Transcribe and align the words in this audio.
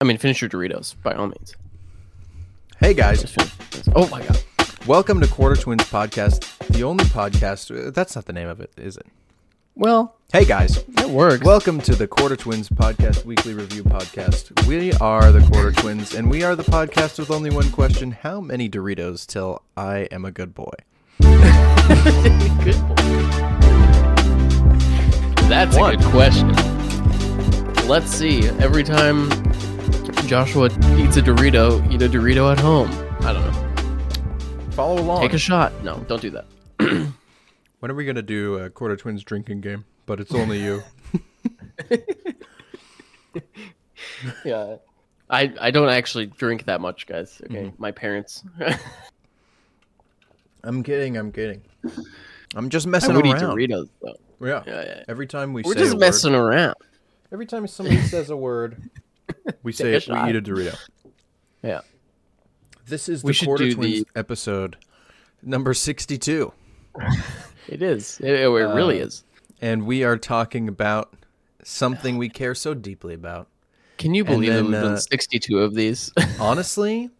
I 0.00 0.04
mean, 0.06 0.16
finish 0.16 0.40
your 0.40 0.48
Doritos 0.48 0.94
by 1.02 1.12
all 1.12 1.26
means. 1.26 1.54
Hey 2.80 2.94
guys, 2.94 3.34
Oh 3.94 4.08
my 4.08 4.22
god. 4.24 4.42
welcome 4.86 5.20
to 5.20 5.26
Quarter 5.28 5.60
Twins 5.60 5.84
Podcast, 5.84 6.46
the 6.68 6.82
only 6.84 7.04
podcast. 7.04 7.70
uh, 7.88 7.90
That's 7.90 8.14
not 8.16 8.24
the 8.24 8.32
name 8.32 8.48
of 8.48 8.60
it, 8.60 8.70
is 8.78 8.96
it? 8.96 9.04
Well, 9.74 10.16
Hey 10.32 10.46
guys, 10.46 10.82
that 10.84 11.10
works. 11.10 11.44
welcome 11.44 11.80
to 11.82 11.94
the 11.94 12.06
Quarter 12.08 12.36
Twins 12.36 12.70
Podcast 12.70 13.26
Weekly 13.26 13.52
Review 13.52 13.82
Podcast. 13.82 14.66
We 14.66 14.92
are 14.94 15.30
the 15.32 15.46
Quarter 15.52 15.72
Twins, 15.72 16.14
and 16.14 16.30
we 16.30 16.42
are 16.44 16.56
the 16.56 16.62
podcast 16.64 17.18
with 17.18 17.30
only 17.30 17.50
one 17.50 17.70
question: 17.70 18.10
How 18.12 18.40
many 18.40 18.70
Doritos 18.70 19.26
till 19.26 19.60
I 19.76 20.08
am 20.10 20.24
a 20.24 20.30
good 20.30 20.54
boy? 20.54 20.72
good 21.20 22.80
boy. 22.88 22.94
That's 25.46 25.76
One. 25.76 25.94
a 25.94 25.96
good 25.98 26.06
question. 26.06 26.54
Let's 27.86 28.10
see. 28.10 28.46
Every 28.60 28.84
time 28.84 29.28
Joshua 30.30 30.66
eats 30.96 31.16
a 31.16 31.22
Dorito, 31.22 31.84
eat 31.92 32.02
a 32.02 32.08
Dorito 32.08 32.52
at 32.52 32.60
home. 32.60 32.88
I 33.22 33.32
don't 33.32 33.44
know. 33.50 34.70
Follow 34.70 35.02
along. 35.02 35.22
Take 35.22 35.32
a 35.32 35.38
shot. 35.38 35.72
No, 35.82 35.96
don't 36.06 36.22
do 36.22 36.30
that. 36.30 36.44
when 37.80 37.90
are 37.90 37.94
we 37.96 38.04
gonna 38.04 38.22
do 38.22 38.58
a 38.58 38.70
Quarter 38.70 38.96
Twins 38.96 39.24
drinking 39.24 39.60
game? 39.60 39.84
But 40.06 40.20
it's 40.20 40.32
only 40.32 40.62
you. 40.62 40.84
Yeah. 44.44 44.76
I, 45.28 45.52
I 45.60 45.72
don't 45.72 45.88
actually 45.88 46.26
drink 46.26 46.66
that 46.66 46.80
much, 46.80 47.08
guys. 47.08 47.42
Okay. 47.46 47.64
Mm-hmm. 47.64 47.82
My 47.82 47.90
parents. 47.90 48.44
I'm 50.62 50.84
kidding. 50.84 51.16
I'm 51.16 51.32
kidding. 51.32 51.62
I'm 52.54 52.70
just 52.70 52.86
I 52.86 52.90
messing 52.90 53.16
would 53.16 53.26
eat 53.26 53.34
around. 53.34 53.56
Doritos, 53.56 53.88
though. 54.00 54.14
Yeah. 54.46 54.62
Yeah, 54.64 54.84
yeah. 54.84 55.04
Every 55.08 55.26
time 55.26 55.52
we 55.52 55.62
We're 55.62 55.72
say 55.72 55.80
just 55.80 55.92
a 55.92 55.96
word- 55.96 56.00
messing 56.00 56.34
around. 56.36 56.76
Every 57.32 57.46
time 57.46 57.66
somebody 57.66 57.98
says 57.98 58.30
a 58.30 58.36
word, 58.36 58.80
we 59.62 59.72
say 59.72 59.92
we 59.94 60.00
shot. 60.00 60.28
eat 60.28 60.36
a 60.36 60.42
Dorito. 60.42 60.76
Yeah. 61.62 61.80
This 62.86 63.08
is 63.08 63.22
We 63.22 63.30
the 63.30 63.34
should 63.34 63.46
Quarter 63.46 63.72
Twins 63.72 64.04
the- 64.04 64.06
episode 64.18 64.76
number 65.42 65.74
62. 65.74 66.52
It 67.68 67.82
is. 67.82 68.18
It, 68.20 68.30
it 68.32 68.48
really 68.48 69.00
Uh, 69.00 69.04
is. 69.06 69.22
And 69.60 69.86
we 69.86 70.02
are 70.02 70.16
talking 70.16 70.66
about 70.66 71.12
something 71.62 72.16
we 72.18 72.28
care 72.28 72.54
so 72.54 72.74
deeply 72.74 73.14
about. 73.14 73.46
Can 73.98 74.12
you 74.14 74.24
believe 74.24 74.52
then, 74.52 74.70
that 74.72 74.78
we've 74.82 74.86
uh, 74.86 74.94
done 74.94 74.98
62 75.00 75.58
of 75.58 75.74
these? 75.74 76.10
Honestly, 76.40 77.10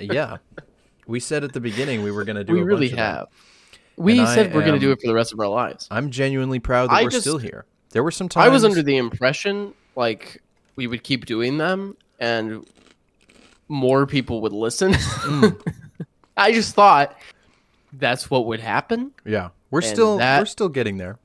yeah. 0.00 0.38
We 1.06 1.20
said 1.20 1.44
at 1.44 1.52
the 1.52 1.60
beginning 1.60 2.02
we 2.02 2.10
were 2.10 2.24
going 2.24 2.34
to 2.36 2.42
do 2.42 2.54
we 2.54 2.62
a 2.62 2.64
really 2.64 2.88
bunch 2.88 2.92
of 2.92 2.96
them. 2.96 3.06
have. 3.16 3.26
We 3.96 4.18
And 4.18 4.22
I 4.26 4.34
said 4.34 4.54
we're 4.54 4.62
going 4.62 4.74
to 4.74 4.80
do 4.80 4.90
it 4.90 5.00
for 5.00 5.06
the 5.06 5.14
rest 5.14 5.32
of 5.32 5.38
our 5.38 5.46
lives. 5.46 5.86
I'm 5.90 6.10
genuinely 6.10 6.58
proud 6.58 6.90
that 6.90 6.94
I 6.94 7.02
we're 7.04 7.10
just- 7.10 7.22
still 7.22 7.38
here. 7.38 7.64
There 7.90 8.02
were 8.02 8.10
some 8.10 8.28
times 8.28 8.46
I 8.46 8.48
was 8.48 8.64
under 8.64 8.82
the 8.82 8.96
impression 8.96 9.72
like 9.94 10.42
we 10.76 10.86
would 10.86 11.02
keep 11.02 11.26
doing 11.26 11.58
them 11.58 11.96
and 12.18 12.66
more 13.68 14.06
people 14.06 14.40
would 14.42 14.52
listen. 14.52 14.92
Mm. 14.92 15.60
I 16.36 16.52
just 16.52 16.74
thought 16.74 17.18
that's 17.94 18.30
what 18.30 18.46
would 18.46 18.60
happen. 18.60 19.12
Yeah. 19.24 19.50
We're 19.70 19.80
and 19.80 19.88
still 19.88 20.18
that- 20.18 20.40
we're 20.40 20.46
still 20.46 20.68
getting 20.68 20.98
there. 20.98 21.18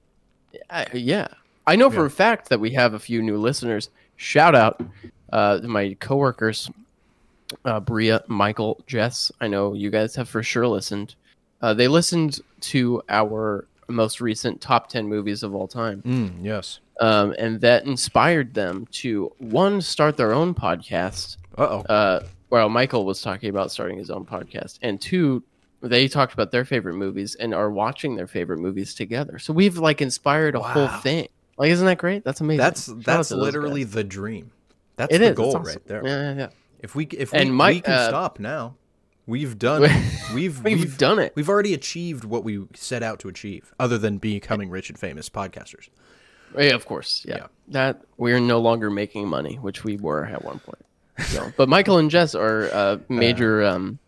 I, 0.70 0.88
yeah. 0.94 1.28
I 1.68 1.76
know 1.76 1.90
for 1.90 2.06
a 2.06 2.10
fact 2.10 2.50
that 2.50 2.60
we 2.60 2.72
have 2.72 2.94
a 2.94 3.00
few 3.00 3.22
new 3.22 3.38
listeners. 3.38 3.90
Shout 4.18 4.56
out 4.56 4.82
uh, 5.32 5.60
to 5.60 5.68
my 5.68 5.96
coworkers, 6.00 6.70
uh, 7.64 7.80
Bria, 7.80 8.24
Michael, 8.28 8.82
Jess. 8.88 9.32
I 9.40 9.48
know 9.48 9.74
you 9.74 9.90
guys 9.90 10.16
have 10.16 10.28
for 10.28 10.44
sure 10.44 10.68
listened. 10.68 11.16
Uh, 11.62 11.74
they 11.74 11.88
listened 11.88 12.40
to 12.62 13.02
our 13.08 13.68
most 13.88 14.22
recent 14.22 14.60
top 14.60 14.90
10 14.90 15.08
movies 15.08 15.44
of 15.44 15.54
all 15.54 15.68
time. 15.68 16.02
Mm, 16.02 16.44
yes. 16.44 16.80
Um, 17.02 17.34
and 17.40 17.60
that 17.62 17.86
inspired 17.86 18.54
them 18.54 18.88
to, 18.92 19.32
one, 19.40 19.82
start 19.82 20.18
their 20.18 20.34
own 20.34 20.54
podcast. 20.54 21.38
Uh-oh. 21.58 21.82
Uh, 21.82 22.24
well, 22.50 22.70
Michael 22.70 23.06
was 23.06 23.22
talking 23.22 23.50
about 23.50 23.72
starting 23.72 23.98
his 23.98 24.10
own 24.12 24.24
podcast. 24.26 24.78
And 24.84 25.02
two, 25.02 25.44
they 25.82 26.08
talked 26.08 26.34
about 26.34 26.52
their 26.52 26.64
favorite 26.64 26.94
movies 26.96 27.34
and 27.36 27.54
are 27.56 27.72
watching 27.72 28.16
their 28.16 28.28
favorite 28.28 28.60
movies 28.60 28.94
together. 28.94 29.40
So 29.40 29.52
we've 29.52 29.78
like 29.78 30.00
inspired 30.02 30.56
a 30.56 30.62
whole 30.62 30.88
thing. 30.88 31.28
Like, 31.58 31.72
isn't 31.72 31.86
that 31.86 31.98
great? 31.98 32.24
That's 32.24 32.40
amazing. 32.40 32.60
That's 32.60 32.86
Shout 32.86 33.04
that's 33.04 33.32
literally 33.32 33.84
the 33.84 34.04
dream. 34.04 34.52
That's 34.96 35.14
it 35.14 35.20
the 35.20 35.32
is. 35.32 35.36
Goal 35.36 35.50
awesome. 35.56 35.64
right 35.64 35.88
there. 35.88 36.06
Yeah, 36.06 36.22
yeah, 36.34 36.38
yeah. 36.38 36.48
If 36.80 36.96
we 36.96 37.06
if 37.06 37.34
And 37.34 37.50
we, 37.50 37.56
my- 37.56 37.70
we 37.72 37.82
can 37.82 37.94
uh, 37.94 38.08
stop 38.10 38.40
now, 38.40 38.76
we've 39.26 39.58
done 39.58 39.82
we've 40.34 40.64
We've, 40.64 40.98
done 40.98 41.18
it. 41.20 41.34
We've 41.36 41.50
already 41.50 41.74
achieved 41.74 42.26
what 42.26 42.44
we 42.44 42.68
set 42.76 43.02
out 43.02 43.20
to 43.20 43.28
achieve, 43.28 43.74
other 43.80 43.98
than 43.98 44.18
becoming 44.20 44.70
rich 44.70 44.90
and 44.90 45.00
famous 45.00 45.30
podcasters. 45.30 45.90
Yeah, 46.58 46.74
of 46.76 46.86
course. 46.86 47.26
Yeah. 47.28 47.36
Yeah. 47.38 47.48
That 47.70 48.02
we're 48.18 48.40
no 48.40 48.60
longer 48.60 48.90
making 48.90 49.28
money, 49.28 49.56
which 49.56 49.84
we 49.84 49.98
were 49.98 50.26
at 50.26 50.44
one 50.44 50.60
point. 50.60 50.86
So, 51.28 51.52
but 51.56 51.70
Michael 51.70 51.98
and 51.98 52.10
Jess 52.10 52.36
are 52.36 52.64
uh, 52.74 52.98
major 53.08 53.64
um, 53.64 54.00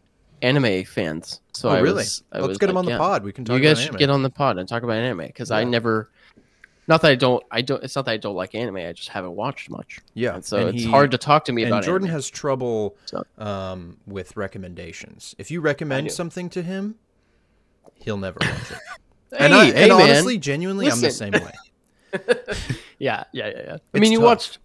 anime 0.41 0.83
fans. 0.83 1.41
So 1.53 1.69
oh, 1.69 1.73
I 1.73 1.79
really? 1.79 1.95
was, 1.97 2.23
I 2.31 2.39
Let's 2.39 2.49
was 2.49 2.57
get 2.57 2.67
them 2.67 2.77
on 2.77 2.85
the 2.85 2.91
yeah. 2.91 2.97
pod. 2.97 3.23
We 3.23 3.31
can 3.31 3.45
talk. 3.45 3.55
You 3.57 3.63
guys 3.63 3.79
should 3.79 3.97
get 3.97 4.09
on 4.09 4.23
the 4.23 4.29
pod 4.29 4.57
and 4.57 4.67
talk 4.67 4.83
about 4.83 4.97
anime 4.97 5.27
because 5.27 5.51
I 5.51 5.63
never. 5.63 6.09
Not 6.85 7.01
that 7.03 7.11
I 7.11 7.15
don't. 7.15 7.41
I 7.49 7.61
don't. 7.61 7.81
It's 7.83 7.95
not 7.95 8.05
that 8.05 8.11
I 8.11 8.17
don't 8.17 8.35
like 8.35 8.55
anime. 8.55 8.77
I 8.77 8.91
just 8.91 9.09
haven't 9.09 9.35
watched 9.35 9.69
much. 9.69 9.99
Yeah, 10.15 10.35
And 10.35 10.43
so 10.43 10.57
and 10.57 10.69
it's 10.75 10.83
he- 10.83 10.89
hard 10.89 11.11
to 11.11 11.17
talk 11.17 11.45
to 11.45 11.53
me 11.53 11.63
And 11.63 11.71
about. 11.71 11.83
Jordan 11.83 12.07
anime. 12.07 12.15
has 12.15 12.29
trouble 12.29 12.97
So- 13.05 13.23
um, 13.37 13.97
with 14.05 14.35
recommendations. 14.35 15.33
If 15.37 15.49
you 15.49 15.61
recommend 15.61 16.11
something 16.11 16.49
to 16.49 16.61
him, 16.61 16.95
he'll 17.95 18.17
never 18.17 18.37
watch 18.41 18.71
it. 18.71 18.77
Hey, 19.31 19.37
and 19.39 19.53
I, 19.53 19.65
hey, 19.67 19.83
and 19.83 19.91
honestly, 19.93 20.37
genuinely, 20.37 20.89
I'm 20.91 20.99
the 20.99 21.09
same 21.11 21.31
way. 21.31 21.53
Yeah, 22.99 23.23
yeah, 23.33 23.47
yeah, 23.47 23.51
yeah. 23.65 23.77
I 23.93 23.99
mean, 23.99 24.11
you 24.11 24.19
tough. 24.19 24.25
watched. 24.25 24.57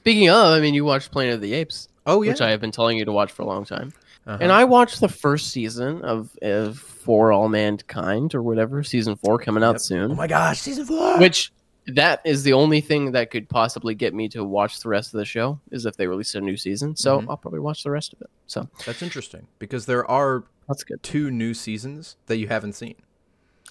Speaking 0.00 0.30
of, 0.30 0.52
I 0.54 0.60
mean, 0.60 0.74
you 0.74 0.84
watched 0.84 1.10
Planet 1.12 1.34
of 1.34 1.40
the 1.40 1.52
Apes, 1.54 1.88
Oh 2.06 2.22
yeah, 2.22 2.32
which 2.32 2.40
I 2.40 2.50
have 2.50 2.60
been 2.60 2.70
telling 2.72 2.96
you 2.98 3.04
to 3.04 3.12
watch 3.12 3.30
for 3.32 3.42
a 3.42 3.46
long 3.46 3.64
time. 3.64 3.92
Uh-huh. 4.26 4.38
And 4.40 4.52
I 4.52 4.64
watched 4.64 5.00
the 5.00 5.08
first 5.08 5.48
season 5.50 6.02
of, 6.02 6.30
of 6.42 6.78
For 6.78 7.32
All 7.32 7.48
Mankind 7.48 8.34
or 8.34 8.42
whatever, 8.42 8.82
season 8.82 9.16
four 9.16 9.38
coming 9.38 9.62
out 9.62 9.72
Yep. 9.74 9.80
soon. 9.80 10.12
oh 10.12 10.14
my 10.14 10.26
gosh, 10.26 10.60
season 10.60 10.86
four. 10.86 11.18
Which 11.18 11.52
that 11.86 12.20
is 12.24 12.42
the 12.44 12.52
only 12.52 12.80
thing 12.80 13.12
that 13.12 13.30
could 13.30 13.48
possibly 13.48 13.94
get 13.94 14.14
me 14.14 14.28
to 14.30 14.44
watch 14.44 14.80
the 14.80 14.88
rest 14.88 15.12
of 15.12 15.18
the 15.18 15.24
show 15.24 15.58
is 15.70 15.84
if 15.86 15.96
they 15.96 16.06
release 16.06 16.34
a 16.34 16.40
new 16.40 16.56
season. 16.56 16.94
So 16.96 17.20
Mhm. 17.20 17.26
I'll 17.28 17.36
probably 17.36 17.60
watch 17.60 17.82
the 17.82 17.90
rest 17.90 18.12
of 18.12 18.20
it. 18.22 18.30
So 18.46 18.68
That's 18.86 19.02
interesting 19.02 19.46
because 19.58 19.86
there 19.86 20.08
are 20.10 20.44
that's 20.68 20.84
good. 20.84 21.02
two 21.02 21.30
new 21.30 21.52
seasons 21.54 22.16
that 22.26 22.36
you 22.36 22.48
haven't 22.48 22.74
seen. 22.74 22.94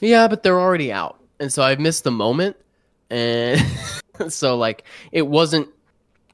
Yeah, 0.01 0.27
but 0.27 0.43
they're 0.43 0.59
already 0.59 0.91
out, 0.91 1.19
and 1.39 1.51
so 1.53 1.61
I've 1.63 1.79
missed 1.79 2.03
the 2.03 2.11
moment, 2.11 2.55
and 3.09 3.61
so 4.29 4.57
like 4.57 4.85
it 5.11 5.23
wasn't 5.27 5.67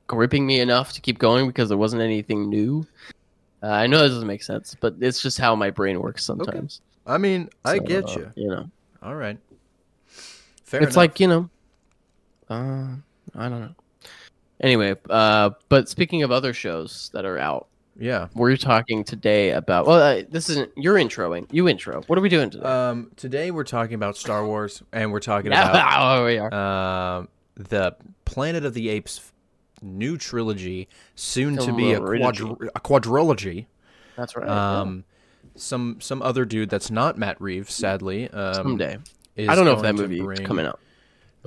gripping 0.08 0.46
me 0.46 0.60
enough 0.60 0.94
to 0.94 1.02
keep 1.02 1.18
going 1.20 1.48
because 1.48 1.70
there 1.70 1.78
wasn't 1.78 2.02
anything 2.02 2.50
new. 2.50 2.86
Uh, 3.64 3.68
I 3.68 3.88
know 3.88 4.00
that 4.00 4.10
doesn't 4.10 4.28
make 4.28 4.44
sense, 4.44 4.76
but 4.80 4.96
it's 5.00 5.22
just 5.22 5.40
how 5.40 5.56
my 5.56 5.72
brain 5.72 6.00
works 6.00 6.24
sometimes. 6.24 6.82
I 7.08 7.18
mean, 7.18 7.50
I 7.64 7.78
So, 7.78 7.84
get 7.84 8.06
uh, 8.06 8.14
you. 8.20 8.32
You 8.36 8.50
know. 8.50 8.70
All 9.02 9.16
right. 9.16 9.38
Fair 10.66 10.82
it's 10.82 10.96
enough. 10.96 10.98
like 10.98 11.20
you 11.20 11.28
know 11.28 11.50
uh 12.50 12.88
i 13.36 13.50
don't 13.50 13.62
know 13.62 13.76
anyway 14.62 14.96
uh 15.10 15.50
but 15.70 15.88
speaking 15.90 16.24
of 16.24 16.32
other 16.32 16.54
shows 16.54 17.10
that 17.14 17.26
are 17.26 17.38
out 17.38 17.68
yeah. 17.98 18.28
we're 18.34 18.58
talking 18.58 19.04
today 19.04 19.52
about 19.52 19.86
well 19.88 20.02
uh, 20.02 20.22
this 20.30 20.50
isn't 20.50 20.72
you're 20.76 20.96
introing 20.96 21.48
you 21.52 21.68
intro 21.68 22.02
what 22.08 22.18
are 22.18 22.22
we 22.22 22.30
doing 22.30 22.50
today 22.50 22.64
Um, 22.66 23.12
today 23.16 23.52
we're 23.52 23.64
talking 23.64 23.96
about 23.96 24.18
Star 24.18 24.46
Wars, 24.46 24.84
and 24.92 25.12
we're 25.12 25.20
talking 25.20 25.52
about 25.52 25.76
oh, 26.22 26.26
we 26.26 26.38
are. 26.38 26.54
um 26.54 27.30
the 27.56 27.96
Planet 28.26 28.66
of 28.66 28.74
the 28.74 28.90
Apes 28.90 29.32
new 29.82 30.18
trilogy, 30.18 30.88
soon 31.16 31.58
to 31.58 31.72
be 31.74 31.94
a, 31.94 32.00
Trilogy. 32.00 32.44
quadr- 32.44 32.70
a 32.76 32.80
quadrilogy. 32.80 33.66
that's 34.18 34.36
right 34.36 34.48
yeah. 34.48 34.80
Um, 34.82 35.04
some 35.56 35.98
some 36.02 36.22
other 36.22 36.44
dude 36.44 36.70
that's 36.70 36.92
not 36.92 37.18
Matt 37.18 37.40
Reeves, 37.40 37.74
sadly. 37.74 38.30
Um, 38.32 38.54
someday 38.56 38.98
is 39.38 39.48
i 39.50 39.56
don't 39.56 39.64
know 39.66 39.74
if 39.74 39.82
that 39.84 39.96
movie 39.96 40.20
is 40.22 40.40
coming 40.42 40.66
out 40.66 40.80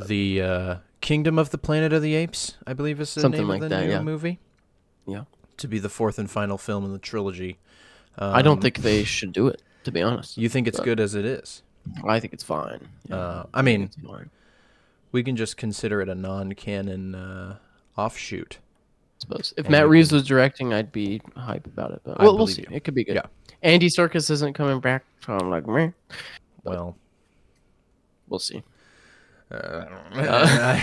The 0.06 0.40
uh, 0.42 0.76
Kingdom 1.00 1.38
of 1.38 1.50
the 1.50 1.58
Planet 1.58 1.92
of 1.92 2.00
the 2.02 2.14
Apes, 2.14 2.56
I 2.66 2.72
believe 2.72 3.00
is 3.00 3.14
the 3.14 3.20
Something 3.20 3.40
name 3.42 3.48
like 3.48 3.62
of 3.62 3.68
the 3.70 3.76
that, 3.76 3.84
new 3.86 3.90
yeah. 3.90 4.00
movie. 4.02 4.38
Yeah. 5.06 5.24
To 5.58 5.68
be 5.68 5.78
the 5.78 5.88
fourth 5.88 6.18
and 6.18 6.30
final 6.30 6.56
film 6.58 6.84
in 6.84 6.92
the 6.92 6.98
trilogy. 6.98 7.58
i 8.18 8.42
don't 8.42 8.58
Um, 8.58 8.62
think 8.62 8.78
they 8.78 9.04
should 9.04 9.32
do 9.32 9.46
it 9.48 9.62
to 9.84 9.92
be 9.92 10.02
honest 10.02 10.36
you 10.36 10.48
think 10.48 10.66
it's 10.66 10.78
but- 10.78 10.84
good 10.84 11.00
as 11.00 11.14
it 11.14 11.24
is. 11.24 11.62
i 12.06 12.18
think 12.20 12.32
it's 12.32 12.42
fine 12.44 12.88
Yeah, 13.08 13.16
Uh, 13.16 13.46
I 13.54 13.62
mean, 13.62 13.90
we 15.12 15.22
can 15.22 15.36
just 15.36 15.56
consider 15.56 16.00
it 16.02 16.08
a 16.08 16.14
non-canon 16.14 17.14
uh, 17.14 17.56
offshoot. 17.96 18.58
I 18.60 19.20
suppose 19.20 19.54
if 19.56 19.64
and 19.66 19.72
matt 19.72 19.88
reeves 19.88 20.12
was 20.12 20.24
directing 20.26 20.72
i'd 20.74 20.92
be 20.92 21.20
hype 21.36 21.66
about 21.66 21.90
it 21.92 22.00
but 22.04 22.18
we'll, 22.20 22.36
we'll 22.36 22.46
see 22.46 22.62
you. 22.62 22.68
it 22.76 22.84
could 22.84 22.94
be 22.94 23.04
good 23.04 23.16
Yeah. 23.16 23.26
andy 23.62 23.88
serkis 23.88 24.30
isn't 24.30 24.54
coming 24.54 24.80
back 24.80 25.04
so 25.24 25.32
i'm 25.34 25.50
like 25.50 25.66
meh. 25.66 25.90
Well, 26.64 26.96
we'll 28.28 28.38
see 28.40 28.62
uh, 29.50 29.86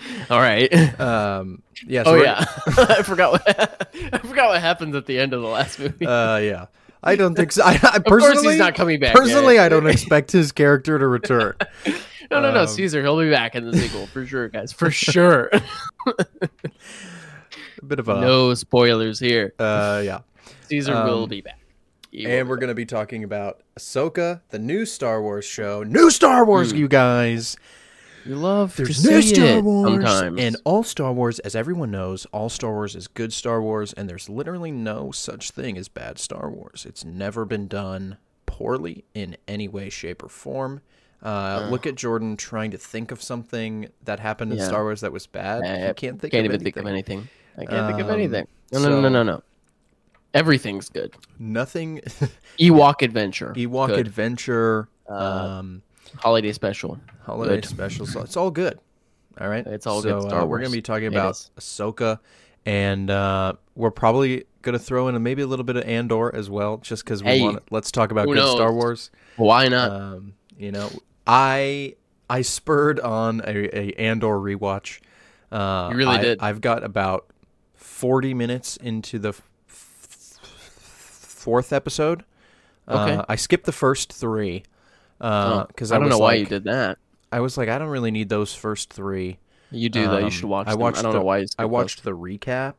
all 0.30 0.38
right 0.40 0.72
um, 1.00 1.62
yeah. 1.86 2.02
so 2.04 2.10
Oh 2.12 2.14
yeah, 2.22 2.44
I 2.66 3.02
forgot 3.02 3.32
what 3.32 3.42
I 4.14 4.18
forgot 4.18 4.48
what 4.50 4.60
happens 4.60 4.94
at 4.94 5.06
the 5.06 5.18
end 5.18 5.32
of 5.32 5.42
the 5.42 5.48
last 5.48 5.78
movie. 5.78 6.06
Uh, 6.06 6.36
yeah. 6.38 6.66
I 7.02 7.14
don't 7.14 7.34
think 7.36 7.52
so. 7.52 7.62
I, 7.64 7.78
I 7.82 7.96
of 7.98 8.04
personally, 8.04 8.34
course, 8.34 8.50
he's 8.50 8.58
not 8.58 8.74
coming 8.74 8.98
back. 8.98 9.14
personally, 9.14 9.54
yeah. 9.54 9.64
I 9.64 9.68
don't 9.68 9.86
expect 9.86 10.32
his 10.32 10.50
character 10.50 10.98
to 10.98 11.06
return. 11.06 11.54
no, 12.30 12.40
no, 12.40 12.52
no, 12.52 12.62
um, 12.62 12.66
Caesar, 12.66 13.02
he'll 13.02 13.18
be 13.20 13.30
back 13.30 13.54
in 13.54 13.70
the 13.70 13.76
sequel 13.76 14.06
for 14.08 14.26
sure, 14.26 14.48
guys, 14.48 14.72
for 14.72 14.90
sure. 14.90 15.48
a 16.06 16.24
bit 17.86 17.98
of 18.00 18.08
a 18.08 18.20
no 18.20 18.52
spoilers 18.54 19.18
here. 19.20 19.54
uh 19.58 20.02
yeah. 20.04 20.20
Caesar 20.68 20.92
will 21.04 21.22
Um, 21.24 21.28
be 21.28 21.40
back. 21.40 21.58
He 22.10 22.26
And 22.26 22.48
we're 22.48 22.56
going 22.56 22.68
to 22.68 22.74
be 22.74 22.86
talking 22.86 23.22
about 23.22 23.60
Ahsoka, 23.78 24.40
the 24.50 24.58
new 24.58 24.84
Star 24.86 25.22
Wars 25.22 25.44
show. 25.44 25.82
New 25.82 26.10
Star 26.10 26.44
Wars, 26.44 26.72
Hmm. 26.72 26.78
you 26.78 26.88
guys. 26.88 27.56
You 28.28 28.36
love 28.36 28.76
There's 28.76 29.02
to 29.02 29.10
new 29.10 29.22
see 29.22 29.34
Star 29.34 29.46
it 29.46 29.64
Wars. 29.64 29.90
sometimes. 29.90 30.40
And 30.40 30.56
all 30.64 30.82
Star 30.82 31.12
Wars, 31.12 31.38
as 31.40 31.56
everyone 31.56 31.90
knows, 31.90 32.26
all 32.26 32.48
Star 32.50 32.72
Wars 32.72 32.94
is 32.94 33.08
good 33.08 33.32
Star 33.32 33.62
Wars, 33.62 33.92
and 33.94 34.08
there's 34.08 34.28
literally 34.28 34.70
no 34.70 35.10
such 35.10 35.50
thing 35.50 35.78
as 35.78 35.88
bad 35.88 36.18
Star 36.18 36.50
Wars. 36.50 36.84
It's 36.86 37.04
never 37.04 37.44
been 37.46 37.68
done 37.68 38.18
poorly 38.44 39.04
in 39.14 39.36
any 39.48 39.66
way, 39.66 39.88
shape, 39.88 40.22
or 40.22 40.28
form. 40.28 40.82
Uh, 41.22 41.68
look 41.70 41.86
at 41.86 41.94
Jordan 41.94 42.36
trying 42.36 42.70
to 42.70 42.78
think 42.78 43.10
of 43.10 43.22
something 43.22 43.88
that 44.04 44.20
happened 44.20 44.52
in 44.52 44.58
Yeah. 44.58 44.66
Star 44.66 44.82
Wars 44.84 45.00
that 45.00 45.10
was 45.12 45.26
bad. 45.26 45.62
I 45.64 45.88
he 45.88 45.94
can't 45.94 46.20
think 46.20 46.32
can't 46.32 46.46
of 46.46 46.52
even 46.52 46.62
think 46.62 46.76
of 46.76 46.86
anything. 46.86 47.18
anything. 47.18 47.28
I 47.56 47.64
can't 47.64 47.86
think 47.88 48.00
of 48.00 48.08
Um, 48.08 48.14
anything. 48.14 48.46
No, 48.72 48.80
no, 48.80 48.88
no, 48.90 49.00
no, 49.00 49.08
no, 49.08 49.22
no. 49.22 49.42
Everything's 50.34 50.90
good. 50.90 51.14
Nothing. 51.38 52.00
Ewok 52.60 53.00
Adventure. 53.02 53.52
Ewok 53.56 53.88
good. 53.88 54.00
Adventure. 54.00 54.88
Uh, 55.08 55.14
um, 55.14 55.82
Holiday 56.16 56.52
Special. 56.52 56.98
holiday 57.22 57.60
Good. 57.60 58.06
So 58.06 58.20
It's 58.22 58.36
all 58.36 58.50
good. 58.50 58.78
All 59.40 59.48
right, 59.48 59.66
It's 59.66 59.86
all 59.86 60.02
so, 60.02 60.20
good 60.22 60.32
uh, 60.32 60.46
We're 60.46 60.58
gonna 60.58 60.70
be 60.70 60.82
talking 60.82 61.06
about. 61.06 61.34
Ahsoka, 61.58 62.18
and 62.66 63.08
uh, 63.10 63.52
we're 63.76 63.90
probably 63.92 64.44
gonna 64.62 64.78
throw 64.80 65.06
in 65.08 65.14
a, 65.14 65.20
maybe 65.20 65.42
a 65.42 65.46
little 65.46 65.64
bit 65.64 65.76
of 65.76 65.84
Andor 65.84 66.34
as 66.34 66.50
well, 66.50 66.78
just 66.78 67.04
because 67.04 67.22
we 67.22 67.30
Hey, 67.30 67.42
want. 67.42 67.62
Let's 67.70 67.92
talk 67.92 68.10
about 68.10 68.26
good 68.26 68.38
Star? 68.38 68.72
Wars. 68.72 69.10
Why 69.36 69.68
not? 69.68 69.92
Um, 69.92 70.34
you 70.58 70.72
know, 70.72 70.90
I 71.26 71.94
I 72.28 72.42
spurred 72.42 72.98
on 72.98 73.40
a, 73.46 73.78
a 73.78 73.92
Andor 73.92 74.38
rewatch. 74.38 75.00
Uh, 75.52 75.88
You 75.92 75.96
really 75.98 76.16
I- 76.16 76.22
did. 76.22 76.38
I've 76.40 76.60
got 76.60 76.82
about 76.82 77.26
forty 77.74 78.34
minutes 78.34 78.76
into 78.76 79.20
the 79.20 79.28
f- 79.30 79.44
f- 79.68 80.40
fourth 80.82 81.72
episode. 81.72 82.24
Okay. 82.88 83.14
Uh, 83.16 83.24
I 83.28 83.36
skipped 83.36 83.66
the 83.66 83.72
first 83.72 84.12
three 84.12 84.64
Oh, 85.20 85.64
because 85.66 85.92
I 85.92 85.96
I, 85.96 85.98
don't 85.98 86.08
know 86.08 86.18
why 86.18 86.32
like, 86.32 86.40
you 86.40 86.46
did 86.46 86.64
that. 86.64 86.98
I 87.32 87.40
was 87.40 87.56
like, 87.58 87.68
I 87.68 87.78
don't 87.78 87.88
really 87.88 88.10
need 88.10 88.28
those 88.28 88.54
first 88.54 88.92
three. 88.92 89.38
You 89.70 89.88
do 89.88 90.06
though. 90.06 90.18
You 90.18 90.24
Um, 90.26 90.30
should 90.30 90.44
watch. 90.48 90.66
I 90.66 90.70
them. 90.72 90.80
watched 90.80 90.98
I 90.98 91.02
don't 91.02 91.12
the, 91.12 91.18
know 91.18 91.24
why. 91.24 91.44
I 91.58 91.64
watched 91.66 92.04
the 92.04 92.12
recap 92.12 92.74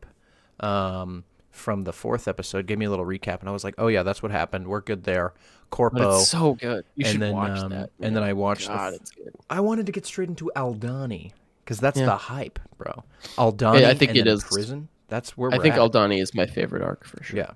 um, 0.59 1.23
from 1.51 1.83
the 1.83 1.93
fourth 1.93 2.27
episode. 2.27 2.65
Gave 2.65 2.77
me 2.79 2.85
a 2.85 2.89
little 2.89 3.05
recap, 3.05 3.41
and 3.41 3.49
I 3.49 3.51
was 3.51 3.63
like, 3.63 3.75
"Oh 3.77 3.87
yeah, 3.87 4.03
that's 4.03 4.23
what 4.23 4.31
happened. 4.31 4.67
We're 4.67 4.81
good 4.81 5.03
there." 5.03 5.33
Corpo, 5.69 6.17
so 6.21 6.55
good. 6.55 6.83
You 6.95 7.05
and 7.05 7.11
should 7.11 7.21
then 7.21 7.33
watch 7.33 7.59
um, 7.59 7.69
that. 7.69 7.91
and 7.99 8.15
then 8.15 8.23
I 8.23 8.33
watched. 8.33 8.69
God, 8.69 8.93
f- 8.95 9.01
it's 9.01 9.11
good. 9.11 9.35
I 9.51 9.59
wanted 9.59 9.85
to 9.85 9.91
get 9.91 10.05
straight 10.05 10.29
into 10.29 10.51
Aldhani 10.55 11.31
because 11.63 11.79
that's 11.79 11.99
Yeah. 11.99 12.05
the 12.07 12.15
hype, 12.15 12.57
bro. 12.79 13.03
Aldhani, 13.37 13.81
Yeah, 13.81 13.89
I 13.89 13.93
think 13.93 14.15
and 14.15 14.27
it 14.27 14.41
prison. 14.51 14.87
That's 15.09 15.37
where 15.37 15.53
I 15.53 15.59
think 15.59 15.75
at. 15.75 15.79
Aldhani 15.81 16.19
is 16.21 16.33
my 16.33 16.47
favorite 16.47 16.81
arc 16.81 17.05
for 17.05 17.21
sure. 17.23 17.37
Yeah. 17.37 17.51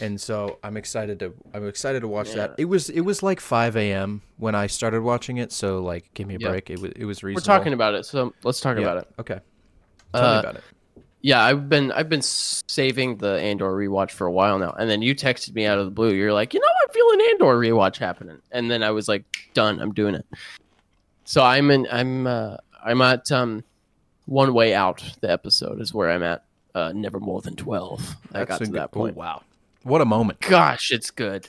And 0.00 0.20
so 0.20 0.58
I'm 0.62 0.76
excited 0.76 1.18
to 1.20 1.34
I'm 1.52 1.66
excited 1.68 2.00
to 2.00 2.08
watch 2.08 2.32
that. 2.32 2.54
It 2.58 2.64
was 2.66 2.90
it 2.90 3.00
was 3.02 3.22
like 3.22 3.40
5 3.40 3.76
a.m. 3.76 4.22
when 4.38 4.54
I 4.54 4.66
started 4.66 5.02
watching 5.02 5.36
it, 5.38 5.52
so 5.52 5.80
like 5.80 6.12
give 6.14 6.26
me 6.26 6.34
a 6.36 6.38
Yeah. 6.38 6.48
break. 6.50 6.70
It 6.70 6.80
was 6.80 6.92
it 6.96 7.04
was 7.04 7.22
reasonable. 7.22 7.52
We're 7.52 7.58
talking 7.58 7.72
about 7.72 7.94
it, 7.94 8.04
so 8.06 8.34
let's 8.42 8.60
talk 8.60 8.76
Yeah. 8.76 8.82
about 8.82 8.96
it. 8.98 9.08
Okay. 9.18 9.40
Tell 10.14 10.22
me 10.22 10.28
Uh, 10.36 10.40
about 10.40 10.54
it. 10.56 10.64
Yeah, 11.22 11.42
I've 11.42 11.68
been 11.70 11.90
I've 11.92 12.08
been 12.10 12.20
saving 12.22 13.16
the 13.16 13.40
Andor 13.40 13.70
rewatch 13.72 14.10
for 14.10 14.26
a 14.26 14.32
while 14.32 14.58
now, 14.58 14.72
and 14.78 14.90
then 14.90 15.00
you 15.00 15.14
texted 15.14 15.54
me 15.54 15.64
out 15.64 15.78
of 15.78 15.86
the 15.86 15.90
blue. 15.90 16.12
You're 16.12 16.34
like, 16.34 16.52
you 16.52 16.60
know, 16.60 16.66
I 16.66 16.92
feel 16.92 17.10
an 17.12 17.20
Andor 17.30 17.58
rewatch 17.58 17.96
happening, 17.96 18.42
and 18.52 18.70
then 18.70 18.82
I 18.82 18.90
was 18.90 19.08
like, 19.08 19.24
done. 19.54 19.80
I'm 19.80 19.92
doing 19.94 20.14
it. 20.14 20.26
So 21.24 21.42
I'm 21.42 21.70
in. 21.70 21.86
I'm 21.90 22.26
uh, 22.26 22.58
I'm 22.84 23.00
at 23.00 23.32
um, 23.32 23.64
one 24.26 24.52
way 24.52 24.74
out. 24.74 25.02
The 25.22 25.30
episode 25.30 25.80
is 25.80 25.94
where 25.94 26.10
I'm 26.10 26.22
at. 26.22 26.44
Uh, 26.74 26.92
never 26.94 27.18
more 27.20 27.40
than 27.40 27.56
twelve. 27.56 28.16
I 28.34 28.44
got 28.44 28.58
to 28.62 28.66
that 28.72 28.92
point. 28.92 29.14
Oh, 29.16 29.20
wow. 29.20 29.42
What 29.84 30.00
a 30.00 30.04
moment. 30.04 30.40
Gosh, 30.40 30.90
it's 30.90 31.10
good. 31.10 31.48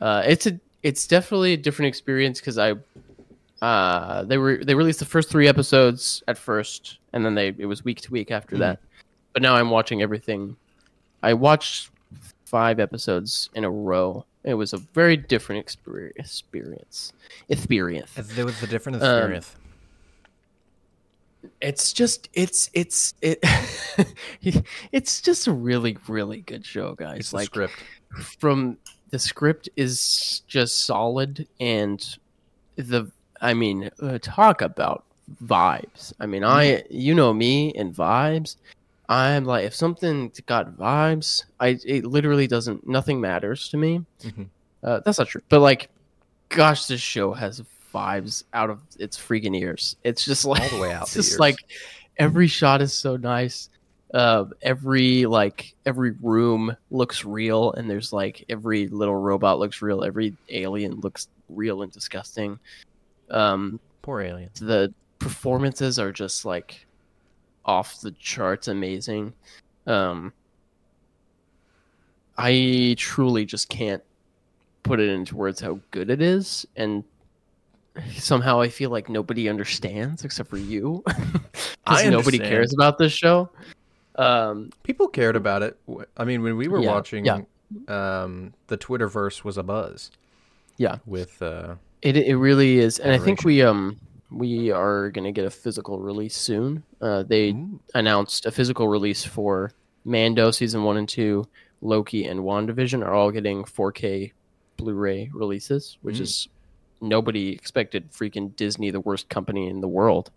Uh, 0.00 0.22
it's 0.26 0.46
a 0.46 0.58
it's 0.82 1.06
definitely 1.06 1.52
a 1.52 1.56
different 1.56 1.88
experience 1.88 2.40
because 2.40 2.58
I 2.58 2.74
uh, 3.62 4.24
they 4.24 4.36
were 4.38 4.56
they 4.64 4.74
released 4.74 4.98
the 4.98 5.04
first 5.04 5.30
three 5.30 5.46
episodes 5.48 6.22
at 6.28 6.36
first, 6.36 6.98
and 7.12 7.24
then 7.24 7.34
they 7.34 7.54
it 7.56 7.66
was 7.66 7.84
week 7.84 8.00
to 8.02 8.10
week 8.10 8.30
after 8.30 8.56
Mhm. 8.56 8.60
that. 8.60 8.78
But 9.32 9.42
now 9.42 9.54
I'm 9.54 9.70
watching 9.70 10.02
everything. 10.02 10.56
I 11.22 11.34
watched 11.34 11.90
five 12.44 12.78
episodes 12.80 13.48
in 13.54 13.64
a 13.64 13.70
row. 13.70 14.26
It 14.44 14.54
was 14.54 14.72
a 14.74 14.76
very 14.78 15.16
different 15.16 15.60
experience. 15.60 16.14
Experience. 16.16 17.12
Experience. 17.48 18.10
There 18.14 18.44
was 18.44 18.62
a 18.62 18.66
different 18.66 19.02
Um, 19.02 19.08
experience. 19.08 19.56
It's 21.60 21.92
just 21.92 22.28
it's 22.32 22.70
it's 22.74 23.14
it. 23.22 23.38
it's 24.92 25.20
just 25.20 25.46
a 25.46 25.52
really 25.52 25.96
really 26.08 26.40
good 26.40 26.64
show, 26.64 26.94
guys. 26.94 27.18
it's 27.20 27.32
like 27.32 27.46
script. 27.46 27.74
from 28.38 28.78
the 29.10 29.18
script 29.18 29.68
is 29.76 30.42
just 30.46 30.84
solid 30.86 31.46
and 31.60 32.16
the 32.76 33.10
i 33.40 33.54
mean 33.54 33.88
uh, 34.02 34.18
talk 34.20 34.60
about 34.62 35.04
vibes 35.44 36.12
i 36.20 36.26
mean 36.26 36.42
i 36.42 36.82
you 36.90 37.14
know 37.14 37.32
me 37.32 37.72
and 37.74 37.94
vibes 37.94 38.56
i'm 39.08 39.44
like 39.44 39.64
if 39.64 39.74
something 39.74 40.32
got 40.46 40.76
vibes 40.76 41.44
i 41.60 41.78
it 41.84 42.04
literally 42.04 42.46
doesn't 42.48 42.86
nothing 42.88 43.20
matters 43.20 43.68
to 43.68 43.76
me 43.76 44.04
Mhm. 44.24 44.46
uh, 44.82 45.00
that's 45.04 45.18
not 45.18 45.28
true 45.28 45.42
but 45.48 45.60
like 45.60 45.88
gosh 46.48 46.86
this 46.86 47.00
show 47.00 47.32
has 47.32 47.62
vibes 47.94 48.42
out 48.52 48.68
of 48.70 48.80
its 48.98 49.16
freaking 49.16 49.56
ears. 49.58 49.96
It's 50.02 50.24
just 50.24 50.44
like 50.44 50.60
All 50.62 50.78
the 50.78 50.82
way 50.82 50.92
out 50.92 51.02
it's 51.04 51.14
just 51.14 51.30
ears. 51.32 51.40
like 51.40 51.56
every 52.18 52.46
shot 52.48 52.82
is 52.82 52.92
so 52.92 53.16
nice. 53.16 53.70
Uh, 54.12 54.44
every 54.62 55.26
like 55.26 55.74
every 55.86 56.12
room 56.22 56.76
looks 56.90 57.24
real 57.24 57.72
and 57.72 57.88
there's 57.88 58.12
like 58.12 58.44
every 58.48 58.86
little 58.88 59.16
robot 59.16 59.58
looks 59.58 59.80
real. 59.82 60.04
Every 60.04 60.36
alien 60.50 61.00
looks 61.00 61.28
real 61.48 61.82
and 61.82 61.90
disgusting. 61.92 62.58
Um 63.30 63.80
Poor 64.02 64.20
aliens. 64.20 64.60
the 64.60 64.92
performances 65.18 65.98
are 65.98 66.12
just 66.12 66.44
like 66.44 66.84
off 67.64 68.00
the 68.02 68.10
charts 68.12 68.68
amazing. 68.68 69.32
Um 69.86 70.32
i 72.36 72.94
truly 72.98 73.44
just 73.44 73.68
can't 73.68 74.02
put 74.82 74.98
it 75.00 75.08
into 75.08 75.36
words 75.36 75.60
how 75.60 75.78
good 75.92 76.10
it 76.10 76.20
is 76.20 76.66
and 76.76 77.04
somehow 78.16 78.60
i 78.60 78.68
feel 78.68 78.90
like 78.90 79.08
nobody 79.08 79.48
understands 79.48 80.24
except 80.24 80.48
for 80.50 80.56
you 80.58 81.02
I 81.86 82.02
because 82.02 82.10
nobody 82.10 82.38
cares 82.38 82.72
about 82.74 82.98
this 82.98 83.12
show 83.12 83.50
um 84.16 84.70
People 84.84 85.08
cared 85.08 85.34
about 85.36 85.62
it. 85.62 85.76
I 86.16 86.24
mean, 86.24 86.42
when 86.42 86.56
we 86.56 86.68
were 86.68 86.80
Yeah, 86.80 86.92
watching, 86.92 87.24
yeah. 87.24 87.40
um, 87.88 88.54
the 88.68 88.78
Twitterverse 88.78 89.42
was 89.42 89.58
a 89.58 89.62
buzz. 89.64 90.10
Yeah. 90.76 90.98
With 91.04 91.42
uh, 91.42 91.74
It 92.00 92.16
it 92.16 92.36
really 92.36 92.78
is, 92.78 93.00
and 93.00 93.10
I 93.12 93.18
think 93.18 93.44
we 93.44 93.62
um 93.62 93.98
we 94.30 94.70
are 94.70 95.10
gonna 95.10 95.32
get 95.32 95.46
a 95.46 95.50
physical 95.50 95.98
release 95.98 96.36
soon. 96.36 96.84
Uh, 97.00 97.24
they 97.24 97.50
ooh, 97.50 97.80
announced 97.94 98.46
a 98.46 98.52
physical 98.52 98.86
release 98.88 99.24
for 99.24 99.72
Mando 100.04 100.50
season 100.52 100.84
one 100.84 100.96
and 100.96 101.08
two, 101.08 101.46
Loki 101.80 102.26
and 102.26 102.40
WandaVision 102.40 103.04
are 103.04 103.12
all 103.12 103.30
getting 103.32 103.64
4K 103.64 104.30
Blu-ray 104.76 105.30
releases, 105.34 105.98
which 106.02 106.18
Mm. 106.18 106.20
is 106.22 106.48
nobody 107.04 107.52
expected 107.52 108.10
freaking 108.12 108.54
Disney, 108.56 108.90
the 108.90 109.00
worst 109.00 109.28
company 109.28 109.68
in 109.68 109.80
the 109.80 109.88
world, 109.88 110.30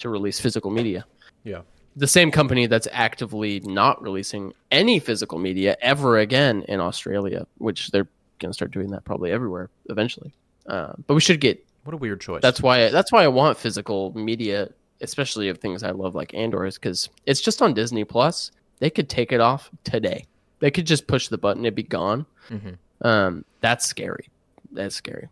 to 0.00 0.08
release 0.08 0.40
physical 0.40 0.70
media. 0.70 1.04
Yeah. 1.44 1.62
The 1.96 2.06
same 2.06 2.30
company 2.30 2.66
that's 2.66 2.86
actively 2.92 3.60
not 3.60 4.00
releasing 4.02 4.52
any 4.70 4.98
physical 5.00 5.38
media 5.38 5.76
ever 5.80 6.18
again 6.18 6.62
in 6.68 6.80
Australia, 6.80 7.46
which 7.58 7.90
they're 7.90 8.08
going 8.38 8.50
to 8.50 8.54
start 8.54 8.70
doing 8.70 8.90
that 8.90 9.04
probably 9.04 9.32
everywhere 9.32 9.68
eventually. 9.88 10.32
Uh, 10.66 10.92
but 11.06 11.14
we 11.14 11.20
should 11.20 11.40
get 11.40 11.64
what 11.84 11.94
a 11.94 11.96
weird 11.96 12.20
choice. 12.20 12.42
that's 12.42 12.60
why 12.60 12.88
that's 12.90 13.10
why 13.10 13.24
I 13.24 13.28
want 13.28 13.56
physical 13.58 14.12
media, 14.16 14.68
especially 15.00 15.48
of 15.48 15.58
things 15.58 15.82
I 15.82 15.90
love 15.90 16.14
like 16.14 16.34
Andor, 16.34 16.66
is 16.66 16.74
because 16.76 17.08
it's 17.26 17.40
just 17.40 17.62
on 17.62 17.74
Disney 17.74 18.04
Plus. 18.04 18.52
They 18.78 18.90
could 18.90 19.08
take 19.08 19.32
it 19.32 19.40
off 19.40 19.70
today. 19.82 20.26
They 20.60 20.70
could 20.70 20.86
just 20.86 21.06
push 21.06 21.28
the 21.28 21.38
button; 21.38 21.64
it'd 21.64 21.74
be 21.74 21.82
gone. 21.82 22.26
Mhm. 22.50 22.76
Um, 23.00 23.44
that's 23.60 23.86
scary. 23.86 24.28
That's 24.70 24.94
scary. 24.94 25.28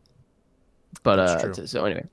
But 1.02 1.18
uh, 1.18 1.66
so 1.66 1.84
anyway, 1.84 2.06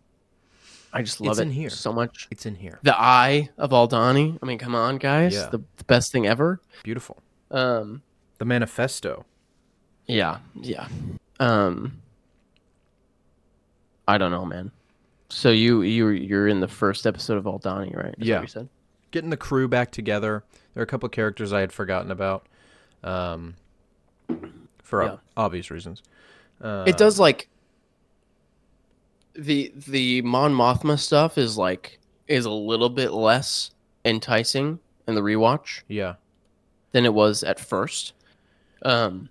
I 0.93 1.01
just 1.01 1.19
love 1.21 1.31
It's 1.31 1.39
it 1.39 1.43
in 1.43 1.51
here. 1.51 1.69
so 1.69 1.91
much. 1.93 2.27
It's 2.31 2.45
in 2.45 2.55
here. 2.55 2.79
The 2.83 2.95
eye 2.99 3.49
of 3.57 3.71
Aldhani. 3.71 4.37
I 4.41 4.45
mean, 4.45 4.57
come 4.59 4.75
on, 4.75 4.97
guys, 4.97 5.33
Yeah. 5.33 5.49
the, 5.49 5.59
the 5.77 5.83
best 5.85 6.11
thing 6.11 6.27
ever. 6.27 6.61
Beautiful. 6.83 7.17
Um, 7.51 8.01
The 8.37 8.45
manifesto. 8.45 9.25
yeah, 10.05 10.37
yeah. 10.61 10.87
Um, 11.39 11.99
I 14.07 14.17
don't 14.17 14.31
know, 14.31 14.45
man. 14.45 14.71
So 15.29 15.49
you 15.49 15.81
you 15.81 16.09
you're 16.09 16.47
in 16.47 16.59
the 16.59 16.67
first 16.67 17.07
episode 17.07 17.37
of 17.37 17.45
Aldhani, 17.45 17.95
right? 17.95 18.13
Is 18.19 18.27
Yeah. 18.27 18.41
you 18.41 18.47
said. 18.47 18.69
Getting 19.11 19.29
the 19.29 19.37
crew 19.37 19.67
back 19.67 19.91
together. 19.91 20.43
There 20.73 20.81
are 20.81 20.83
a 20.83 20.87
couple 20.87 21.07
characters 21.09 21.53
I 21.53 21.59
had 21.59 21.71
forgotten 21.71 22.09
about, 22.11 22.47
um, 23.03 23.55
for 24.83 25.03
Yeah. 25.03 25.15
obvious 25.37 25.69
reasons. 25.71 26.01
Uh, 26.61 26.83
it 26.87 26.97
does 26.97 27.19
like 27.19 27.47
the 29.35 29.73
the 29.87 30.21
Mon 30.21 30.53
Mothma 30.53 30.97
stuff 30.99 31.37
is 31.37 31.57
like 31.57 31.99
is 32.27 32.45
a 32.45 32.51
little 32.51 32.89
bit 32.89 33.11
less 33.11 33.71
enticing 34.05 34.79
in 35.07 35.15
the 35.15 35.21
rewatch 35.21 35.81
Yeah. 35.87 36.15
than 36.91 37.05
it 37.05 37.13
was 37.13 37.43
at 37.43 37.59
first. 37.59 38.13
Um, 38.83 39.29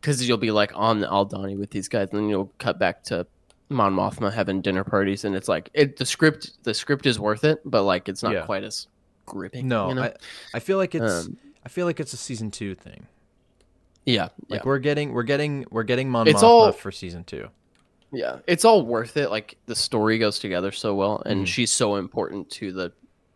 because 0.00 0.26
you'll 0.28 0.36
be 0.38 0.50
like 0.50 0.70
on 0.74 1.00
the 1.00 1.06
Aldhani 1.06 1.56
with 1.58 1.70
these 1.70 1.88
guys, 1.88 2.08
and 2.10 2.18
then 2.20 2.28
you'll 2.28 2.52
cut 2.58 2.78
back 2.78 3.02
to 3.04 3.26
Mon 3.70 3.94
Mothma 3.94 4.30
having 4.32 4.60
dinner 4.60 4.84
parties, 4.84 5.24
and 5.24 5.34
it's 5.34 5.48
like 5.48 5.70
it 5.72 5.96
the 5.96 6.04
script 6.04 6.62
the 6.64 6.74
script 6.74 7.06
is 7.06 7.18
worth 7.18 7.44
it, 7.44 7.60
but 7.64 7.84
like 7.84 8.08
it's 8.08 8.22
not 8.22 8.32
Yeah. 8.32 8.42
quite 8.44 8.64
as 8.64 8.86
gripping. 9.24 9.66
No, 9.68 9.88
you 9.88 9.94
know? 9.94 10.02
I 10.02 10.12
I 10.52 10.58
feel 10.58 10.76
like 10.76 10.94
it's 10.94 11.26
Um, 11.26 11.38
I 11.64 11.68
feel 11.70 11.86
like 11.86 12.00
it's 12.00 12.12
a 12.12 12.18
season 12.18 12.50
two 12.50 12.74
thing. 12.74 13.06
yeah, 14.04 14.24
Like 14.50 14.60
yeah, 14.60 14.62
we're 14.66 14.78
getting 14.78 15.12
we're 15.14 15.22
getting 15.22 15.64
we're 15.70 15.82
getting 15.84 16.10
Mon 16.10 16.28
It's 16.28 16.40
Mothma 16.42 16.46
all- 16.46 16.72
for 16.72 16.92
season 16.92 17.24
two. 17.24 17.48
Yeah. 18.14 18.38
It's 18.46 18.64
all 18.64 18.84
worth 18.84 19.16
it. 19.16 19.30
Like 19.30 19.56
the 19.66 19.74
story 19.74 20.18
goes 20.18 20.38
together 20.38 20.70
so 20.72 20.94
well, 20.94 21.22
and 21.26 21.44
Mhm. 21.44 21.46
she's 21.46 21.70
so 21.72 21.96
important 21.96 22.48
to 22.50 22.72
the 22.72 22.92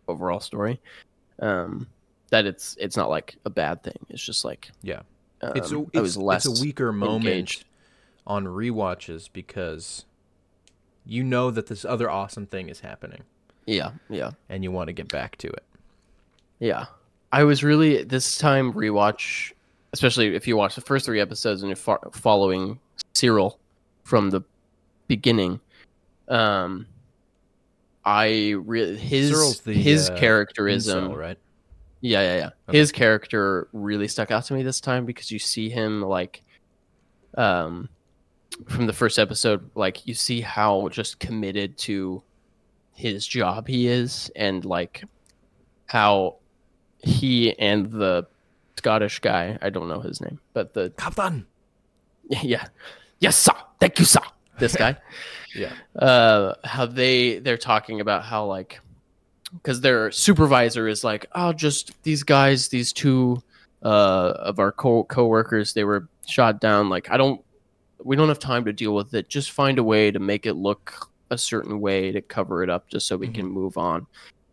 overall 0.07 0.41
story. 0.41 0.81
Um, 1.41 1.87
that 2.31 2.47
it's 2.47 2.77
it's 2.79 2.97
not 2.97 3.11
like 3.11 3.37
a 3.45 3.51
bad 3.51 3.83
thing. 3.83 3.99
It's 4.09 4.23
just 4.25 4.45
like 4.45 4.71
Yeah. 4.83 5.01
um, 5.43 5.53
It's 5.57 5.73
a 5.73 5.79
I 5.79 5.83
it's, 5.95 6.01
was 6.01 6.17
less 6.17 6.47
it's 6.47 6.61
a 6.61 6.63
weaker 6.63 6.93
moment 6.93 7.25
engaged. 7.27 7.65
on 8.27 8.45
rewatches 8.45 9.29
because 9.33 10.05
you 11.07 11.25
know 11.25 11.51
that 11.51 11.67
this 11.69 11.85
other 11.85 12.11
awesome 12.11 12.45
thing 12.47 12.69
is 12.69 12.81
happening 12.81 13.23
Yeah, 13.67 13.93
yeah. 14.11 14.33
and 14.51 14.63
you 14.63 14.71
want 14.71 14.89
to 14.89 14.93
get 14.93 15.09
back 15.09 15.37
to 15.39 15.49
it. 15.49 15.65
Yeah. 16.59 16.87
I 17.33 17.45
was 17.45 17.65
really 17.65 18.05
this 18.05 18.37
time 18.37 18.73
rewatch, 18.75 19.53
especially 19.95 20.35
if 20.35 20.47
you 20.47 20.57
watch 20.57 20.75
the 20.75 20.81
first 20.83 21.07
three 21.07 21.21
episodes 21.21 21.63
and 21.63 21.69
you're 21.71 21.77
fo- 21.77 22.11
following 22.13 22.79
Syril 23.15 23.57
from 24.05 24.29
the 24.31 24.43
beginning. 25.09 25.61
Um, 26.29 26.87
I 28.05 28.55
really 28.65 28.97
his 28.97 29.31
Syril's 29.31 29.61
the, 29.61 29.75
his 29.75 30.09
uh, 30.09 30.17
characterism, 30.17 31.11
Incel, 31.11 31.17
right? 31.17 31.38
yeah, 32.00 32.23
yeah, 32.23 32.37
yeah. 32.37 32.50
Okay. 32.69 32.79
His 32.79 32.93
character 32.93 33.69
really 33.73 34.09
stuck 34.09 34.31
out 34.31 34.45
to 34.45 34.55
me 34.55 34.62
this 34.62 34.81
time 34.81 35.05
because 35.05 35.31
you 35.31 35.38
see 35.38 35.69
him 35.69 36.03
like, 36.03 36.43
um, 37.37 37.88
from 38.67 38.87
the 38.87 38.93
first 38.93 39.19
episode, 39.19 39.71
like 39.75 40.07
you 40.07 40.15
see 40.15 40.41
how 40.41 40.88
just 40.88 41.19
committed 41.19 41.77
to 41.79 42.23
his 42.95 43.27
job 43.27 43.69
he 43.69 43.88
is, 43.88 44.31
and 44.37 44.65
like 44.65 45.05
how 45.87 46.37
he 47.03 47.59
and 47.59 47.91
the 47.91 48.27
Scottish 48.79 49.19
guy, 49.19 49.59
I 49.61 49.71
don't 49.71 49.88
know 49.88 50.00
his 50.00 50.21
name, 50.21 50.41
but 50.53 50.73
the 50.73 50.91
Captain. 50.97 51.47
yeah, 52.43 52.69
yes 53.21 53.37
sir, 53.37 53.53
thank 53.81 53.99
you 53.99 54.05
sir, 54.05 54.23
this 54.59 54.77
guy. 54.77 54.97
Yeah. 55.55 55.73
uh 55.99 56.55
how 56.62 56.85
they 56.85 57.38
they're 57.38 57.57
talking 57.57 58.03
about 58.03 58.23
how 58.23 58.45
like 58.45 58.81
because 59.55 59.81
their 59.81 60.12
supervisor 60.12 60.87
is 60.88 61.03
like 61.03 61.25
oh 61.35 61.55
just 61.55 62.00
these 62.03 62.23
guys 62.23 62.69
these 62.69 62.93
two 62.93 63.43
uh 63.83 64.35
of 64.37 64.59
our 64.59 64.71
co 64.71 65.05
co-workers 65.05 65.73
they 65.73 65.85
were 65.85 66.07
shot 66.27 66.61
down. 66.61 66.91
Like 66.91 67.11
i 67.11 67.17
don't 67.17 67.41
we 68.05 68.15
don't 68.15 68.29
have 68.29 68.38
time 68.38 68.67
to 68.67 68.75
deal 68.75 68.95
with 68.95 69.15
it. 69.15 69.31
Just 69.31 69.50
find 69.53 69.79
a 69.79 69.83
way 69.83 70.11
to 70.11 70.19
make 70.19 70.45
it 70.45 70.53
look 70.53 71.11
a 71.31 71.38
certain 71.38 71.81
way 71.81 72.12
to 72.12 72.21
cover 72.21 72.62
it 72.62 72.69
up 72.69 72.88
just 72.88 73.09
so 73.09 73.17
we 73.17 73.29
can 73.29 73.47
move 73.47 73.79
on. 73.79 74.07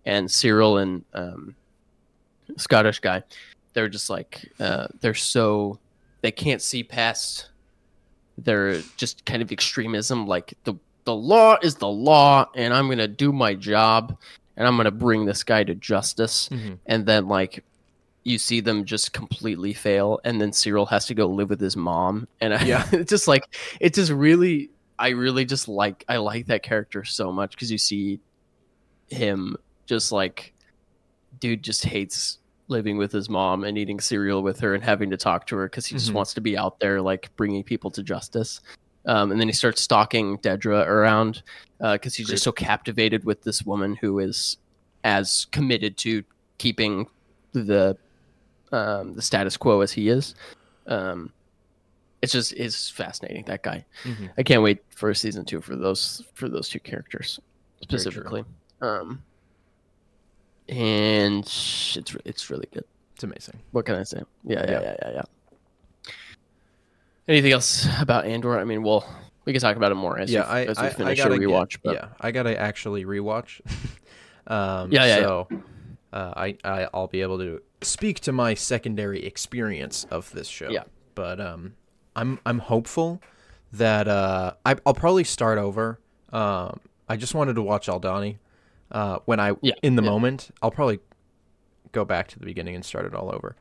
And 0.06 0.30
syril 0.30 0.82
and 0.82 1.04
um 1.14 1.56
scottish 2.58 3.00
guy 3.00 3.22
they're 3.74 3.90
just 3.90 4.10
like 4.10 4.50
uh 4.62 4.88
they're 5.02 5.14
so 5.14 5.78
they 6.22 6.32
can't 6.32 6.62
see 6.62 6.84
past 6.84 7.50
their 8.38 8.80
just 8.98 9.26
kind 9.26 9.42
of 9.42 9.52
extremism 9.52 10.28
like 10.28 10.54
the 10.66 10.74
the 11.06 11.16
law 11.16 11.58
is 11.62 11.76
the 11.76 11.88
law 11.88 12.46
and 12.56 12.74
i'm 12.74 12.90
gonna 12.90 13.08
do 13.08 13.32
my 13.32 13.54
job 13.54 14.18
and 14.58 14.68
i'm 14.68 14.76
gonna 14.76 14.92
bring 14.92 15.26
this 15.26 15.44
guy 15.44 15.64
to 15.64 15.74
justice 15.76 16.50
Mhm. 16.50 16.80
and 16.86 17.06
then 17.06 17.28
like 17.28 17.64
you 18.24 18.38
see 18.40 18.60
them 18.60 18.86
just 18.86 19.14
completely 19.14 19.74
fail 19.74 20.20
and 20.24 20.42
then 20.42 20.52
syril 20.52 20.88
has 20.90 21.06
to 21.06 21.14
go 21.14 21.28
live 21.28 21.50
with 21.50 21.62
his 21.62 21.78
mom 21.78 22.28
and 22.42 22.54
I, 22.54 22.64
Yeah. 22.66 22.88
it's 22.92 23.10
just 23.16 23.28
like 23.28 23.44
it 23.80 23.94
just 23.94 24.12
really 24.12 24.70
i 25.00 25.10
really 25.10 25.46
just 25.46 25.68
like 25.68 26.04
i 26.10 26.18
like 26.18 26.48
that 26.48 26.64
character 26.64 27.04
so 27.06 27.32
much 27.32 27.52
because 27.52 27.72
you 27.72 27.78
see 27.78 28.20
him 29.08 29.56
just 29.86 30.12
like 30.12 30.54
dude 31.40 31.62
just 31.64 31.86
hates 31.86 32.40
living 32.68 32.98
with 32.98 33.12
his 33.12 33.30
mom 33.30 33.64
and 33.64 33.78
eating 33.78 34.00
cereal 34.00 34.42
with 34.42 34.60
her 34.60 34.74
and 34.74 34.84
having 34.84 35.10
to 35.12 35.18
talk 35.18 35.46
to 35.48 35.56
her 35.56 35.68
because 35.68 35.86
he 35.86 35.96
just 35.96 36.10
Mhm. 36.12 36.16
wants 36.16 36.34
to 36.34 36.42
be 36.42 36.58
out 36.58 36.80
there 36.80 37.02
like 37.02 37.30
bringing 37.36 37.64
people 37.64 37.92
to 37.92 38.02
justice. 38.04 38.60
Um, 39.06 39.32
and 39.32 39.40
then 39.40 39.48
he 39.48 39.54
starts 39.54 39.82
stalking 39.82 40.40
dedra 40.40 40.86
around 40.88 41.44
because 41.80 42.16
he's 42.16 42.28
just 42.28 42.44
so 42.44 42.52
captivated 42.52 43.24
with 43.24 43.44
this 43.44 43.64
woman 43.64 43.96
who 43.96 44.18
is 44.20 44.58
as 45.04 45.46
committed 45.52 45.98
to 45.98 46.24
keeping 46.58 47.08
the 47.54 47.96
um, 48.72 49.14
the 49.14 49.22
status 49.22 49.56
quo 49.58 49.82
as 49.82 49.92
he 49.92 50.10
is. 50.10 50.34
Um, 50.88 51.32
it's 52.24 52.34
just 52.34 52.52
is 52.54 52.90
fascinating 52.90 53.44
that 53.46 53.62
guy. 53.62 53.86
Mhm. 54.04 54.32
i 54.38 54.44
can't 54.44 54.64
wait 54.64 54.84
for 54.90 55.14
season 55.14 55.46
two 55.46 55.62
for 55.62 55.76
those 55.76 56.24
for 56.34 56.50
those 56.50 56.68
two 56.68 56.80
characters 56.80 57.40
specifically. 57.82 58.44
Um, 58.82 59.22
and 60.70 61.44
it's 61.46 61.98
it's 62.26 62.50
really 62.50 62.68
good 62.74 62.86
It's 63.16 63.24
amazing. 63.24 63.60
what 63.72 63.86
can 63.86 63.96
I 63.96 64.04
say? 64.04 64.22
Yeah, 64.44 64.64
yeah, 64.66 64.72
Yeah. 64.72 64.82
yeah, 64.82 64.96
yeah, 65.02 65.12
yeah. 65.16 65.22
Anything 67.28 67.52
else 67.54 67.88
about 68.00 68.26
Andor? 68.26 68.60
I 68.60 68.66
mean, 68.66 68.84
well, 68.84 69.04
we 69.46 69.54
can 69.54 69.62
talk 69.62 69.78
about 69.78 69.92
it 69.92 69.96
more 69.96 70.20
as 70.20 70.32
yeah, 70.32 70.42
we, 70.48 70.60
I, 70.60 70.66
as 70.66 70.80
we 70.80 70.90
finish 70.90 71.20
I 71.20 71.24
gotta 71.24 71.40
get- 71.40 71.48
rewatch. 71.50 71.78
but 71.84 71.96
yeah, 71.96 72.08
I 72.22 72.32
gotta 72.32 72.58
actually 72.60 73.04
rewatch. 73.06 73.62
um, 74.48 74.92
Yeah, 74.92 75.06
yeah, 75.06 75.18
yeah. 75.18 75.22
So, 75.22 75.48
Uh, 76.14 76.34
I, 76.38 76.58
I 76.64 76.88
I'll 76.94 77.08
be 77.08 77.22
able 77.22 77.40
to 77.40 77.62
speak 77.82 78.22
to 78.22 78.32
my 78.32 78.54
secondary 78.54 79.26
experience 79.26 80.06
of 80.10 80.32
this 80.32 80.48
show. 80.48 80.70
Yeah. 80.70 80.84
But 81.14 81.42
um, 81.42 81.74
I'm 82.16 82.40
I'm 82.46 82.60
hopeful 82.60 83.22
that 83.74 84.08
uh, 84.08 84.54
I, 84.66 84.76
I'll 84.86 84.94
probably 84.94 85.26
start 85.26 85.58
over. 85.58 86.00
Um, 86.32 86.80
I 87.10 87.18
just 87.18 87.34
wanted 87.36 87.56
to 87.56 87.62
watch 87.62 87.88
Aldhani. 87.88 88.38
Uh, 88.92 89.20
when 89.26 89.40
I 89.40 89.54
Yeah, 89.62 89.74
in 89.82 89.96
the 89.96 90.04
yeah. 90.04 90.10
moment, 90.10 90.52
I'll 90.62 90.72
probably 90.72 91.00
go 91.92 92.06
back 92.06 92.28
to 92.30 92.40
the 92.40 92.46
beginning 92.46 92.76
and 92.76 92.86
start 92.86 93.06
it 93.06 93.14
all 93.16 93.34
over. 93.34 93.56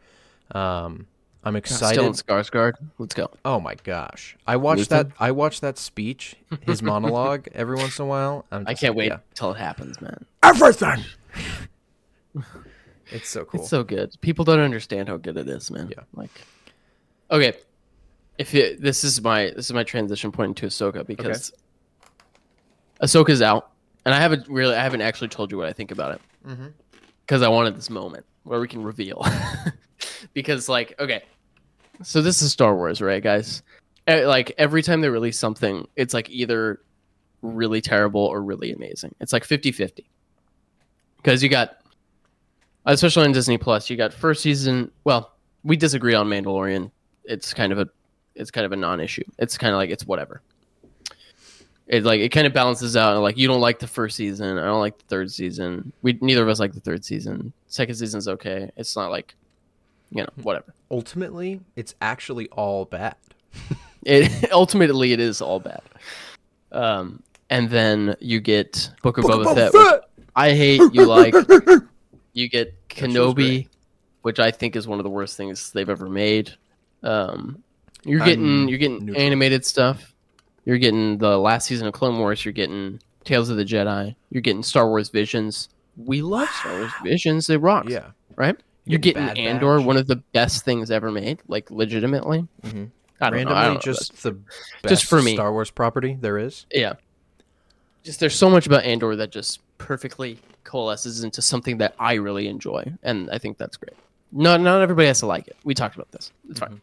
Um, 0.53 1.07
I'm 1.45 1.57
excited. 1.57 2.01
Stellan 2.01 2.23
Skarsgård. 2.23 2.73
Let's 2.99 3.15
go. 3.15 3.31
Oh 3.45 3.61
my 3.61 3.75
gosh! 3.75 4.37
I 4.47 4.57
watched 4.57 4.85
Luthen? 4.85 4.89
that. 4.89 5.09
I 5.19 5.31
watched 5.33 5.61
that 5.61 5.77
speech, 5.77 6.37
his 6.63 6.83
monologue, 6.93 7.49
every 7.55 7.77
once 7.77 7.99
in 7.99 8.05
a 8.05 8.09
while. 8.09 8.47
I'm 8.51 8.65
I 8.67 8.75
can't 8.75 8.93
like, 8.93 8.99
wait 8.99 9.09
yeah. 9.09 9.19
till 9.35 9.51
it 9.53 9.59
happens, 9.59 10.01
man. 10.01 10.25
Everything. 10.43 11.05
it's 13.11 13.29
so 13.29 13.45
cool. 13.45 13.61
It's 13.61 13.69
so 13.69 13.85
good. 13.85 14.15
People 14.23 14.45
don't 14.45 14.61
understand 14.61 15.09
how 15.09 15.19
good 15.19 15.37
it 15.37 15.49
is, 15.49 15.71
man. 15.71 15.89
Yeah. 15.91 16.05
Like, 16.15 16.31
okay, 17.31 17.53
if 18.39 18.55
it, 18.55 18.81
this 18.81 19.05
is 19.05 19.21
my 19.23 19.53
this 19.55 19.67
is 19.67 19.73
my 19.73 19.85
transition 19.85 20.33
point 20.33 20.51
into 20.51 20.67
Ahsoka 20.67 21.07
because 21.07 21.53
Ahsoka's 23.03 23.43
out, 23.43 23.71
and 24.05 24.15
I 24.15 24.21
haven't 24.21 24.49
really 24.49 24.75
I 24.75 24.83
haven't 24.83 25.03
actually 25.03 25.29
told 25.29 25.51
you 25.51 25.59
what 25.59 25.67
I 25.67 25.73
think 25.73 25.91
about 25.91 26.15
it 26.15 26.21
mm-hmm. 26.47 26.67
because 27.23 27.43
I 27.43 27.49
wanted 27.49 27.77
this 27.77 27.91
moment 27.91 28.25
where 28.45 28.61
we 28.61 28.69
can 28.69 28.83
reveal. 28.83 29.25
because 30.35 30.69
like, 30.69 30.95
okay, 30.99 31.23
so 32.03 32.23
this 32.23 32.43
is 32.43 32.53
Star 32.53 32.75
Wars, 32.75 33.01
right, 33.01 33.23
guys? 33.23 33.63
Like 34.07 34.53
every 34.59 34.83
time 34.83 35.01
they 35.01 35.09
release 35.09 35.39
something, 35.39 35.89
it's 35.97 36.13
like 36.13 36.29
either 36.31 36.81
really 37.43 37.81
terrible 37.81 38.21
or 38.21 38.43
really 38.43 38.73
amazing. 38.73 39.15
It's 39.21 39.33
like 39.33 39.47
50-50. 39.47 40.05
Because 41.17 41.43
you 41.43 41.49
got 41.49 41.79
especially 42.87 43.25
on 43.25 43.33
Disney 43.33 43.59
Plus, 43.59 43.89
you 43.89 43.97
got 43.97 44.13
first 44.13 44.43
season. 44.43 44.91
Well, 45.05 45.33
we 45.63 45.77
disagree 45.77 46.15
on 46.15 46.29
Mandalorian. 46.29 46.91
It's 47.25 47.55
kind 47.55 47.73
of 47.73 47.79
a, 47.79 47.89
it's 48.35 48.51
kind 48.51 48.67
of 48.67 48.73
a 48.73 48.77
non-issue. 48.77 49.25
It's 49.39 49.57
kind 49.57 49.73
of 49.73 49.79
like 49.79 49.91
it's 49.91 50.07
whatever. 50.07 50.43
It 51.87 52.05
like 52.05 52.21
it 52.21 52.31
kind 52.31 52.47
of 52.47 52.53
balances 52.53 52.97
out. 52.97 53.21
Like 53.21 53.37
you 53.37 53.47
don't 53.47 53.61
like 53.61 53.79
the 53.79 53.87
first 53.87 54.17
season, 54.17 54.59
I 54.59 54.65
don't 54.65 54.81
like 54.81 54.99
the 54.99 55.05
third 55.05 55.31
season. 55.31 55.93
We 56.03 56.19
neither 56.21 56.43
of 56.43 56.49
us 56.49 56.61
like 56.61 56.73
the 56.73 56.81
third 56.81 57.05
season. 57.05 57.53
Second 57.67 57.95
season's 57.97 58.29
okay. 58.29 58.71
It's 58.77 58.97
not 58.97 59.11
like, 59.11 59.35
you 60.11 60.23
know, 60.23 60.29
whatever. 60.43 60.73
Ultimately, 60.91 61.61
it's 61.77 61.95
actually 62.01 62.49
all 62.51 62.85
bad. 62.85 63.17
It 64.07 64.53
ultimately 64.53 65.15
it 65.15 65.21
is 65.21 65.41
all 65.41 65.61
bad. 65.61 65.81
Um, 66.73 67.23
and 67.49 67.71
then 67.71 68.15
you 68.21 68.39
get 68.39 68.91
Book 69.03 69.17
of 69.17 69.25
Boba 69.25 69.55
Fett, 69.55 69.73
which 69.73 70.03
I 70.37 70.51
hate. 70.51 70.83
You 70.93 71.07
like. 71.07 71.35
You 72.35 72.49
get 72.49 72.89
Kenobi, 72.89 73.69
which 74.23 74.41
I 74.41 74.51
think 74.51 74.77
is 74.77 74.87
one 74.87 74.99
of 74.99 75.05
the 75.05 75.11
worst 75.11 75.37
things 75.37 75.71
they've 75.71 75.89
ever 75.89 76.09
made. 76.09 76.53
Um, 77.03 77.63
you're 78.05 78.21
I'm 78.21 78.27
getting 78.27 78.69
you're 78.69 78.79
getting 78.79 79.07
neutral. 79.07 79.25
animated 79.25 79.65
stuff. 79.65 80.14
You're 80.65 80.79
getting 80.79 81.19
the 81.19 81.37
last 81.39 81.67
season 81.67 81.87
of 81.87 81.93
Clone 81.93 82.19
Wars. 82.19 82.45
You're 82.45 82.53
getting 82.53 83.01
Tales 83.25 83.51
of 83.51 83.57
the 83.57 83.65
Jedi. 83.65 84.15
You're 84.31 84.41
getting 84.43 84.63
Star 84.63 84.89
Wars 84.89 85.09
Visions. 85.11 85.69
We 85.97 86.23
love 86.23 86.49
Star 86.49 86.79
Wars 86.79 86.93
Visions. 87.03 87.47
They 87.47 87.57
rock. 87.57 87.89
Yeah. 87.89 88.11
right. 88.37 88.57
You're 88.87 88.99
get 88.99 89.15
getting 89.15 89.29
Bad 89.29 89.39
Andor, 89.39 89.79
Batch. 89.79 89.87
one 89.87 89.97
of 89.97 90.07
the 90.07 90.17
best 90.17 90.65
things 90.65 90.91
ever 90.91 91.11
made. 91.11 91.41
Like 91.49 91.71
legitimately. 91.71 92.47
Mhm. 92.63 92.91
I 93.21 93.31
don't 93.31 93.45
know. 93.45 93.53
Randomly, 93.53 93.55
I 93.55 93.65
don't 93.67 93.75
know. 93.75 93.81
just 93.81 94.23
the 94.23 94.33
best 94.33 94.89
Just 94.89 95.05
for 95.07 95.23
me. 95.23 95.35
Star 95.35 95.53
Wars 95.53 95.71
property 95.71 96.19
there 96.21 96.37
is. 96.39 96.67
yeah. 96.73 96.95
Just 98.03 98.21
there's 98.21 98.35
so 98.35 98.51
much 98.51 98.67
about 98.67 98.85
Andor 98.85 99.17
that 99.17 99.31
just 99.31 99.61
perfectly 99.79 100.39
coalesces 100.65 101.25
into 101.25 101.41
something 101.41 101.79
that 101.79 101.95
I 101.99 102.15
really 102.15 102.49
enjoy, 102.49 102.93
and 103.03 103.31
I 103.31 103.39
think 103.39 103.57
that's 103.57 103.77
great. 103.79 103.97
Not 104.33 104.61
not 104.61 104.83
everybody 104.83 105.07
has 105.09 105.21
to 105.21 105.27
like 105.27 105.47
it. 105.49 105.57
We 105.65 105.73
talked 105.73 105.95
about 105.95 106.11
this. 106.13 106.31
It's 106.51 106.61
fine. 106.61 106.81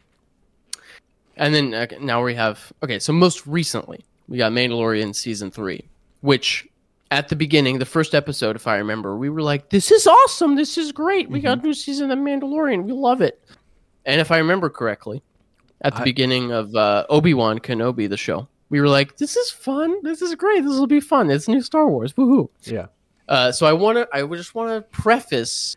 And 1.36 1.54
then 1.54 1.88
now 2.00 2.22
we 2.22 2.34
have 2.34 2.72
okay. 2.82 2.98
So 2.98 3.12
most 3.12 3.46
recently, 3.46 4.04
we 4.28 4.38
got 4.38 4.52
Mandalorian 4.52 5.14
season 5.14 5.50
three, 5.50 5.88
which 6.20 6.66
at 7.10 7.28
the 7.28 7.36
beginning, 7.36 7.78
the 7.78 7.86
first 7.86 8.14
episode, 8.14 8.56
if 8.56 8.66
I 8.66 8.76
remember, 8.76 9.16
we 9.16 9.28
were 9.30 9.42
like, 9.42 9.70
"This 9.70 9.90
is 9.90 10.06
awesome! 10.06 10.56
This 10.56 10.76
is 10.78 10.92
great! 10.92 11.30
We 11.30 11.40
got 11.40 11.58
a 11.58 11.62
new 11.62 11.74
season 11.74 12.10
of 12.10 12.18
Mandalorian. 12.18 12.84
We 12.84 12.92
love 12.92 13.20
it." 13.20 13.42
And 14.04 14.20
if 14.20 14.30
I 14.30 14.38
remember 14.38 14.68
correctly, 14.68 15.22
at 15.80 15.94
the 15.94 16.00
I- 16.02 16.04
beginning 16.04 16.52
of 16.52 16.74
uh, 16.74 17.06
Obi 17.08 17.34
Wan 17.34 17.58
Kenobi, 17.58 18.08
the 18.08 18.16
show, 18.16 18.48
we 18.68 18.80
were 18.80 18.88
like, 18.88 19.16
"This 19.16 19.36
is 19.36 19.50
fun. 19.50 20.02
This 20.02 20.22
is 20.22 20.34
great. 20.34 20.64
This 20.64 20.78
will 20.78 20.86
be 20.86 21.00
fun. 21.00 21.30
It's 21.30 21.48
new 21.48 21.62
Star 21.62 21.88
Wars. 21.88 22.12
Woohoo!" 22.14 22.48
Yeah. 22.62 22.86
Uh, 23.28 23.52
so 23.52 23.66
I 23.66 23.72
want 23.72 23.96
to. 23.98 24.08
I 24.12 24.26
just 24.36 24.54
want 24.54 24.70
to 24.70 24.82
preface 25.00 25.76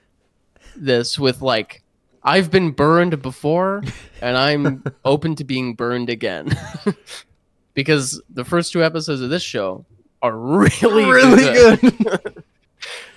this 0.76 1.18
with 1.18 1.42
like, 1.42 1.84
I've 2.25 2.50
been 2.50 2.72
burned 2.72 3.22
before, 3.22 3.84
and 4.20 4.36
I'm 4.36 4.84
open 5.05 5.36
to 5.36 5.44
being 5.44 5.75
burned 5.75 6.10
again, 6.10 6.50
because 7.75 8.20
the 8.32 8.44
first 8.44 8.74
two 8.74 8.84
episodes 8.84 9.22
of 9.22 9.29
this 9.29 9.44
show 9.44 9.86
are 10.24 10.36
really 10.36 11.05
really 11.05 11.44
good. 11.44 12.44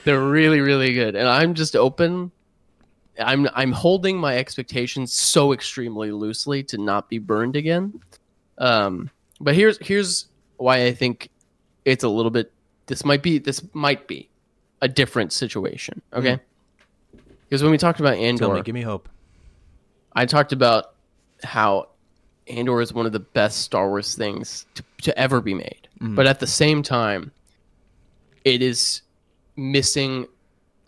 They're 0.04 0.20
really 0.20 0.60
really 0.60 0.92
good, 0.92 1.16
and 1.16 1.26
I'm 1.26 1.54
just 1.54 1.74
open. 1.74 2.30
I'm 3.18 3.48
I'm 3.54 3.72
holding 3.72 4.18
my 4.18 4.36
expectations 4.36 5.14
so 5.14 5.52
extremely 5.52 6.12
loosely 6.12 6.62
to 6.64 6.78
not 6.78 7.08
be 7.08 7.18
burned 7.18 7.56
again. 7.56 8.00
Um, 8.58 9.10
but 9.40 9.54
here's 9.54 9.78
here's 9.78 10.26
why 10.58 10.84
I 10.84 10.92
think 10.92 11.30
it's 11.86 12.04
a 12.04 12.08
little 12.08 12.30
bit. 12.30 12.52
This 12.86 13.06
might 13.06 13.22
be 13.22 13.38
this 13.38 13.62
might 13.72 14.06
be 14.06 14.28
a 14.82 14.88
different 14.88 15.32
situation. 15.32 16.02
Okay, 16.12 16.40
because 17.48 17.62
when 17.62 17.72
we 17.72 17.78
talked 17.78 18.00
about 18.00 18.14
Tell 18.14 18.24
Andor, 18.24 18.54
me, 18.54 18.62
give 18.62 18.74
me 18.74 18.82
hope. 18.82 19.08
I 20.12 20.26
talked 20.26 20.52
about 20.52 20.94
how 21.42 21.88
Andor 22.48 22.80
is 22.80 22.92
one 22.92 23.06
of 23.06 23.12
the 23.12 23.20
best 23.20 23.60
Star 23.60 23.88
Wars 23.88 24.14
things 24.14 24.66
to, 24.74 24.84
to 25.02 25.18
ever 25.18 25.40
be 25.40 25.54
made. 25.54 25.88
But 26.14 26.26
at 26.26 26.40
the 26.40 26.46
same 26.46 26.82
time, 26.82 27.32
it 28.44 28.62
is 28.62 29.02
missing 29.56 30.26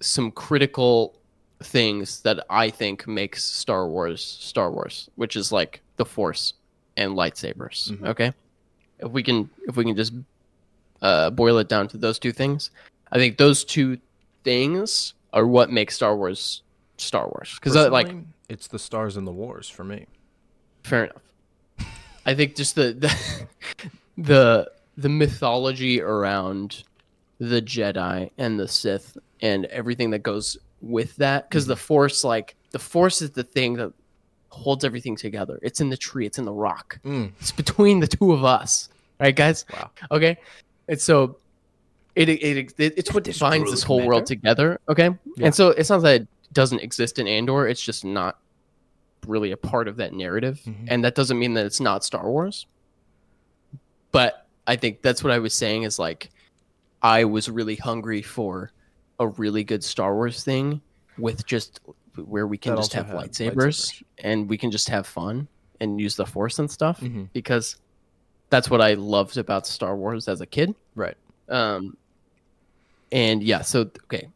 some 0.00 0.30
critical 0.30 1.18
things 1.62 2.20
that 2.22 2.44
I 2.48 2.70
think 2.70 3.06
makes 3.06 3.44
Star 3.44 3.88
Wars 3.88 4.22
Star 4.22 4.70
Wars, 4.70 5.10
which 5.16 5.36
is 5.36 5.52
like 5.52 5.82
the 5.96 6.04
Force 6.04 6.54
and 6.96 7.12
lightsabers. 7.12 8.02
Okay, 8.04 8.32
if 8.98 9.10
we 9.10 9.22
can 9.22 9.50
if 9.66 9.76
we 9.76 9.84
can 9.84 9.96
just 9.96 10.12
uh, 11.02 11.30
boil 11.30 11.58
it 11.58 11.68
down 11.68 11.88
to 11.88 11.98
those 11.98 12.18
two 12.18 12.32
things, 12.32 12.70
I 13.12 13.18
think 13.18 13.36
those 13.36 13.64
two 13.64 13.98
things 14.44 15.14
are 15.32 15.46
what 15.46 15.70
makes 15.70 15.94
Star 15.94 16.16
Wars 16.16 16.62
Star 16.96 17.26
Wars. 17.26 17.54
Because 17.54 17.76
uh, 17.76 17.90
like 17.90 18.12
it's 18.48 18.66
the 18.66 18.78
stars 18.78 19.16
and 19.16 19.26
the 19.26 19.32
wars 19.32 19.68
for 19.68 19.84
me. 19.84 20.06
fair 20.82 21.04
enough. 21.04 21.22
I 22.26 22.34
think 22.34 22.54
just 22.56 22.74
the 22.74 22.92
the 22.92 23.46
the, 24.18 24.70
the 24.96 25.08
mythology 25.08 26.00
around 26.00 26.84
the 27.38 27.62
Jedi 27.62 28.30
and 28.36 28.60
the 28.60 28.68
Sith 28.68 29.16
and 29.40 29.64
everything 29.66 30.10
that 30.10 30.18
goes 30.22 30.58
with 30.82 31.16
that 31.16 31.48
because 31.48 31.66
the 31.66 31.76
Force 31.76 32.24
like 32.24 32.56
the 32.70 32.78
Force 32.78 33.22
is 33.22 33.30
the 33.30 33.42
thing 33.42 33.74
that 33.74 33.92
holds 34.50 34.84
everything 34.84 35.16
together. 35.16 35.58
It's 35.62 35.80
in 35.80 35.88
the 35.88 35.96
tree, 35.96 36.26
it's 36.26 36.38
in 36.38 36.44
the 36.44 36.52
rock. 36.52 36.98
Mm. 37.04 37.32
It's 37.40 37.52
between 37.52 38.00
the 38.00 38.06
two 38.06 38.32
of 38.32 38.44
us. 38.44 38.88
Right, 39.18 39.36
guys? 39.36 39.64
Wow. 39.72 39.90
Okay. 40.10 40.38
And 40.88 41.00
so 41.00 41.36
it, 42.28 42.42
it, 42.42 42.74
it 42.78 42.94
it's 42.98 43.12
what 43.14 43.24
binds 43.38 43.70
this 43.70 43.82
whole 43.82 44.04
world 44.06 44.26
together. 44.26 44.78
Okay. 44.88 45.10
Yeah. 45.36 45.46
And 45.46 45.54
so 45.54 45.68
it's 45.70 45.90
not 45.90 46.02
that 46.02 46.22
it 46.22 46.28
doesn't 46.52 46.80
exist 46.80 47.18
in 47.18 47.26
Andor, 47.26 47.66
it's 47.66 47.82
just 47.82 48.04
not 48.04 48.38
really 49.26 49.52
a 49.52 49.56
part 49.56 49.86
of 49.88 49.96
that 49.96 50.12
narrative. 50.12 50.60
Mhm. 50.66 50.86
And 50.88 51.04
that 51.04 51.14
doesn't 51.14 51.38
mean 51.38 51.54
that 51.54 51.66
it's 51.66 51.80
not 51.80 52.04
Star 52.04 52.30
Wars. 52.30 52.66
But 54.12 54.46
I 54.66 54.76
think 54.76 55.02
that's 55.02 55.22
what 55.22 55.32
I 55.32 55.38
was 55.38 55.54
saying 55.54 55.84
is 55.84 55.98
like 55.98 56.30
I 57.02 57.24
was 57.24 57.48
really 57.48 57.76
hungry 57.76 58.22
for 58.22 58.72
a 59.18 59.28
really 59.28 59.64
good 59.64 59.84
Star 59.84 60.14
Wars 60.14 60.42
thing 60.44 60.80
with 61.18 61.46
just 61.46 61.80
where 62.16 62.46
we 62.46 62.58
can 62.58 62.74
That 62.74 62.80
just 62.80 62.92
have 62.94 63.06
lightsabers, 63.06 63.52
lightsabers. 63.54 64.02
and 64.18 64.48
we 64.48 64.58
can 64.58 64.70
just 64.70 64.88
have 64.88 65.06
fun 65.06 65.48
and 65.80 66.00
use 66.00 66.16
the 66.16 66.26
force 66.26 66.58
and 66.58 66.70
stuff 66.70 67.00
Mhm. 67.00 67.28
because 67.32 67.76
that's 68.50 68.68
what 68.68 68.80
I 68.80 68.94
loved 68.94 69.36
about 69.38 69.66
Star 69.66 69.96
Wars 69.96 70.28
as 70.28 70.40
a 70.40 70.46
kid. 70.46 70.74
Right. 70.94 71.16
Um, 71.48 71.96
and 73.12 73.42
yeah, 73.42 73.60
so 73.62 73.80
okay, 74.04 74.28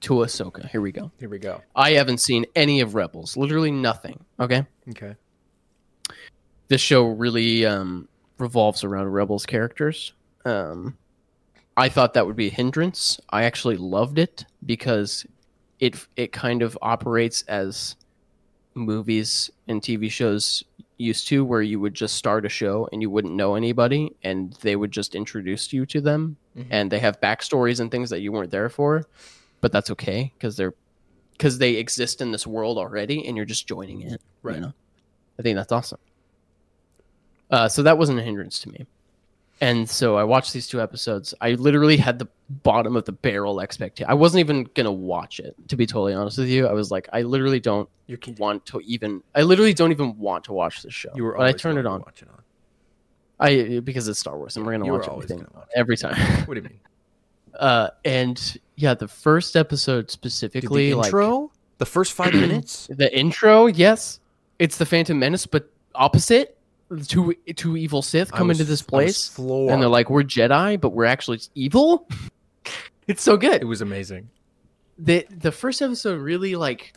to 0.00 0.12
Ahsoka. 0.14 0.68
Here 0.68 0.80
we 0.80 0.92
go. 0.92 1.10
Here 1.18 1.28
we 1.28 1.38
go. 1.38 1.60
I 1.76 1.92
haven't 1.92 2.18
seen 2.18 2.44
any 2.56 2.80
of 2.80 2.94
Rebels, 2.94 3.36
literally 3.36 3.70
nothing. 3.70 4.24
Okay, 4.40 4.64
Okay. 4.90 5.14
this 6.68 6.80
show 6.80 7.06
really 7.08 7.64
um, 7.66 8.08
revolves 8.38 8.84
around 8.84 9.08
Rebels 9.08 9.46
characters. 9.46 10.12
Um, 10.44 10.96
I 11.76 11.88
thought 11.88 12.14
that 12.14 12.26
would 12.26 12.36
be 12.36 12.48
a 12.48 12.50
hindrance. 12.50 13.18
I 13.30 13.44
actually 13.44 13.76
loved 13.76 14.18
it 14.18 14.44
because 14.66 15.24
it 15.80 16.06
it 16.16 16.32
kind 16.32 16.62
of 16.62 16.76
operates 16.82 17.42
as 17.42 17.96
movies 18.74 19.50
and 19.68 19.80
TV 19.82 20.10
shows 20.10 20.64
used 20.98 21.26
to, 21.28 21.44
where 21.44 21.62
you 21.62 21.80
would 21.80 21.94
just 21.94 22.14
start 22.16 22.46
a 22.46 22.48
show 22.48 22.88
and 22.92 23.02
you 23.02 23.10
wouldn't 23.10 23.34
know 23.34 23.54
anybody, 23.54 24.14
and 24.22 24.52
they 24.62 24.76
would 24.76 24.90
just 24.92 25.14
introduce 25.14 25.72
you 25.72 25.84
to 25.86 26.00
them, 26.00 26.36
Mhm. 26.56 26.66
and 26.70 26.90
they 26.90 26.98
have 26.98 27.20
backstories 27.20 27.80
and 27.80 27.90
things 27.90 28.10
that 28.10 28.20
you 28.20 28.30
weren't 28.32 28.50
there 28.50 28.68
for, 28.68 29.04
but 29.60 29.72
that's 29.72 29.90
okay 29.90 30.32
because 30.38 30.56
they're 30.56 30.74
because 31.32 31.58
they 31.58 31.74
exist 31.74 32.20
in 32.20 32.30
this 32.30 32.46
world 32.46 32.78
already, 32.78 33.26
and 33.26 33.36
you're 33.36 33.46
just 33.46 33.66
joining 33.66 34.02
it. 34.02 34.20
Right. 34.42 34.56
You 34.56 34.60
know? 34.60 34.72
I 35.38 35.42
think 35.42 35.56
that's 35.56 35.72
awesome. 35.72 35.98
Uh, 37.50 37.68
so 37.68 37.82
that 37.82 37.98
wasn't 37.98 38.18
a 38.18 38.22
hindrance 38.22 38.60
to 38.60 38.70
me. 38.70 38.86
And 39.60 39.88
so 39.88 40.16
I 40.16 40.24
watched 40.24 40.52
these 40.52 40.66
two 40.66 40.80
episodes. 40.80 41.34
I 41.40 41.52
literally 41.52 41.96
had 41.96 42.18
the 42.18 42.26
bottom 42.48 42.96
of 42.96 43.04
the 43.04 43.12
barrel 43.12 43.60
expectation. 43.60 44.10
I 44.10 44.14
wasn't 44.14 44.40
even 44.40 44.68
gonna 44.74 44.92
watch 44.92 45.38
it, 45.40 45.54
to 45.68 45.76
be 45.76 45.86
totally 45.86 46.14
honest 46.14 46.38
with 46.38 46.48
you. 46.48 46.66
I 46.66 46.72
was 46.72 46.90
like, 46.90 47.08
I 47.12 47.22
literally 47.22 47.60
don't 47.60 47.88
want 48.38 48.66
to 48.66 48.80
even. 48.80 49.22
I 49.34 49.42
literally 49.42 49.72
don't 49.74 49.92
even 49.92 50.18
want 50.18 50.44
to 50.44 50.52
watch 50.52 50.82
this 50.82 50.92
show. 50.94 51.10
You 51.14 51.24
were 51.24 51.36
but 51.36 51.46
I 51.46 51.52
turned 51.52 51.78
it 51.78 51.86
on. 51.86 52.00
Watch 52.00 52.22
it 52.22 52.28
on. 52.28 52.42
I 53.42 53.80
because 53.80 54.08
it's 54.08 54.20
Star 54.20 54.36
Wars, 54.38 54.56
and 54.56 54.64
we're 54.64 54.72
gonna 54.72 54.86
You 54.86 54.92
watch 54.92 55.08
everything 55.08 55.46
watch 55.54 55.68
every 55.74 55.96
time. 55.96 56.14
What 56.46 56.54
do 56.54 56.60
you 56.60 56.68
mean? 56.68 56.80
uh, 57.58 57.88
and 58.04 58.58
yeah, 58.76 58.94
the 58.94 59.08
first 59.08 59.56
episode 59.56 60.02
Dude, 60.02 60.10
specifically, 60.10 60.90
the 60.90 60.96
like 60.96 61.06
intro, 61.06 61.50
the 61.78 61.86
first 61.86 62.12
five 62.12 62.32
minutes. 62.44 62.88
the 62.90 63.14
intro, 63.16 63.66
yes, 63.66 64.20
it's 64.58 64.78
the 64.78 64.86
Phantom 64.86 65.18
Menace, 65.18 65.46
but 65.46 65.70
opposite. 65.94 66.56
Two 67.08 67.34
two 67.56 67.78
evil 67.78 68.02
Sith 68.02 68.30
come 68.30 68.48
was- 68.48 68.60
into 68.60 68.70
this 68.70 68.82
place, 68.82 69.36
and 69.38 69.80
they're 69.80 69.88
like, 69.88 70.10
"We're 70.10 70.22
Jedi, 70.22 70.78
but 70.78 70.90
we're 70.90 71.06
actually 71.06 71.40
evil." 71.54 72.06
it's 73.08 73.22
so 73.22 73.38
good. 73.38 73.62
it 73.62 73.64
was 73.64 73.80
amazing. 73.80 74.28
the 74.98 75.26
The 75.30 75.50
first 75.52 75.80
episode 75.80 76.20
really 76.20 76.54
like, 76.54 76.92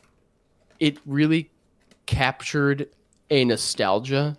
it 0.82 0.98
really 1.06 1.50
captured 2.08 2.90
a 3.30 3.46
nostalgia 3.46 4.36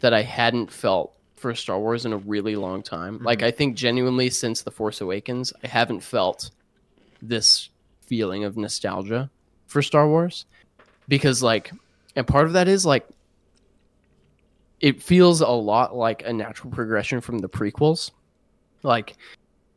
that 0.00 0.12
I 0.12 0.20
hadn't 0.22 0.70
felt 0.70 1.14
for 1.42 1.54
Star 1.54 1.78
Wars 1.78 2.06
in 2.06 2.12
a 2.12 2.16
really 2.16 2.56
long 2.56 2.82
time. 2.82 3.18
Like, 3.22 3.40
mm-hmm. 3.40 3.48
I 3.48 3.50
think 3.50 3.76
genuinely 3.76 4.30
since 4.30 4.62
The 4.62 4.70
Force 4.70 5.00
Awakens, 5.00 5.52
I 5.62 5.66
haven't 5.66 6.00
felt 6.00 6.52
this 7.20 7.68
feeling 8.06 8.44
of 8.44 8.56
nostalgia 8.56 9.28
for 9.66 9.82
Star 9.82 10.08
Wars 10.08 10.46
because, 11.08 11.42
like, 11.42 11.72
and 12.16 12.26
part 12.26 12.46
of 12.46 12.54
that 12.54 12.68
is 12.68 12.86
like, 12.86 13.06
it 14.80 15.02
feels 15.02 15.40
a 15.40 15.48
lot 15.48 15.94
like 15.94 16.22
a 16.24 16.32
natural 16.32 16.72
progression 16.72 17.20
from 17.20 17.38
the 17.38 17.48
prequels. 17.48 18.10
Like, 18.82 19.16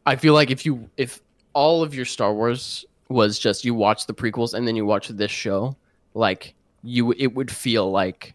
I 0.06 0.15
feel 0.15 0.34
like 0.34 0.51
if 0.51 0.65
you, 0.65 0.89
if 0.97 1.21
all 1.54 1.84
of 1.84 1.93
your 1.93 2.06
Star 2.06 2.34
Wars 2.34 2.86
was 3.10 3.38
just 3.38 3.65
you 3.65 3.73
watch 3.73 4.08
the 4.08 4.13
prequels 4.13 4.54
and 4.54 4.67
then 4.67 4.75
you 4.75 4.86
watch 4.86 5.08
this 5.10 5.32
show, 5.32 5.75
like, 6.13 6.54
you, 6.84 7.12
it 7.13 7.28
would 7.28 7.49
feel 7.51 7.89
like 7.91 8.34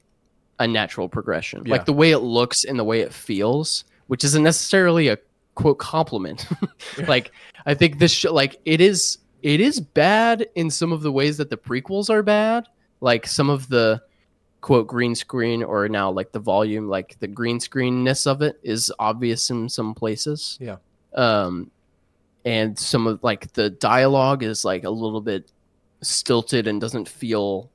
a 0.60 0.68
natural 0.68 1.08
progression. 1.08 1.64
Yeah. 1.64 1.72
Like 1.72 1.86
the 1.86 1.92
way 1.92 2.12
it 2.12 2.18
looks 2.18 2.64
and 2.64 2.78
the 2.78 2.84
way 2.84 3.00
it 3.00 3.12
feels, 3.12 3.84
which 4.06 4.22
isn't 4.22 4.42
necessarily 4.42 5.08
a 5.08 5.18
quote 5.56 5.78
compliment. 5.78 6.46
like 7.08 7.32
I 7.66 7.74
think 7.74 7.98
this 7.98 8.12
show, 8.12 8.32
like 8.32 8.60
it 8.66 8.80
is, 8.80 9.18
it 9.42 9.60
is 9.60 9.80
bad 9.80 10.46
in 10.54 10.70
some 10.70 10.92
of 10.92 11.00
the 11.00 11.10
ways 11.10 11.38
that 11.38 11.50
the 11.50 11.56
prequels 11.56 12.10
are 12.10 12.22
bad. 12.22 12.68
Like 13.00 13.26
some 13.26 13.48
of 13.48 13.68
the 13.68 14.02
quote 14.60 14.86
green 14.86 15.14
screen 15.14 15.62
or 15.62 15.88
now 15.88 16.10
like 16.10 16.32
the 16.32 16.38
volume, 16.38 16.88
like 16.88 17.18
the 17.18 17.26
green 17.26 17.58
screenness 17.58 18.26
of 18.26 18.42
it 18.42 18.60
is 18.62 18.92
obvious 18.98 19.48
in 19.48 19.68
some 19.70 19.94
places. 19.94 20.58
Yeah. 20.60 20.76
Um, 21.14 21.70
and 22.44 22.78
some 22.78 23.06
of 23.06 23.22
like 23.22 23.50
the 23.54 23.70
dialogue 23.70 24.42
is 24.42 24.62
like 24.64 24.84
a 24.84 24.90
little 24.90 25.22
bit 25.22 25.50
stilted 26.02 26.66
and 26.66 26.82
doesn't 26.82 27.08
feel 27.08 27.70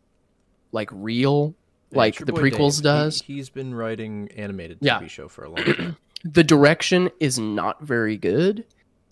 like 0.72 0.90
real 0.92 1.56
like 1.96 2.18
the 2.18 2.32
prequels 2.34 2.76
Dave. 2.78 2.84
does. 2.84 3.22
He, 3.22 3.38
has 3.38 3.50
been 3.50 3.74
writing 3.74 4.30
animated 4.36 4.80
TV 4.80 4.86
Yeah. 4.86 5.08
show 5.08 5.28
for 5.28 5.46
a 5.46 5.50
long 5.50 5.64
time. 5.64 5.98
the 6.24 6.44
direction 6.44 7.10
is 7.20 7.38
not 7.40 7.82
very 7.82 8.18
good 8.18 8.66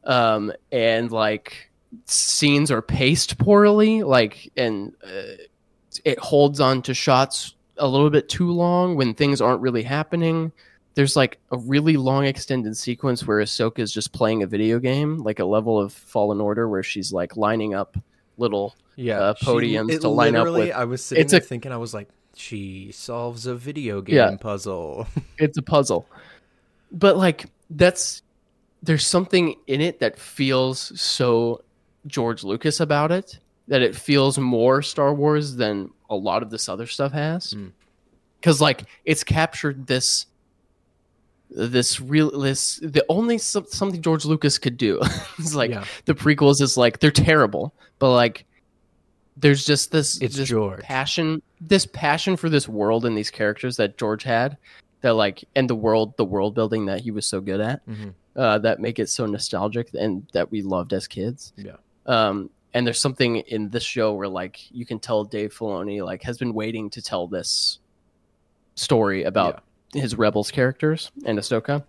um, 0.05 0.51
and 0.71 1.11
like 1.11 1.69
scenes 2.05 2.71
are 2.71 2.81
paced 2.81 3.37
poorly, 3.37 4.03
like 4.03 4.51
and 4.57 4.93
uh, 5.05 5.35
it 6.03 6.19
holds 6.19 6.59
on 6.59 6.81
to 6.83 6.93
shots 6.93 7.53
a 7.77 7.87
little 7.87 8.09
bit 8.09 8.27
too 8.29 8.51
long 8.51 8.95
when 8.95 9.13
things 9.13 9.41
aren't 9.41 9.61
really 9.61 9.83
happening. 9.83 10.51
There's 10.95 11.15
like 11.15 11.39
a 11.51 11.57
really 11.57 11.97
long 11.97 12.25
extended 12.25 12.75
sequence 12.77 13.25
where 13.25 13.39
Ahsoka 13.39 13.79
is 13.79 13.91
just 13.91 14.11
playing 14.11 14.43
a 14.43 14.47
video 14.47 14.79
game, 14.79 15.17
like 15.23 15.39
a 15.39 15.45
level 15.45 15.79
of 15.79 15.93
Fallen 15.93 16.39
Order, 16.41 16.67
where 16.69 16.83
she's 16.83 17.11
like 17.13 17.35
lining 17.37 17.73
up 17.73 17.97
little 18.37 18.75
Yeah, 18.95 19.19
uh, 19.19 19.33
podiums 19.35 19.91
it 19.91 20.01
to 20.01 20.09
line 20.09 20.35
up 20.35 20.51
with. 20.51 20.71
I 20.71 20.83
was 20.85 21.03
sitting 21.03 21.21
It's 21.23 21.31
there 21.31 21.39
a- 21.41 21.43
thinking, 21.43 21.71
I 21.71 21.77
was 21.77 21.93
like, 21.93 22.09
she 22.35 22.91
solves 22.91 23.45
a 23.45 23.55
video 23.55 24.01
game 24.01 24.15
Yeah. 24.15 24.35
puzzle. 24.39 25.07
it's 25.37 25.57
a 25.57 25.61
puzzle 25.61 26.07
but 26.91 27.17
like 27.17 27.45
that's 27.69 28.21
there's 28.81 29.05
something 29.07 29.55
in 29.67 29.81
it 29.81 29.99
that 29.99 30.17
feels 30.19 30.99
so 30.99 31.61
george 32.07 32.43
lucas 32.43 32.79
about 32.79 33.11
it 33.11 33.39
that 33.67 33.81
it 33.81 33.95
feels 33.95 34.37
more 34.37 34.81
star 34.81 35.13
wars 35.13 35.55
than 35.55 35.89
a 36.09 36.15
lot 36.15 36.43
of 36.43 36.49
this 36.49 36.67
other 36.69 36.85
stuff 36.87 37.11
has 37.13 37.53
Mm. 37.53 37.71
because 38.39 38.59
like 38.61 38.83
it's 39.05 39.23
captured 39.23 39.87
this 39.87 40.25
this 41.49 41.99
real 42.01 42.31
this 42.39 42.77
the 42.83 43.05
only 43.09 43.37
something 43.37 44.01
george 44.01 44.25
lucas 44.25 44.57
could 44.57 44.77
do 44.77 44.99
is 45.39 45.55
like 45.55 45.69
Yeah. 45.71 45.85
the 46.05 46.13
prequels 46.15 46.61
is 46.61 46.77
like 46.77 46.99
they're 46.99 47.11
terrible 47.11 47.73
but 47.99 48.11
like 48.11 48.45
there's 49.37 49.65
just 49.65 49.91
this 49.91 50.19
It's 50.21 50.35
this 50.35 50.49
George. 50.49 50.81
passion 50.81 51.41
this 51.59 51.85
passion 51.85 52.35
for 52.37 52.49
this 52.49 52.67
world 52.67 53.05
and 53.05 53.17
these 53.17 53.31
characters 53.31 53.77
that 53.77 53.97
george 53.97 54.23
had 54.23 54.57
that 55.01 55.13
like 55.13 55.43
and 55.55 55.69
the 55.69 55.75
world 55.75 56.15
the 56.17 56.25
world 56.25 56.53
building 56.53 56.85
that 56.85 57.01
he 57.01 57.11
was 57.11 57.25
so 57.25 57.39
good 57.41 57.59
at 57.61 57.85
Mhm. 57.87 58.13
uh, 58.35 58.57
that 58.59 58.79
make 58.79 58.99
it 58.99 59.09
so 59.09 59.25
nostalgic 59.25 59.93
and 59.93 60.27
that 60.33 60.51
we 60.51 60.61
loved 60.61 60.93
as 60.93 61.07
kids 61.07 61.53
Yeah. 61.57 61.77
um 62.05 62.49
and 62.75 62.85
there's 62.87 62.99
something 62.99 63.37
in 63.37 63.69
this 63.69 63.83
show 63.83 64.13
where 64.13 64.27
like 64.27 64.59
you 64.71 64.85
can 64.85 64.99
tell 64.99 65.23
dave 65.23 65.53
filoni 65.53 66.03
like 66.05 66.21
has 66.23 66.37
been 66.37 66.53
waiting 66.53 66.89
to 66.91 67.01
tell 67.01 67.27
this 67.27 67.79
story 68.75 69.23
about 69.23 69.63
his 69.93 70.15
rebels 70.17 70.49
characters 70.51 71.11
and 71.25 71.37
ahsoka 71.39 71.83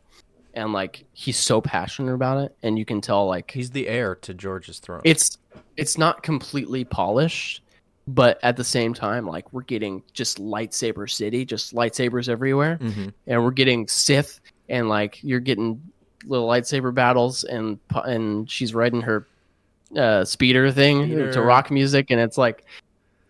and 0.55 0.73
like 0.73 1.05
he's 1.13 1.37
so 1.39 1.61
passionate 1.61 2.15
about 2.15 2.39
it 2.45 2.55
and 2.63 2.79
you 2.79 2.85
can 2.85 3.01
tell 3.01 3.27
like 3.27 3.51
He's 3.51 3.71
the 3.71 3.89
heir 3.89 4.15
to 4.17 4.35
George's 4.35 4.79
throne. 4.79 5.01
it's 5.05 5.39
it's 5.77 5.99
not 5.99 6.23
completely 6.23 6.85
polished 6.85 7.61
but 8.07 8.39
at 8.43 8.57
the 8.57 8.65
same 8.65 8.93
time 8.95 9.27
like 9.27 9.51
we're 9.53 9.63
getting 9.63 10.03
just 10.13 10.39
lightsaber 10.39 11.09
city 11.11 11.45
just 11.45 11.75
lightsabers 11.75 12.29
everywhere 12.29 12.79
Mhm. 12.81 13.13
and 13.27 13.43
we're 13.45 13.51
getting 13.51 13.89
sith 13.89 14.41
and 14.69 14.89
like 14.89 15.19
you're 15.23 15.41
getting 15.41 15.81
little 16.27 16.47
lightsaber 16.49 16.93
battles 16.95 17.45
and 17.45 17.79
and 18.05 18.51
she's 18.51 18.75
riding 18.75 19.01
her 19.03 19.27
uh 19.97 20.25
speeder 20.25 20.71
thing 20.71 21.09
to 21.33 21.41
rock 21.43 21.71
music 21.71 22.11
and 22.11 22.21
it's 22.21 22.37
like 22.39 22.65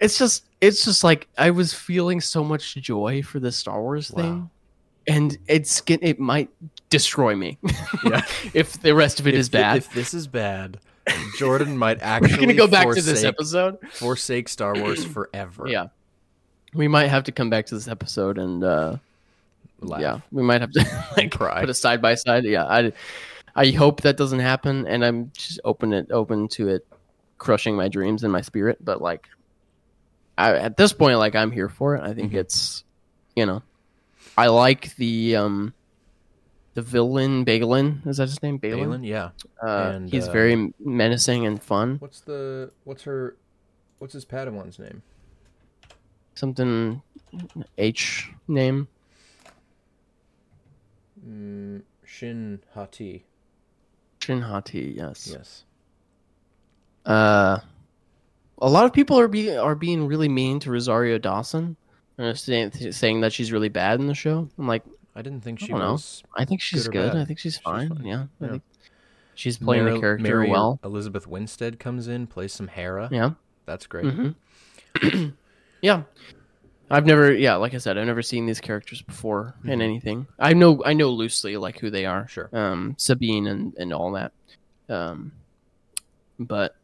it's 0.00 0.18
just 0.18 0.44
it's 0.60 0.84
just 0.84 1.04
like 1.04 1.28
i 1.38 1.50
was 1.50 1.72
feeling 1.74 2.20
so 2.20 2.42
much 2.42 2.74
joy 2.76 3.22
for 3.22 3.38
the 3.40 3.52
star 3.52 3.80
wars 3.82 4.10
thing 4.10 4.40
Wow. 4.40 4.50
And 5.06 5.36
it's 5.48 5.82
it 5.88 6.18
might 6.18 6.48
destroy 6.90 7.34
me 7.34 7.58
Yeah. 8.04 8.22
if 8.54 8.80
the 8.80 8.94
rest 8.94 9.20
of 9.20 9.26
it 9.26 9.34
if, 9.34 9.40
is 9.40 9.48
bad 9.48 9.78
If 9.78 9.92
this 9.92 10.14
is 10.14 10.26
bad, 10.26 10.78
Jordan 11.38 11.76
might 11.76 12.00
actually. 12.02 12.32
we're 12.34 12.40
gonna 12.40 12.54
go 12.54 12.66
back 12.66 12.88
to 12.94 13.02
this 13.02 13.24
episode 13.24 13.78
forsake 13.92 14.48
Star 14.48 14.74
Wars 14.74 15.04
forever. 15.14 15.66
Yeah. 15.68 15.88
We 16.72 16.88
might 16.88 17.08
have 17.08 17.24
to 17.24 17.32
come 17.32 17.50
back 17.50 17.66
to 17.66 17.74
this 17.74 17.88
episode 17.88 18.38
and 18.38 18.62
uh 18.64 18.96
Laugh. 19.80 20.00
yeah, 20.00 20.20
we 20.32 20.42
might 20.42 20.60
have 20.62 20.70
to 20.72 21.04
like 21.16 21.32
cry. 21.32 21.60
put 21.60 21.68
a 21.70 21.74
side 21.74 22.00
by 22.00 22.14
side. 22.14 22.44
Yeah, 22.44 22.64
I 22.64 22.92
I 23.54 23.70
hope 23.70 24.00
that 24.02 24.16
doesn't 24.16 24.40
happen 24.40 24.86
and 24.86 25.04
I'm 25.04 25.30
just 25.36 25.60
open 25.64 25.92
it 25.92 26.10
open 26.10 26.48
to 26.48 26.68
it 26.68 26.86
crushing 27.38 27.76
my 27.76 27.88
dreams 27.88 28.22
and 28.24 28.32
my 28.32 28.40
spirit, 28.40 28.78
but 28.82 29.02
like 29.02 29.28
I, 30.38 30.54
at 30.56 30.76
this 30.76 30.92
point 30.92 31.18
like 31.18 31.34
I'm 31.34 31.50
here 31.50 31.68
for 31.68 31.94
it. 31.96 32.02
I 32.02 32.14
think 32.14 32.32
Mhm. 32.32 32.36
it's 32.38 32.82
you 33.36 33.44
know, 33.46 33.62
I 34.36 34.48
like 34.48 34.96
the 34.96 35.36
um 35.36 35.74
the 36.74 36.82
villain 36.82 37.44
Baylan, 37.44 38.06
is 38.06 38.16
that 38.16 38.28
his 38.28 38.42
name? 38.42 38.58
Baylan? 38.58 38.86
Baylan, 38.88 39.06
yeah. 39.06 39.30
Uh, 39.62 39.92
And, 39.94 40.10
he's 40.10 40.28
uh, 40.28 40.32
very 40.32 40.72
menacing 40.80 41.46
and 41.46 41.62
fun. 41.62 41.96
What's 42.00 42.20
the 42.20 42.70
what's 42.84 43.04
her 43.04 43.36
what's 43.98 44.14
his 44.14 44.24
Padawan's 44.24 44.78
name? 44.78 45.02
Something 46.34 47.00
H 47.78 48.30
name. 48.48 48.88
Mm, 51.26 51.82
Shin 52.04 52.60
Hati. 52.74 53.24
Shin 54.20 54.42
Hati, 54.42 54.94
yes. 54.96 55.28
Yes. 55.30 55.64
Uh, 57.06 57.58
a 58.60 58.68
lot 58.68 58.84
of 58.84 58.92
people 58.92 59.18
are 59.18 59.28
be 59.28 59.56
are 59.56 59.74
being 59.74 60.06
really 60.06 60.28
mean 60.28 60.58
to 60.60 60.70
Rosario 60.70 61.18
Dawson, 61.18 61.76
uh, 62.18 62.34
saying 62.34 62.70
saying 62.92 63.20
that 63.22 63.32
she's 63.32 63.52
really 63.52 63.68
bad 63.68 64.00
in 64.00 64.06
the 64.06 64.14
show. 64.14 64.48
I'm 64.58 64.66
like, 64.68 64.82
I 65.16 65.22
didn't 65.22 65.42
think 65.42 65.60
she 65.60 65.72
know. 65.72 65.92
was 65.92 66.22
I 66.36 66.44
think 66.44 66.60
she's 66.60 66.84
Good 66.88 66.92
good. 67.12 67.16
I 67.16 67.24
think 67.24 67.38
she's 67.38 67.54
She's 67.54 67.62
fine. 67.62 67.88
fine. 67.88 68.04
Yeah, 68.06 68.26
I 68.42 68.48
think 68.48 68.62
she's 69.34 69.58
playing 69.58 69.84
Mary- 69.84 69.94
the 69.96 70.00
character 70.00 70.22
Mary 70.22 70.50
well. 70.50 70.78
Elizabeth 70.84 71.26
Winstead 71.26 71.78
comes 71.78 72.08
in, 72.08 72.26
plays 72.26 72.52
some 72.52 72.68
Hera. 72.68 73.08
Yeah, 73.12 73.30
That's 73.66 73.86
great. 73.86 74.06
hmm 74.06 74.30
yeah. 75.82 76.02
I've 76.90 77.06
never, 77.06 77.32
yeah, 77.32 77.54
like 77.56 77.72
I 77.74 77.78
said, 77.78 77.96
I've 77.96 78.06
never 78.06 78.20
seen 78.22 78.44
these 78.46 78.60
characters 78.60 79.00
before 79.00 79.54
in 79.64 79.78
Mhm. 79.80 79.82
anything. 79.82 80.26
I 80.38 80.52
know, 80.52 80.82
I 80.84 80.92
know 80.92 81.08
loosely 81.10 81.56
like 81.56 81.78
who 81.78 81.90
they 81.90 82.04
are. 82.04 82.28
Sure. 82.28 82.50
um, 82.52 82.94
Sabine 82.98 83.46
and, 83.46 83.74
and 83.78 83.92
all 83.92 84.12
that. 84.12 84.32
Um, 84.88 85.32
but 86.38 86.76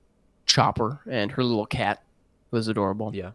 Chopper 0.46 1.00
and 1.08 1.30
her 1.32 1.44
little 1.44 1.66
cat 1.66 2.02
was 2.50 2.66
adorable. 2.66 3.14
Yeah. 3.14 3.32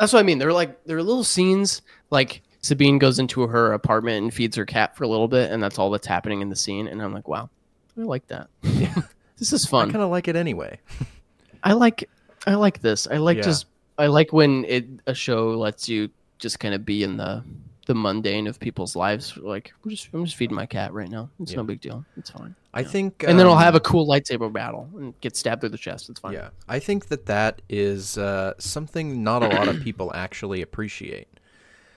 That's 0.00 0.12
what 0.12 0.18
I 0.18 0.22
mean. 0.24 0.38
They're 0.38 0.52
like 0.52 0.82
they're 0.84 1.02
little 1.02 1.22
scenes. 1.22 1.82
Like 2.10 2.42
Sabine 2.62 2.98
goes 2.98 3.18
into 3.18 3.42
her 3.46 3.72
apartment 3.74 4.22
and 4.24 4.34
feeds 4.34 4.56
her 4.56 4.64
cat 4.66 4.96
for 4.96 5.04
a 5.04 5.08
little 5.08 5.28
bit, 5.28 5.52
and 5.52 5.62
that's 5.62 5.78
all 5.78 5.90
that's 5.90 6.06
happening 6.06 6.40
in 6.40 6.48
the 6.48 6.56
scene. 6.56 6.88
And 6.88 7.00
I'm 7.02 7.12
like, 7.12 7.28
wow, 7.28 7.50
I 7.98 8.02
like 8.02 8.26
that. 8.28 8.48
Yeah. 8.62 8.94
this 9.38 9.52
is 9.52 9.66
fun. 9.66 9.90
I 9.90 9.92
kind 9.92 10.02
of 10.02 10.10
like 10.10 10.26
it 10.26 10.34
anyway. 10.36 10.80
I 11.62 11.74
like 11.74 12.08
I 12.46 12.54
like 12.54 12.80
this. 12.80 13.06
I 13.06 13.18
like 13.18 13.36
Yeah. 13.36 13.42
just 13.44 13.66
I 13.98 14.06
like 14.06 14.32
when 14.32 14.64
it 14.64 14.86
a 15.06 15.14
show 15.14 15.50
lets 15.50 15.88
you 15.88 16.08
just 16.38 16.58
kind 16.58 16.74
of 16.74 16.86
be 16.86 17.02
in 17.02 17.18
the 17.18 17.44
the 17.86 17.94
mundane 17.94 18.46
of 18.46 18.60
people's 18.60 18.94
lives. 18.94 19.36
Like 19.36 19.72
we're 19.84 19.92
just 19.92 20.08
I'm 20.12 20.24
just 20.24 20.36
feeding 20.36 20.56
my 20.56 20.66
cat 20.66 20.92
right 20.92 21.08
now. 21.08 21.30
It's 21.40 21.54
no 21.54 21.64
big 21.64 21.80
deal. 21.80 22.04
It's 22.16 22.30
fine. 22.30 22.54
I 22.72 22.82
Yeah. 22.82 22.88
think 22.88 23.24
and 23.24 23.38
then 23.38 23.46
I'll 23.46 23.54
um, 23.54 23.58
have 23.60 23.74
a 23.74 23.80
cool 23.80 24.06
lightsaber 24.08 24.52
battle 24.52 24.88
and 24.96 25.18
get 25.20 25.36
stabbed 25.36 25.60
through 25.62 25.70
the 25.70 25.78
chest. 25.78 26.08
It's 26.08 26.20
fine. 26.20 26.34
Yeah, 26.34 26.50
I 26.68 26.78
think 26.78 27.08
that 27.08 27.26
that 27.26 27.62
is 27.68 28.16
uh, 28.16 28.54
something 28.58 29.24
not 29.24 29.42
a 29.42 29.48
lot 29.48 29.68
of 29.68 29.80
people 29.80 30.12
actually 30.14 30.62
appreciate. 30.62 31.28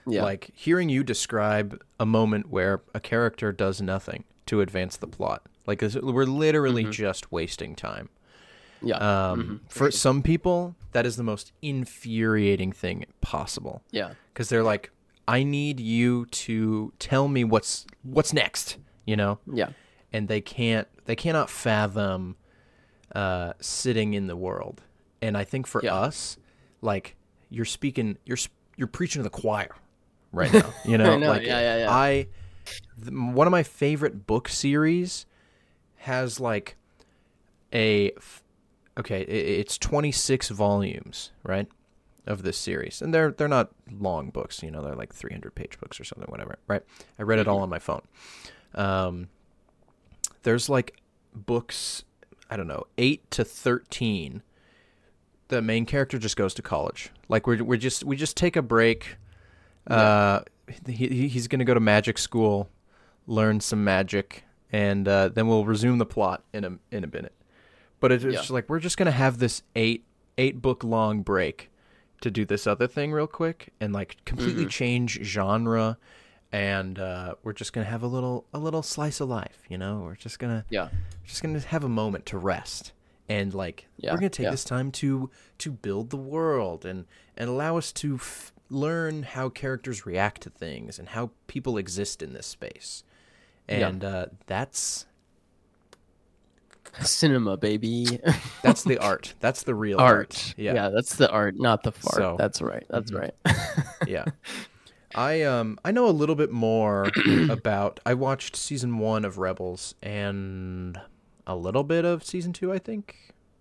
yeah, 0.06 0.22
Like 0.24 0.50
hearing 0.54 0.88
you 0.88 1.04
describe 1.04 1.80
a 2.00 2.06
moment 2.06 2.50
where 2.50 2.82
a 2.94 3.00
character 3.00 3.52
does 3.52 3.80
nothing 3.80 4.24
to 4.46 4.60
advance 4.60 4.96
the 4.96 5.06
plot. 5.06 5.42
Like 5.66 5.80
we're 5.80 6.24
literally 6.26 6.84
Mhm. 6.84 6.90
just 6.92 7.30
wasting 7.32 7.74
time. 7.74 8.08
yeah, 8.82 8.96
Um, 9.30 9.60
Mhm, 9.66 9.70
for 9.72 9.90
some 9.90 10.22
people, 10.22 10.74
that 10.92 11.06
is 11.06 11.16
the 11.16 11.22
most 11.22 11.52
infuriating 11.62 12.72
thing 12.72 13.06
possible 13.22 13.82
yeah, 13.92 14.12
because 14.32 14.48
they're 14.50 14.62
like, 14.62 14.90
"I 15.26 15.42
need 15.42 15.80
you 15.80 16.26
to 16.26 16.92
tell 16.98 17.28
me 17.28 17.44
what's 17.44 17.86
what's 18.02 18.32
next," 18.32 18.76
you 19.04 19.16
know, 19.16 19.38
yeah, 19.52 19.70
and 20.12 20.28
they 20.28 20.40
can't 20.40 20.88
they 21.06 21.16
cannot 21.16 21.50
fathom 21.50 22.36
uh, 23.14 23.52
sitting 23.60 24.14
in 24.14 24.26
the 24.26 24.36
world. 24.36 24.82
And 25.22 25.36
I 25.36 25.44
think 25.44 25.66
for 25.66 25.80
Yeah. 25.84 25.94
us, 25.94 26.36
like 26.82 27.16
you're 27.50 27.64
speaking, 27.64 28.18
you're 28.24 28.38
you're 28.76 28.88
preaching 28.88 29.20
to 29.20 29.24
the 29.24 29.30
choir 29.30 29.74
right 30.32 30.52
now. 30.52 30.74
You 30.84 30.98
know, 30.98 31.16
know, 31.18 31.28
like 31.28 31.42
yeah, 31.46 31.60
yeah, 31.60 31.76
yeah. 31.78 31.90
I 31.94 32.26
th- 33.02 33.12
one 33.12 33.46
of 33.46 33.50
my 33.50 33.62
favorite 33.62 34.26
book 34.26 34.48
series 34.48 35.26
has 35.98 36.40
like 36.40 36.76
a 37.72 38.10
f- 38.12 38.42
okay, 38.98 39.20
i- 39.20 39.60
it's 39.60 39.78
26 39.78 40.50
volumes, 40.50 41.30
right? 41.42 41.66
Of 42.26 42.42
this 42.42 42.56
series. 42.56 43.02
And 43.02 43.12
they're 43.12 43.30
they're 43.32 43.48
not 43.48 43.70
long 43.90 44.30
books, 44.30 44.62
you 44.62 44.70
know, 44.70 44.80
they're 44.82 44.94
like 44.96 45.12
300 45.14 45.54
page 45.54 45.78
books 45.78 46.00
or 46.00 46.04
something 46.04 46.26
whatever, 46.30 46.58
right? 46.66 46.82
I 47.18 47.22
read 47.22 47.38
it 47.38 47.46
all 47.48 47.58
on 47.60 47.68
my 47.68 47.78
phone. 47.78 48.00
Um 48.74 49.28
there's 50.42 50.68
like 50.68 50.96
books, 51.34 52.04
I 52.50 52.56
don't 52.56 52.66
know, 52.66 52.84
8 52.98 53.30
to 53.32 53.44
13 53.44 54.42
the 55.48 55.60
main 55.60 55.84
character 55.84 56.18
just 56.18 56.36
goes 56.36 56.54
to 56.54 56.62
college. 56.62 57.10
Like 57.28 57.46
we're 57.46 57.62
we're 57.62 57.76
just 57.76 58.02
we 58.04 58.16
just 58.16 58.36
take 58.36 58.56
a 58.56 58.62
break. 58.62 59.18
Uh, 59.86 60.40
he, 60.86 61.06
he- 61.08 61.28
he's 61.28 61.46
gonna 61.48 61.64
go 61.66 61.74
to 61.74 61.80
magic 61.80 62.16
school, 62.16 62.70
learn 63.26 63.60
some 63.60 63.84
magic, 63.84 64.44
and 64.72 65.06
uh, 65.06 65.28
then 65.28 65.46
we'll 65.46 65.66
resume 65.66 65.98
the 65.98 66.06
plot 66.06 66.42
in 66.54 66.64
a 66.64 66.78
in 66.90 67.04
a 67.04 67.06
minute. 67.06 67.34
But 68.00 68.10
it's 68.12 68.24
Yeah. 68.24 68.30
just 68.32 68.50
like 68.50 68.70
we're 68.70 68.80
just 68.80 68.96
gonna 68.96 69.10
have 69.10 69.36
this 69.38 69.62
eight 69.76 70.04
eight 70.38 70.62
book 70.62 70.82
long 70.82 71.20
break 71.20 71.70
to 72.20 72.30
do 72.30 72.44
this 72.44 72.66
other 72.66 72.86
thing 72.86 73.12
real 73.12 73.26
quick 73.26 73.72
and 73.80 73.92
like 73.92 74.16
completely 74.24 74.64
Mhm. 74.66 74.70
change 74.70 75.18
genre 75.22 75.98
and 76.52 76.98
uh, 76.98 77.34
we're 77.42 77.52
just 77.52 77.72
gonna 77.72 77.86
have 77.86 78.02
a 78.02 78.06
little 78.06 78.46
a 78.54 78.58
little 78.58 78.82
slice 78.82 79.20
of 79.20 79.28
life. 79.28 79.64
You 79.68 79.76
know, 79.78 80.00
we're 80.04 80.14
just 80.14 80.38
gonna 80.38 80.64
Yeah. 80.70 80.88
just 81.24 81.42
gonna 81.42 81.58
have 81.60 81.82
a 81.84 81.88
moment 81.88 82.26
to 82.26 82.38
rest 82.38 82.92
and 83.28 83.52
like 83.52 83.88
Yeah, 83.96 84.12
we're 84.12 84.18
gonna 84.18 84.30
take 84.30 84.44
yeah. 84.44 84.50
this 84.50 84.64
time 84.64 84.90
to 84.92 85.30
to 85.58 85.72
build 85.72 86.10
the 86.10 86.16
world 86.16 86.84
and 86.84 87.06
and 87.36 87.50
allow 87.50 87.76
us 87.76 87.92
to 87.94 88.14
f- 88.16 88.52
learn 88.70 89.24
how 89.24 89.48
characters 89.48 90.06
react 90.06 90.42
to 90.42 90.50
things 90.50 90.98
and 90.98 91.10
how 91.10 91.30
people 91.48 91.76
exist 91.76 92.22
in 92.22 92.32
this 92.32 92.46
space 92.46 93.02
Yeah. 93.68 93.88
and 93.88 94.04
uh, 94.04 94.26
that's 94.46 95.06
Cinema, 97.02 97.56
baby. 97.56 98.20
that's 98.62 98.84
the 98.84 98.98
art 99.02 99.34
that's 99.40 99.62
the 99.64 99.74
real 99.74 99.98
art. 100.00 100.16
art, 100.18 100.54
Yeah. 100.56 100.90
that's 100.90 101.16
the 101.16 101.30
art, 101.30 101.54
not 101.58 101.82
the 101.82 101.92
fart. 101.92 102.14
So- 102.16 102.36
that's 102.38 102.60
right. 102.62 102.84
That's 102.88 103.10
Mhm. 103.10 103.18
right. 103.20 103.34
yeah. 104.06 104.24
I 105.14 105.42
um 105.42 105.78
I 105.84 105.92
know 105.92 106.06
a 106.08 106.10
little 106.10 106.34
bit 106.34 106.50
more 106.50 107.08
about 107.48 108.00
I 108.04 108.14
watched 108.14 108.56
season 108.56 108.98
1 108.98 109.24
of 109.24 109.38
Rebels 109.38 109.94
and 110.02 110.98
a 111.46 111.54
little 111.56 111.84
bit 111.84 112.04
of 112.04 112.24
season 112.24 112.52
2 112.52 112.72
I 112.72 112.78
think. 112.78 113.16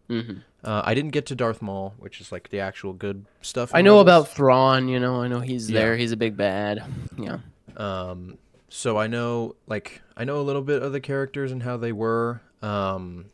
hmm 0.08 0.38
Uh, 0.63 0.82
I 0.86 0.93
didn't 0.93 1.12
get 1.12 1.26
to 1.28 1.36
Darth 1.36 1.62
Maul, 1.62 1.93
which 2.00 2.22
is 2.22 2.32
like 2.32 2.50
the 2.50 2.60
actual 2.62 2.93
good 2.93 3.26
stuff. 3.41 3.72
I 3.74 3.82
know 3.82 3.98
Rebels. 3.98 4.02
about 4.26 4.36
Thrawn. 4.36 4.88
You 4.88 5.00
know, 5.00 5.22
I 5.22 5.28
know 5.28 5.41
he's 5.41 5.69
Yeah. 5.69 5.80
there. 5.82 5.98
He's 5.98 6.12
a 6.13 6.17
big 6.17 6.38
bad. 6.38 6.82
Yeah. 7.17 7.39
Um, 7.76 8.38
so 8.69 8.98
I 8.98 9.08
know, 9.08 9.56
like, 9.67 10.02
I 10.17 10.24
know 10.24 10.38
a 10.39 10.41
little 10.41 10.62
bit 10.62 10.82
of 10.82 10.91
the 10.93 11.02
characters 11.02 11.52
and 11.52 11.62
how 11.63 11.76
they 11.78 11.91
were. 11.91 12.41
Um, 12.63 13.26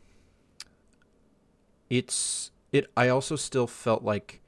it's 1.88 2.50
it. 2.72 2.86
I 2.96 3.08
also 3.08 3.36
still 3.36 3.66
felt 3.66 4.02
like 4.02 4.40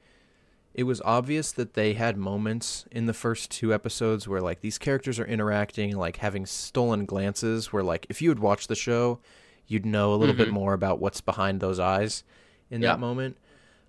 it 0.73 0.83
was 0.83 1.01
obvious 1.05 1.51
that 1.51 1.73
they 1.73 1.93
had 1.93 2.17
moments 2.17 2.85
in 2.91 3.05
the 3.05 3.13
first 3.13 3.51
two 3.51 3.73
episodes 3.73 4.27
where 4.27 4.41
like 4.41 4.61
these 4.61 4.77
characters 4.77 5.19
are 5.19 5.25
interacting, 5.25 5.95
like 5.95 6.17
having 6.17 6.45
stolen 6.45 7.05
glances. 7.05 7.71
Where 7.71 7.83
like 7.83 8.05
if 8.09 8.21
you 8.21 8.29
had 8.29 8.39
watched 8.39 8.69
the 8.69 8.75
show, 8.75 9.19
you'd 9.67 9.85
know 9.85 10.13
a 10.13 10.17
little 10.17 10.35
bit 10.35 10.49
Mhm. 10.49 10.53
more 10.53 10.73
about 10.73 10.99
what's 10.99 11.21
behind 11.21 11.59
those 11.59 11.79
eyes 11.79 12.23
in 12.69 12.81
Yeah. 12.81 12.89
that 12.93 12.99
moment. 12.99 13.37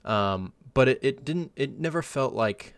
Um, 0.04 0.52
but 0.74 0.88
it, 0.88 0.98
it 1.02 1.24
didn't. 1.24 1.52
It 1.56 1.78
never 1.78 2.02
felt 2.02 2.34
like, 2.34 2.74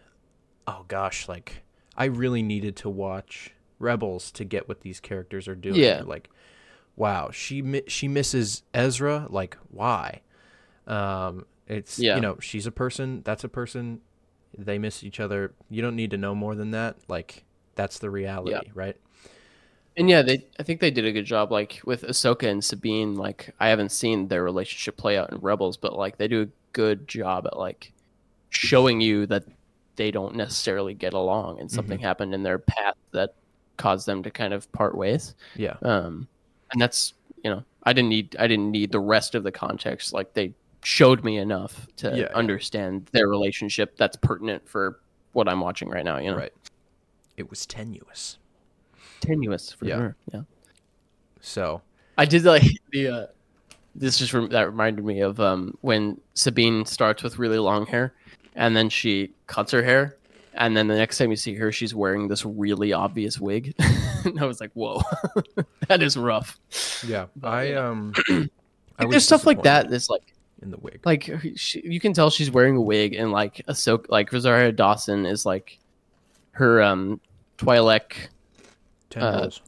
oh 0.66 0.84
gosh, 0.88 1.28
like 1.28 1.62
I 1.96 2.04
really 2.04 2.42
needed 2.42 2.76
to 2.76 2.90
watch 2.90 3.52
Rebels 3.78 4.30
to 4.32 4.44
get 4.44 4.68
what 4.68 4.82
these 4.82 5.00
characters 5.00 5.48
are 5.48 5.54
doing. 5.54 5.76
Yeah. 5.80 6.02
Like, 6.06 6.28
wow, 6.96 7.30
she 7.32 7.62
mi- 7.62 7.82
she 7.86 8.08
misses 8.08 8.62
Ezra. 8.74 9.26
Like, 9.30 9.56
why? 9.70 10.20
Um, 10.86 11.46
it's 11.66 11.98
Yeah. 11.98 12.14
you 12.16 12.20
know 12.20 12.38
she's 12.40 12.66
a 12.66 12.72
person. 12.72 13.22
That's 13.24 13.44
a 13.44 13.48
person. 13.48 14.00
They 14.56 14.78
miss 14.78 15.04
each 15.04 15.20
other. 15.20 15.52
You 15.68 15.82
don't 15.82 15.96
need 15.96 16.10
to 16.12 16.16
know 16.16 16.34
more 16.34 16.54
than 16.54 16.70
that. 16.70 16.96
Like, 17.08 17.44
that's 17.74 17.98
the 17.98 18.08
reality, 18.10 18.70
right? 18.74 18.96
And 19.98 20.08
yeah, 20.10 20.22
they 20.22 20.44
I 20.58 20.62
think 20.62 20.80
they 20.80 20.90
did 20.90 21.04
a 21.06 21.12
good 21.12 21.24
job 21.24 21.50
like 21.50 21.80
with 21.84 22.02
Ahsoka 22.02 22.48
and 22.48 22.62
Sabine, 22.64 23.14
like 23.16 23.54
I 23.58 23.68
haven't 23.68 23.90
seen 23.92 24.28
their 24.28 24.42
relationship 24.44 24.96
play 24.96 25.16
out 25.16 25.32
in 25.32 25.38
Rebels, 25.38 25.76
but 25.76 25.96
like 25.96 26.18
they 26.18 26.28
do 26.28 26.42
a 26.42 26.48
good 26.72 27.08
job 27.08 27.46
at 27.46 27.58
like 27.58 27.92
showing 28.50 29.00
you 29.00 29.26
that 29.26 29.44
they 29.96 30.10
don't 30.10 30.34
necessarily 30.36 30.92
get 30.92 31.14
along 31.14 31.58
and 31.60 31.70
something 31.70 31.98
happened 31.98 32.34
in 32.34 32.42
their 32.42 32.58
path 32.58 32.94
that 33.12 33.34
caused 33.78 34.06
them 34.06 34.22
to 34.22 34.30
kind 34.30 34.52
of 34.52 34.70
part 34.72 34.94
ways. 34.94 35.34
Yeah. 35.56 35.76
Um 35.82 36.28
and 36.76 36.82
that's 36.82 37.14
you 37.42 37.48
know, 37.50 37.64
I 37.84 37.94
didn't 37.94 38.10
need 38.10 38.36
I 38.38 38.46
didn't 38.46 38.70
need 38.70 38.92
the 38.92 39.00
rest 39.00 39.34
of 39.34 39.44
the 39.44 39.50
context. 39.52 40.12
Like 40.12 40.34
they 40.34 40.52
showed 40.84 41.24
me 41.24 41.38
enough 41.38 41.86
to 41.96 42.10
Yeah, 42.10 42.16
yeah. 42.16 42.26
understand 42.34 43.06
their 43.12 43.28
relationship 43.28 43.96
that's 43.96 44.16
pertinent 44.16 44.68
for 44.68 45.00
what 45.32 45.48
I'm 45.48 45.60
watching 45.60 45.88
right 45.88 46.04
now, 46.04 46.18
you 46.18 46.30
know. 46.32 46.36
Right. 46.36 46.52
It 47.38 47.48
was 47.48 47.64
tenuous. 47.64 48.36
Tenuous 49.20 49.72
for 49.72 49.86
Yeah. 49.86 49.96
sure. 49.96 50.16
Yeah. 50.34 50.40
So 51.40 51.80
I 52.18 52.26
did 52.26 52.44
like 52.44 52.62
the. 52.92 53.08
Uh, 53.08 53.26
this 53.94 54.18
just 54.18 54.34
rem- 54.34 54.50
that 54.50 54.66
reminded 54.66 55.02
me 55.06 55.20
of 55.20 55.40
um, 55.40 55.78
when 55.80 56.20
Sabine 56.34 56.84
starts 56.84 57.22
with 57.22 57.38
really 57.38 57.58
long 57.58 57.86
hair, 57.86 58.12
and 58.54 58.76
then 58.76 58.90
she 58.90 59.32
cuts 59.46 59.72
her 59.72 59.82
hair, 59.82 60.16
and 60.56 60.76
then 60.76 60.88
the 60.88 60.96
next 60.96 61.18
time 61.18 61.30
you 61.30 61.36
see 61.36 61.54
her, 61.54 61.72
she's 61.72 61.94
wearing 61.94 62.28
this 62.28 62.44
really 62.44 62.92
obvious 62.92 63.38
wig. 63.40 63.74
and 64.24 64.40
I 64.40 64.44
was 64.44 64.60
like, 64.60 64.72
"Whoa, 64.74 65.02
that 65.88 66.02
is 66.02 66.16
rough." 66.16 66.58
yeah, 67.06 67.26
But, 67.36 67.48
I 67.48 67.74
um. 67.74 68.12
I 68.98 69.04
there's 69.06 69.24
stuff 69.26 69.44
like 69.44 69.62
that. 69.64 69.90
That's 69.90 70.08
like 70.08 70.32
in 70.62 70.70
the 70.70 70.78
wig. 70.78 71.00
like 71.04 71.30
she, 71.56 71.82
you 71.84 72.00
can 72.00 72.14
tell 72.14 72.30
she's 72.30 72.50
wearing 72.50 72.76
a 72.76 72.80
wig, 72.80 73.14
and 73.14 73.30
like 73.30 73.62
Ahsoka, 73.68 74.06
like 74.08 74.32
Rosario 74.32 74.70
Dawson 74.70 75.26
is 75.26 75.44
like 75.44 75.78
her 76.52 76.82
um 76.82 77.20
Twi'lek 77.58 78.28
Tendrils. 79.10 79.62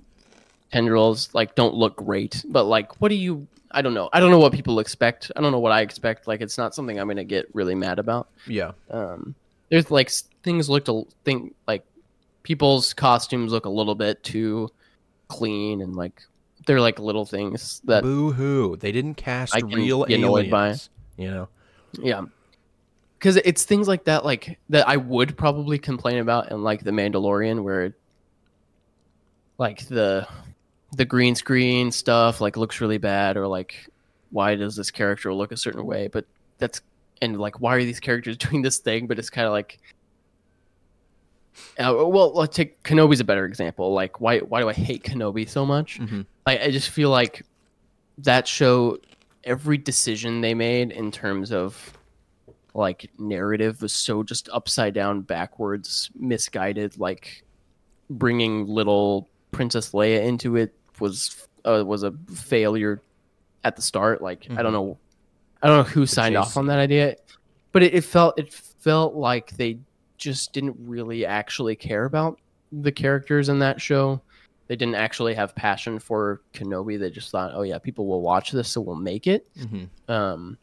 tendrils 0.70 1.34
like 1.34 1.54
don't 1.54 1.74
look 1.74 1.96
great 1.96 2.44
but 2.48 2.64
like 2.64 3.00
what 3.00 3.08
do 3.08 3.14
you 3.14 3.46
i 3.70 3.80
don't 3.80 3.94
know 3.94 4.08
i 4.12 4.20
don't 4.20 4.30
know 4.30 4.38
what 4.38 4.52
people 4.52 4.80
expect 4.80 5.30
i 5.36 5.40
don't 5.40 5.52
know 5.52 5.58
what 5.58 5.72
i 5.72 5.80
expect 5.80 6.26
like 6.26 6.40
it's 6.40 6.58
not 6.58 6.74
something 6.74 6.98
i'm 6.98 7.08
gonna 7.08 7.24
get 7.24 7.46
really 7.54 7.74
mad 7.74 7.98
about 7.98 8.28
yeah. 8.46 8.72
um 8.90 9.34
there's 9.70 9.90
like 9.90 10.10
things 10.42 10.68
looked 10.68 10.88
a 10.88 11.02
thing 11.24 11.54
like 11.66 11.84
people's 12.42 12.94
costumes 12.94 13.52
look 13.52 13.66
a 13.66 13.70
little 13.70 13.94
bit 13.94 14.22
too 14.22 14.68
clean 15.28 15.82
and 15.82 15.94
like 15.94 16.22
they're 16.66 16.80
like 16.80 16.98
little 16.98 17.24
things 17.24 17.80
that 17.84 18.02
Boo 18.02 18.32
hoo! 18.32 18.76
They 18.76 18.92
didn't 18.92 19.14
cast 19.14 19.54
I 19.54 19.60
real 19.60 20.04
annoyed 20.04 20.46
aliens. 20.46 20.90
by. 21.16 21.22
You 21.22 21.30
know. 21.30 21.48
yeah 22.00 22.22
because 23.18 23.36
it's 23.36 23.64
things 23.64 23.88
like 23.88 24.04
that 24.04 24.24
like 24.24 24.58
that 24.68 24.88
i 24.88 24.96
would 24.96 25.36
probably 25.36 25.78
complain 25.78 26.18
about 26.18 26.52
in 26.52 26.62
like 26.62 26.84
the 26.84 26.90
mandalorian 26.90 27.62
where 27.64 27.94
like 29.58 29.86
the 29.88 30.26
the 30.92 31.04
green 31.04 31.34
screen 31.34 31.90
stuff 31.90 32.40
like 32.40 32.56
looks 32.56 32.80
really 32.80 32.98
bad 32.98 33.36
or 33.36 33.46
like 33.46 33.88
why 34.30 34.54
does 34.54 34.76
this 34.76 34.90
character 34.90 35.34
look 35.34 35.50
a 35.50 35.56
certain 35.56 35.84
way 35.84 36.08
but 36.08 36.24
that's 36.58 36.80
and 37.22 37.38
like 37.38 37.60
why 37.60 37.74
are 37.76 37.82
these 37.84 38.00
characters 38.00 38.36
doing 38.46 38.62
this 38.62 38.78
thing 38.78 39.06
but 39.06 39.18
it's 39.18 39.30
kind 39.30 39.46
of 39.46 39.52
like 39.52 39.78
uh, 41.78 41.92
well 42.06 42.32
let's 42.34 42.56
take 42.56 42.82
kenobi's 42.84 43.20
a 43.20 43.24
better 43.24 43.44
example 43.44 43.92
like 43.92 44.20
why 44.20 44.38
why 44.38 44.60
do 44.60 44.68
i 44.68 44.72
hate 44.72 45.02
kenobi 45.02 45.48
so 45.48 45.66
much 45.66 45.98
Mhm. 45.98 46.24
I, 46.46 46.58
I 46.58 46.70
just 46.70 46.90
feel 46.90 47.10
like 47.10 47.44
that 48.18 48.46
show 48.46 48.98
every 49.44 49.78
decision 49.78 50.40
they 50.40 50.54
made 50.54 50.92
in 50.92 51.10
terms 51.10 51.52
of 51.52 51.92
like 52.74 53.10
narrative 53.18 53.82
was 53.82 53.92
so 53.92 54.22
just 54.22 54.48
upside 54.52 54.94
down 54.94 55.22
backwards 55.22 56.10
misguided 56.14 56.98
like 56.98 57.42
bringing 58.10 58.66
little 58.66 59.28
princess 59.50 59.90
leia 59.92 60.22
into 60.24 60.56
it 60.56 60.74
was 61.00 61.46
uh, 61.64 61.82
was 61.84 62.02
a 62.02 62.12
failure 62.34 63.00
at 63.64 63.74
the 63.76 63.82
start 63.82 64.22
like 64.22 64.46
i 64.52 64.62
don't 64.62 64.70
Mhm. 64.72 64.74
know 64.74 64.98
i 65.62 65.66
don't 65.66 65.76
know 65.78 65.82
who 65.92 66.06
signed 66.06 66.36
off 66.36 66.56
on 66.56 66.66
that 66.66 66.78
idea 66.78 67.16
but 67.72 67.82
it, 67.82 67.94
it 67.94 68.02
felt 68.04 68.38
it 68.38 68.52
felt 68.52 69.14
like 69.14 69.50
they 69.56 69.78
just 70.16 70.52
didn't 70.52 70.76
really 70.78 71.24
actually 71.26 71.76
care 71.76 72.04
about 72.04 72.38
the 72.72 72.92
characters 72.92 73.48
in 73.48 73.58
that 73.60 73.80
show 73.80 74.20
they 74.66 74.76
didn't 74.76 74.96
actually 74.96 75.32
have 75.32 75.54
passion 75.54 75.98
for 75.98 76.42
Kenobi. 76.52 76.98
They 77.00 77.08
just 77.08 77.30
thought, 77.30 77.52
oh 77.54 77.62
yeah, 77.62 77.78
people 77.78 78.06
will 78.06 78.20
watch 78.20 78.50
this, 78.52 78.68
so 78.68 78.82
we'll 78.82 78.96
make 78.96 79.26
it. 79.26 79.48
hmm 79.58 79.84
Um, 80.12 80.58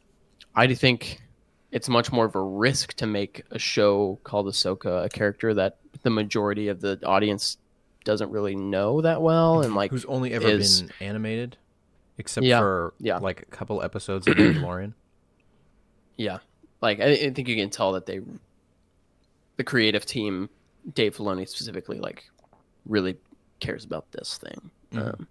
I 0.55 0.67
do 0.67 0.75
think 0.75 1.23
it's 1.71 1.89
much 1.89 2.11
more 2.11 2.25
of 2.25 2.35
a 2.35 2.39
risk 2.39 2.93
to 2.97 3.07
make 3.07 3.41
a 3.49 3.57
show 3.57 4.19
called 4.23 4.45
Ahsoka 4.45 5.05
a 5.05 5.09
character 5.09 5.55
that 5.55 5.77
the 6.03 6.11
majority 6.11 6.67
of 6.67 6.81
the 6.81 6.99
audience 7.03 7.57
doesn't 8.03 8.29
really 8.29 8.55
know 8.55 9.01
that 9.01 9.23
well, 9.23 9.63
and 9.63 9.73
like, 9.73 9.89
Who's 9.89 10.05
only 10.05 10.33
ever 10.33 10.49
is- 10.49 10.83
been 10.83 10.91
animated, 10.99 11.57
except 12.17 12.45
Yeah, 12.45 12.59
for 12.59 12.93
yeah. 12.99 13.17
like 13.17 13.41
a 13.41 13.45
couple 13.45 13.81
episodes 13.81 14.27
of 14.27 14.35
Mandalorian. 14.37 14.93
yeah, 16.17 16.39
like 16.81 16.99
I, 16.99 17.05
I 17.11 17.29
think 17.31 17.47
you 17.47 17.55
can 17.55 17.69
tell 17.69 17.93
that 17.93 18.05
they, 18.05 18.21
the 19.57 19.63
creative 19.63 20.05
team, 20.05 20.49
Dave 20.93 21.15
Filoni 21.17 21.47
specifically, 21.47 21.99
like 21.99 22.23
really 22.85 23.17
cares 23.59 23.83
about 23.85 24.11
this 24.11 24.37
thing. 24.37 24.71
Mhm. 24.93 25.13
Um, 25.13 25.27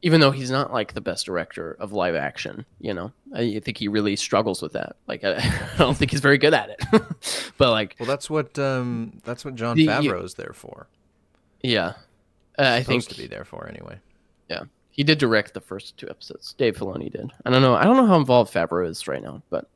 even 0.00 0.20
though 0.20 0.30
he's 0.30 0.50
not 0.50 0.72
like 0.72 0.94
the 0.94 1.00
best 1.00 1.26
director 1.26 1.76
of 1.80 1.92
live 1.92 2.14
action, 2.14 2.64
you 2.80 2.94
know, 2.94 3.10
I 3.34 3.58
think 3.58 3.78
he 3.78 3.88
really 3.88 4.14
struggles 4.14 4.62
with 4.62 4.74
that. 4.74 4.94
Like, 5.08 5.24
I, 5.24 5.38
I 5.38 5.76
don't 5.76 5.96
think 5.96 6.12
he's 6.12 6.20
very 6.20 6.38
good 6.38 6.54
at 6.54 6.70
it. 6.70 6.84
but 7.58 7.70
like, 7.72 7.96
Well, 7.98 8.06
that's 8.06 8.30
what 8.30 8.56
um 8.60 9.20
that's 9.24 9.44
what 9.44 9.56
Jon 9.56 9.76
Favreau 9.76 10.22
is 10.22 10.34
there 10.34 10.52
for. 10.54 10.86
yeah, 11.62 11.94
uh, 12.58 12.74
I 12.78 12.82
think 12.84 13.06
to 13.08 13.16
be 13.16 13.26
there 13.26 13.44
for 13.44 13.66
anyway. 13.68 13.98
He 14.98 15.04
did 15.04 15.18
direct 15.18 15.54
the 15.54 15.60
first 15.60 15.96
two 15.96 16.10
episodes. 16.10 16.54
Dave 16.58 16.76
Filoni 16.76 17.08
did. 17.12 17.30
I 17.46 17.50
don't 17.50 17.62
know. 17.62 17.76
I 17.76 17.84
don't 17.84 17.96
know 17.96 18.06
how 18.06 18.16
involved 18.16 18.52
Favreau 18.52 18.84
is 18.84 19.06
right 19.06 19.22
now, 19.22 19.42
but 19.48 19.68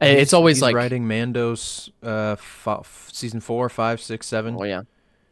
uh, 0.00 0.06
He's- 0.06 0.22
it's 0.22 0.32
always 0.32 0.56
he's 0.56 0.62
like, 0.62 0.74
writing 0.74 1.06
Mando's 1.06 1.90
uh 2.02 2.36
f- 2.38 3.10
season 3.12 3.40
four, 3.40 3.68
five, 3.68 4.00
six, 4.00 4.26
seven. 4.26 4.56
oh 4.58 4.64
yeah, 4.64 4.82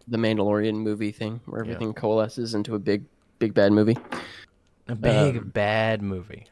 the 0.07 0.19
Mandalorian 0.19 0.75
movie 0.75 1.11
thing 1.11 1.41
where 1.47 1.65
Yeah. 1.65 1.73
everything 1.73 1.95
coalesces 1.95 2.55
into 2.55 2.75
a 2.75 2.79
big, 2.79 3.05
big 3.39 3.55
bad 3.55 3.73
movie. 3.73 3.97
A 4.89 4.95
big 4.95 5.39
Um, 5.39 5.49
bad 5.49 6.03
movie. 6.03 6.47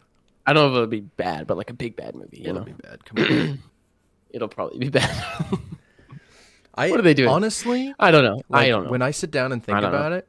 I 0.47 0.53
don't 0.55 0.63
know 0.65 0.69
if 0.71 0.75
it'll 0.77 0.87
be 0.87 1.01
bad, 1.03 1.47
but 1.47 1.57
like 1.59 1.69
a 1.71 1.75
big 1.75 1.95
bad 1.95 2.15
movie. 2.15 2.39
You 2.39 2.49
It'll 2.51 2.61
know, 2.61 2.65
be 2.65 2.73
bad. 2.73 3.05
Come 3.05 3.23
on. 3.23 3.59
it'll 4.31 4.49
probably 4.49 4.79
be 4.79 4.89
bad. 4.89 5.11
I 6.75 6.91
What 6.91 6.99
are 6.99 7.03
they 7.05 7.15
doing? 7.15 7.29
Honestly, 7.29 7.95
I 8.01 8.11
don't 8.11 8.25
know. 8.25 8.43
like, 8.49 8.65
I 8.67 8.69
don't 8.69 8.85
know. 8.85 8.91
When 8.91 9.03
I 9.03 9.11
sit 9.13 9.31
down 9.31 9.53
and 9.53 9.63
think 9.63 9.77
don't 9.81 9.83
know. 9.93 9.97
about 9.97 10.13
it, 10.13 10.27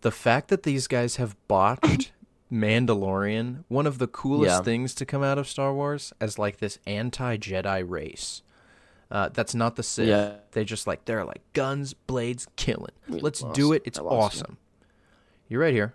the 0.00 0.10
fact 0.10 0.48
that 0.48 0.62
these 0.62 0.86
guys 0.86 1.16
have 1.16 1.36
botched 1.48 2.12
Mandalorian, 2.52 3.64
one 3.68 3.86
of 3.86 3.98
the 3.98 4.06
coolest 4.06 4.56
Yeah. 4.58 4.62
things 4.62 4.94
to 4.96 5.04
come 5.06 5.22
out 5.22 5.38
of 5.38 5.48
Star 5.48 5.72
Wars, 5.74 6.12
as 6.20 6.38
like 6.38 6.58
this 6.58 6.78
anti-Jedi 6.86 7.84
race. 7.88 8.42
Uh, 9.10 9.28
that's 9.30 9.54
not 9.54 9.76
the 9.76 9.82
Sith. 9.82 10.08
Yeah. 10.08 10.32
They 10.52 10.64
just 10.64 10.86
like 10.86 11.04
they're 11.06 11.24
like 11.24 11.40
guns, 11.54 11.94
blades, 11.94 12.46
killing. 12.56 12.92
Let's 13.08 13.42
lost- 13.42 13.54
do 13.54 13.72
it. 13.72 13.82
It's 13.86 13.98
I 13.98 14.02
lost 14.02 14.36
you. 14.36 14.42
awesome. 14.42 14.58
You're 15.48 15.60
right 15.62 15.72
here. 15.72 15.94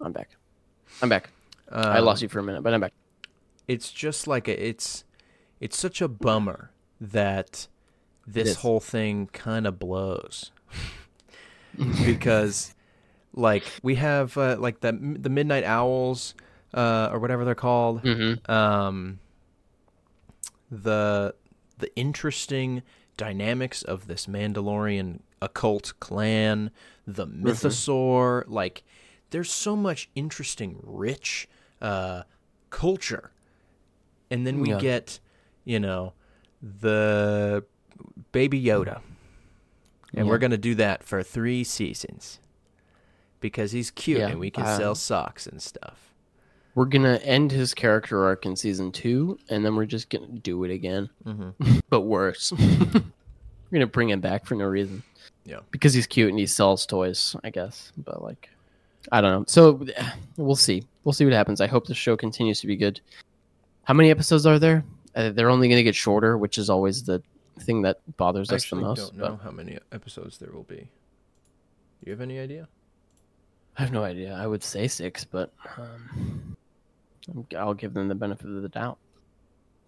I'm 0.00 0.12
back. 0.12 0.30
I'm 1.02 1.08
back. 1.08 1.30
I 1.70 1.98
Um, 1.98 2.04
lost 2.04 2.22
you 2.22 2.28
for 2.28 2.40
a 2.40 2.42
minute, 2.42 2.62
but 2.62 2.74
I'm 2.74 2.80
back. 2.80 2.92
it's 3.68 3.90
just 3.92 4.26
like 4.26 4.48
a, 4.48 4.66
it's 4.68 5.04
it's 5.60 5.78
such 5.78 6.00
a 6.00 6.08
bummer 6.08 6.70
that 7.00 7.68
this 8.26 8.56
whole 8.56 8.80
thing 8.80 9.28
kind 9.32 9.66
of 9.66 9.78
blows 9.78 10.50
because 12.04 12.74
like 13.38 13.64
we 13.82 13.94
have 13.94 14.36
uh, 14.36 14.56
like 14.58 14.80
the 14.80 14.92
the 14.92 15.30
midnight 15.30 15.64
owls 15.64 16.34
uh, 16.74 17.08
or 17.12 17.18
whatever 17.18 17.44
they're 17.44 17.54
called. 17.54 18.02
Mm-hmm. 18.02 18.50
um 18.50 19.20
the 20.70 21.34
the 21.78 21.94
interesting 21.96 22.82
dynamics 23.16 23.82
of 23.82 24.06
this 24.06 24.26
Mandalorian 24.26 25.20
occult 25.40 25.92
clan, 26.00 26.70
the 27.06 27.26
mythosaur, 27.26 28.44
like 28.48 28.82
there's 29.30 29.50
so 29.50 29.76
much 29.76 30.08
interesting, 30.14 30.80
rich 30.82 31.48
uh, 31.80 32.22
culture, 32.70 33.30
and 34.30 34.46
then 34.46 34.60
we 34.60 34.70
Yeah. 34.70 34.78
get, 34.78 35.20
you 35.64 35.78
know, 35.78 36.12
the 36.60 37.64
Baby 38.32 38.62
Yoda, 38.62 39.00
and 40.14 40.28
we're 40.28 40.38
gonna 40.38 40.56
do 40.58 40.74
that 40.74 41.04
for 41.04 41.22
three 41.22 41.62
seasons 41.64 42.40
because 43.40 43.72
he's 43.72 43.90
cute 43.90 44.18
Yeah, 44.18 44.28
and 44.28 44.40
we 44.40 44.50
can 44.50 44.64
uh, 44.64 44.76
sell 44.76 44.94
socks 44.94 45.46
and 45.46 45.60
stuff. 45.62 46.12
We're 46.74 46.84
gonna 46.84 47.16
end 47.24 47.50
his 47.50 47.74
character 47.74 48.24
arc 48.24 48.46
in 48.46 48.54
season 48.54 48.92
two, 48.92 49.38
and 49.48 49.64
then 49.64 49.74
we're 49.74 49.86
just 49.86 50.10
gonna 50.10 50.26
do 50.28 50.62
it 50.64 50.70
again, 50.70 51.08
Mm-hmm. 51.24 51.78
but 51.90 52.02
worse. 52.02 52.52
we're 52.58 53.02
gonna 53.72 53.86
bring 53.86 54.10
him 54.10 54.20
back 54.20 54.46
for 54.46 54.54
no 54.54 54.64
reason. 54.64 55.02
Yeah. 55.44 55.60
because 55.70 55.94
he's 55.94 56.06
cute 56.06 56.28
and 56.28 56.38
he 56.38 56.44
sells 56.46 56.84
toys, 56.84 57.34
I 57.42 57.48
guess. 57.50 57.90
But 57.96 58.22
like, 58.22 58.50
I 59.10 59.20
don't 59.22 59.32
know. 59.32 59.44
So 59.48 59.84
we'll 60.36 60.56
see. 60.56 60.84
We'll 61.04 61.14
see 61.14 61.24
what 61.24 61.32
happens. 61.32 61.60
I 61.60 61.66
hope 61.66 61.86
the 61.86 61.94
show 61.94 62.16
continues 62.16 62.60
to 62.60 62.66
be 62.66 62.76
good. 62.76 63.00
How 63.84 63.94
many 63.94 64.10
episodes 64.10 64.44
are 64.44 64.58
there? 64.58 64.84
Uh, 65.14 65.30
they're 65.30 65.48
only 65.50 65.68
gonna 65.68 65.82
get 65.82 65.94
shorter, 65.94 66.36
which 66.38 66.58
is 66.58 66.68
always 66.70 67.02
the 67.02 67.22
thing 67.60 67.82
that 67.82 67.98
bothers 68.18 68.52
I 68.52 68.56
us 68.56 68.68
the 68.70 68.76
most. 68.76 68.98
don't 68.98 69.18
but 69.18 69.28
know 69.30 69.40
how 69.42 69.50
many 69.50 69.78
episodes 69.90 70.38
there 70.38 70.52
will 70.52 70.62
be. 70.64 70.88
You 72.04 72.12
have 72.12 72.20
any 72.20 72.38
idea? 72.38 72.68
I 73.78 73.82
have 73.82 73.92
no 73.92 74.02
idea. 74.02 74.34
I 74.34 74.46
would 74.46 74.62
say 74.64 74.88
six, 74.88 75.24
but 75.24 75.52
um, 75.76 76.56
I'll 77.56 77.74
give 77.74 77.94
them 77.94 78.08
the 78.08 78.14
benefit 78.14 78.46
of 78.48 78.62
the 78.62 78.68
doubt. 78.68 78.98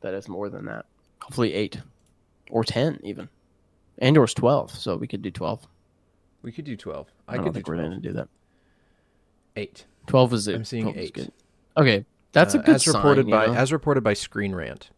That 0.01 0.15
is 0.15 0.29
more 0.29 0.49
than 0.49 0.65
that. 0.67 0.87
Hopefully 1.21 1.53
eight 1.55 1.81
or 2.51 2.65
ten 2.65 3.01
even. 3.03 3.29
Andor's 3.99 4.33
twelve, 4.33 4.71
so 4.71 4.97
we 4.97 5.07
could 5.09 5.23
do 5.23 5.31
twelve. 5.31 5.67
We 6.43 6.53
could 6.53 6.65
do 6.65 6.77
twelve. 6.77 7.09
I, 7.29 7.33
I, 7.33 7.37
don't 7.37 7.47
could 7.47 7.53
do 7.53 7.59
think 7.59 7.69
we're 7.69 7.75
12. 7.75 7.91
going 7.91 8.03
to 8.03 8.09
do 8.09 8.15
that. 8.15 8.29
eight. 9.57 9.85
Twelve 10.07 10.33
is 10.33 10.49
it? 10.49 10.55
I'm 10.55 10.65
seeing 10.65 10.97
eight. 10.97 11.13
good. 11.13 11.33
Okay, 11.77 12.05
that's 12.33 12.55
Uh, 12.55 12.61
a 12.61 12.63
good 12.63 12.77
as 12.77 12.87
reported 12.87 13.23
sign, 13.25 13.29
you 13.29 13.35
by 13.35 13.47
know? 13.47 13.55
as 13.55 13.73
reported 13.73 14.03
by 14.05 14.15
Screen 14.15 14.55
Rant. 14.55 14.91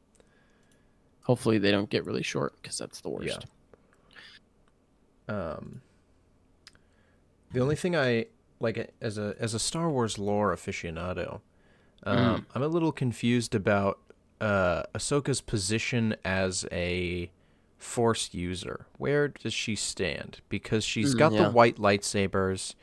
Hopefully 1.22 1.58
they 1.58 1.70
don't 1.70 1.88
get 1.90 2.04
really 2.04 2.22
short 2.22 2.54
because 2.60 2.76
that's 2.78 3.00
the 3.00 3.08
worst. 3.08 3.46
Um, 5.28 5.80
the 7.52 7.60
only 7.60 7.76
thing 7.76 7.96
I 7.96 8.26
like 8.62 8.90
as 9.00 9.18
a 9.18 9.34
as 9.38 9.52
a 9.54 9.58
Star 9.58 9.90
Wars 9.90 10.18
lore 10.18 10.54
aficionado, 10.54 11.40
um, 12.04 12.16
Mm. 12.16 12.44
I'm 12.54 12.62
a 12.62 12.68
little 12.68 12.92
confused 12.92 13.54
about 13.54 13.98
uh, 14.40 14.84
Ahsoka's 14.94 15.40
position 15.40 16.16
as 16.24 16.64
a 16.72 17.30
Force 17.78 18.32
user. 18.32 18.86
Where 18.96 19.28
does 19.28 19.52
she 19.52 19.74
stand? 19.74 20.40
Because 20.48 20.84
she's 20.84 21.14
Mm, 21.14 21.18
got 21.18 21.32
yeah. 21.32 21.42
the 21.44 21.50
white 21.50 21.76
lightsabers. 21.76 22.74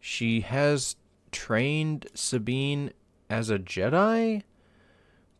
She 0.00 0.40
has 0.42 0.94
trained 1.32 2.06
Sabine 2.14 2.92
as 3.28 3.50
a 3.50 3.58
Jedi, 3.58 4.42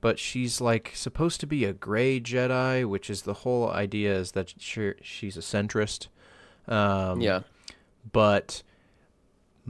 but 0.01 0.19
she's 0.19 0.61
like 0.61 0.91
supposed 0.95 1.41
to 1.41 1.47
be 1.47 1.65
a 1.65 1.73
gray 1.73 2.21
Jedi, 2.21 2.85
which 2.89 3.09
is 3.11 3.23
the 3.23 3.35
whole 3.35 3.71
idea 3.71 4.15
is 4.15 4.33
that 4.33 4.55
she, 4.59 4.93
she's 5.03 5.37
a 5.37 5.41
centrist. 5.41 6.09
Um, 6.69 7.21
yeah, 7.21 7.41
but 8.13 8.63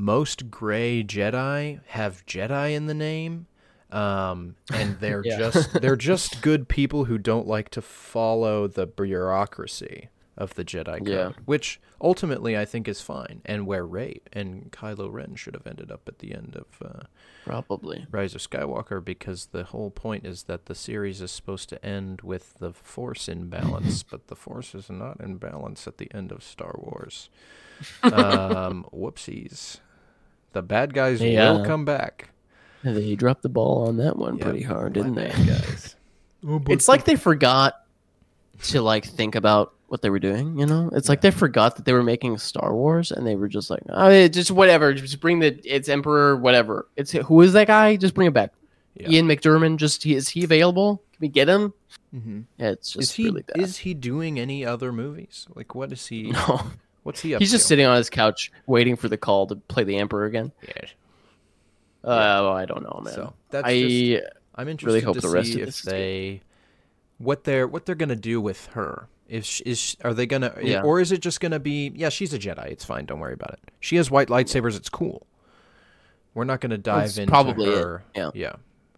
most 0.01 0.51
gray 0.51 1.05
Jedi 1.05 1.81
have 1.89 2.25
Jedi 2.27 2.75
in 2.75 2.87
the 2.87 2.95
name. 2.95 3.47
Um, 3.93 4.55
and 4.73 4.97
they're 5.01 5.23
Yeah. 5.25 5.39
just 5.39 5.81
they're 5.81 5.97
just 6.13 6.43
good 6.43 6.69
people 6.69 7.05
who 7.07 7.19
don't 7.19 7.47
like 7.47 7.71
to 7.71 7.83
follow 7.83 8.67
the 8.69 8.87
bureaucracy 8.87 10.09
of 10.39 10.55
the 10.55 10.65
Jedi 10.65 10.99
code, 10.99 11.09
Yeah. 11.09 11.33
which 11.45 11.81
ultimately 12.01 12.57
I 12.57 12.65
think 12.65 12.89
is 12.89 13.03
fine, 13.03 13.43
and 13.45 13.67
where 13.67 13.85
Rey 13.85 14.21
and 14.33 14.71
Kylo 14.73 15.13
Ren 15.13 15.35
should 15.35 15.53
have 15.55 15.67
ended 15.67 15.91
up 15.93 16.03
at 16.09 16.21
the 16.21 16.33
end 16.35 16.57
of 16.57 16.67
uh, 16.87 17.03
probably. 17.45 18.07
Rise 18.11 18.35
of 18.35 18.41
Skywalker, 18.41 19.05
because 19.05 19.47
the 19.47 19.65
whole 19.65 19.91
point 19.91 20.25
is 20.25 20.45
that 20.45 20.65
the 20.65 20.75
series 20.75 21.21
is 21.21 21.31
supposed 21.31 21.69
to 21.71 21.85
end 21.85 22.23
with 22.23 22.55
the 22.55 22.73
Force 22.73 23.29
in 23.29 23.49
balance, 23.51 24.03
but 24.11 24.29
the 24.29 24.37
Force 24.37 24.75
is 24.75 24.89
not 24.89 25.21
in 25.21 25.37
balance 25.37 25.87
at 25.87 25.99
the 25.99 26.11
end 26.15 26.33
of 26.33 26.43
Star 26.43 26.75
Wars. 26.79 27.29
Um, 28.03 28.87
whoopsies. 28.95 29.81
The 30.53 30.63
bad 30.63 30.95
guys 30.95 31.21
Yeah. 31.21 31.53
will 31.53 31.65
come 31.65 31.85
back. 31.85 32.31
They 32.83 33.15
dropped 33.15 33.43
the 33.43 33.49
ball 33.49 33.87
on 33.89 33.99
that 33.99 34.17
one 34.17 34.39
Yeah, 34.39 34.45
pretty 34.45 34.63
hard, 34.63 34.95
didn't 34.95 35.15
they? 35.15 35.29
bad 35.29 35.47
guys. 35.47 35.97
It's 36.69 36.89
like 36.89 37.05
they 37.05 37.17
forgot 37.17 37.85
to 38.63 38.81
like 38.81 39.05
think 39.05 39.35
about 39.35 39.75
what 39.89 40.01
they 40.01 40.09
were 40.09 40.19
doing. 40.19 40.59
You 40.59 40.65
know, 40.65 40.89
it's 40.95 41.09
like 41.11 41.21
they 41.21 41.31
forgot 41.31 41.77
that 41.77 41.85
they 41.85 41.93
were 41.93 42.03
making 42.03 42.39
Star 42.39 42.75
Wars, 42.75 43.11
and 43.13 43.27
they 43.27 43.35
were 43.37 43.49
just 43.49 43.69
like, 43.69 43.83
oh, 43.91 44.09
yeah, 44.09 44.27
just 44.29 44.51
whatever, 44.51 44.95
just 44.95 45.21
bring 45.21 45.41
the 45.41 45.61
it's 45.65 45.91
Emperor, 45.91 46.37
whatever. 46.37 46.87
It's 46.97 47.13
who 47.13 47.43
is 47.43 47.53
that 47.53 47.67
guy? 47.67 47.97
Just 47.97 48.15
bring 48.15 48.29
it 48.29 48.33
back. 48.33 48.53
Yeah. 48.97 49.11
Ian 49.11 49.27
McDiarmid. 49.29 49.77
Just 49.77 50.03
he, 50.03 50.15
is 50.15 50.29
he 50.31 50.43
available? 50.45 51.03
Can 51.13 51.21
we 51.21 51.29
get 51.29 51.47
him? 51.49 51.75
Mhm. 52.15 52.45
Yeah, 52.57 52.71
it's 52.71 52.93
just 52.93 53.03
Is 53.03 53.13
he 53.13 53.25
really 53.27 53.43
bad. 53.43 53.59
is 53.63 53.77
he 53.79 53.93
doing 53.93 54.41
any 54.41 54.65
other 54.65 54.93
movies? 54.93 55.47
Like, 55.55 55.75
what 55.75 55.93
is 55.93 56.07
he? 56.07 56.23
no, 56.31 56.63
What's 57.03 57.21
he 57.21 57.35
up 57.35 57.39
to? 57.39 57.45
he's 57.45 57.51
just 57.51 57.67
sitting 57.67 57.87
on 57.87 57.97
his 57.97 58.11
couch 58.11 58.53
waiting 58.67 58.97
for 58.97 59.09
the 59.09 59.17
call 59.17 59.47
to 59.49 59.57
play 59.57 59.85
the 59.85 59.97
Emperor 59.97 60.25
again. 60.27 60.53
Yeah. 60.67 60.83
Uh, 62.03 62.41
well, 62.45 62.53
I 62.53 62.65
don't 62.65 62.83
know, 62.83 63.01
man. 63.05 63.13
So 63.15 63.35
that's 63.51 63.67
I 63.67 63.81
just, 63.83 64.25
I'm 64.55 64.69
interested 64.69 64.87
really 64.95 65.01
hope 65.05 65.15
to 65.17 65.21
the 65.21 65.29
rest 65.29 65.49
see 65.53 65.55
of 65.55 65.61
if 65.61 65.67
this 65.67 65.79
is 65.81 65.85
good. 65.85 65.93
they 65.93 66.41
what 67.19 67.45
they're 67.45 67.67
what 67.67 67.85
they're 67.87 67.95
gonna 67.95 68.17
do 68.17 68.41
with 68.41 68.67
her. 68.69 69.09
If 69.29 69.61
is 69.67 69.97
are 70.03 70.13
they 70.15 70.27
gonna 70.27 70.53
Yeah. 70.63 70.83
or 70.83 70.99
is 71.01 71.13
it 71.13 71.21
just 71.21 71.41
gonna 71.41 71.61
be 71.61 71.93
yeah 71.95 72.09
she's 72.09 72.33
a 72.35 72.39
Jedi 72.39 72.67
it's 72.67 72.85
fine 72.85 73.05
don't 73.05 73.21
worry 73.21 73.35
about 73.35 73.53
it 73.53 73.61
she 73.79 73.95
has 73.97 74.11
white 74.11 74.27
lightsabers 74.29 74.77
it's 74.77 74.89
cool 74.89 75.25
we're 76.35 76.43
not 76.45 76.61
gonna 76.61 76.79
dive 76.79 77.03
That's 77.03 77.19
into 77.19 77.31
probably 77.31 77.67
it, 77.71 77.79
her 77.79 78.03
yeah. 78.17 78.31
yeah 78.35 78.53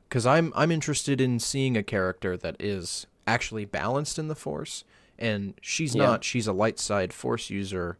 because 0.08 0.24
I'm 0.24 0.50
I'm 0.56 0.70
interested 0.70 1.20
in 1.20 1.38
seeing 1.38 1.76
a 1.76 1.82
character 1.82 2.36
that 2.38 2.56
is 2.58 3.06
actually 3.26 3.66
balanced 3.66 4.18
in 4.18 4.28
the 4.28 4.34
Force 4.34 4.84
and 5.18 5.54
she's 5.60 5.94
Yeah. 5.94 6.04
not 6.06 6.24
she's 6.24 6.46
a 6.46 6.52
light 6.52 6.78
side 6.78 7.12
Force 7.12 7.50
user 7.50 7.98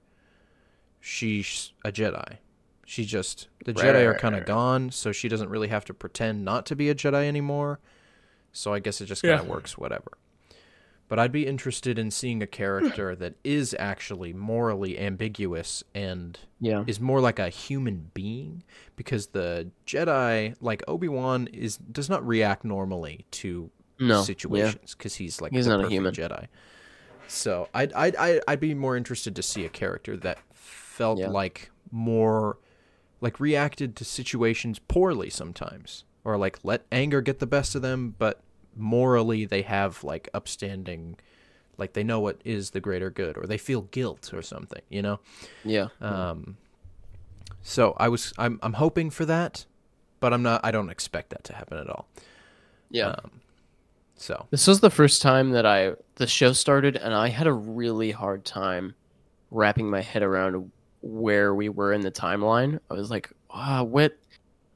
she's 1.01 1.73
a 1.85 1.91
Jedi 1.93 2.39
she 2.85 3.05
just 3.05 3.49
the 3.65 3.73
Right, 3.73 3.85
Jedi 3.85 3.95
right, 3.95 4.07
are 4.07 4.15
kind 4.19 4.35
of 4.35 4.41
right. 4.41 4.47
gone, 4.47 4.91
so 4.91 5.13
she 5.13 5.29
doesn't 5.29 5.49
really 5.49 5.69
have 5.69 5.85
to 5.87 5.95
pretend 5.95 6.45
not 6.45 6.67
to 6.67 6.77
be 6.77 6.91
a 6.91 6.95
Jedi 6.95 7.27
anymore. 7.27 7.79
So 8.53 8.75
I 8.75 8.81
guess 8.81 9.01
it 9.01 9.07
just 9.07 9.23
kind 9.23 9.39
of 9.41 9.47
Yeah. 9.47 9.51
works, 9.53 9.79
whatever. 9.79 10.11
But 11.09 11.19
I'd 11.19 11.31
be 11.33 11.47
interested 11.47 11.99
in 11.99 12.11
seeing 12.11 12.43
a 12.43 12.47
character 12.47 13.15
that 13.17 13.35
is 13.45 13.75
actually 13.79 14.33
morally 14.35 14.99
ambiguous 14.99 15.85
and 15.95 16.39
yeah, 16.61 16.85
is 16.87 17.01
more 17.01 17.21
like 17.21 17.39
a 17.39 17.49
human 17.49 18.11
being, 18.15 18.63
because 18.97 19.29
the 19.29 19.71
Jedi, 19.87 20.55
like 20.61 20.83
Obi 20.89 21.09
Wan, 21.09 21.47
is 21.53 21.77
does 21.79 22.11
not 22.11 22.27
react 22.27 22.63
normally 22.65 23.25
to 23.31 23.71
no, 24.01 24.23
situations 24.23 24.95
because 24.97 25.15
he's 25.15 25.41
like 25.41 25.53
He's 25.53 25.67
not 25.69 25.83
a 25.85 25.89
human. 25.89 26.13
Jedi. 26.13 26.47
So 27.33 27.69
I'd, 27.75 27.93
I'd 27.95 28.15
I'd 28.17 28.41
I'd 28.47 28.61
be 28.61 28.75
more 28.75 28.97
interested 28.97 29.35
to 29.37 29.43
see 29.43 29.65
a 29.65 29.69
character 29.69 30.17
that 30.19 30.39
felt 30.53 31.19
Yeah. 31.19 31.29
like 31.29 31.71
more 31.91 32.59
like 33.21 33.41
reacted 33.41 33.97
to 33.97 34.05
situations 34.05 34.79
poorly 34.79 35.31
sometimes 35.31 36.05
or 36.25 36.37
like 36.37 36.59
let 36.63 36.85
anger 36.93 37.21
get 37.21 37.39
the 37.39 37.47
best 37.47 37.75
of 37.75 37.83
them 37.83 38.15
but 38.19 38.41
morally 38.77 39.45
they 39.45 39.63
have 39.63 40.03
like 40.05 40.29
upstanding 40.35 41.17
like 41.79 41.93
they 41.95 42.03
know 42.03 42.19
what 42.21 42.41
is 42.45 42.71
the 42.71 42.81
greater 42.81 43.11
good 43.11 43.37
or 43.39 43.47
they 43.47 43.59
feel 43.59 43.83
guilt 43.83 44.33
or 44.35 44.43
something 44.43 44.83
you 44.89 45.01
know 45.03 45.21
yeah. 45.65 45.89
um 46.01 46.57
so 47.63 47.95
i 47.99 48.09
was 48.09 48.33
i'm 48.39 48.59
i'm 48.63 48.73
hoping 48.75 49.09
for 49.11 49.25
that 49.25 49.67
but 50.21 50.33
i'm 50.33 50.43
not 50.43 50.61
i 50.65 50.71
don't 50.71 50.91
expect 50.91 51.31
that 51.31 51.45
to 51.45 51.53
happen 51.55 51.79
at 51.79 51.89
all 51.89 52.09
Yeah. 52.91 53.09
um, 53.09 53.31
So 54.23 54.47
This 54.51 54.69
was 54.69 54.79
the 54.79 54.89
first 54.91 55.21
time 55.21 55.51
that 55.51 55.67
I 55.67 55.95
the 56.15 56.29
show 56.29 56.53
started, 56.53 56.95
and 56.95 57.13
I 57.13 57.29
had 57.29 57.49
a 57.49 57.53
really 57.53 58.13
hard 58.13 58.45
time 58.45 58.95
wrapping 59.51 59.91
my 59.91 60.01
head 60.01 60.23
around 60.23 60.71
where 61.01 61.53
we 61.57 61.69
were 61.69 61.93
in 61.93 62.03
the 62.03 62.13
timeline. 62.13 62.79
I 62.89 62.95
was 62.95 63.11
like, 63.11 63.33
ah, 63.51 63.83
what? 63.83 64.17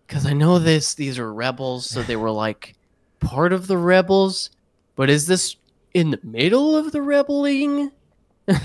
Because 0.05 0.27
I 0.27 0.33
know 0.33 0.59
this; 0.59 0.95
these 0.95 1.21
are 1.21 1.33
rebels, 1.33 1.89
so 1.89 2.03
they 2.03 2.17
were 2.17 2.33
like 2.33 2.75
part 3.21 3.53
of 3.53 3.69
the 3.69 3.79
rebels. 3.79 4.51
But 4.97 5.11
is 5.11 5.29
this 5.29 5.55
in 5.95 6.11
the 6.11 6.21
middle 6.25 6.77
of 6.77 6.91
the 6.91 7.01
rebelling? 7.01 7.93
yeah, 8.49 8.59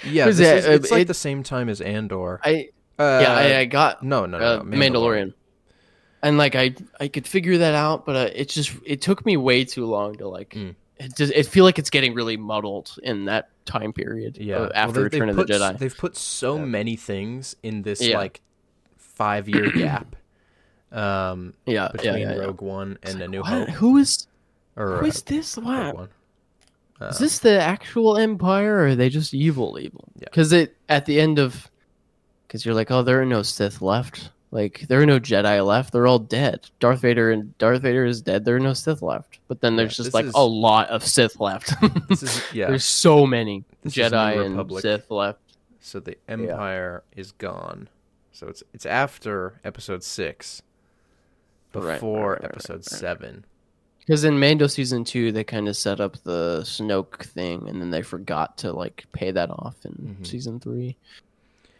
this 0.24 0.40
is, 0.40 0.64
it's 0.64 0.90
uh, 0.90 0.94
like 0.94 1.02
it- 1.02 1.08
the 1.08 1.12
same 1.14 1.42
time 1.42 1.68
as 1.68 1.82
Andor. 1.82 2.40
I 2.42 2.70
Uh, 2.98 3.18
yeah, 3.22 3.34
I, 3.34 3.58
I 3.58 3.64
got 3.66 4.02
no, 4.02 4.24
no, 4.24 4.38
no, 4.38 4.46
uh, 4.46 4.56
no, 4.56 4.62
Mandalorian. 4.64 5.34
And 6.22 6.36
like 6.36 6.54
I, 6.56 6.74
I 6.98 7.08
could 7.08 7.26
figure 7.28 7.58
that 7.58 7.74
out, 7.74 8.04
but 8.04 8.16
uh, 8.16 8.30
it 8.34 8.48
just 8.48 8.72
it 8.84 9.00
took 9.00 9.24
me 9.24 9.36
way 9.36 9.64
too 9.64 9.86
long 9.86 10.16
to 10.16 10.28
like. 10.28 10.50
Mm. 10.50 10.74
It 10.98 11.14
just 11.16 11.32
it 11.32 11.46
feel 11.46 11.64
like 11.64 11.78
it's 11.78 11.90
getting 11.90 12.12
really 12.14 12.36
muddled 12.36 12.96
in 13.04 13.26
that 13.26 13.50
time 13.66 13.92
period. 13.92 14.36
Yeah, 14.36 14.56
uh, 14.56 14.60
well, 14.62 14.72
after 14.74 14.92
they- 15.08 15.18
Return 15.20 15.28
of 15.28 15.36
the 15.36 15.42
put 15.44 15.50
s- 15.52 15.60
Jedi. 15.60 15.78
They've 15.78 15.96
put 15.96 16.16
so 16.16 16.56
Yeah. 16.56 16.64
many 16.64 16.96
things 16.96 17.54
in 17.62 17.82
this 17.82 18.00
Yeah. 18.02 18.18
like 18.18 18.40
five 18.96 19.48
year 19.48 19.70
gap 19.76 20.16
um, 20.90 21.54
Yeah, 21.66 21.88
between 21.92 22.18
yeah. 22.20 22.34
Rogue 22.34 22.62
One 22.62 22.98
and 23.04 23.20
A 23.22 23.28
New 23.28 23.42
What? 23.42 23.48
Hope. 23.50 23.68
Who 23.70 23.96
is 23.98 24.26
Or 24.76 24.96
who 24.98 25.06
uh, 25.08 25.12
this? 25.26 25.56
What 25.56 25.94
One. 25.94 26.08
is 27.00 27.16
Uh, 27.16 27.18
this? 27.20 27.38
The 27.38 27.60
actual 27.60 28.16
Empire, 28.16 28.78
or 28.78 28.86
are 28.88 28.94
they 28.96 29.08
just 29.08 29.34
evil? 29.34 29.78
Evil? 29.80 30.04
Yeah. 30.16 30.24
Because 30.30 30.52
it 30.52 30.76
at 30.88 31.06
the 31.06 31.20
end 31.20 31.38
of, 31.38 31.70
because 32.46 32.64
you're 32.66 32.74
like, 32.74 32.90
oh, 32.90 33.02
there 33.02 33.20
are 33.22 33.26
no 33.26 33.42
Sith 33.42 33.80
left. 33.82 34.30
Like 34.50 34.86
there 34.88 35.00
are 35.02 35.06
no 35.06 35.20
Jedi 35.20 35.64
left. 35.64 35.92
They're 35.92 36.06
all 36.06 36.18
dead. 36.18 36.70
Darth 36.80 37.00
Vader 37.00 37.30
and 37.30 37.56
Darth 37.58 37.82
Vader 37.82 38.06
is 38.06 38.22
dead. 38.22 38.44
There 38.46 38.56
are 38.56 38.60
no 38.60 38.72
Sith 38.72 39.02
left. 39.02 39.40
But 39.46 39.60
then 39.60 39.76
there's 39.76 39.98
Yeah, 39.98 40.04
just 40.04 40.14
like 40.14 40.24
is- 40.26 40.32
a 40.34 40.42
lot 40.44 40.88
of 40.88 41.04
Sith 41.04 41.38
left. 41.40 41.74
This 42.08 42.22
is 42.22 42.42
yeah. 42.54 42.68
There's 42.68 42.84
so 42.84 43.26
many 43.26 43.64
This 43.82 43.94
Jedi 43.94 44.44
and 44.44 44.80
Sith 44.80 45.10
left. 45.10 45.40
So 45.80 46.00
the 46.00 46.16
Empire 46.28 47.02
is 47.14 47.32
gone. 47.32 47.88
So 48.32 48.48
it's 48.48 48.62
it's 48.72 48.86
after 48.86 49.60
Episode 49.64 50.02
six, 50.02 50.62
before 51.72 52.32
right, 52.32 52.42
right, 52.42 52.44
Episode 52.50 52.74
right. 52.76 52.84
seven. 52.84 53.44
Because 54.00 54.24
in 54.24 54.38
Mando 54.40 54.66
season 54.66 55.04
two, 55.04 55.32
they 55.32 55.44
kind 55.44 55.68
of 55.68 55.76
set 55.76 56.00
up 56.00 56.16
the 56.22 56.60
Snoke 56.62 57.24
thing, 57.24 57.68
and 57.68 57.80
then 57.80 57.90
they 57.90 58.00
forgot 58.00 58.56
to 58.58 58.72
like 58.72 59.04
pay 59.12 59.30
that 59.32 59.50
off 59.50 59.76
in 59.84 60.16
Mhm. 60.20 60.26
season 60.26 60.58
three. 60.60 60.96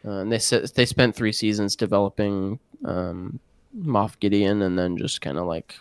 Uh, 0.05 0.11
and 0.20 0.32
they 0.32 0.38
said 0.38 0.68
they 0.74 0.86
spent 0.86 1.14
three 1.16 1.32
seasons 1.32 1.74
developing 1.76 2.59
um, 2.84 3.40
Moff 3.76 4.18
Gideon, 4.20 4.62
and 4.62 4.78
then 4.78 4.96
just 4.96 5.20
kind 5.20 5.38
of 5.38 5.46
like 5.46 5.74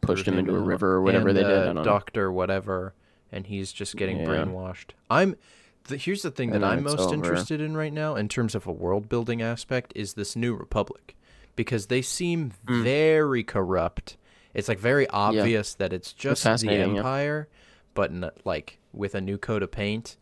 pushed 0.00 0.26
him 0.26 0.38
into 0.38 0.54
a 0.54 0.60
river 0.60 0.92
or 0.94 1.02
whatever 1.02 1.28
and, 1.28 1.36
they 1.38 1.42
did. 1.42 1.52
I 1.52 1.56
uh, 1.56 1.64
don't 1.66 1.74
know. 1.76 1.84
Doctor 1.84 2.30
whatever, 2.32 2.94
and 3.32 3.46
he's 3.46 3.72
just 3.72 3.96
getting 3.96 4.18
Yeah. 4.20 4.26
brainwashed. 4.26 4.90
I'm. 5.10 5.36
The, 5.84 5.96
here's 5.96 6.22
the 6.22 6.30
thing 6.30 6.52
And 6.54 6.62
that 6.62 6.70
I'm 6.72 6.82
most 6.82 7.00
over. 7.00 7.14
interested 7.14 7.60
in 7.62 7.76
right 7.76 7.92
now, 7.92 8.14
in 8.14 8.28
terms 8.28 8.54
of 8.54 8.66
a 8.66 8.72
world 8.72 9.08
building 9.08 9.40
aspect, 9.40 9.92
is 9.96 10.14
this 10.14 10.36
new 10.36 10.54
Republic, 10.54 11.16
because 11.56 11.86
they 11.86 12.02
seem 12.02 12.52
Mm. 12.66 12.82
very 12.84 13.42
corrupt. 13.42 14.16
It's 14.54 14.68
like 14.68 14.78
very 14.78 15.08
obvious 15.08 15.74
that 15.74 15.92
it's 15.92 16.12
just 16.12 16.42
the 16.42 16.50
fascinating, 16.50 16.92
yeah. 16.92 16.98
Empire, 16.98 17.48
but 17.94 18.10
n- 18.10 18.30
like 18.44 18.78
with 18.92 19.14
a 19.14 19.20
new 19.20 19.38
coat 19.38 19.62
of 19.62 19.70
paint, 19.70 20.16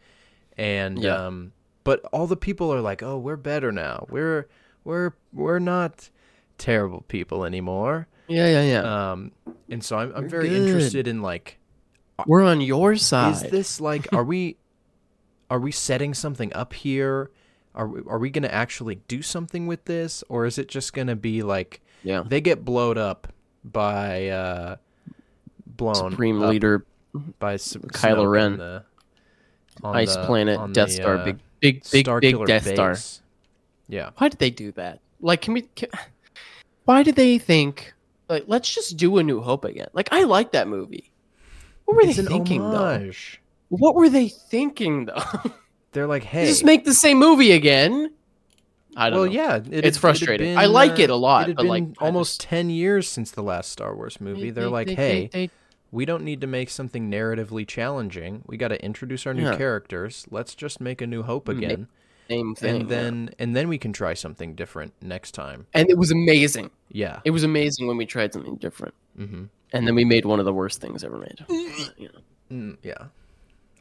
and 0.57 0.99
Yeah. 1.03 1.27
um, 1.27 1.53
but 1.87 2.05
all 2.13 2.27
the 2.27 2.37
people 2.37 2.75
are 2.75 2.81
like, 2.81 3.01
oh, 3.03 3.17
we're 3.17 3.37
better 3.37 3.71
now. 3.71 4.07
We're 4.11 4.49
we're 4.83 5.13
we're 5.33 5.61
not 5.61 6.11
terrible 6.59 7.03
people 7.03 7.45
anymore. 7.45 8.09
Yeah, 8.27 8.49
yeah, 8.49 8.63
yeah. 8.63 9.11
Um, 9.13 9.31
and 9.71 9.85
so 9.85 9.97
I'm 9.97 10.13
I'm 10.15 10.23
We're 10.25 10.29
very 10.29 10.49
good. 10.49 10.67
interested 10.67 11.07
in 11.07 11.23
like, 11.23 11.59
We're 12.27 12.43
on 12.43 12.61
your 12.61 12.97
side. 12.97 13.35
is 13.35 13.43
this 13.43 13.81
like, 13.81 14.09
are 14.13 14.25
we, 14.25 14.57
are 15.49 15.61
we 15.61 15.71
setting 15.71 16.13
something 16.13 16.53
up 16.55 16.73
here? 16.73 17.31
Are 17.73 17.87
we, 17.87 18.01
are 18.09 18.19
we 18.19 18.31
gonna 18.31 18.49
actually 18.49 18.97
do 19.07 19.23
something 19.23 19.69
with 19.69 19.85
this, 19.85 20.25
or 20.29 20.45
is 20.45 20.59
it 20.59 20.67
just 20.67 20.93
gonna 20.93 21.15
be 21.15 21.43
like 21.43 21.83
yeah. 22.03 22.25
they 22.27 22.41
get 22.41 22.65
blowed 22.65 22.99
up 22.99 23.33
by 23.63 24.29
uh, 24.29 24.77
blown 25.67 26.11
Supreme 26.11 26.43
up 26.43 26.51
Leader, 26.51 26.85
by 27.39 27.55
Kylo 27.55 28.29
Ren. 28.29 28.57
the, 28.57 28.85
on 29.85 29.95
Ice 29.95 30.17
the- 30.17 30.25
Planet, 30.25 30.73
Death 30.73 30.89
the, 30.89 30.95
Star, 30.95 31.19
uh, 31.19 31.25
big, 31.27 31.39
big, 31.61 31.83
big, 31.91 32.05
Star 32.07 32.21
big 32.21 32.45
Death 32.47 32.67
Star. 32.73 32.97
Yeah, 33.89 34.11
Why 34.17 34.29
did 34.29 34.39
they 34.39 34.51
do 34.51 34.73
that? 34.73 35.01
Like, 35.21 35.43
can 35.43 35.55
we? 35.55 35.63
Can, 35.63 35.89
why 36.85 37.03
did 37.03 37.17
they 37.17 37.39
think 37.39 37.95
like 38.29 38.45
let's 38.47 38.73
just 38.73 38.97
do 38.97 39.19
a 39.19 39.23
New 39.23 39.41
Hope 39.41 39.65
again? 39.65 39.89
Like, 39.93 40.09
I 40.13 40.25
like 40.25 40.53
that 40.53 40.69
movie. 40.69 41.11
What 41.85 41.97
were 41.97 42.03
it's 42.03 42.17
they 42.17 42.25
thinking 42.25 42.61
though? 42.61 43.11
What 43.69 43.95
were 43.95 44.09
they 44.09 44.29
thinking 44.29 45.07
though? 45.07 45.23
They're 45.93 46.07
like, 46.07 46.25
hey, 46.25 46.47
just 46.47 46.65
make 46.65 46.85
the 46.85 46.95
same 46.95 47.19
movie 47.19 47.53
again. 47.53 48.13
I 48.99 49.11
don't 49.11 49.19
well, 49.19 49.27
know. 49.27 49.33
yeah, 49.33 49.57
it 49.57 49.85
It's 49.85 49.97
had 49.97 50.01
frustrating. 50.01 50.57
I 50.57 50.63
been, 50.65 50.73
like 50.73 50.93
uh, 50.93 51.03
it 51.03 51.11
a 51.11 51.15
lot, 51.17 51.47
but, 51.49 51.57
been 51.57 51.67
like, 51.67 51.85
almost 51.99 52.41
just- 52.41 52.49
ten 52.49 52.71
years 52.71 53.09
since 53.09 53.31
the 53.31 53.43
last 53.43 53.71
Star 53.71 53.95
Wars 53.95 54.21
movie. 54.21 54.51
They're 54.51 54.65
They- 54.65 54.71
like, 54.71 54.87
they- 54.89 54.95
hey, 54.95 55.29
they- 55.33 55.47
they- 55.47 55.51
we 55.97 56.05
don't 56.05 56.23
need 56.23 56.43
to 56.43 56.47
make 56.47 56.69
something 56.69 57.11
narratively 57.11 57.67
challenging. 57.67 58.43
We 58.47 58.59
got 58.59 58.69
to 58.69 58.85
introduce 58.85 59.27
our 59.27 59.33
new 59.33 59.45
Yeah. 59.45 59.57
characters. 59.57 60.27
Let's 60.31 60.55
just 60.55 60.79
make 60.79 61.01
a 61.01 61.07
New 61.07 61.23
Hope 61.23 61.49
again, 61.49 61.89
same 62.29 62.55
thing. 62.55 62.75
and 62.83 62.91
yeah. 62.91 62.97
then 62.97 63.31
and 63.39 63.57
then 63.57 63.67
we 63.69 63.79
can 63.79 63.95
try 63.95 64.13
something 64.13 64.55
different 64.55 64.93
next 65.01 65.33
time. 65.33 65.67
and 65.73 65.89
it 65.89 65.97
was 65.97 66.11
amazing. 66.11 66.71
Yeah. 66.91 67.21
It 67.25 67.31
was 67.31 67.45
amazing 67.45 67.87
when 67.87 67.97
we 67.97 68.05
tried 68.05 68.35
something 68.35 68.57
different, 68.57 68.95
hmm 69.17 69.45
and 69.73 69.87
then 69.87 69.95
we 69.95 70.05
made 70.05 70.27
one 70.27 70.39
of 70.39 70.45
the 70.45 70.53
worst 70.53 70.81
things 70.83 71.03
ever 71.03 71.17
made. 71.19 71.45
You 71.97 72.11
know. 72.13 72.21
Mm, 72.53 72.77
yeah. 72.83 73.07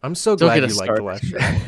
I'm 0.01 0.15
so 0.15 0.35
Don't 0.37 0.47
glad 0.47 0.69
you 0.69 0.75
liked 0.77 0.95
the 0.95 1.03
last 1.03 1.23
Jedi. 1.31 1.61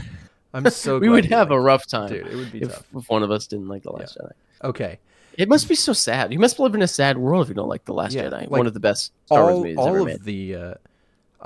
I'm 0.53 0.69
so 0.69 0.97
we 0.97 1.09
would 1.09 1.25
have 1.25 1.51
a 1.51 1.59
rough 1.59 1.85
time, 1.87 2.11
it. 2.13 2.23
Dude, 2.23 2.27
it 2.33 2.35
would 2.37 2.51
be 2.53 2.61
if, 2.61 2.71
tough. 2.71 2.85
if 2.95 3.09
one 3.09 3.21
of 3.21 3.31
us 3.31 3.47
didn't 3.47 3.67
like 3.67 3.83
the 3.83 3.91
Last 3.91 4.17
Jedi. 4.17 4.31
Okay. 4.63 4.99
It 5.38 5.47
must 5.47 5.69
be 5.69 5.75
so 5.75 5.93
sad. 5.93 6.33
You 6.33 6.39
must 6.39 6.59
live 6.59 6.73
in 6.75 6.81
a 6.81 6.88
sad 6.88 7.17
world 7.17 7.43
if 7.43 7.49
you 7.49 7.53
don't 7.55 7.69
like 7.69 7.85
the 7.85 7.93
Last 7.93 8.13
Yeah, 8.13 8.23
Jedi. 8.23 8.31
like, 8.41 8.49
one 8.49 8.65
of 8.67 8.73
the 8.73 8.79
best 8.79 9.13
Star 9.27 9.43
Wars 9.43 9.53
all 9.53 9.57
movies 9.61 9.77
all 9.77 9.88
ever 9.88 9.99
of 9.99 10.05
made. 10.07 10.23
the 10.23 10.55
uh, 10.55 10.73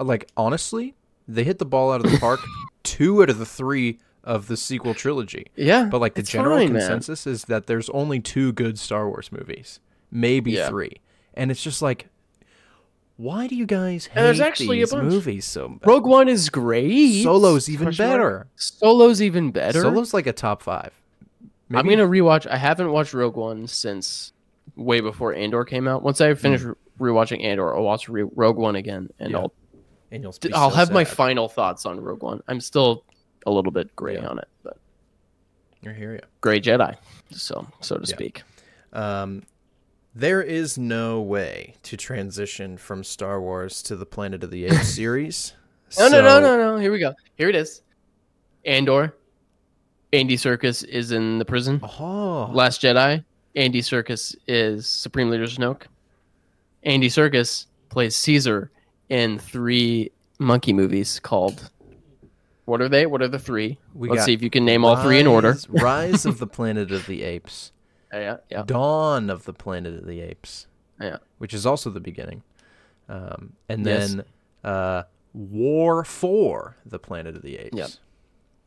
like 0.04 0.30
honestly, 0.38 0.96
they 1.28 1.44
hit 1.44 1.60
the 1.60 1.66
ball 1.66 1.92
out 1.92 2.04
of 2.06 2.12
the 2.12 2.18
park. 2.18 2.40
two 2.84 3.22
out 3.22 3.30
of 3.30 3.38
the 3.38 3.46
three 3.46 4.00
of 4.24 4.48
the 4.48 4.56
sequel 4.58 4.94
trilogy. 4.94 5.48
Yeah, 5.56 5.86
But 5.92 6.00
like 6.02 6.14
the 6.16 6.24
general 6.24 6.58
fine, 6.58 6.74
man. 6.74 6.82
consensus 6.82 7.28
is 7.28 7.44
that 7.46 7.68
there's 7.68 7.90
only 7.90 8.20
two 8.20 8.54
good 8.54 8.80
Star 8.80 9.08
Wars 9.10 9.32
movies, 9.32 9.80
maybe 10.12 10.52
Yeah. 10.54 10.70
three, 10.70 10.94
and 11.34 11.52
it's 11.52 11.62
just 11.64 11.82
like, 11.82 12.08
why 13.18 13.46
do 13.48 13.56
you 13.56 13.66
guys 13.66 14.08
hate 14.08 14.22
there's 14.22 14.40
actually 14.40 14.82
a 14.82 14.86
these 14.86 14.92
bunch. 14.94 15.04
movies 15.12 15.46
so 15.46 15.68
much? 15.70 15.82
Rogue 15.86 16.06
One 16.06 16.28
is 16.28 16.50
great. 16.50 17.24
Solo's 17.24 17.70
even 17.70 17.88
Question 17.88 18.08
mark. 18.08 18.20
better. 18.20 18.48
Solo's 18.56 19.22
even 19.22 19.52
better. 19.52 19.82
Solo's 19.82 20.14
like 20.14 20.28
a 20.28 20.34
top 20.34 20.62
five. 20.64 20.92
I'm 21.80 21.88
gonna 21.88 22.08
rewatch. 22.08 22.48
I 22.48 22.58
haven't 22.58 22.92
watched 22.92 23.14
Rogue 23.14 23.36
One 23.36 23.68
since 23.68 24.34
way 24.76 25.00
before 25.02 25.34
Andor 25.34 25.64
came 25.66 25.88
out. 25.88 26.04
Once 26.04 26.22
I 26.22 26.34
finish 26.34 26.62
rewatching 27.00 27.44
Andor, 27.44 27.76
I'll 27.76 27.84
watch 27.84 28.08
Re- 28.10 28.30
Rogue 28.36 28.58
One 28.58 28.76
again, 28.76 29.10
and 29.20 29.32
Yeah. 29.32 29.38
I'll 29.40 29.54
and 30.12 30.24
you'll 30.24 30.36
I'll 30.54 30.70
so 30.72 30.76
have 30.76 30.92
my 30.92 31.06
final 31.06 31.48
thoughts 31.48 31.86
on 31.86 32.00
Rogue 32.02 32.22
One. 32.24 32.42
I'm 32.48 32.60
still 32.60 33.06
a 33.46 33.52
little 33.52 33.72
bit 33.72 33.96
gray 33.96 34.16
Yeah. 34.16 34.28
on 34.28 34.40
it, 34.40 34.48
but 34.64 34.78
I 35.86 35.94
hear 35.94 36.14
you. 36.14 36.20
gray 36.42 36.60
Jedi, 36.60 36.96
so 37.32 37.66
so 37.80 37.96
to 37.96 38.02
Yeah. 38.02 38.16
speak. 38.16 38.44
Um, 38.94 39.44
there 40.14 40.42
is 40.42 40.78
no 40.78 41.22
way 41.22 41.76
to 41.84 41.96
transition 41.96 42.76
from 42.78 43.04
Star 43.06 43.40
Wars 43.42 43.82
to 43.84 43.96
the 43.96 44.06
Planet 44.06 44.44
of 44.44 44.52
the 44.52 44.66
Apes 44.66 44.90
series. 44.96 45.54
No, 45.98 46.10
no, 46.10 46.22
no, 46.22 46.30
So- 46.30 46.40
no, 46.42 46.58
no. 46.58 46.78
Here 46.78 46.92
we 46.92 47.00
go. 47.00 47.14
Here 47.36 47.48
it 47.50 47.56
is. 47.56 47.82
Andor. 48.66 49.16
Andy 50.14 50.36
Serkis 50.38 50.84
is 50.86 51.12
in 51.12 51.40
the 51.40 51.46
prison. 51.46 51.80
Oh, 52.00 52.50
Last 52.54 52.82
Jedi. 52.82 53.24
Andy 53.56 53.82
Serkis 53.82 54.36
is 54.48 54.88
Supreme 54.88 55.30
Leader 55.30 55.46
Snoke. 55.46 55.84
Andy 56.84 57.10
Serkis 57.10 57.66
plays 57.90 58.16
Caesar 58.16 58.72
in 59.10 59.40
three 59.40 60.12
monkey 60.40 60.74
movies 60.74 61.20
called. 61.20 61.70
What 62.66 62.82
are 62.82 62.90
they? 62.90 63.06
What 63.06 63.22
are 63.22 63.28
the 63.28 63.40
three? 63.40 63.78
We 63.94 64.10
Let's 64.10 64.24
see 64.26 64.34
if 64.34 64.42
you 64.42 64.50
can 64.50 64.64
name 64.66 64.86
all 64.86 64.96
three 65.02 65.20
in 65.20 65.28
order. 65.28 65.50
Rise- 65.50 65.70
Rise 65.70 66.26
of 66.26 66.40
the 66.40 66.48
Planet 66.58 66.92
of 66.92 67.06
the 67.08 67.24
Apes. 67.24 67.72
Yeah, 68.14 68.38
yeah. 68.50 68.64
Dawn 68.66 69.30
of 69.30 69.46
the 69.46 69.54
Planet 69.54 69.94
of 69.96 70.06
the 70.06 70.22
Apes. 70.22 70.68
Yeah. 71.00 71.18
Which 71.38 71.54
is 71.54 71.66
also 71.66 71.90
the 71.90 72.00
beginning. 72.00 72.44
Um, 73.10 73.54
and 73.68 73.86
Yes. 73.86 74.14
then 74.14 74.24
uh, 74.64 75.04
War 75.34 76.04
for 76.06 76.76
the 76.86 77.00
Planet 77.00 77.36
of 77.36 77.42
the 77.42 77.58
Apes. 77.58 77.78
Yeah. 77.78 77.88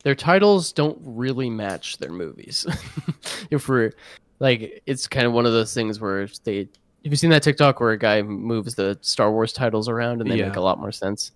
Their 0.05 0.13
titles 0.15 0.71
don't 0.71 0.97
really 1.03 1.49
match 1.49 1.97
their 1.97 2.11
movies. 2.11 2.65
if 3.49 3.67
we're 3.67 3.91
like, 4.39 4.83
it's 4.85 5.07
kind 5.07 5.25
of 5.25 5.33
one 5.33 5.45
of 5.47 5.51
those 5.51 5.73
things 5.73 5.99
where 5.99 6.27
they. 6.43 6.59
Have 6.59 7.11
you 7.11 7.15
seen 7.15 7.31
that 7.31 7.41
TikTok 7.41 7.79
where 7.79 7.89
a 7.91 7.97
guy 7.97 8.21
moves 8.21 8.75
the 8.75 8.97
Star 9.01 9.31
Wars 9.31 9.51
titles 9.51 9.89
around 9.89 10.21
and 10.21 10.29
they 10.29 10.37
Yeah. 10.37 10.47
make 10.49 10.57
a 10.57 10.61
lot 10.61 10.79
more 10.79 10.91
sense? 10.91 11.31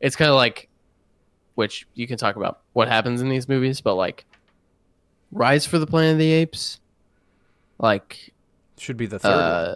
It's 0.00 0.16
kind 0.16 0.30
of 0.30 0.36
like, 0.36 0.68
which 1.54 1.86
you 1.94 2.06
can 2.06 2.16
talk 2.16 2.36
about 2.36 2.60
what 2.72 2.88
happens 2.88 3.20
in 3.20 3.28
these 3.28 3.46
movies, 3.46 3.82
but 3.82 3.94
like, 3.94 4.24
Rise 5.30 5.66
for 5.66 5.78
the 5.78 5.86
Planet 5.86 6.12
of 6.12 6.18
the 6.18 6.32
Apes, 6.32 6.80
like 7.78 8.32
Should 8.78 8.96
be 8.96 9.06
the 9.06 9.18
third 9.18 9.28
uh, 9.30 9.74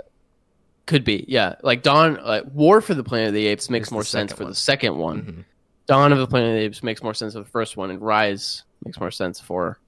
Could 0.86 1.04
be, 1.04 1.24
yeah. 1.28 1.56
Like 1.62 1.82
Dawn, 1.82 2.18
uh, 2.18 2.42
War 2.54 2.80
for 2.80 2.94
the 2.94 3.04
Planet 3.04 3.28
of 3.28 3.34
the 3.34 3.46
Apes 3.46 3.68
makes 3.68 3.90
more 3.90 4.04
sense 4.04 4.32
for 4.32 4.44
one. 4.44 4.50
the 4.52 4.56
second 4.56 4.96
one. 4.96 5.22
Mhm. 5.22 5.44
Dawn 5.88 6.12
of 6.12 6.18
the 6.18 6.26
Planet 6.28 6.50
of 6.50 6.54
the 6.56 6.60
Apes 6.66 6.82
makes 6.84 7.02
more 7.02 7.14
sense 7.14 7.32
for 7.32 7.40
the 7.40 7.44
first 7.46 7.76
one, 7.76 7.90
and 7.90 8.00
Rise 8.00 8.62
makes 8.84 9.00
more 9.00 9.10
sense 9.10 9.40
for 9.40 9.78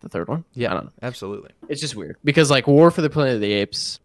the 0.00 0.08
third 0.08 0.26
one. 0.26 0.44
Yeah, 0.54 0.72
I 0.72 0.74
don't 0.74 0.84
know. 0.86 0.92
absolutely. 1.02 1.50
It's 1.68 1.80
just 1.80 1.94
weird 1.94 2.16
because 2.24 2.50
like 2.50 2.66
War 2.66 2.90
for 2.90 3.02
the 3.02 3.10
Planet 3.10 3.36
of 3.36 3.40
the 3.40 3.52
Apes, 3.52 4.00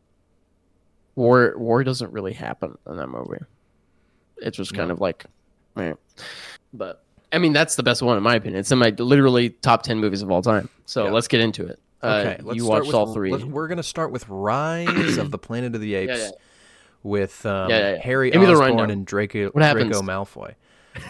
war 1.16 1.54
war 1.58 1.84
doesn't 1.84 2.12
really 2.12 2.34
happen 2.34 2.78
in 2.88 2.98
that 2.98 3.08
movie. 3.08 3.40
It's 4.38 4.58
just 4.58 4.74
kind 4.76 4.90
No. 4.90 4.94
of 4.94 5.02
like, 5.02 5.26
eh. 5.78 5.94
but 6.74 7.04
I 7.32 7.40
mean 7.40 7.54
that's 7.54 7.76
the 7.76 7.84
best 7.84 8.02
one 8.02 8.18
in 8.18 8.24
my 8.24 8.36
opinion. 8.36 8.60
It's 8.60 8.72
in 8.72 8.78
my 8.78 8.90
literally 8.98 9.50
top 9.50 9.84
ten 9.84 10.00
movies 10.00 10.22
of 10.22 10.30
all 10.30 10.42
time. 10.42 10.70
So 10.86 11.06
Yeah. 11.06 11.12
let's 11.12 11.28
get 11.28 11.42
into 11.42 11.66
it. 11.66 11.80
Uh, 12.04 12.08
Okay, 12.26 12.44
let's 12.44 12.58
you 12.58 12.66
start 12.66 12.82
watched 12.84 12.88
with, 12.88 12.96
all 12.96 13.14
3 13.14 13.32
we're 13.46 13.68
gonna 13.68 13.82
start 13.82 14.12
with 14.12 14.28
Rise 14.30 15.18
of 15.18 15.32
the 15.32 15.40
Planet 15.40 15.74
of 15.74 15.82
the 15.82 15.96
Apes 15.96 16.14
yeah. 16.20 16.30
with 17.02 17.44
um, 17.48 17.70
Yeah, 17.72 17.78
yeah, 17.80 17.94
yeah. 17.96 18.02
Harry 18.02 18.30
Give 18.30 18.40
me 18.42 18.46
the 18.46 18.54
Osborn 18.54 18.92
and 18.92 19.04
Draco, 19.06 19.50
What 19.50 19.64
happens? 19.64 20.00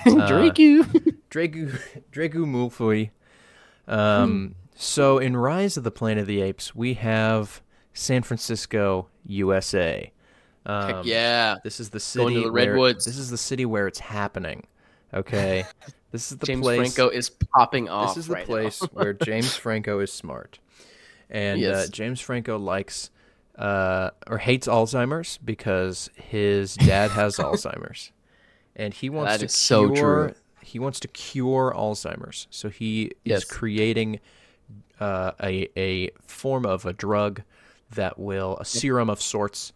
Draco 0.04 0.10
Malfoy. 0.18 0.22
Uh, 0.22 0.28
Drake 0.28 0.60
you. 0.60 0.86
Draco 1.30 1.68
Draco 2.12 2.40
Malfoy. 2.40 3.10
Um, 3.88 4.56
so 4.76 5.18
in 5.18 5.36
Rise 5.38 5.78
of 5.78 5.84
the 5.84 5.92
Planet 5.92 6.22
of 6.22 6.28
the 6.28 6.42
Apes, 6.42 6.76
we 6.76 6.96
have 6.96 7.62
San 7.94 8.22
Francisco, 8.24 9.08
USA. 9.26 10.12
Um, 10.66 10.96
Heck 10.96 11.06
yeah. 11.06 11.56
This 11.64 11.80
is 11.80 11.90
the 11.90 12.00
Going 12.00 12.28
city 12.30 12.36
to 12.36 12.48
the 12.48 12.52
where- 12.52 12.72
Redwoods. 12.72 13.06
This 13.06 13.18
is 13.18 13.30
the 13.30 13.38
city 13.38 13.66
where 13.66 13.88
it's 13.88 14.00
happening. 14.00 14.68
Okay, 15.14 15.64
this 16.12 16.32
is 16.32 16.38
the 16.38 16.46
James 16.46 16.62
place. 16.62 16.94
Franco 16.94 17.10
is 17.10 17.30
popping 17.30 17.88
off. 17.88 18.10
This 18.16 18.24
is 18.24 18.28
the 18.28 18.34
right 18.34 18.46
place 18.46 18.80
where 18.92 19.14
James 19.14 19.56
Franco 19.56 20.00
is 20.02 20.12
smart, 20.12 20.60
and 21.30 21.64
uh, 21.64 21.88
James 21.88 22.20
Franco 22.20 22.60
likes 22.60 23.10
uh, 23.58 24.10
or 24.28 24.38
hates 24.38 24.68
Alzheimer's 24.68 25.38
because 25.38 26.10
his 26.16 26.76
dad 26.76 27.12
has 27.12 27.38
Alzheimer's, 27.38 28.12
and 28.78 28.94
he 28.94 29.10
wants 29.10 29.34
That 29.34 29.40
to 29.40 29.46
is 29.48 29.54
so 29.54 29.92
cure. 29.92 30.28
true. 30.30 30.36
He 30.62 30.80
wants 30.80 31.00
to 31.02 31.08
cure 31.10 31.74
Alzheimer's, 31.76 32.48
so 32.50 32.70
he 32.70 33.12
Yes. 33.26 33.40
is 33.40 33.46
creating 33.46 34.20
uh, 35.00 35.32
a 35.42 35.68
a 35.78 36.10
form 36.26 36.66
of 36.66 36.86
a 36.86 36.94
drug 36.94 37.42
that 37.92 38.18
will 38.20 38.58
a 38.58 38.66
serum 38.66 39.10
of 39.10 39.22
sorts, 39.22 39.72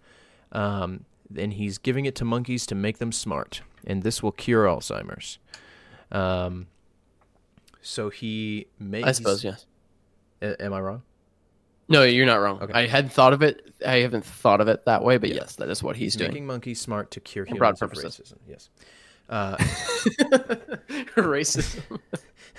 um, 0.51 1.05
and 1.37 1.53
he's 1.53 1.77
giving 1.77 2.05
it 2.05 2.15
to 2.15 2.25
monkeys 2.25 2.65
to 2.67 2.75
make 2.75 2.97
them 2.99 3.11
smart, 3.11 3.61
and 3.87 4.03
this 4.03 4.21
will 4.23 4.31
cure 4.33 4.65
Alzheimer's. 4.65 5.39
Um, 6.11 6.67
so 7.81 8.09
he 8.09 8.67
makes. 8.79 9.07
I 9.07 9.11
suppose 9.13 9.43
yes. 9.43 9.65
Am 10.41 10.73
I 10.73 10.79
wrong? 10.81 11.03
No, 11.91 12.03
you're 12.03 12.25
not 12.25 12.37
wrong. 12.37 12.61
Okay. 12.61 12.73
I 12.73 12.87
hadn't 12.87 13.11
thought 13.11 13.33
of 13.33 13.41
it. 13.41 13.73
I 13.85 13.97
haven't 13.97 14.25
thought 14.25 14.61
of 14.61 14.67
it 14.67 14.85
that 14.85 15.03
way, 15.03 15.17
but 15.17 15.29
Yeah. 15.29 15.35
yes, 15.41 15.55
that 15.57 15.69
is 15.69 15.83
what 15.83 15.95
he's, 15.95 16.15
doing. 16.15 16.29
making 16.31 16.45
monkeys 16.47 16.79
smart 16.79 17.11
to 17.11 17.19
cure 17.19 17.45
For 17.45 17.55
broad 17.55 17.77
humans 17.79 17.81
of 17.81 17.89
purposes. 18.01 18.33
racism. 18.33 18.37
Yes. 18.47 18.69
Uh, 19.29 19.55
Racism. 21.15 21.99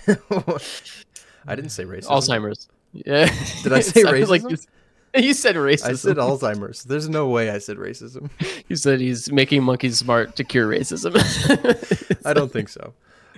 I 1.46 1.54
didn't 1.56 1.70
say 1.70 1.84
racism. 1.84 2.08
Alzheimer's. 2.08 2.68
Yeah. 2.92 3.26
Did 3.62 3.72
I 3.72 3.80
say 3.82 4.02
sounded 4.02 4.28
Like 4.28 4.42
racism? 4.42 4.66
you, 5.14 5.22
you 5.22 5.34
said 5.34 5.56
racism. 5.56 5.88
I 5.88 5.92
said 5.94 6.16
Alzheimer's. 6.16 6.84
There's 6.84 7.08
no 7.08 7.28
way 7.28 7.50
I 7.50 7.58
said 7.58 7.76
racism. 7.78 8.30
You 8.68 8.76
said 8.76 9.00
he's 9.00 9.30
making 9.32 9.62
monkeys 9.62 9.98
smart 9.98 10.36
to 10.36 10.44
cure 10.44 10.68
racism. 10.68 11.16
I 12.24 12.32
don't 12.32 12.52
think 12.52 12.68
so. 12.68 12.94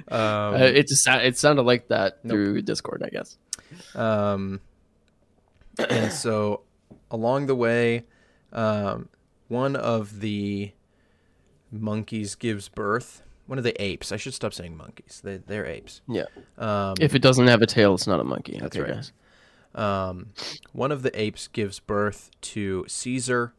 Um, 0.08 0.54
Uh, 0.54 0.58
it 0.74 0.88
just 0.88 1.06
it 1.08 1.38
sounded 1.38 1.62
like 1.62 1.88
that 1.88 2.18
Nope. 2.24 2.32
through 2.32 2.62
Discord, 2.62 3.02
I 3.04 3.10
guess. 3.10 3.36
Um, 3.94 4.60
and 5.78 6.12
so 6.12 6.62
along 7.10 7.46
the 7.46 7.54
way, 7.54 8.04
um, 8.52 9.08
one 9.48 9.76
of 9.76 10.20
the 10.20 10.72
monkeys 11.70 12.34
gives 12.34 12.68
birth. 12.68 13.22
One 13.46 13.58
of 13.58 13.64
the 13.64 13.80
apes. 13.82 14.10
I 14.10 14.16
should 14.16 14.32
stop 14.34 14.54
saying 14.54 14.76
monkeys. 14.76 15.20
They, 15.22 15.36
they're 15.36 15.66
apes. 15.66 16.00
Yeah. 16.08 16.24
Um, 16.56 16.94
If 17.00 17.14
it 17.14 17.18
doesn't 17.20 17.46
have 17.46 17.60
a 17.60 17.66
tail, 17.66 17.94
it's 17.94 18.06
not 18.06 18.18
a 18.20 18.24
monkey. 18.24 18.58
That's 18.58 18.74
Okay, 18.76 18.90
right. 18.90 18.94
guys. 18.94 19.12
um, 19.74 20.28
one 20.72 20.90
of 20.92 21.02
the 21.02 21.18
apes 21.20 21.48
gives 21.48 21.78
birth 21.80 22.30
to 22.40 22.84
Caesar. 22.88 23.52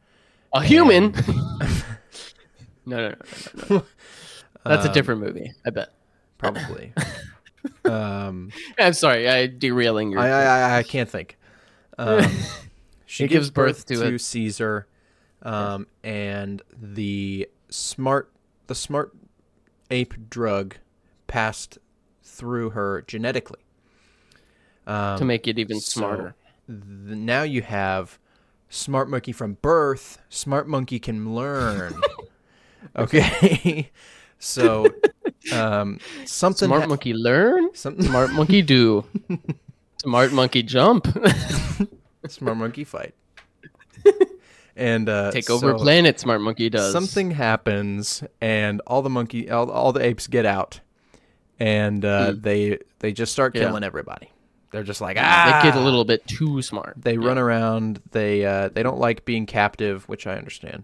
A 0.53 0.63
human. 0.63 1.11
no, 2.85 2.97
no, 2.97 3.09
no, 3.09 3.09
no, 3.09 3.15
no, 3.69 3.75
no. 3.77 3.85
That's 4.63 4.85
a 4.85 4.87
Um, 4.87 4.93
different 4.93 5.21
movie. 5.21 5.51
I 5.65 5.69
bet. 5.69 5.89
Probably. 6.39 6.91
um, 7.85 8.51
I'm 8.79 8.93
sorry. 8.93 9.29
I 9.29 9.45
derailing 9.47 10.11
your. 10.11 10.19
I, 10.21 10.29
I, 10.29 10.43
I- 10.43 10.77
I 10.79 10.83
can't 10.83 11.09
think. 11.09 11.37
Um, 11.97 12.25
she 13.05 13.27
gives 13.27 13.49
birth 13.49 13.85
birth, 13.87 13.99
to 14.01 14.11
to, 14.11 14.17
Caesar, 14.17 14.87
um, 15.41 15.87
and 16.03 16.61
the 16.75 17.49
smart 17.69 18.31
the 18.67 18.75
smart 18.75 19.15
ape 19.91 20.29
drug 20.29 20.77
passed 21.27 21.77
through 22.23 22.71
her 22.71 23.03
genetically. 23.07 23.59
Um, 24.87 25.17
to 25.17 25.25
make 25.25 25.47
it 25.47 25.57
even 25.57 25.79
so 25.79 25.99
smarter. 25.99 26.35
th- 26.67 26.81
now 27.17 27.41
you 27.43 27.61
have 27.63 28.19
smart 28.69 29.09
monkey 29.09 29.31
from 29.31 29.57
birth. 29.61 30.19
Smart 30.29 30.67
monkey 30.67 30.99
can 30.99 31.33
learn. 31.33 31.99
okay, 32.95 33.91
so 34.39 34.85
um, 35.51 35.99
something 36.25 36.67
Smart 36.67 36.83
ha- 36.83 36.87
monkey 36.87 37.13
learn. 37.13 37.73
something 37.73 38.05
Smart 38.05 38.31
monkey 38.31 38.61
do. 38.61 39.05
Smart 40.05 40.31
monkey 40.31 40.61
jump. 40.63 41.07
smart 42.27 42.57
monkey 42.57 42.83
fight. 42.83 43.13
And 44.77 45.07
uh, 45.09 45.31
Take 45.31 45.49
over 45.49 45.71
so 45.71 45.77
planet. 45.77 46.19
Smart 46.19 46.41
monkey 46.41 46.69
does. 46.69 46.91
Something 46.91 47.31
happens, 47.31 48.23
and 48.41 48.81
all 48.85 49.01
the 49.01 49.09
monkey, 49.09 49.49
all, 49.49 49.71
all 49.71 49.93
the 49.93 50.03
apes 50.05 50.27
get 50.27 50.45
out, 50.45 50.79
and 51.59 52.03
uh, 52.03 52.31
Mm. 52.33 52.41
they 52.43 52.79
they 52.99 53.13
just 53.13 53.31
start 53.31 53.55
Yeah. 53.55 53.61
killing 53.67 53.83
everybody. 53.85 54.29
They're 54.71 54.83
just 54.83 54.99
like 54.99 55.15
ah. 55.19 55.61
They 55.63 55.69
get 55.69 55.77
a 55.77 55.81
little 55.83 56.03
bit 56.03 56.27
too 56.27 56.61
smart. 56.61 56.95
They 56.97 57.13
Yeah. 57.13 57.25
run 57.25 57.37
around. 57.37 58.01
They 58.11 58.45
uh, 58.45 58.67
they 58.67 58.83
don't 58.83 58.99
like 58.99 59.23
being 59.23 59.45
captive, 59.45 60.07
which 60.09 60.27
I 60.27 60.35
understand, 60.35 60.83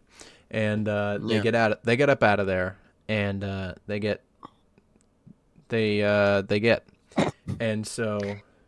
and 0.49 0.88
uh, 0.88 1.17
they 1.22 1.36
Yeah. 1.36 1.41
get 1.41 1.55
out. 1.55 1.84
They 1.84 1.97
get 1.97 2.09
up 2.09 2.24
out 2.24 2.39
of 2.39 2.47
there, 2.47 2.78
and 3.09 3.43
uh, 3.43 3.74
they 3.88 3.99
get 3.99 4.24
they 5.67 6.01
uh, 6.01 6.41
they 6.43 6.61
get, 6.61 6.88
and 7.59 7.86
so 7.86 8.19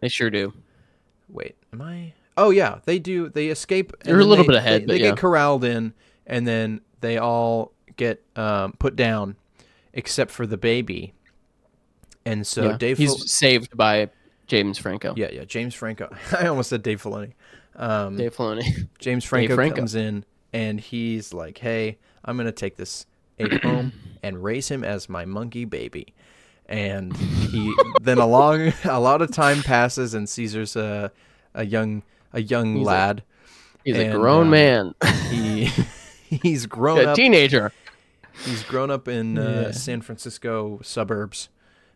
They 0.03 0.09
sure 0.09 0.29
do. 0.29 0.53
wait, 1.29 1.55
am 1.71 1.81
I? 1.81 2.13
Oh 2.37 2.49
yeah, 2.49 2.79
they 2.85 2.99
do. 2.99 3.29
They 3.29 3.47
escape. 3.47 3.93
and 4.01 4.09
You're 4.09 4.19
a 4.19 4.25
little 4.25 4.43
they- 4.43 4.49
bit 4.49 4.57
ahead, 4.57 4.81
They, 4.81 4.85
but 4.85 4.93
they 4.93 4.99
yeah. 4.99 5.09
get 5.11 5.17
corralled 5.17 5.63
in, 5.63 5.93
and 6.27 6.45
then 6.47 6.81
they 7.01 7.17
all 7.17 7.71
get 7.97 8.21
um, 8.35 8.73
put 8.73 8.95
down, 8.95 9.35
except 9.93 10.31
for 10.31 10.45
the 10.47 10.57
baby. 10.57 11.13
And 12.25 12.45
so 12.47 12.69
Yeah. 12.69 12.77
Dave, 12.77 12.97
He's 12.97 13.09
Fil- 13.15 13.17
saved 13.19 13.75
by 13.77 14.09
James 14.47 14.77
Franco. 14.77 15.13
yeah, 15.17 15.29
yeah, 15.31 15.43
James 15.45 15.73
Franco. 15.75 16.13
I 16.39 16.47
almost 16.47 16.69
said 16.69 16.83
Dave 16.83 17.01
Filoni. 17.01 17.33
Um, 17.75 18.17
Dave 18.17 18.35
Filoni. 18.35 18.87
James 18.99 19.23
Franco, 19.29 19.55
Franco. 19.55 19.75
comes 19.77 19.95
in, 19.95 20.25
and 20.53 20.79
he's 20.79 21.33
like, 21.33 21.57
"Hey, 21.57 21.97
I'm 22.25 22.37
gonna 22.37 22.51
take 22.51 22.75
this 22.77 23.05
ape 23.39 23.63
home 23.63 23.93
and 24.23 24.43
raise 24.43 24.69
him 24.69 24.83
as 24.83 25.07
my 25.09 25.25
monkey 25.25 25.65
baby." 25.65 26.13
And 26.67 27.15
he 27.17 27.73
then 28.01 28.17
along 28.17 28.73
a 28.85 28.99
lot 28.99 29.21
of 29.21 29.31
time 29.31 29.61
passes, 29.63 30.13
and 30.13 30.27
Caesar's 30.29 30.75
a 30.75 31.11
a 31.53 31.65
young 31.65 32.03
a 32.31 32.41
young 32.41 32.77
He's 32.77 32.87
a- 32.87 32.89
lad. 32.89 33.23
He's 33.83 33.97
a 33.97 34.11
grown 34.11 34.47
uh, 34.47 34.51
man. 34.51 34.95
he 35.29 35.65
he's 36.29 36.65
grown 36.65 36.99
a 36.99 37.09
up. 37.09 37.15
teenager. 37.15 37.71
He's 38.45 38.63
grown 38.63 38.89
up 38.89 39.07
in 39.07 39.37
uh, 39.37 39.63
Yeah. 39.67 39.71
San 39.71 40.01
Francisco 40.01 40.79
suburbs, 40.81 41.49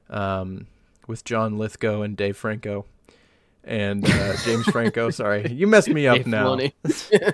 um, 0.09 0.67
with 1.07 1.23
John 1.23 1.57
Lithgow 1.57 2.01
and 2.01 2.15
Dave 2.15 2.37
Franco, 2.37 2.85
and 3.63 4.05
uh, 4.07 4.35
James 4.43 4.65
Franco. 4.65 5.09
Sorry, 5.11 5.49
you 5.51 5.65
messed 5.65 5.89
me 5.89 6.05
up 6.07 6.17
Dave 6.17 6.27
now. 6.27 6.55
Filoni. 6.55 6.73
yeah, 7.11 7.31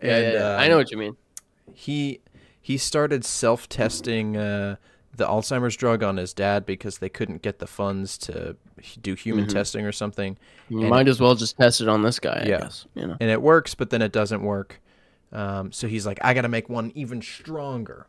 yeah, 0.00 0.16
And, 0.16 0.32
yeah. 0.34 0.56
I 0.58 0.64
um, 0.64 0.70
know 0.70 0.76
what 0.76 0.90
you 0.90 0.98
mean. 0.98 1.16
he 1.72 2.20
he 2.60 2.76
started 2.76 3.24
self 3.24 3.68
testing 3.68 4.36
uh, 4.36 4.76
the 5.16 5.26
Alzheimer's 5.26 5.76
drug 5.76 6.02
on 6.02 6.16
his 6.16 6.32
dad 6.32 6.66
because 6.66 6.98
they 6.98 7.08
couldn't 7.08 7.42
get 7.42 7.58
the 7.58 7.66
funds 7.66 8.16
to 8.18 8.56
do 9.00 9.14
human 9.14 9.46
Mhm. 9.46 9.52
testing 9.52 9.84
or 9.86 9.92
something, 9.92 10.36
You 10.68 10.80
and- 10.80 10.90
might 10.90 11.08
as 11.08 11.20
well 11.20 11.34
just 11.34 11.56
test 11.56 11.80
it 11.80 11.88
on 11.88 12.02
this 12.02 12.18
guy. 12.18 12.42
I 12.44 12.48
Yeah. 12.48 12.60
guess. 12.60 12.86
You 12.94 13.06
know. 13.06 13.16
and 13.20 13.30
it 13.30 13.40
works, 13.42 13.74
but 13.74 13.90
then 13.90 14.02
it 14.02 14.12
doesn't 14.12 14.42
work. 14.42 14.80
Um, 15.32 15.72
so 15.72 15.88
he's 15.88 16.06
like, 16.06 16.18
I 16.22 16.34
got 16.34 16.42
to 16.42 16.48
make 16.48 16.68
one 16.68 16.92
even 16.94 17.20
stronger. 17.22 18.06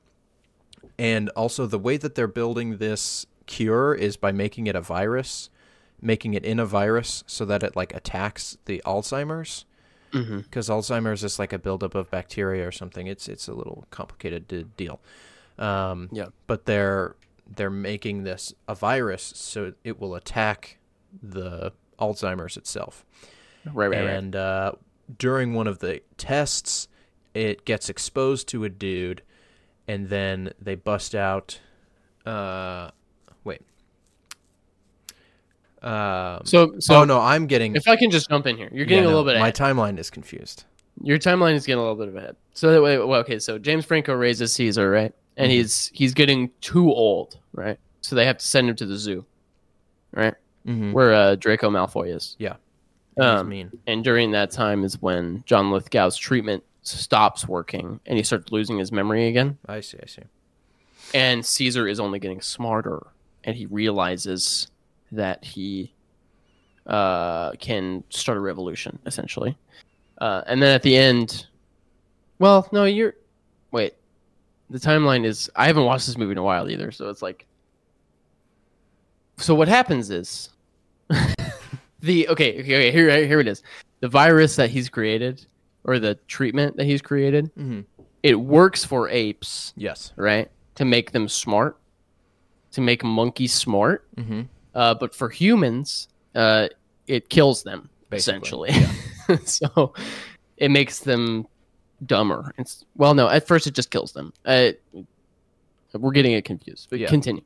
And 0.99 1.29
also, 1.29 1.65
the 1.65 1.79
way 1.79 1.97
that 1.97 2.15
they're 2.15 2.27
building 2.27 2.77
this 2.77 3.25
cure 3.45 3.93
is 3.93 4.17
by 4.17 4.31
making 4.31 4.67
it 4.67 4.75
a 4.75 4.81
virus, 4.81 5.49
making 6.01 6.33
it 6.33 6.43
in 6.45 6.59
a 6.59 6.65
virus 6.65 7.23
so 7.27 7.45
that 7.45 7.63
it 7.63 7.75
like 7.75 7.93
attacks 7.95 8.57
the 8.65 8.81
Alzheimer's. 8.85 9.65
because 10.11 10.69
Alzheimer's 10.69 11.23
is 11.23 11.37
like 11.37 11.53
a 11.53 11.59
buildup 11.59 11.93
of 11.93 12.09
bacteria 12.09 12.67
or 12.67 12.71
something. 12.71 13.07
It's 13.07 13.27
it's 13.27 13.47
a 13.47 13.53
little 13.53 13.85
complicated 13.91 14.47
to 14.49 14.63
deal. 14.63 14.99
Um, 15.57 16.09
Yeah. 16.11 16.27
But 16.47 16.65
they're 16.65 17.15
they're 17.55 17.69
making 17.69 18.23
this 18.23 18.53
a 18.67 18.75
virus 18.75 19.23
so 19.23 19.73
it 19.83 19.99
will 19.99 20.15
attack 20.15 20.79
the 21.23 21.71
Alzheimer's 21.99 22.57
itself. 22.57 23.05
Right, 23.65 23.87
right, 23.87 24.05
right. 24.05 24.09
and 24.15 24.35
uh, 24.35 24.71
during 25.17 25.53
one 25.53 25.67
of 25.67 25.79
the 25.79 26.01
tests, 26.17 26.87
it 27.33 27.65
gets 27.65 27.89
exposed 27.89 28.47
to 28.49 28.63
a 28.65 28.69
dude, 28.69 29.21
and 29.87 30.09
then 30.09 30.51
they 30.61 30.75
bust 30.75 31.15
out. 31.15 31.59
Uh, 32.25 32.91
wait. 33.43 33.61
Um, 35.81 36.41
So, 36.43 36.75
so 36.79 37.01
oh 37.01 37.03
no, 37.05 37.19
I'm 37.19 37.47
getting. 37.47 37.75
if 37.75 37.87
I 37.87 37.95
can 37.95 38.09
just 38.11 38.29
jump 38.29 38.47
in 38.47 38.57
here, 38.57 38.69
you're 38.71 38.85
getting 38.85 39.03
yeah, 39.03 39.09
a 39.09 39.11
no, 39.11 39.19
little 39.21 39.31
bit 39.33 39.39
My 39.39 39.51
timeline 39.51 39.97
is 39.97 40.09
confused. 40.09 40.65
Your 41.03 41.19
timeline 41.19 41.53
is 41.53 41.65
getting 41.65 41.79
a 41.79 41.87
little 41.87 41.95
bit 42.05 42.15
ahead. 42.15 42.35
So 42.53 42.81
wait, 42.81 42.97
well, 42.97 43.19
okay. 43.21 43.39
So 43.39 43.57
James 43.59 43.85
Franco 43.85 44.13
raises 44.13 44.51
Caesar, 44.53 44.89
right? 44.89 45.13
And 45.37 45.49
Mhm. 45.49 45.55
he's 45.55 45.91
he's 45.93 46.13
getting 46.13 46.49
too 46.61 46.91
old, 46.91 47.37
right? 47.53 47.79
So 48.01 48.15
they 48.15 48.25
have 48.25 48.37
to 48.39 48.45
send 48.45 48.69
him 48.69 48.75
to 48.77 48.85
the 48.85 48.97
zoo, 48.97 49.25
right? 50.11 50.33
Mm-hmm. 50.65 50.91
Where 50.91 51.13
uh, 51.13 51.35
Draco 51.35 51.69
Malfoy 51.69 52.13
is. 52.15 52.35
Yeah. 52.39 52.55
Um, 53.19 53.49
mean. 53.49 53.71
and 53.87 54.03
during 54.03 54.31
that 54.31 54.51
time 54.51 54.83
is 54.83 55.01
when 55.01 55.43
John 55.47 55.71
Lithgow's 55.71 56.17
treatment 56.17 56.63
stops 56.83 57.47
working, 57.47 57.99
and 58.05 58.17
he 58.17 58.23
starts 58.23 58.51
losing 58.51 58.77
his 58.77 58.91
memory 58.91 59.27
again. 59.27 59.57
I 59.67 59.79
see. 59.81 59.97
I 60.01 60.05
see. 60.05 60.21
And 61.13 61.43
Caesar 61.45 61.87
is 61.87 61.99
only 61.99 62.19
getting 62.19 62.41
smarter, 62.41 63.07
and 63.43 63.55
he 63.55 63.65
realizes 63.65 64.67
that 65.11 65.43
he 65.45 65.93
uh, 66.85 67.51
can 67.53 68.03
start 68.09 68.37
a 68.37 68.41
revolution, 68.41 68.99
essentially. 69.05 69.57
Uh, 70.19 70.43
and 70.47 70.61
then 70.61 70.73
at 70.73 70.83
the 70.83 70.95
end, 70.95 71.47
well, 72.39 72.67
no, 72.71 72.85
you're. 72.85 73.15
The 74.69 74.79
timeline 74.79 75.25
is 75.25 75.49
I 75.55 75.67
haven't 75.67 75.85
watched 75.85 76.07
this 76.07 76.17
movie 76.17 76.33
in 76.33 76.37
a 76.37 76.43
while 76.43 76.69
either, 76.69 76.91
so 76.91 77.09
it's 77.09 77.21
like. 77.21 77.45
So 79.37 79.53
what 79.55 79.67
happens 79.67 80.09
is, 80.09 80.49
the 82.01 82.27
okay, 82.29 82.59
okay, 82.59 82.59
okay 82.61 82.91
here 82.91 83.25
here 83.27 83.39
it 83.39 83.47
is. 83.47 83.63
The 83.99 84.07
virus 84.07 84.55
that 84.57 84.69
he's 84.69 84.89
created, 84.89 85.45
or 85.83 85.99
the 85.99 86.15
treatment 86.27 86.75
that 86.77 86.85
he's 86.85 87.01
created, 87.01 87.45
Mm-hmm. 87.55 87.81
it 88.23 88.35
works 88.35 88.83
for 88.83 89.09
apes 89.09 89.73
Yes. 89.75 90.13
right? 90.15 90.49
To 90.75 90.85
make 90.85 91.11
them 91.11 91.27
smart, 91.27 91.77
to 92.71 92.81
make 92.81 93.03
monkeys 93.03 93.53
smart. 93.53 94.07
Mm-hmm. 94.15 94.41
Uh, 94.75 94.93
but 94.95 95.15
for 95.15 95.29
humans, 95.29 96.07
uh, 96.35 96.67
it 97.07 97.29
kills 97.29 97.63
them 97.63 97.89
Basically, 98.09 98.69
essentially. 98.69 99.37
so 99.45 99.93
it 100.57 100.69
makes 100.69 100.99
them 100.99 101.47
dumber. 102.05 102.53
It's 102.57 102.85
well, 102.95 103.13
no, 103.13 103.27
at 103.29 103.47
first 103.47 103.67
it 103.67 103.73
just 103.73 103.91
kills 103.91 104.13
them. 104.13 104.33
Uh, 104.45 104.71
we're 105.93 106.11
getting 106.11 106.33
it 106.33 106.45
confused, 106.45 106.87
but 106.89 106.99
Yeah. 106.99 107.07
continue. 107.09 107.43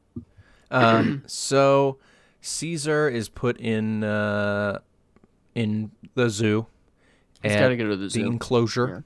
Um, 0.71 1.23
so 1.27 1.97
Caesar 2.41 3.07
is 3.09 3.29
put 3.29 3.57
in 3.59 4.03
uh, 4.03 4.79
in 5.55 5.91
the 6.15 6.29
zoo. 6.29 6.65
He's 7.43 7.55
got 7.55 7.69
to 7.69 7.77
go 7.77 7.85
to 7.89 7.95
the 7.95 8.03
the 8.03 8.09
zoo. 8.09 8.25
enclosure. 8.25 9.03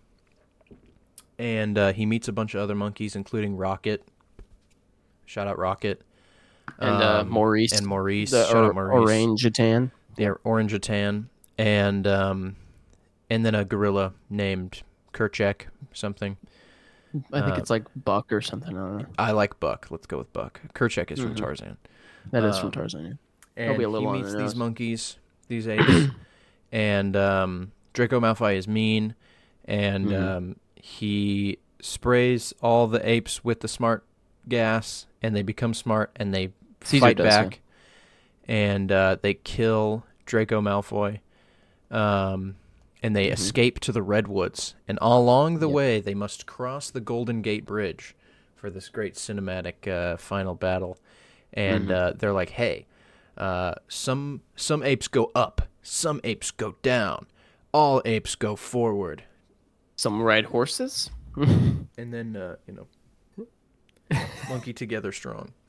And 1.38 1.78
uh, 1.78 1.92
he 1.94 2.06
meets 2.06 2.28
a 2.28 2.32
bunch 2.32 2.56
of 2.56 2.62
other 2.62 2.76
monkeys, 2.76 3.16
including 3.16 3.58
Rocket. 3.58 4.08
Shout 5.26 5.48
out 5.48 5.58
Rocket. 5.58 6.02
And 6.80 7.04
uh, 7.04 7.20
Um, 7.22 7.30
Maurice, 7.30 7.74
and 7.78 7.86
Maurice. 7.86 8.32
the 8.32 8.46
Shout 8.46 8.56
or, 8.56 8.66
out 8.68 8.76
Maurice. 8.76 9.10
orangutan. 9.10 9.92
Yeah, 10.18 10.34
orangutan. 10.46 11.30
And 11.58 12.08
um, 12.08 12.56
and 13.30 13.46
then 13.46 13.54
a 13.56 13.66
gorilla 13.66 14.14
named 14.30 14.82
Kerchak 15.16 15.62
something. 15.94 16.38
I 17.32 17.42
think 17.42 17.56
Uh, 17.58 17.60
it's 17.62 17.70
like 17.70 17.84
Buck 17.96 18.32
or 18.34 18.42
something. 18.42 18.78
I 18.78 18.80
don't 18.82 18.98
know. 18.98 19.06
I 19.18 19.32
like 19.32 19.60
Buck. 19.60 19.88
Let's 19.90 20.06
go 20.06 20.18
with 20.18 20.32
Buck. 20.34 20.60
Kerchak 20.74 21.12
is 21.12 21.20
from 21.20 21.34
Mhm. 21.34 21.38
Tarzan. 21.38 21.78
That 22.32 22.44
is 22.44 22.58
from 22.58 22.68
um, 22.68 22.72
Tarzan. 22.74 23.06
yeah. 23.06 23.14
And 23.58 23.68
Probably 23.70 23.86
a 23.86 23.90
little 23.90 24.14
he 24.14 24.20
meets 24.20 24.34
these 24.34 24.42
nose. 24.42 24.56
monkeys, 24.56 25.18
these 25.48 25.68
apes, 25.68 26.08
and 26.74 27.16
um, 27.16 27.72
Draco 27.94 28.20
Malfoy 28.20 28.58
is 28.58 28.68
mean, 28.68 29.16
and 29.64 30.08
Mhm. 30.08 30.22
um, 30.38 30.56
he 30.76 31.58
sprays 31.80 32.54
all 32.62 32.88
the 32.88 33.08
apes 33.10 33.44
with 33.46 33.62
the 33.62 33.70
smart 33.70 34.04
gas, 34.50 35.08
and 35.22 35.34
they 35.36 35.42
become 35.42 35.74
smart, 35.74 36.12
and 36.18 36.34
they 36.34 36.52
Caesar 36.84 37.00
fight 37.06 37.18
does, 37.18 37.26
yeah. 37.28 37.44
back, 37.44 37.62
and 38.48 38.92
uh, 38.92 39.16
they 39.22 39.36
kill 39.36 40.04
Draco 40.26 40.60
Malfoy, 40.62 41.20
um, 41.92 42.56
and 43.04 43.16
they 43.16 43.28
Mhm. 43.30 43.34
escape 43.34 43.80
to 43.82 43.92
the 43.92 44.02
redwoods, 44.02 44.76
and 44.88 44.98
all 45.00 45.22
along 45.22 45.60
the 45.60 45.68
Yep. 45.68 45.76
way 45.76 46.00
they 46.02 46.14
must 46.14 46.46
cross 46.46 46.90
the 46.90 47.02
Golden 47.02 47.42
Gate 47.42 47.66
Bridge 47.66 48.16
for 48.56 48.70
this 48.70 48.90
great 48.90 49.16
cinematic 49.16 49.88
uh, 49.88 50.18
final 50.18 50.56
battle, 50.56 50.98
and 51.54 51.90
Mhm. 51.90 51.92
uh, 51.92 52.14
they're 52.18 52.34
like, 52.34 52.52
"Hey, 52.52 52.86
uh, 53.38 53.76
some 53.88 54.42
some 54.56 54.82
apes 54.84 55.08
go 55.08 55.32
up, 55.36 55.64
some 55.84 56.20
apes 56.24 56.52
go 56.52 56.76
down, 56.82 57.28
all 57.74 58.02
apes 58.06 58.36
go 58.36 58.56
forward," 58.56 59.24
Some 59.98 60.22
ride 60.22 60.46
horses. 60.48 61.10
and 61.36 61.88
then 62.14 62.36
uh, 62.36 62.56
you 62.68 62.74
know, 62.74 62.88
monkey 64.50 64.74
together 64.74 65.12
strong. 65.12 65.54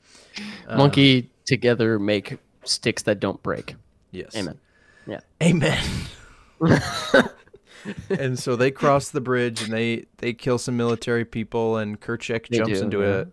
Um, 0.67 0.77
Monkey 0.79 1.31
together 1.45 1.97
make 1.97 2.37
sticks 2.63 3.01
that 3.03 3.19
don't 3.19 3.41
break. 3.41 3.75
yes, 4.11 4.35
Amen. 4.35 4.59
Yeah. 5.07 5.21
Amen. 5.41 5.83
and 8.09 8.37
so 8.37 8.55
they 8.55 8.71
cross 8.71 9.09
the 9.09 9.21
bridge 9.21 9.61
and 9.63 9.71
they 9.73 10.05
they 10.17 10.33
kill 10.33 10.57
some 10.57 10.75
military 10.77 11.25
people 11.25 11.77
and 11.77 11.99
Kerchak 12.01 12.47
They 12.47 12.57
jumps 12.57 12.79
do, 12.79 12.83
into 12.85 12.99
yeah. 13.01 13.23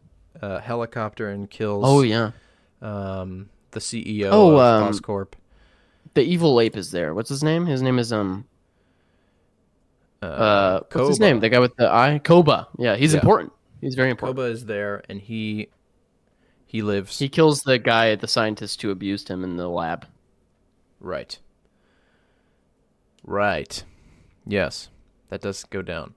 a, 0.42 0.46
a 0.56 0.60
helicopter 0.60 1.30
and 1.30 1.48
kills 1.50 1.84
Oh 1.86 2.02
yeah, 2.02 2.32
um, 2.82 3.48
the 3.72 3.80
CEO 3.80 4.28
Oh, 4.30 4.52
of 4.56 4.82
um, 4.82 4.92
Oscorp. 4.92 5.32
the 6.14 6.22
evil 6.22 6.60
ape 6.60 6.76
is 6.76 6.90
there. 6.90 7.14
What's 7.14 7.28
his 7.30 7.42
name? 7.42 7.66
His 7.66 7.82
name 7.82 7.98
is 7.98 8.12
um 8.12 8.46
Uh, 10.22 10.26
uh 10.26 10.80
what's 10.92 11.08
his 11.08 11.20
name? 11.20 11.40
The 11.40 11.48
guy 11.48 11.58
with 11.58 11.76
the 11.76 11.88
eye, 11.90 12.20
Koba. 12.22 12.68
Yeah, 12.78 12.96
he's 12.96 13.12
Yeah. 13.14 13.20
important. 13.20 13.52
He's 13.80 13.94
very 13.94 14.10
important. 14.10 14.36
Koba 14.38 14.48
is 14.48 14.64
there 14.66 15.02
and 15.08 15.20
he 15.20 15.68
he 16.66 16.82
lives 16.82 17.18
He 17.18 17.28
kills 17.28 17.62
the 17.62 17.78
guy, 17.78 18.14
the 18.14 18.26
scientist 18.28 18.80
who 18.82 18.90
abused 18.90 19.28
him 19.28 19.44
in 19.44 19.56
the 19.56 19.68
lab. 19.68 20.06
right. 21.00 21.38
Right. 23.24 23.82
Yes, 24.46 24.90
that 25.30 25.40
does 25.40 25.64
go 25.64 25.82
down. 25.82 26.14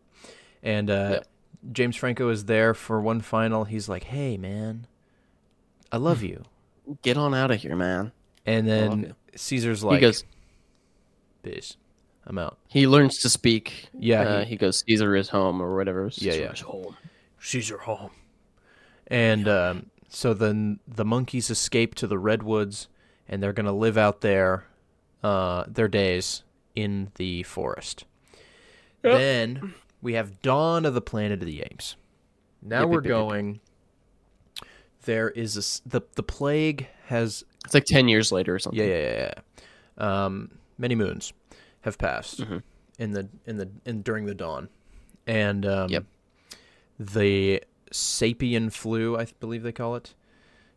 And 0.62 0.90
uh, 0.90 1.10
Yep. 1.12 1.28
James 1.72 1.96
Franco 1.96 2.30
is 2.30 2.46
there 2.46 2.74
for 2.74 3.02
one 3.02 3.22
final. 3.22 3.64
He's 3.64 3.90
like, 3.90 4.04
"Hey, 4.06 4.38
man, 4.38 4.86
I 5.92 5.98
love 5.98 6.22
you." 6.24 6.44
Get 7.02 7.18
on 7.18 7.34
out 7.34 7.52
of 7.52 7.62
here, 7.62 7.76
man. 7.76 8.12
And 8.46 8.68
then. 8.68 9.14
Caesar's 9.36 9.84
like, 9.84 9.96
he 9.96 10.02
goes. 10.02 10.24
"Peace, 11.44 11.78
I'm 12.26 12.38
out." 12.38 12.58
He 12.68 12.88
learns 12.88 13.20
to 13.20 13.30
speak. 13.30 13.90
Yeah, 13.98 14.22
Uh, 14.22 14.40
he- 14.42 14.52
he, 14.52 14.56
goes. 14.58 14.84
Caesar 14.88 15.16
is 15.16 15.30
home 15.30 15.62
or 15.62 15.76
whatever. 15.76 16.06
Yeah, 16.16 16.32
Caesar 16.34 16.42
yeah. 16.44 16.52
is 16.54 16.60
home. 16.62 16.98
Caesar 17.40 17.78
home. 17.80 18.12
And 19.08 19.48
um, 19.48 19.86
so 20.10 20.34
then 20.34 20.80
the 20.88 21.06
monkeys 21.06 21.50
escape 21.50 21.96
to 21.96 22.08
the 22.08 22.18
redwoods, 22.20 22.88
and 23.28 23.42
they're 23.42 23.54
gonna 23.54 23.72
live 23.74 23.98
out 23.98 24.22
there 24.22 24.66
uh, 25.24 25.66
their 25.68 25.88
days 25.88 26.44
in 26.78 27.12
the 27.16 27.42
forest. 27.44 28.06
Yep. 29.04 29.18
Then 29.18 29.74
we 30.02 30.14
have 30.14 30.42
Dawn 30.42 30.86
of 30.86 30.94
the 30.94 31.02
Planet 31.02 31.40
of 31.42 31.46
the 31.48 31.62
Apes. 31.62 31.96
Now 32.62 32.82
Yep, 32.82 32.90
we're 32.90 32.96
yep, 32.96 33.04
yep, 33.06 33.10
yep. 33.12 33.18
going. 33.30 33.60
There 35.04 35.30
is 35.30 35.56
a 35.56 35.60
s- 35.60 35.82
the 35.86 36.02
the 36.16 36.24
plague 36.24 36.88
has 37.06 37.44
It's 37.66 37.74
like 37.74 37.86
ten 37.86 38.08
years 38.08 38.32
later 38.32 38.56
or 38.56 38.60
something. 38.60 38.80
yeah 38.80 38.86
yeah 38.86 39.12
yeah, 39.14 39.34
yeah. 40.00 40.24
Um, 40.26 40.52
many 40.78 40.96
moons 40.96 41.34
have 41.82 41.98
passed 41.98 42.42
Mhm. 42.42 42.62
in 43.00 43.12
the 43.14 43.30
in 43.46 43.58
the 43.58 43.70
in 43.86 44.02
during 44.02 44.26
the 44.26 44.36
dawn, 44.36 44.70
and 45.26 45.66
um, 45.66 45.90
Yep. 45.90 46.06
the 47.00 47.64
sapien 47.92 48.72
flu, 48.72 49.18
I 49.18 49.28
believe 49.40 49.64
they 49.64 49.72
call 49.72 49.96
it. 49.96 50.14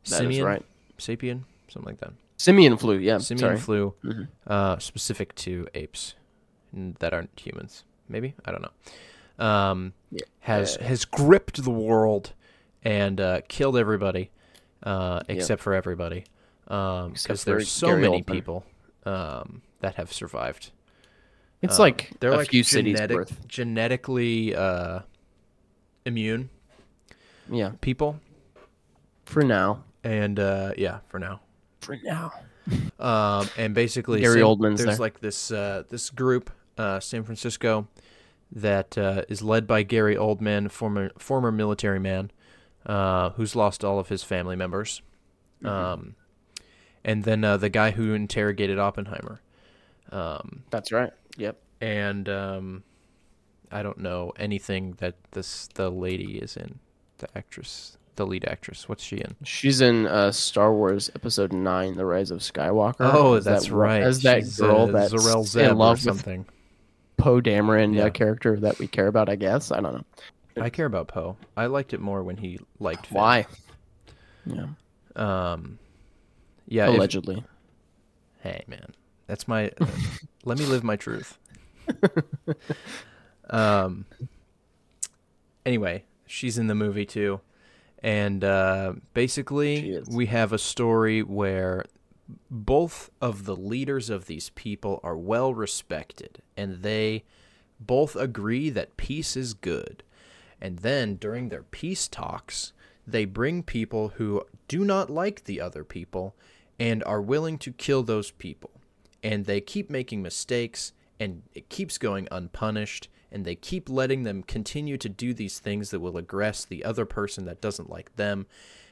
That 0.08 0.24
is 0.30 0.40
right. 0.40 0.64
Sapien, 0.98 1.42
something 1.68 1.90
like 1.92 2.00
that. 2.00 2.12
Simian 2.40 2.76
flu. 2.78 2.96
Yeah. 2.96 3.18
Simian 3.18 3.38
sorry. 3.38 3.58
flu, 3.58 3.94
Mhm. 4.02 4.28
uh, 4.46 4.78
specific 4.78 5.34
to 5.36 5.66
apes 5.74 6.14
that 6.72 7.12
aren't 7.12 7.38
humans. 7.38 7.84
Maybe 8.08 8.34
I 8.46 8.50
don't 8.52 8.62
know. 8.62 9.44
Um, 9.44 9.92
Yeah. 10.10 10.20
has 10.40 10.76
has 10.76 11.04
gripped 11.04 11.62
the 11.62 11.70
world 11.70 12.32
and 12.82 13.20
uh, 13.20 13.40
killed 13.48 13.76
everybody, 13.76 14.30
uh, 14.82 15.20
except 15.28 15.60
for 15.62 15.74
everybody, 15.74 16.24
because 16.64 17.10
Except 17.12 17.38
for 17.40 17.44
there's 17.50 17.68
so 17.68 17.88
Gary 17.88 18.00
many 18.02 18.22
Oldman. 18.22 18.26
people 18.32 18.64
um, 19.04 19.62
that 19.80 19.94
have 19.96 20.12
survived. 20.12 20.70
It's 21.62 21.78
Um, 21.78 21.82
like 21.84 22.12
they're 22.20 22.32
a 22.32 22.36
like 22.38 22.48
few 22.50 22.62
cities 22.64 22.94
genetic- 22.96 23.16
worth. 23.16 23.48
genetically 23.48 24.54
uh, 24.56 25.00
immune 26.06 26.48
Yeah. 27.50 27.72
people, 27.82 28.18
For 29.26 29.42
now. 29.42 29.84
and 30.04 30.38
uh, 30.40 30.72
yeah, 30.78 31.00
for 31.08 31.18
now. 31.18 31.40
For 31.80 31.96
now. 32.02 32.32
Um, 32.98 33.48
and 33.56 33.74
basically, 33.74 34.20
Gary 34.20 34.34
San- 34.40 34.44
Oldman's 34.44 34.78
there's 34.82 34.96
there. 34.96 34.96
like 34.98 35.20
this 35.20 35.50
uh, 35.50 35.84
this 35.88 36.10
group, 36.10 36.50
uh, 36.78 37.00
San 37.00 37.24
Francisco, 37.24 37.88
that 38.52 38.96
uh, 38.98 39.22
is 39.28 39.42
led 39.42 39.66
by 39.66 39.82
Gary 39.82 40.14
Oldman, 40.16 40.70
former 40.70 41.10
former 41.18 41.50
military 41.50 41.98
man, 41.98 42.30
uh, 42.86 43.30
who's 43.30 43.56
lost 43.56 43.82
all 43.84 43.98
of 43.98 44.08
his 44.08 44.22
family 44.22 44.56
members, 44.56 45.02
Mm-hmm. 45.62 45.66
um, 45.68 46.14
and 47.04 47.24
then 47.24 47.44
uh, 47.44 47.56
the 47.56 47.68
guy 47.70 47.90
who 47.90 48.12
interrogated 48.14 48.78
Oppenheimer, 48.78 49.40
um, 50.12 50.62
That's 50.70 50.92
right. 50.92 51.12
Yep. 51.38 51.58
and 51.80 52.28
um, 52.28 52.82
I 53.72 53.82
don't 53.82 53.98
know 53.98 54.32
anything 54.36 54.92
that 54.98 55.14
this 55.32 55.68
the 55.74 55.90
lady 55.90 56.38
is 56.38 56.56
in. 56.56 56.78
The 57.18 57.28
actress, 57.36 57.96
the 58.16 58.26
lead 58.26 58.44
actress. 58.46 58.88
What's 58.88 59.02
she 59.02 59.16
in? 59.16 59.36
She's 59.44 59.80
in 59.80 60.06
uh, 60.06 60.32
Star 60.32 60.72
Wars 60.74 61.10
Episode 61.14 61.52
Nine: 61.52 61.96
The 61.96 62.04
Rise 62.04 62.30
of 62.30 62.40
Skywalker. 62.40 62.96
Oh, 63.00 63.34
As 63.34 63.44
that's 63.44 63.66
that, 63.66 63.72
right. 63.72 64.02
As 64.02 64.22
that 64.22 64.40
She's, 64.40 64.58
girl 64.60 64.82
uh, 64.82 64.86
that's 64.92 65.12
Zarel 65.14 65.44
Zeb 65.46 65.70
in 65.72 65.76
love 65.78 65.90
or 65.90 65.92
with 65.92 66.00
something. 66.02 66.46
Poe 67.16 67.40
Dameron, 67.40 67.94
Yeah. 67.94 68.08
character 68.10 68.58
that 68.60 68.78
we 68.78 68.86
care 68.86 69.06
about. 69.06 69.28
I 69.28 69.36
guess 69.36 69.70
I 69.70 69.80
don't 69.80 69.94
know 69.94 70.62
I 70.62 70.70
care 70.70 70.86
about 70.86 71.08
Poe. 71.08 71.36
I 71.56 71.66
liked 71.66 71.92
it 71.94 72.00
more 72.00 72.22
when 72.22 72.36
he 72.38 72.58
liked 72.78 73.06
Finn. 73.06 73.16
why. 73.18 73.46
Yeah, 74.46 74.66
Um, 75.16 75.78
yeah. 76.66 76.88
if- 76.88 76.96
allegedly. 76.96 77.44
hey, 78.42 78.64
man, 78.66 78.94
that's 79.26 79.46
my. 79.46 79.70
let 80.44 80.58
me 80.58 80.64
live 80.66 80.82
my 80.82 80.96
truth. 80.96 81.38
um. 83.50 84.06
Anyway, 85.66 86.04
she's 86.26 86.56
in 86.58 86.66
the 86.68 86.74
movie 86.74 87.04
too, 87.04 87.40
and 88.02 88.42
uh, 88.44 88.94
basically 89.14 90.00
we 90.10 90.26
have 90.26 90.52
a 90.52 90.58
story 90.58 91.22
where 91.22 91.84
both 92.50 93.10
of 93.20 93.44
the 93.44 93.56
leaders 93.56 94.08
of 94.10 94.26
these 94.26 94.50
people 94.50 95.00
are 95.02 95.16
well 95.16 95.52
respected, 95.54 96.42
and 96.56 96.82
they 96.82 97.24
both 97.78 98.16
agree 98.16 98.70
that 98.70 98.96
peace 98.96 99.36
is 99.36 99.54
good. 99.54 100.02
And 100.60 100.80
then 100.80 101.16
during 101.16 101.48
their 101.48 101.62
peace 101.62 102.06
talks, 102.06 102.72
they 103.06 103.24
bring 103.24 103.62
people 103.62 104.08
who 104.16 104.44
do 104.68 104.84
not 104.84 105.10
like 105.10 105.44
the 105.44 105.60
other 105.60 105.84
people 105.84 106.34
and 106.78 107.02
are 107.04 107.22
willing 107.22 107.58
to 107.58 107.72
kill 107.72 108.02
those 108.02 108.30
people. 108.30 108.70
And 109.22 109.46
they 109.46 109.60
keep 109.60 109.90
making 109.90 110.22
mistakes 110.22 110.92
and 111.18 111.42
it 111.54 111.68
keeps 111.68 111.98
going 111.98 112.28
unpunished 112.30 113.08
and 113.32 113.44
they 113.44 113.54
keep 113.54 113.88
letting 113.88 114.24
them 114.24 114.42
continue 114.42 114.96
to 114.96 115.08
do 115.08 115.32
these 115.32 115.58
things 115.58 115.90
that 115.90 116.00
will 116.00 116.14
aggress 116.14 116.66
the 116.66 116.84
other 116.84 117.04
person 117.04 117.44
that 117.44 117.60
doesn't 117.60 117.90
like 117.90 118.14
them. 118.16 118.46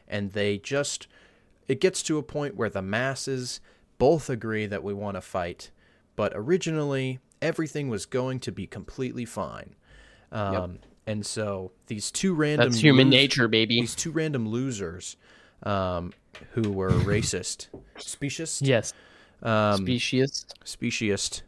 And 0.06 0.32
they 0.32 0.58
just 0.58 1.06
it 1.66 1.80
gets 1.80 2.02
to 2.04 2.18
a 2.18 2.22
point 2.22 2.56
where 2.56 2.70
the 2.70 2.82
masses 2.82 3.60
both 3.98 4.30
agree 4.30 4.66
that 4.66 4.82
we 4.82 4.94
want 4.94 5.16
to 5.16 5.20
fight 5.20 5.70
but 6.18 6.32
originally 6.34 7.20
everything 7.40 7.88
was 7.88 8.04
going 8.04 8.40
to 8.40 8.50
be 8.50 8.66
completely 8.66 9.24
fine. 9.24 9.76
Um, 10.32 10.80
and 11.06 11.24
so 11.24 11.70
these 11.86 12.10
two 12.10 12.34
random 12.34 12.70
That's 12.70 12.82
human 12.82 13.08
nature, 13.08 13.46
baby. 13.46 13.80
these 13.80 13.94
two 13.94 14.10
random 14.10 14.48
losers 14.48 15.16
um, 15.62 16.12
who 16.54 16.72
were 16.72 16.90
racist 16.90 17.68
specious 17.98 18.60
Yes, 18.60 18.94
um, 19.44 19.76
specious 19.76 20.44
speciest 20.64 21.44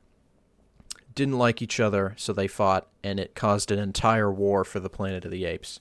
didn't 1.15 1.39
like 1.39 1.61
each 1.63 1.81
other, 1.81 2.15
so 2.17 2.33
they 2.33 2.47
fought, 2.49 2.89
and 3.03 3.19
it 3.19 3.35
caused 3.35 3.71
an 3.71 3.79
entire 3.79 4.31
war 4.31 4.65
for 4.65 4.81
the 4.81 4.91
Planet 4.91 5.25
of 5.25 5.31
the 5.31 5.45
Apes. 5.45 5.81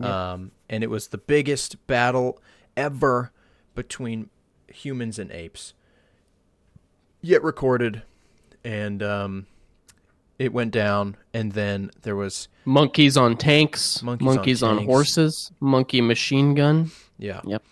Um, 0.00 0.50
and 0.68 0.82
it 0.82 0.90
was 0.90 1.08
the 1.08 1.18
biggest 1.18 1.86
battle 1.86 2.40
ever 2.76 3.30
between 3.74 4.30
humans 4.66 5.18
and 5.18 5.30
apes, 5.30 5.74
yet 7.20 7.42
recorded. 7.42 8.02
And 8.64 9.02
um, 9.02 9.46
it 10.38 10.52
went 10.52 10.72
down, 10.72 11.16
and 11.32 11.52
then 11.52 11.90
there 12.02 12.16
was 12.16 12.48
Monkeys 12.64 13.16
on 13.16 13.36
tanks. 13.36 14.02
Monkeys 14.02 14.62
on 14.62 14.70
on, 14.70 14.76
tanks. 14.78 14.90
horses. 14.90 15.52
Monkey 15.60 16.00
machine 16.00 16.54
gun. 16.54 16.90
yeah, 17.18 17.40
Yep. 17.44 17.62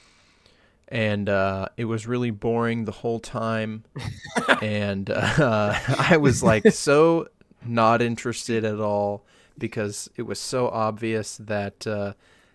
And 0.91 1.29
uh, 1.29 1.67
it 1.77 1.85
was 1.85 2.07
really 2.07 2.31
boring 2.31 2.85
the 2.85 2.93
whole 2.93 3.21
time. 3.21 3.85
and 4.63 5.09
uh, 5.11 5.79
I 5.99 6.17
was 6.17 6.43
like 6.43 6.73
so 6.73 7.29
not 7.65 8.03
interested 8.03 8.65
at 8.65 8.81
all 8.81 9.25
because 9.59 10.11
it 10.17 10.23
was 10.23 10.39
so 10.39 10.69
obvious 10.69 11.37
that 11.37 11.87
uh, 11.87 12.15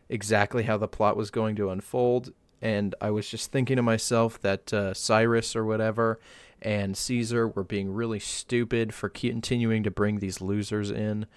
exactly 0.10 0.64
how 0.64 0.78
the 0.78 0.88
plot 0.88 1.16
was 1.16 1.32
going 1.32 1.56
to 1.56 1.70
unfold. 1.70 2.34
And 2.62 2.96
I 3.00 3.12
was 3.12 3.30
just 3.30 3.52
thinking 3.52 3.78
to 3.78 3.84
myself 3.84 4.42
that 4.42 4.74
uh, 4.74 4.94
Cyrus 4.94 5.56
or 5.56 5.66
whatever 5.66 6.20
and 6.62 6.98
Caesar 6.98 7.48
were 7.48 7.64
being 7.64 7.94
really 7.94 8.20
stupid 8.20 8.94
for 8.94 9.08
continuing 9.08 9.84
to 9.84 9.92
bring 9.92 10.20
these 10.20 10.42
losers 10.42 10.90
in 10.90 11.28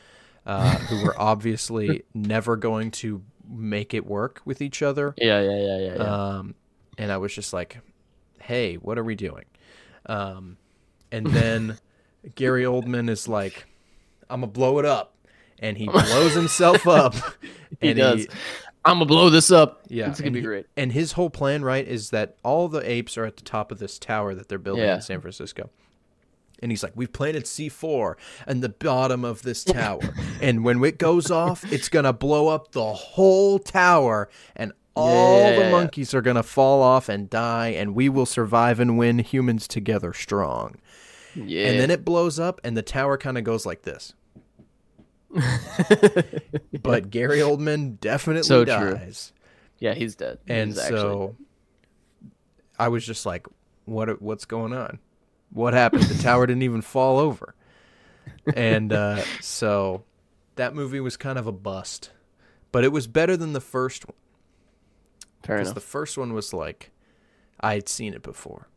uh, 0.47 0.77
who 0.77 1.05
were 1.05 1.15
obviously 1.21 2.03
never 2.15 2.57
going 2.57 2.91
to 2.91 3.23
make 3.47 3.95
it 3.95 4.07
work 4.07 4.41
with 4.45 4.63
each 4.63 4.83
other. 4.83 5.15
Yeah, 5.19 5.41
yeah, 5.41 5.57
yeah, 5.57 5.79
yeah. 5.79 5.95
yeah. 5.97 6.37
Um, 6.39 6.55
and 6.99 7.11
I 7.11 7.17
was 7.17 7.35
just 7.35 7.53
like, 7.53 7.79
"Hey, 8.41 8.75
what 8.75 8.99
are 8.99 9.05
we 9.05 9.15
doing?" 9.15 9.45
Um, 10.07 10.57
and 11.13 11.27
then 11.27 11.79
Gary 12.35 12.65
Oldman 12.65 13.09
is 13.09 13.29
like, 13.29 13.67
"I'm 14.29 14.41
gonna 14.41 14.53
blow 14.53 14.79
it 14.79 14.85
up," 14.85 15.15
and 15.59 15.77
he 15.79 15.87
blows 15.91 16.35
himself 16.35 16.87
up. 16.87 17.15
he 17.81 17.89
and 17.91 17.99
does. 17.99 18.27
I'm 18.85 18.95
gonna 18.97 19.07
blow 19.07 19.29
this 19.31 19.51
up. 19.51 19.83
yeah, 19.89 20.09
it's 20.11 20.21
gonna 20.21 20.31
be 20.31 20.41
he- 20.41 20.45
great. 20.47 20.67
And 20.77 20.93
his 20.93 21.13
whole 21.13 21.31
plan, 21.31 21.63
right, 21.63 21.87
is 21.87 22.11
that 22.11 22.37
all 22.43 22.69
the 22.69 22.89
apes 22.91 23.17
are 23.19 23.25
at 23.25 23.37
the 23.37 23.43
top 23.45 23.71
of 23.73 23.79
this 23.79 23.99
tower 23.99 24.35
that 24.35 24.49
they're 24.49 24.59
building 24.59 24.85
Yeah. 24.85 24.97
in 24.97 25.01
San 25.03 25.21
Francisco. 25.21 25.71
And 26.61 26.73
he's 26.73 26.83
like, 26.83 26.93
We've 26.97 27.13
planted 27.13 27.45
C4 27.45 28.15
in 28.49 28.61
the 28.61 28.69
bottom 28.69 29.25
of 29.25 29.43
this 29.43 29.63
tower. 29.63 30.01
and 30.43 30.65
when 30.65 30.83
it 30.83 30.99
goes 30.99 31.31
off, 31.31 31.71
it's 31.73 31.89
going 31.89 32.05
to 32.05 32.13
blow 32.13 32.49
up 32.49 32.73
the 32.73 32.93
whole 32.95 33.61
tower. 33.61 34.29
And 34.57 34.73
all 34.99 35.51
Yeah, 35.51 35.65
the 35.65 35.71
monkeys 35.71 36.13
are 36.15 36.23
going 36.23 36.37
to 36.37 36.43
fall 36.43 36.83
off 36.83 37.09
and 37.09 37.31
die. 37.31 37.69
And 37.69 37.95
we 37.95 38.09
will 38.09 38.27
survive 38.27 38.81
and 38.81 38.99
win 38.99 39.19
humans 39.21 39.69
together 39.69 40.13
strong. 40.13 40.77
Yeah. 41.35 41.69
And 41.69 41.81
then 41.81 41.91
it 41.91 42.05
blows 42.05 42.39
up, 42.41 42.61
and 42.65 42.77
the 42.77 42.83
tower 42.83 43.17
kind 43.17 43.39
of 43.39 43.45
goes 43.45 43.65
like 43.65 43.83
this. 43.83 44.15
but 46.83 47.11
Gary 47.11 47.39
Oldman 47.39 48.01
definitely 48.01 48.45
So 48.45 48.65
true. 48.65 48.95
dies. 48.95 49.33
yeah, 49.79 49.95
he's 49.95 50.17
dead. 50.17 50.39
And 50.49 50.71
He's 50.71 50.79
actually 50.79 50.99
so 51.01 51.37
I 52.79 52.89
was 52.89 53.05
just 53.05 53.27
like, 53.27 53.47
what 53.85 54.21
what's 54.23 54.45
going 54.45 54.73
on? 54.73 54.99
What 55.53 55.75
happened? 55.75 56.05
The 56.05 56.23
tower 56.23 56.47
didn't 56.47 56.63
even 56.63 56.83
fall 56.83 57.19
over. 57.19 57.55
And 58.55 58.93
uh, 58.93 59.23
so 59.41 60.05
that 60.57 60.75
movie 60.75 61.01
was 61.01 61.17
kind 61.17 61.39
of 61.39 61.47
a 61.47 61.53
bust. 61.53 62.11
But 62.73 62.85
it 62.85 62.93
was 62.93 63.07
better 63.07 63.37
than 63.37 63.53
the 63.55 63.61
first 63.61 64.07
one. 64.07 64.17
Fair 65.43 65.57
Because 65.57 65.68
enough. 65.68 65.74
the 65.74 65.80
first 65.80 66.18
one 66.18 66.32
was 66.32 66.53
like 66.53 66.91
I 67.61 67.74
had 67.74 67.89
seen 67.89 68.14
it 68.14 68.22
before. 68.22 68.68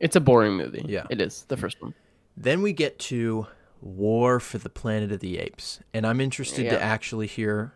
It's 0.00 0.16
a 0.16 0.20
boring 0.20 0.54
movie. 0.54 0.84
Yeah. 0.86 1.06
it 1.10 1.20
is 1.20 1.44
the 1.48 1.56
first 1.56 1.80
one. 1.82 1.94
Then 2.36 2.60
we 2.62 2.72
get 2.72 2.98
to 3.00 3.46
War 3.80 4.40
for 4.40 4.58
the 4.58 4.68
Planet 4.70 5.10
of 5.12 5.20
the 5.20 5.38
Apes. 5.38 5.80
And 5.94 6.06
I'm 6.06 6.20
interested 6.20 6.68
to 6.70 6.82
actually 6.82 7.26
hear 7.26 7.72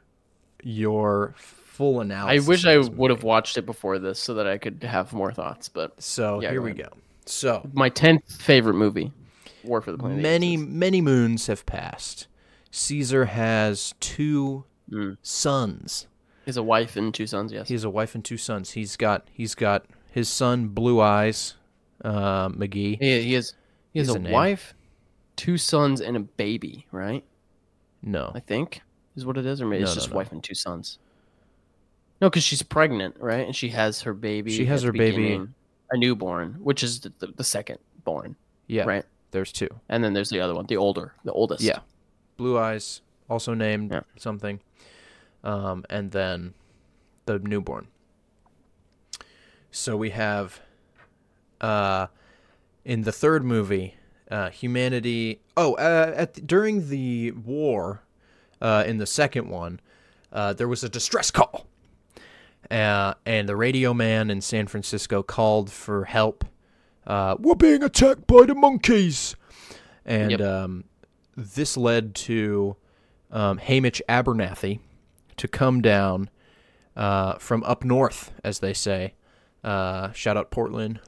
your 0.62 1.34
full 1.36 2.00
analysis. 2.00 2.44
I 2.44 2.48
wish 2.48 2.66
I 2.66 2.76
would 2.78 3.10
have 3.10 3.22
watched 3.22 3.56
it 3.56 3.64
before 3.66 3.98
this 3.98 4.18
so 4.18 4.34
that 4.34 4.46
I 4.46 4.58
could 4.58 4.82
have 4.82 5.12
more 5.12 5.32
thoughts. 5.32 5.68
But 5.68 6.00
So 6.02 6.40
Yeah, 6.42 6.50
here 6.50 6.60
go 6.60 6.64
we 6.66 6.72
go. 6.72 6.88
So 7.26 7.68
my 7.72 7.88
tenth 7.88 8.30
favorite 8.40 8.74
movie, 8.74 9.12
War 9.64 9.80
for 9.80 9.92
the 9.92 9.98
Planet. 9.98 10.18
of 10.18 10.22
the 10.22 10.28
many 10.28 10.54
Apes. 10.54 10.62
many 10.68 11.00
moons 11.00 11.46
have 11.46 11.64
passed. 11.66 12.26
Caesar 12.70 13.26
has 13.26 13.94
two 14.00 14.64
Mm. 14.90 15.16
sons. 15.22 16.06
He 16.44 16.48
has 16.50 16.56
a 16.56 16.62
wife 16.62 16.96
and 16.96 17.12
two 17.12 17.26
sons. 17.26 17.52
Yes. 17.52 17.68
He 17.68 17.74
has 17.74 17.84
a 17.84 17.90
wife 17.90 18.14
and 18.14 18.24
two 18.24 18.36
sons. 18.36 18.72
He's 18.72 18.96
got 18.96 19.28
he's 19.32 19.54
got 19.54 19.84
his 20.10 20.28
son 20.28 20.68
Blue 20.68 21.00
Eyes, 21.00 21.54
uh, 22.04 22.48
McGee. 22.48 22.98
He, 23.00 23.22
he 23.22 23.32
has 23.34 23.54
he 23.92 23.98
has 23.98 24.08
a 24.08 24.18
name. 24.18 24.32
wife, 24.32 24.74
two 25.36 25.56
sons, 25.58 26.00
and 26.00 26.16
a 26.16 26.20
baby. 26.20 26.86
Right. 26.92 27.24
No, 28.02 28.32
I 28.34 28.40
think 28.40 28.80
is 29.16 29.26
what 29.26 29.36
it 29.36 29.44
is, 29.44 29.60
or 29.60 29.66
maybe 29.66 29.82
it's 29.82 29.90
No, 29.90 29.94
no, 29.94 30.00
just 30.00 30.10
no. 30.10 30.16
wife 30.16 30.32
and 30.32 30.42
two 30.42 30.54
sons. 30.54 30.98
No, 32.20 32.28
because 32.30 32.42
she's 32.42 32.62
pregnant, 32.62 33.16
right? 33.18 33.46
And 33.46 33.54
she 33.56 33.68
has 33.70 34.02
her 34.02 34.12
baby. 34.14 34.50
She 34.50 34.66
has 34.66 34.82
her 34.82 34.92
baby. 34.92 35.40
a 35.90 35.96
newborn, 35.96 36.54
which 36.60 36.82
is 36.82 37.00
the, 37.00 37.12
the, 37.18 37.26
the 37.28 37.44
second 37.44 37.78
born, 38.04 38.36
yeah, 38.66 38.84
right? 38.84 39.04
There's 39.32 39.52
two. 39.52 39.68
And 39.88 40.02
then 40.04 40.12
there's 40.12 40.30
the 40.30 40.40
other 40.40 40.54
one, 40.54 40.66
the 40.66 40.76
older, 40.76 41.12
the 41.24 41.32
oldest. 41.32 41.62
Yeah, 41.62 41.80
Blue 42.36 42.58
Eyes, 42.58 43.00
also 43.28 43.54
named 43.54 43.90
Yeah. 43.92 44.00
something, 44.16 44.60
um, 45.44 45.84
and 45.90 46.10
then 46.12 46.54
the 47.26 47.38
newborn. 47.38 47.88
So 49.70 49.96
we 49.96 50.10
have, 50.10 50.60
uh, 51.60 52.08
in 52.84 53.02
the 53.02 53.12
third 53.12 53.44
movie, 53.44 53.94
uh, 54.30 54.50
humanity. 54.50 55.40
Oh, 55.56 55.74
uh, 55.74 56.12
at 56.16 56.34
the, 56.34 56.40
during 56.40 56.88
the 56.88 57.30
war, 57.32 58.02
uh, 58.60 58.84
in 58.86 58.98
the 58.98 59.06
second 59.06 59.48
one, 59.48 59.80
uh, 60.32 60.52
there 60.52 60.68
was 60.68 60.82
a 60.84 60.88
distress 60.88 61.30
call, 61.30 61.66
uh, 62.70 63.14
and 63.26 63.48
the 63.48 63.56
radio 63.56 63.94
man 63.94 64.30
in 64.30 64.40
San 64.40 64.66
Francisco 64.66 65.22
called 65.22 65.70
for 65.70 66.04
help. 66.04 66.44
Uh, 67.06 67.36
We're 67.38 67.54
being 67.54 67.82
attacked 67.82 68.26
by 68.26 68.46
the 68.46 68.54
monkeys, 68.54 69.34
and 70.04 70.32
Yep. 70.32 70.40
um, 70.40 70.84
this 71.36 71.76
led 71.76 72.14
to 72.14 72.76
um, 73.32 73.58
Haymitch 73.58 74.00
Abernathy 74.08 74.80
to 75.40 75.48
come 75.48 75.80
down 75.80 76.28
uh, 76.96 77.34
from 77.38 77.64
up 77.64 77.82
north, 77.82 78.30
as 78.44 78.58
they 78.58 78.74
say. 78.74 79.14
Uh, 79.64 80.12
shout 80.12 80.36
out 80.36 80.50
Portland 80.50 81.00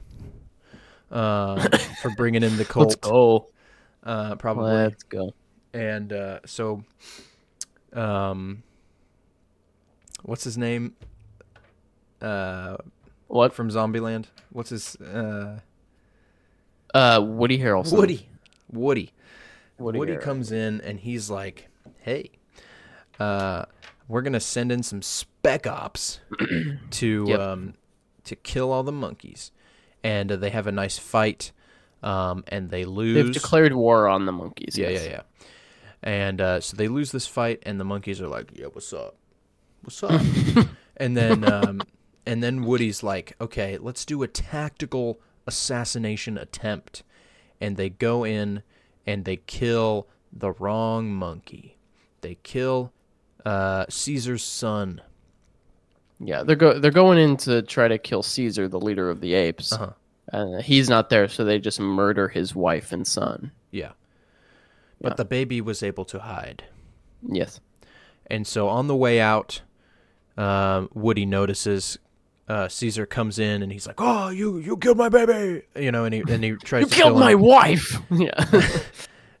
uh, 1.11 1.67
for 2.01 2.09
bringing 2.17 2.41
in 2.41 2.57
the 2.57 2.65
Let's 2.75 2.95
go. 2.95 3.47
Uh, 4.03 4.35
probably. 4.35 4.73
Let's 4.73 5.03
go. 5.03 5.33
and 5.73 6.11
uh, 6.11 6.39
so, 6.47 6.83
um, 7.93 8.63
what's 10.23 10.43
his 10.43 10.57
name? 10.57 10.95
Uh, 12.19 12.77
What? 13.27 13.53
from 13.53 13.69
Zombieland? 13.69 14.25
What's 14.51 14.71
his 14.71 14.95
uh? 14.97 15.59
Uh, 16.93 17.21
Woody 17.23 17.59
Harrelson. 17.59 17.97
Woody. 17.97 18.29
Woody. 18.71 19.11
Woody, 19.77 19.99
Woody 19.99 20.17
comes 20.17 20.51
in 20.51 20.81
and 20.81 20.99
he's 20.99 21.29
like, 21.29 21.67
"Hey, 21.99 22.31
uh, 23.19 23.65
we're 24.13 24.21
gonna 24.21 24.39
send 24.39 24.71
in 24.71 24.83
some 24.83 25.01
spec 25.01 25.67
ops 25.67 26.19
to 26.91 27.25
Yep. 27.27 27.39
um, 27.39 27.73
to 28.25 28.35
kill 28.35 28.71
all 28.71 28.83
the 28.83 28.91
monkeys," 28.91 29.51
and 30.03 30.31
uh, 30.31 30.35
they 30.37 30.49
have 30.51 30.67
a 30.67 30.71
nice 30.71 30.97
fight, 30.97 31.51
um, 32.01 32.43
and 32.47 32.69
they 32.69 32.85
lose. 32.85 33.15
They've 33.15 33.33
declared 33.33 33.73
war 33.73 34.07
on 34.07 34.25
the 34.25 34.31
monkeys. 34.31 34.77
yeah, 34.77 34.89
yes. 34.89 35.05
yeah, 35.05 35.11
yeah. 35.11 35.21
And 36.03 36.39
uh, 36.41 36.59
so 36.61 36.77
they 36.77 36.87
lose 36.87 37.11
this 37.11 37.27
fight, 37.27 37.61
and 37.65 37.79
the 37.79 37.83
monkeys 37.85 38.21
are 38.21 38.27
like, 38.27 38.51
"Yeah, 38.53 38.67
what's 38.67 38.93
up? 38.93 39.15
What's 39.81 40.01
up?" 40.03 40.21
and 40.97 41.17
then 41.17 41.43
um, 41.51 41.81
and 42.25 42.41
then 42.43 42.63
Woody's 42.63 43.03
like, 43.03 43.35
"Okay, 43.41 43.77
let's 43.77 44.05
do 44.05 44.21
a 44.23 44.27
tactical 44.27 45.19
assassination 45.47 46.37
attempt," 46.37 47.03
and 47.59 47.75
they 47.77 47.89
go 47.89 48.23
in 48.23 48.63
and 49.05 49.25
they 49.25 49.37
kill 49.37 50.07
the 50.31 50.51
wrong 50.53 51.11
monkey. 51.13 51.77
They 52.21 52.37
kill 52.43 52.92
uh, 53.45 53.85
Caesar's 53.89 54.43
son. 54.43 55.01
Yeah, 56.19 56.43
they're 56.43 56.55
go 56.55 56.79
they're 56.79 56.91
going 56.91 57.17
in 57.17 57.37
to 57.37 57.61
try 57.63 57.87
to 57.87 57.97
kill 57.97 58.23
Caesar, 58.23 58.67
the 58.67 58.79
leader 58.79 59.09
of 59.09 59.19
the 59.21 59.33
apes. 59.33 59.73
Uh-huh. 59.73 59.91
Uh, 60.31 60.61
he's 60.61 60.89
not 60.89 61.09
there, 61.09 61.27
so 61.27 61.43
they 61.43 61.59
just 61.59 61.79
murder 61.79 62.29
his 62.29 62.55
wife 62.55 62.91
and 62.91 63.05
son. 63.05 63.51
Yeah, 63.71 63.91
but 65.01 65.11
Yeah. 65.11 65.15
the 65.15 65.25
baby 65.25 65.59
was 65.61 65.83
able 65.83 66.05
to 66.05 66.19
hide. 66.19 66.63
Yes. 67.27 67.59
And 68.31 68.47
so 68.47 68.69
on 68.69 68.87
the 68.87 68.95
way 68.95 69.19
out, 69.19 69.61
um, 70.37 70.89
Woody 70.93 71.25
notices 71.25 71.97
uh, 72.47 72.67
Caesar 72.69 73.05
comes 73.05 73.37
in 73.37 73.61
and 73.61 73.71
he's 73.71 73.85
like, 73.85 73.99
"Oh, 73.99 74.29
you 74.29 74.57
you 74.59 74.77
killed 74.77 74.97
my 74.97 75.09
baby," 75.09 75.63
you 75.75 75.91
know, 75.91 76.05
and 76.05 76.13
he 76.13 76.23
and 76.27 76.43
he 76.43 76.51
tries 76.63 76.83
You 76.83 76.87
to 76.89 76.95
killed 76.95 77.13
kill 77.13 77.19
my 77.19 77.31
him. 77.33 77.41
wife. 77.41 77.99
yeah. 78.11 78.45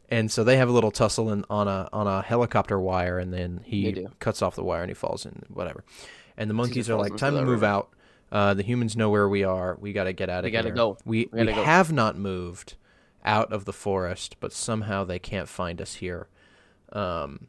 And 0.09 0.31
so 0.31 0.43
they 0.43 0.57
have 0.57 0.69
a 0.69 0.71
little 0.71 0.91
tussle 0.91 1.31
in, 1.31 1.43
on 1.49 1.67
a 1.67 1.89
on 1.91 2.05
a 2.07 2.21
helicopter 2.21 2.79
wire, 2.79 3.17
and 3.19 3.33
then 3.33 3.61
he 3.63 4.07
cuts 4.19 4.41
off 4.41 4.55
the 4.55 4.63
wire 4.63 4.81
and 4.81 4.89
he 4.89 4.93
falls 4.93 5.25
in 5.25 5.43
whatever. 5.47 5.83
And 6.37 6.49
the 6.49 6.53
monkeys 6.53 6.89
are 6.89 6.95
like, 6.97 7.15
"Time 7.17 7.33
to 7.35 7.41
move 7.41 7.61
river." 7.61 7.65
out. 7.65 7.89
Uh, 8.31 8.53
the 8.53 8.63
humans 8.63 8.95
know 8.97 9.09
where 9.09 9.29
we 9.29 9.43
are. 9.43 9.77
We 9.79 9.93
got 9.93 10.05
to 10.05 10.13
get 10.13 10.29
out 10.29 10.39
of 10.39 10.45
We 10.45 10.51
here. 10.51 10.61
gotta 10.63 10.75
go. 10.75 10.97
We 11.05 11.29
We 11.31 11.39
we, 11.39 11.45
gotta 11.45 11.55
go." 11.55 11.63
have 11.63 11.91
not 11.91 12.17
moved 12.17 12.75
out 13.25 13.51
of 13.53 13.65
the 13.65 13.73
forest, 13.73 14.35
but 14.39 14.51
somehow 14.51 15.03
they 15.03 15.19
can't 15.19 15.47
find 15.47 15.81
us 15.81 15.95
here. 15.95 16.27
Um, 16.91 17.47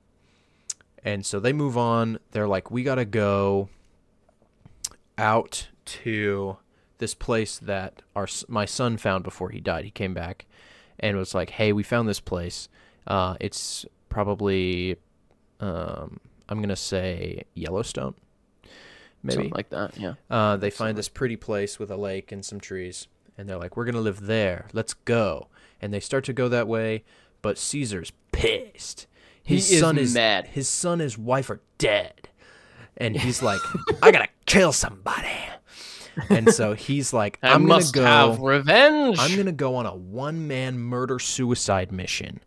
and 1.03 1.27
so 1.27 1.41
they 1.41 1.53
move 1.53 1.77
on. 1.77 2.19
They're 2.31 2.49
like, 2.49 2.71
we 2.71 2.83
got 2.83 2.95
to 2.95 3.05
go 3.05 3.69
out 5.19 5.69
to 5.85 6.57
this 6.99 7.15
place 7.15 7.59
that 7.59 8.03
our 8.17 8.27
my 8.49 8.65
son 8.65 8.97
found 8.97 9.25
before 9.25 9.51
he 9.51 9.61
died. 9.61 9.85
He 9.85 9.91
came 9.91 10.15
back 10.15 10.47
and 11.01 11.17
was 11.17 11.35
like, 11.35 11.51
"Hey, 11.51 11.73
we 11.73 11.83
found 11.83 12.09
this 12.09 12.21
place. 12.21 12.69
Uh, 13.07 13.37
it's 13.41 13.85
probably, 14.09 14.97
um, 15.61 16.21
I'm 16.49 16.61
gonna 16.61 16.77
say 16.77 17.45
Yellowstone, 17.55 18.15
maybe. 19.23 19.35
Something 19.35 19.53
like 19.53 19.71
that. 19.71 19.97
Yeah. 19.99 20.15
Uh, 20.31 20.57
they 20.57 20.71
find 20.71 20.97
this 20.97 21.09
pretty 21.09 21.37
place 21.37 21.79
with 21.79 21.91
a 21.91 21.97
lake 21.97 22.33
and 22.33 22.45
some 22.45 22.61
trees, 22.61 23.09
and 23.37 23.49
they're 23.49 23.59
like, 23.59 23.77
"We're 23.77 23.85
gonna 23.85 24.01
live 24.01 24.23
there. 24.27 24.67
Let's 24.73 24.95
go." 24.95 25.49
And 25.83 25.93
they 25.93 26.01
start 26.01 26.25
to 26.25 26.33
go 26.33 26.49
that 26.49 26.67
way, 26.69 27.05
but 27.43 27.59
Caesar's 27.59 28.13
pissed. 28.33 29.07
His 29.43 29.69
He 29.69 29.77
son 29.77 29.99
is 29.99 30.15
mad. 30.15 30.47
His 30.49 30.69
son 30.69 30.95
and 30.95 31.03
his 31.03 31.19
wife 31.19 31.51
are 31.51 31.61
dead, 31.77 32.29
and 32.97 33.17
he's 33.17 33.43
like, 33.51 33.61
"I 34.03 34.11
gotta 34.11 34.29
kill 34.47 34.73
somebody." 34.73 35.29
And 36.31 36.53
so 36.53 36.75
he's 36.75 37.13
like, 37.13 37.39
I 37.43 37.53
"I'm 37.55 37.67
must 37.67 37.93
gonna 37.95 38.07
go 38.07 38.31
have 38.33 38.41
revenge. 38.41 39.19
I'm 39.21 39.37
gonna 39.37 39.53
go 39.53 39.77
on 39.77 39.87
a 39.87 39.95
one-man 39.95 40.79
murder 40.79 41.19
suicide 41.19 41.91
mission." 41.93 42.41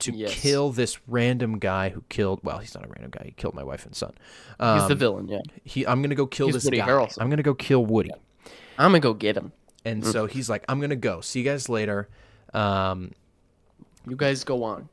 To 0.00 0.12
Yes. 0.12 0.34
kill 0.34 0.72
this 0.72 0.98
random 1.08 1.58
guy 1.58 1.88
who 1.88 2.02
killed 2.10 2.40
well, 2.42 2.58
he's 2.58 2.74
not 2.74 2.84
a 2.84 2.88
random 2.88 3.10
guy. 3.10 3.22
He 3.26 3.30
killed 3.32 3.54
my 3.54 3.62
wife 3.64 3.86
and 3.86 3.94
son. 3.96 4.12
He's 4.58 4.58
the 4.58 4.92
Um, 4.92 4.98
villain. 4.98 5.28
Yeah. 5.28 5.40
he, 5.64 5.86
I'm 5.86 6.02
gonna 6.02 6.14
go 6.14 6.26
kill 6.26 6.48
He's 6.48 6.56
this 6.56 6.64
Woody 6.66 6.76
guy. 6.78 6.86
Harrelson. 6.88 7.16
I'm 7.22 7.30
gonna 7.30 7.42
go 7.42 7.54
kill 7.54 7.86
Woody. 7.86 8.10
I'm 8.78 8.90
gonna 8.90 9.00
go 9.00 9.14
get 9.14 9.36
him. 9.38 9.52
And 9.86 10.04
so 10.04 10.26
he's 10.26 10.50
like, 10.50 10.64
I'm 10.68 10.80
gonna 10.80 10.96
go. 10.96 11.22
See 11.22 11.38
you 11.38 11.44
guys 11.46 11.68
later. 11.70 12.10
Um, 12.52 13.12
You 14.06 14.16
guys 14.16 14.44
go 14.44 14.64
on. 14.64 14.88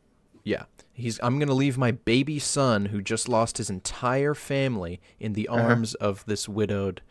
yeah. 0.45 0.63
He's 0.93 1.19
I'm 1.23 1.37
gonna 1.39 1.53
leave 1.53 1.77
my 1.77 1.91
baby 1.91 2.39
son 2.39 2.85
who 2.85 3.01
just 3.01 3.27
lost 3.27 3.57
his 3.57 3.69
entire 3.69 4.33
family 4.35 5.01
in 5.19 5.33
the 5.33 5.47
arms 5.49 5.95
of 5.95 6.23
this 6.27 6.47
widowed 6.47 7.01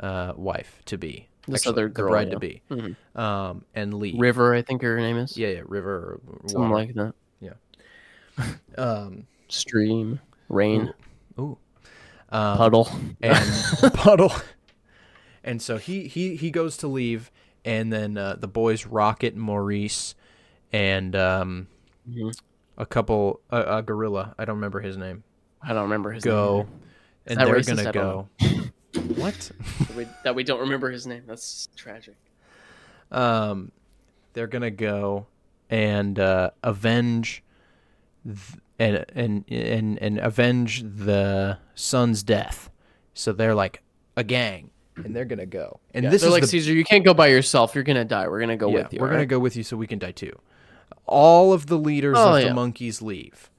uh, 0.00 0.32
wife 0.36 0.80
to 0.86 0.98
be. 0.98 1.28
This 1.46 1.62
Actually, 1.62 1.72
other 1.72 1.88
the 1.88 2.02
bride 2.04 2.28
yeah. 2.28 2.34
to 2.34 2.40
be. 2.40 2.62
Um, 3.14 3.64
and 3.74 3.94
leave. 3.94 4.18
River, 4.18 4.54
I 4.54 4.62
think 4.62 4.80
her 4.82 4.98
name 4.98 5.18
is. 5.18 5.36
Yeah, 5.36 5.48
yeah, 5.48 5.62
river 5.66 6.18
or 6.26 6.48
Something 6.48 6.70
water. 6.70 6.74
like 6.74 6.94
that. 6.94 7.14
Yeah. 7.40 8.44
um, 8.82 9.26
Stream, 9.48 10.20
rain, 10.48 10.92
ooh. 11.38 11.58
Um, 12.30 12.56
puddle. 12.56 12.88
and 13.20 13.38
puddle. 13.94 14.32
And 15.44 15.60
so 15.60 15.76
he 15.76 16.08
he 16.08 16.34
he 16.36 16.50
goes 16.50 16.78
to 16.78 16.88
leave, 16.88 17.30
and 17.64 17.92
then 17.92 18.16
uh, 18.16 18.36
the 18.38 18.48
boys 18.48 18.86
Rocket, 18.86 19.36
Maurice, 19.36 20.14
and 20.72 21.14
um, 21.14 21.68
Mhm. 22.10 22.34
a 22.78 22.86
couple 22.86 23.40
a, 23.50 23.76
a 23.78 23.82
gorilla. 23.82 24.34
I 24.38 24.46
don't 24.46 24.56
remember 24.56 24.80
his 24.80 24.96
name. 24.96 25.22
I 25.62 25.74
don't 25.74 25.82
remember 25.84 26.10
his 26.12 26.24
Go, 26.24 26.62
name. 26.62 26.68
and 27.26 27.40
they're 27.40 27.62
gonna 27.62 27.92
go. 27.92 28.28
what? 29.16 29.50
That 29.88 29.96
we, 29.96 30.06
that 30.24 30.34
we 30.34 30.44
don't 30.44 30.60
remember 30.60 30.90
his 30.90 31.06
name. 31.06 31.22
That's 31.26 31.68
tragic. 31.76 32.16
Um, 33.10 33.70
they're 34.32 34.46
gonna 34.46 34.70
go 34.70 35.26
and 35.70 36.18
uh, 36.18 36.50
avenge 36.62 37.42
th- 38.24 38.60
and 38.78 39.04
and 39.14 39.44
and 39.48 39.98
and 40.02 40.18
avenge 40.18 40.82
the 40.82 41.58
son's 41.74 42.22
death. 42.22 42.70
So 43.14 43.32
they're 43.32 43.54
like 43.54 43.82
a 44.16 44.24
gang, 44.24 44.70
and 44.96 45.14
they're 45.14 45.24
gonna 45.24 45.46
go. 45.46 45.78
And 45.92 46.04
Yeah, 46.04 46.10
this 46.10 46.22
they're 46.22 46.28
is 46.28 46.32
like 46.32 46.42
the 46.42 46.48
Caesar. 46.48 46.72
You 46.72 46.84
can't 46.84 47.04
go 47.04 47.14
by 47.14 47.28
yourself. 47.28 47.74
You're 47.74 47.84
gonna 47.84 48.04
die. 48.04 48.26
We're 48.28 48.40
gonna 48.40 48.56
go 48.56 48.68
yeah, 48.70 48.82
with 48.82 48.92
you. 48.94 49.00
we're 49.00 49.10
gonna 49.10 49.26
go 49.26 49.38
with 49.38 49.56
you 49.56 49.62
so 49.62 49.76
we 49.76 49.86
can 49.86 49.98
die 49.98 50.12
too. 50.12 50.36
All 51.06 51.52
of 51.52 51.66
the 51.66 51.78
leaders 51.78 52.16
Oh, 52.18 52.34
of 52.36 52.42
yeah. 52.42 52.48
the 52.48 52.54
monkeys 52.54 53.00
leave. 53.02 53.50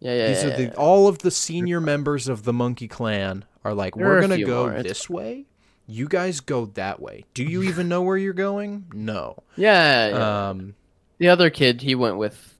Yeah, 0.00 0.14
yeah. 0.14 0.28
These 0.28 0.44
yeah, 0.44 0.48
are 0.48 0.56
the 0.56 0.62
yeah. 0.64 0.74
all 0.76 1.08
of 1.08 1.18
the 1.18 1.30
senior 1.30 1.80
members 1.80 2.28
of 2.28 2.44
the 2.44 2.52
monkey 2.52 2.88
clan 2.88 3.44
are 3.64 3.74
like, 3.74 3.94
There 3.94 4.06
we're 4.06 4.18
are 4.18 4.20
gonna 4.20 4.44
go 4.44 4.68
more. 4.68 4.82
This 4.82 5.08
way. 5.08 5.46
You 5.86 6.08
guys 6.08 6.40
go 6.40 6.66
that 6.66 7.00
way. 7.00 7.24
Do 7.34 7.44
you 7.44 7.62
even 7.68 7.88
know 7.88 8.02
where 8.02 8.16
you're 8.16 8.32
going? 8.32 8.86
No. 8.92 9.42
yeah, 9.56 10.08
yeah. 10.08 10.48
Um. 10.48 10.74
the 11.18 11.28
other 11.28 11.50
kid, 11.50 11.82
he 11.82 11.94
went 11.94 12.16
with. 12.16 12.58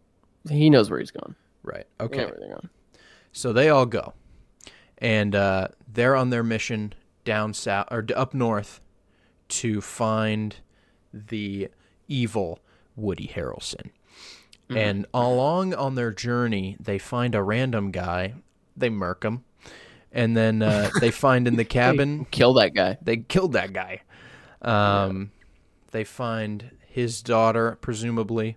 He 0.48 0.70
knows 0.70 0.90
where 0.90 1.00
he's 1.00 1.10
going. 1.10 1.34
Right. 1.62 1.86
Okay. 2.00 2.24
where 2.24 2.36
they're 2.38 2.48
going. 2.48 2.68
So 3.32 3.52
they 3.52 3.68
all 3.68 3.84
go, 3.84 4.14
and 4.98 5.34
uh, 5.34 5.68
they're 5.92 6.16
on 6.16 6.30
their 6.30 6.44
mission 6.44 6.94
down 7.24 7.52
south 7.52 7.88
or 7.90 8.06
up 8.14 8.32
north 8.32 8.80
to 9.48 9.80
find 9.80 10.56
the 11.12 11.68
evil 12.08 12.60
Woody 12.94 13.30
Harrelson. 13.34 13.90
Mm-hmm. 14.68 14.76
And 14.78 15.06
along 15.14 15.74
on 15.74 15.94
their 15.94 16.10
journey, 16.12 16.76
they 16.80 16.98
find 16.98 17.34
a 17.34 17.42
random 17.42 17.90
guy. 17.92 18.34
They 18.76 18.88
murk 18.90 19.22
him, 19.24 19.44
and 20.12 20.36
then 20.36 20.60
uh, 20.62 20.90
they 21.00 21.10
find 21.10 21.46
in 21.46 21.56
the 21.56 21.64
cabin 21.64 22.26
Kill 22.30 22.54
that 22.54 22.74
guy. 22.74 22.98
they 23.00 23.18
killed 23.18 23.52
that 23.54 23.72
guy. 23.72 24.02
Um, 24.62 25.30
They 25.92 26.02
find 26.04 26.70
his 26.88 27.22
daughter, 27.22 27.78
presumably, 27.80 28.56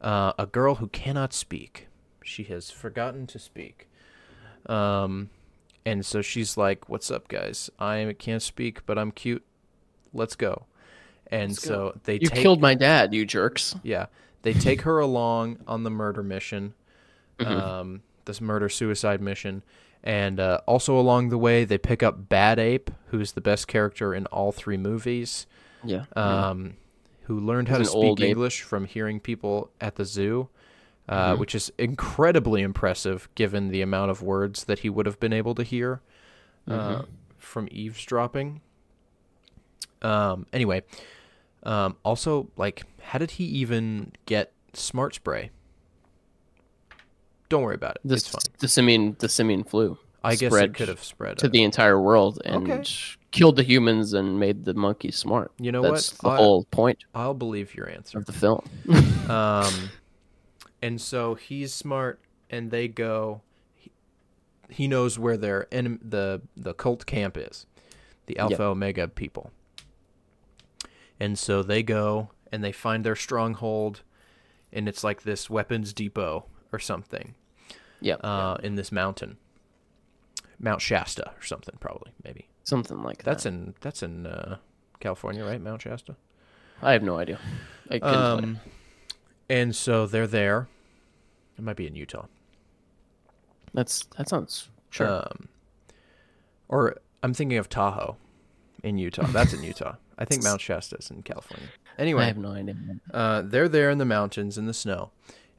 uh, 0.00 0.32
a 0.38 0.46
girl 0.46 0.76
who 0.76 0.86
cannot 0.88 1.32
speak. 1.32 1.88
She 2.22 2.44
has 2.44 2.70
forgotten 2.70 3.26
to 3.26 3.38
speak. 3.38 3.88
Um, 4.66 5.30
and 5.84 6.06
so 6.06 6.22
she's 6.22 6.56
like, 6.56 6.88
"What's 6.88 7.10
up, 7.10 7.26
guys? 7.28 7.68
I 7.80 8.14
can't 8.18 8.42
speak, 8.42 8.86
but 8.86 8.96
I'm 8.98 9.10
cute. 9.10 9.44
Let's 10.14 10.36
go." 10.36 10.66
And 11.26 11.50
Let's 11.52 11.62
so 11.62 11.98
they 12.04 12.14
You 12.20 12.28
take, 12.28 12.42
killed 12.42 12.60
my 12.60 12.74
dad, 12.74 13.12
you 13.12 13.24
jerks. 13.26 13.74
yeah, 13.82 14.06
they 14.42 14.52
take 14.52 14.82
her 14.82 14.98
along 14.98 15.58
on 15.66 15.82
the 15.84 15.90
murder 15.90 16.22
mission, 16.22 16.74
Mm-hmm. 17.38 17.50
um, 17.60 18.02
this 18.26 18.40
murder 18.40 18.68
suicide 18.68 19.20
mission, 19.20 19.62
and 20.04 20.38
uh, 20.38 20.60
also 20.66 20.98
along 20.98 21.30
the 21.30 21.38
way 21.38 21.64
they 21.64 21.78
pick 21.78 22.02
up 22.02 22.28
Bad 22.28 22.58
Ape, 22.58 22.90
who's 23.06 23.32
the 23.32 23.40
best 23.40 23.66
character 23.66 24.14
in 24.14 24.26
all 24.26 24.52
three 24.52 24.76
movies, 24.76 25.46
Yeah. 25.82 26.04
um, 26.14 26.74
who 27.22 27.40
learned 27.40 27.68
how 27.68 27.78
He's 27.78 27.88
to 27.88 27.92
speak 27.92 28.04
old 28.04 28.20
ape. 28.20 28.28
English 28.28 28.62
from 28.62 28.84
hearing 28.84 29.18
people 29.20 29.70
at 29.80 29.96
the 29.96 30.04
zoo. 30.04 30.48
Mm-hmm. 31.08 31.32
Uh, 31.32 31.36
Which 31.36 31.54
is 31.56 31.72
incredibly 31.78 32.62
impressive 32.62 33.28
given 33.34 33.68
the 33.68 33.82
amount 33.82 34.12
of 34.12 34.22
words 34.22 34.64
that 34.64 34.80
he 34.80 34.88
would 34.88 35.04
have 35.06 35.18
been 35.18 35.32
able 35.32 35.54
to 35.56 35.64
hear 35.64 36.00
uh, 36.68 36.72
Mm-hmm. 36.72 37.04
from 37.38 37.66
eavesdropping. 37.72 38.60
Um, 40.00 40.46
anyway, 40.52 40.82
um, 41.64 41.96
also, 42.04 42.48
like, 42.56 42.82
how 43.00 43.18
did 43.18 43.32
he 43.32 43.44
even 43.44 44.12
get 44.26 44.52
smart 44.72 45.14
spray? 45.14 45.50
Don't 47.48 47.62
worry 47.62 47.74
about 47.74 47.96
it. 47.96 48.02
The, 48.04 48.14
it's 48.14 48.28
fine. 48.28 48.40
the 48.60 48.68
simian 48.68 49.16
the 49.18 49.28
simian 49.28 49.62
flu 49.64 49.98
I 50.24 50.36
guess 50.36 50.54
it 50.54 50.74
could 50.74 50.88
have 50.88 51.02
spread 51.02 51.38
to 51.38 51.48
the 51.48 51.62
entire 51.64 52.00
world 52.00 52.40
and 52.44 52.70
Okay. 52.70 52.84
killed 53.32 53.56
the 53.56 53.62
humans 53.62 54.12
and 54.14 54.38
made 54.38 54.64
the 54.64 54.72
monkeys 54.74 55.16
smart. 55.16 55.50
You 55.58 55.72
know 55.72 55.82
That's 55.82 56.12
what? 56.12 56.20
the 56.22 56.28
I- 56.28 56.36
whole 56.36 56.64
point 56.64 57.04
I'll 57.14 57.34
believe 57.34 57.74
your 57.74 57.88
answer. 57.90 58.18
of 58.18 58.26
the 58.26 58.32
film. 58.32 58.64
Um, 59.28 59.90
and 60.82 61.00
so 61.00 61.34
he's 61.36 61.72
smart, 61.72 62.18
and 62.50 62.72
they 62.72 62.88
go. 62.88 63.40
He, 63.76 63.92
he 64.68 64.88
knows 64.88 65.16
where 65.16 65.36
their 65.36 65.68
enem- 65.70 66.00
the 66.02 66.42
the 66.56 66.74
cult 66.74 67.06
camp 67.06 67.36
is, 67.36 67.66
the 68.26 68.36
Alpha 68.38 68.54
Yep. 68.54 68.60
Omega 68.60 69.06
people. 69.08 69.52
And 71.22 71.38
so 71.38 71.62
they 71.62 71.84
go 71.84 72.30
and 72.50 72.64
they 72.64 72.72
find 72.72 73.04
their 73.04 73.14
stronghold, 73.14 74.02
and 74.72 74.88
it's 74.88 75.04
like 75.04 75.22
this 75.22 75.48
weapons 75.48 75.92
depot 75.92 76.46
or 76.72 76.80
something 76.80 77.36
yeah, 78.00 78.16
uh, 78.16 78.56
in 78.60 78.74
this 78.74 78.90
mountain, 78.90 79.36
Mount 80.58 80.80
Shasta 80.80 81.30
or 81.38 81.42
something, 81.44 81.76
probably 81.78 82.10
maybe. 82.24 82.48
something 82.64 83.04
like 83.04 83.22
That's 83.22 83.44
that. 83.44 83.50
in 83.50 83.74
that's 83.80 84.02
in 84.02 84.26
uh, 84.26 84.56
California, 84.98 85.44
right? 85.44 85.60
Mount 85.60 85.82
Shasta. 85.82 86.16
I 86.82 86.90
have 86.90 87.04
no 87.04 87.18
idea. 87.18 87.38
I 87.88 88.00
couldn't. 88.00 88.16
Um, 88.16 88.60
and 89.48 89.76
so 89.76 90.06
they're 90.06 90.26
there. 90.26 90.66
It 91.56 91.62
might 91.62 91.76
be 91.76 91.86
in 91.86 91.94
Utah. 91.94 92.26
That's 93.72 94.06
that 94.16 94.28
sounds 94.28 94.70
sure. 94.90 95.08
Um, 95.08 95.48
or 96.68 96.96
I'm 97.22 97.32
thinking 97.32 97.58
of 97.58 97.68
Tahoe 97.68 98.16
in 98.82 98.98
Utah. 98.98 99.28
That's 99.28 99.52
in 99.52 99.62
Utah. 99.62 99.94
I 100.22 100.24
think 100.24 100.42
Mount 100.44 100.60
Shasta 100.60 100.96
is 100.96 101.10
in 101.10 101.22
California. 101.22 101.68
I 101.98 102.02
Anyway, 102.02 102.24
have 102.24 102.38
no 102.38 102.52
idea. 102.52 102.76
uh, 103.12 103.42
they're 103.42 103.68
there 103.68 103.90
in 103.90 103.98
the 103.98 104.04
mountains 104.04 104.56
in 104.56 104.66
the 104.66 104.74
snow, 104.74 105.10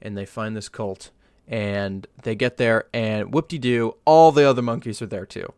and 0.02 0.18
they 0.18 0.26
find 0.26 0.56
this 0.56 0.70
cult, 0.70 1.12
and 1.48 2.08
they 2.24 2.34
get 2.36 2.58
there, 2.58 2.86
and 2.94 3.34
whoop-de-doo, 3.34 3.96
all 4.06 4.32
the 4.32 4.48
other 4.50 4.62
monkeys 4.62 5.02
are 5.02 5.06
there 5.08 5.26
too. 5.26 5.54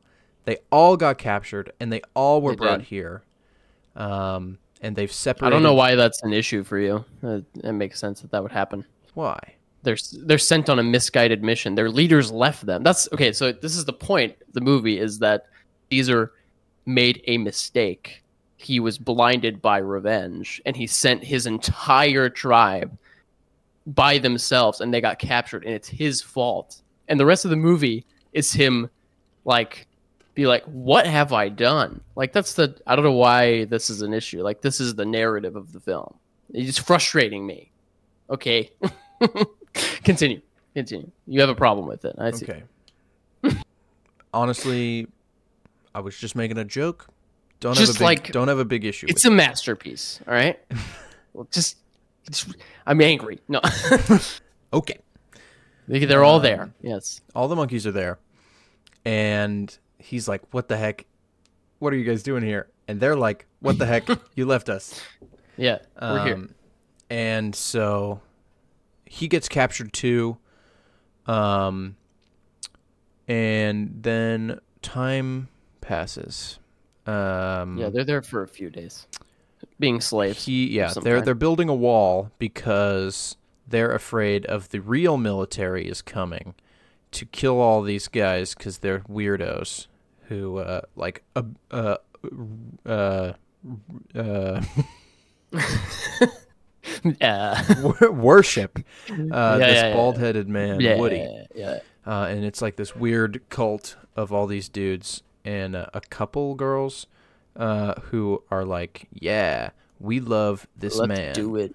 They 0.45 0.57
all 0.71 0.97
got 0.97 1.17
captured, 1.17 1.71
and 1.79 1.91
they 1.93 2.01
all 2.13 2.41
were 2.41 2.51
They 2.51 2.57
brought 2.57 2.79
did. 2.79 2.87
here. 2.87 3.23
Um, 3.95 4.57
and 4.81 4.95
they've 4.95 5.11
separated. 5.11 5.47
I 5.47 5.49
don't 5.55 5.63
know 5.63 5.73
why 5.73 5.95
that's 5.95 6.21
an 6.23 6.33
issue 6.33 6.63
for 6.63 6.77
you. 6.77 7.05
Uh, 7.23 7.39
it 7.63 7.71
makes 7.71 7.99
sense 7.99 8.21
that 8.21 8.31
that 8.31 8.43
would 8.43 8.51
happen. 8.51 8.85
Why? 9.13 9.39
They're 9.83 9.97
they're 10.23 10.37
sent 10.37 10.69
on 10.69 10.79
a 10.79 10.83
misguided 10.83 11.41
mission. 11.43 11.75
Their 11.75 11.89
leaders 11.89 12.31
left 12.31 12.65
them. 12.65 12.83
That's 12.83 13.07
okay. 13.13 13.31
So 13.31 13.51
this 13.51 13.75
is 13.77 13.85
the 13.85 13.93
point. 13.93 14.35
The 14.53 14.61
movie 14.61 14.99
is 14.99 15.19
that 15.19 15.45
Caesar 15.91 16.33
made 16.85 17.21
a 17.25 17.37
mistake. 17.37 18.21
He 18.57 18.79
was 18.79 18.97
blinded 18.97 19.61
by 19.61 19.77
revenge, 19.77 20.61
and 20.65 20.75
he 20.75 20.87
sent 20.87 21.23
his 21.23 21.45
entire 21.45 22.29
tribe 22.29 22.97
by 23.85 24.17
themselves, 24.17 24.81
and 24.81 24.93
they 24.93 25.01
got 25.01 25.19
captured, 25.19 25.65
and 25.65 25.73
it's 25.73 25.89
his 25.89 26.21
fault. 26.21 26.81
And 27.07 27.19
the 27.19 27.25
rest 27.25 27.45
of 27.45 27.51
the 27.51 27.57
movie 27.57 28.05
is 28.33 28.53
him, 28.53 28.89
like, 29.43 29.87
be 30.33 30.47
like, 30.47 30.63
"What 30.65 31.05
have 31.07 31.33
I 31.33 31.49
done?" 31.49 32.01
Like 32.15 32.33
that's 32.33 32.53
the 32.53 32.77
I 32.85 32.95
don't 32.95 33.05
know 33.05 33.11
why 33.11 33.65
this 33.65 33.89
is 33.89 34.01
an 34.01 34.13
issue. 34.13 34.41
Like 34.43 34.61
this 34.61 34.79
is 34.79 34.95
the 34.95 35.05
narrative 35.05 35.55
of 35.55 35.71
the 35.71 35.79
film. 35.79 36.15
It's 36.53 36.77
frustrating 36.77 37.45
me. 37.45 37.71
Okay. 38.29 38.71
Continue. 40.03 40.41
Continue. 40.73 41.11
You 41.27 41.41
have 41.41 41.49
a 41.49 41.55
problem 41.55 41.87
with 41.87 42.05
it. 42.05 42.15
I 42.17 42.31
see. 42.31 42.45
Okay. 42.45 42.63
Honestly, 44.33 45.07
I 45.93 46.01
was 46.01 46.17
just 46.17 46.35
making 46.35 46.57
a 46.57 46.65
joke. 46.65 47.07
Don't 47.59 47.75
Just 47.75 47.93
have 47.93 47.95
a 47.95 47.99
big, 47.99 48.19
like- 48.25 48.31
don't 48.31 48.47
have 48.47 48.59
a 48.59 48.65
big 48.65 48.85
issue. 48.85 49.07
It's 49.09 49.25
a 49.25 49.31
masterpiece. 49.31 50.19
All 50.27 50.33
right. 50.33 50.59
well, 51.33 51.47
just, 51.51 51.77
just- 52.29 52.55
I'm 52.85 53.01
angry. 53.01 53.39
No, 53.47 53.59
it. 53.63 54.41
okay. 54.73 54.99
they're 55.87 56.23
all 56.23 56.37
Um, 56.37 56.43
there. 56.43 56.73
Yes. 56.81 57.21
All 57.33 57.47
the 57.47 57.55
monkeys 57.55 57.87
are 57.87 57.91
there, 57.91 58.19
and 59.05 59.75
he's 59.99 60.27
like, 60.27 60.41
"What 60.53 60.67
the 60.67 60.77
heck? 60.77 61.05
What 61.79 61.93
are 61.93 61.95
you 61.95 62.03
guys 62.05 62.23
doing 62.23 62.43
here?" 62.43 62.67
And 62.87 62.99
they're 62.99 63.15
like, 63.15 63.45
"What 63.61 63.77
the 63.79 63.85
heck? 63.85 64.07
You 64.35 64.45
left 64.45 64.69
us." 64.69 65.01
Yeah. 65.57 65.79
We're 66.01 66.23
here. 66.25 66.35
Um, 66.35 66.55
And 67.09 67.55
so 67.55 68.19
he 69.05 69.27
gets 69.27 69.47
captured 69.47 69.93
too. 69.93 70.37
Um, 71.27 71.95
and 73.27 73.99
then 74.03 74.59
time 74.81 75.47
passes. 75.81 76.59
Um, 77.05 77.77
Yeah, 77.77 77.89
they're 77.89 78.03
there 78.03 78.21
for 78.21 78.41
a 78.43 78.47
few 78.47 78.69
days, 78.69 79.07
being 79.79 80.01
slaves. 80.01 80.45
He 80.45 80.67
yeah, 80.67 80.91
they're 80.93 81.15
kind. 81.17 81.27
they're 81.27 81.35
building 81.35 81.69
a 81.69 81.75
wall 81.75 82.31
because 82.39 83.35
they're 83.67 83.91
afraid 83.93 84.45
of 84.45 84.69
the 84.69 84.79
real 84.79 85.17
military 85.17 85.87
is 85.87 86.01
coming 86.01 86.55
to 87.11 87.25
kill 87.25 87.59
all 87.59 87.81
these 87.81 88.07
guys 88.07 88.53
because 88.55 88.79
they're 88.79 88.99
weirdos 89.01 89.87
who 90.27 90.57
uh 90.57 90.81
like 90.95 91.23
uh 91.35 91.43
uh 91.71 91.97
uh, 92.85 93.33
uh 94.15 94.61
worship 98.11 98.79
uh 99.09 99.13
Yeah, 99.13 99.57
this 99.57 99.75
yeah, 99.75 99.87
yeah. 99.87 99.93
bald-headed 99.93 100.47
man 100.49 100.79
yeah. 100.79 100.97
Woody 100.97 101.27
Yeah. 101.55 101.79
uh, 102.05 102.27
and 102.29 102.43
it's 102.43 102.61
like 102.61 102.75
this 102.75 102.95
weird 102.95 103.41
cult 103.49 103.95
of 104.15 104.31
all 104.31 104.47
these 104.47 104.69
dudes 104.69 105.23
and 105.45 105.75
a 105.75 106.01
couple 106.09 106.55
girls 106.55 107.07
uh, 107.55 107.93
who 108.01 108.43
are 108.51 108.65
like, 108.65 109.07
yeah, 109.13 109.69
we 109.99 110.19
love 110.19 110.67
this 110.75 110.97
Let's 110.97 111.07
man, 111.07 111.33
do 111.33 111.55
it. 111.55 111.73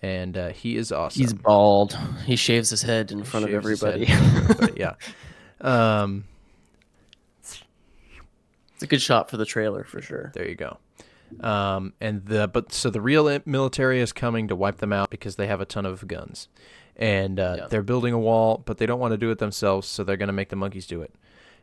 and 0.00 0.38
uh, 0.38 0.48
he 0.50 0.76
is 0.76 0.90
awesome. 0.92 1.20
He's 1.20 1.34
bald. 1.34 1.98
He 2.24 2.36
shaves 2.36 2.70
his 2.70 2.80
head 2.82 3.10
in 3.10 3.24
front 3.24 3.44
of 3.44 3.50
Shaves 3.50 3.68
his 3.68 3.80
head 3.82 3.94
everybody. 4.02 4.12
in 4.12 4.34
everybody, 4.40 4.72
yeah. 4.80 4.94
Um, 5.60 6.24
it's 7.42 8.82
a 8.82 8.86
good 8.86 9.02
shot 9.02 9.28
for 9.28 9.36
the 9.36 9.44
trailer 9.44 9.84
for 9.84 10.00
sure. 10.00 10.30
there 10.34 10.48
you 10.48 10.54
go. 10.54 10.78
Um, 11.40 11.92
and 12.00 12.24
the 12.24 12.48
but 12.48 12.72
so 12.72 12.88
the 12.88 13.00
real 13.02 13.38
military 13.44 14.00
is 14.00 14.12
coming 14.14 14.48
to 14.48 14.56
wipe 14.56 14.78
them 14.78 14.92
out 14.94 15.10
because 15.10 15.36
they 15.36 15.46
have 15.46 15.60
a 15.60 15.66
ton 15.66 15.84
of 15.84 16.06
guns, 16.08 16.48
and 16.96 17.38
uh, 17.38 17.56
Yeah. 17.58 17.66
they're 17.68 17.82
building 17.82 18.14
a 18.14 18.18
wall, 18.18 18.62
but 18.64 18.78
they 18.78 18.86
don't 18.86 18.98
want 19.00 19.12
to 19.12 19.18
do 19.18 19.30
it 19.30 19.38
themselves, 19.38 19.86
so 19.86 20.04
they're 20.04 20.16
going 20.16 20.28
to 20.28 20.32
make 20.32 20.48
the 20.48 20.56
monkeys 20.56 20.86
do 20.86 21.02
it. 21.02 21.12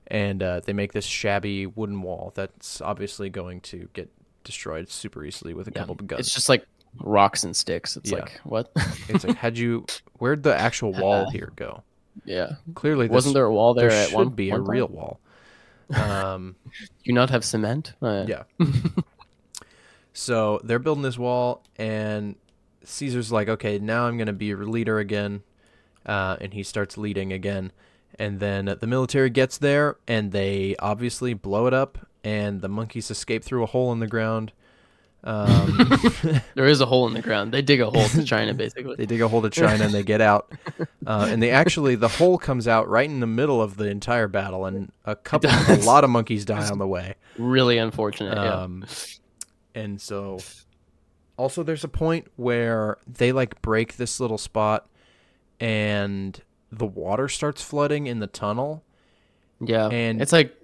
And 0.07 0.43
uh, 0.43 0.59
they 0.59 0.73
make 0.73 0.93
this 0.93 1.05
shabby 1.05 1.65
wooden 1.65 2.01
wall 2.01 2.31
that's 2.35 2.79
obviously 2.81 3.29
going 3.29 3.61
to 3.61 3.89
get 3.93 4.11
destroyed 4.43 4.89
super 4.89 5.23
easily 5.25 5.53
with 5.53 5.67
a 5.67 5.71
Yeah. 5.71 5.79
couple 5.79 5.95
of 5.99 6.05
guns. 6.07 6.19
It's 6.19 6.33
just 6.33 6.47
like 6.49 6.65
rocks 6.99 7.43
and 7.43 7.55
sticks. 7.55 7.97
It's 7.97 8.11
Yeah. 8.11 8.19
like 8.19 8.39
what? 8.43 8.71
It's 9.09 9.23
like, 9.25 9.37
had 9.37 9.57
you? 9.57 9.85
Where'd 10.19 10.43
the 10.43 10.55
actual 10.55 10.93
wall 10.93 11.29
here 11.31 11.51
go? 11.55 11.81
yeah. 12.23 12.53
Clearly, 12.75 13.07
Wasn't 13.09 13.33
there 13.33 13.45
a 13.45 13.53
wall 13.53 13.73
there, 13.73 13.89
there 13.89 14.03
at 14.03 14.09
should 14.09 14.15
one 14.15 14.29
be 14.29 14.51
one 14.51 14.61
a 14.61 14.63
time? 14.63 14.69
real 14.71 14.87
wall. 14.87 15.19
Um, 15.95 16.55
Do 16.73 16.87
you 17.03 17.13
not 17.13 17.29
have 17.31 17.43
cement? 17.43 17.93
Uh, 18.01 18.25
yeah. 18.27 18.43
so 20.13 20.59
they're 20.63 20.79
building 20.79 21.03
this 21.03 21.17
wall, 21.17 21.63
and 21.77 22.35
Caesar's 22.83 23.31
like, 23.31 23.49
"Okay, 23.49 23.79
now 23.79 24.05
I'm 24.07 24.17
gonna 24.17 24.33
be 24.33 24.51
a 24.51 24.55
leader 24.57 24.99
again," 24.99 25.43
uh, 26.05 26.37
and 26.39 26.53
he 26.53 26.63
starts 26.63 26.97
leading 26.97 27.33
again. 27.33 27.71
And 28.17 28.39
then 28.39 28.65
the 28.79 28.87
military 28.87 29.29
gets 29.29 29.57
there, 29.57 29.97
and 30.07 30.31
they 30.31 30.75
obviously 30.79 31.33
blow 31.33 31.67
it 31.67 31.73
up, 31.73 31.97
and 32.23 32.61
the 32.61 32.69
monkeys 32.69 33.11
escape 33.11 33.43
through 33.43 33.63
a 33.63 33.67
hole 33.67 33.91
in 33.91 33.99
the 33.99 34.07
ground. 34.07 34.51
Um, 35.23 35.89
There 36.53 36.65
is 36.67 36.81
a 36.81 36.85
hole 36.85 37.07
in 37.07 37.13
the 37.13 37.21
ground. 37.21 37.51
They 37.51 37.61
dig 37.63 37.81
a 37.81 37.89
hole 37.89 38.07
to 38.09 38.23
China, 38.23 38.53
basically. 38.63 38.95
They 38.95 39.05
dig 39.07 39.21
a 39.21 39.27
hole 39.27 39.41
to 39.41 39.49
China 39.49 39.83
and 39.83 39.93
they 39.93 40.03
get 40.03 40.21
out. 40.21 40.51
Uh, 41.05 41.27
and 41.29 41.41
they 41.41 41.49
actually, 41.49 41.95
the 41.95 42.07
hole 42.07 42.37
comes 42.37 42.67
out 42.67 42.87
right 42.87 43.09
in 43.09 43.19
the 43.19 43.27
middle 43.27 43.61
of 43.61 43.75
the 43.75 43.85
entire 43.85 44.27
battle, 44.27 44.65
and 44.65 44.91
a 45.03 45.15
couple, 45.15 45.49
a 45.49 45.81
lot 45.83 46.03
of 46.03 46.09
monkeys 46.11 46.45
die 46.45 46.69
on 46.69 46.77
the 46.77 46.87
way. 46.87 47.15
really 47.37 47.77
unfortunate. 47.79 48.35
yeah. 48.35 48.53
Um, 48.53 48.85
and 49.73 49.99
so, 49.99 50.39
also, 51.37 51.63
there's 51.63 51.83
a 51.83 51.89
point 51.89 52.27
where 52.37 52.97
they 53.07 53.31
like 53.31 53.61
break 53.61 53.97
this 53.97 54.19
little 54.19 54.37
spot, 54.37 54.87
and 55.59 56.39
the 56.71 56.85
water 56.85 57.27
starts 57.27 57.61
flooding 57.61 58.07
in 58.07 58.19
the 58.19 58.27
tunnel, 58.27 58.83
Yeah. 59.59 59.87
and- 59.87 60.21
it's 60.21 60.31
like 60.31 60.55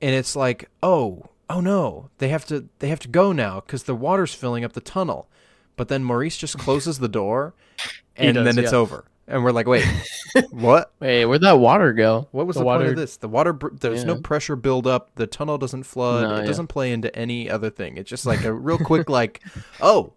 and 0.00 0.14
it's 0.14 0.36
like, 0.36 0.68
oh, 0.82 1.24
oh 1.50 1.60
no, 1.60 2.08
they 2.18 2.28
have 2.28 2.44
to, 2.46 2.68
they 2.78 2.88
have 2.88 3.00
to 3.00 3.08
go 3.08 3.32
now 3.32 3.58
because 3.60 3.82
the 3.82 3.96
water's 3.96 4.32
filling 4.32 4.64
up 4.64 4.74
the 4.74 4.80
tunnel. 4.80 5.28
But 5.76 5.88
then 5.88 6.04
Maurice 6.04 6.36
just 6.36 6.56
closes 6.58 6.98
the 7.00 7.08
door, 7.08 7.54
and 8.16 8.34
does, 8.34 8.44
then 8.44 8.62
it's 8.62 8.72
yeah. 8.72 8.78
over. 8.78 9.04
And 9.26 9.42
we're 9.44 9.50
like, 9.52 9.66
wait, 9.66 9.84
what? 10.50 10.92
Wait, 11.00 11.24
where'd 11.26 11.40
that 11.42 11.58
water 11.58 11.92
go? 11.92 12.28
What 12.30 12.46
was 12.46 12.56
the, 12.56 12.62
point 12.62 12.82
of 12.84 12.96
this? 12.96 13.16
The 13.18 13.28
water, 13.28 13.52
br- 13.52 13.74
there's 13.78 14.04
no 14.04 14.16
pressure 14.16 14.56
build 14.56 14.86
up. 14.86 15.10
The 15.16 15.26
tunnel 15.26 15.58
doesn't 15.58 15.82
flood. 15.82 16.22
No, 16.22 16.36
it 16.36 16.40
yeah. 16.40 16.46
doesn't 16.46 16.68
play 16.68 16.92
into 16.92 17.14
any 17.14 17.50
other 17.50 17.68
thing. 17.70 17.96
It's 17.98 18.08
just 18.08 18.24
like 18.24 18.44
a 18.44 18.52
real 18.54 18.78
quick, 18.78 19.10
like, 19.10 19.42
oh, 19.82 20.12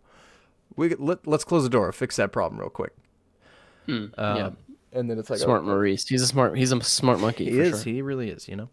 we 0.77 0.95
let, 0.95 1.27
let's 1.27 1.43
close 1.43 1.63
the 1.63 1.69
door, 1.69 1.91
fix 1.91 2.15
that 2.17 2.31
problem 2.31 2.59
real 2.59 2.69
quick. 2.69 2.93
Hmm, 3.85 4.05
Um, 4.17 4.37
yeah. 4.37 4.49
And 4.93 5.09
then 5.09 5.17
it's 5.19 5.29
like 5.29 5.39
smart 5.39 5.61
oh, 5.61 5.65
Maurice. 5.67 6.07
He's 6.07 6.21
a 6.21 6.27
smart. 6.27 6.57
He's 6.57 6.71
a 6.71 6.81
smart 6.83 7.19
monkey. 7.19 7.45
He 7.45 7.51
for 7.51 7.61
is. 7.61 7.83
Sure. 7.83 7.93
He 7.93 8.01
really 8.01 8.29
is. 8.29 8.47
You 8.47 8.55
know. 8.57 8.69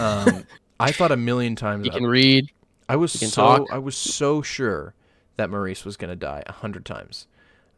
Um, 0.00 0.44
I 0.80 0.90
thought 0.90 1.12
a 1.12 1.16
million 1.16 1.54
times. 1.56 1.84
He 1.86 1.90
I- 1.90 1.94
can 1.94 2.06
read. 2.06 2.50
I 2.88 2.96
was 2.96 3.16
can 3.16 3.28
so 3.28 3.42
talk. 3.42 3.68
I 3.72 3.78
was 3.78 3.96
so 3.96 4.42
sure 4.42 4.94
that 5.36 5.48
Maurice 5.50 5.84
was 5.84 5.96
gonna 5.96 6.16
die 6.16 6.42
a 6.46 6.52
hundred 6.52 6.84
times. 6.84 7.26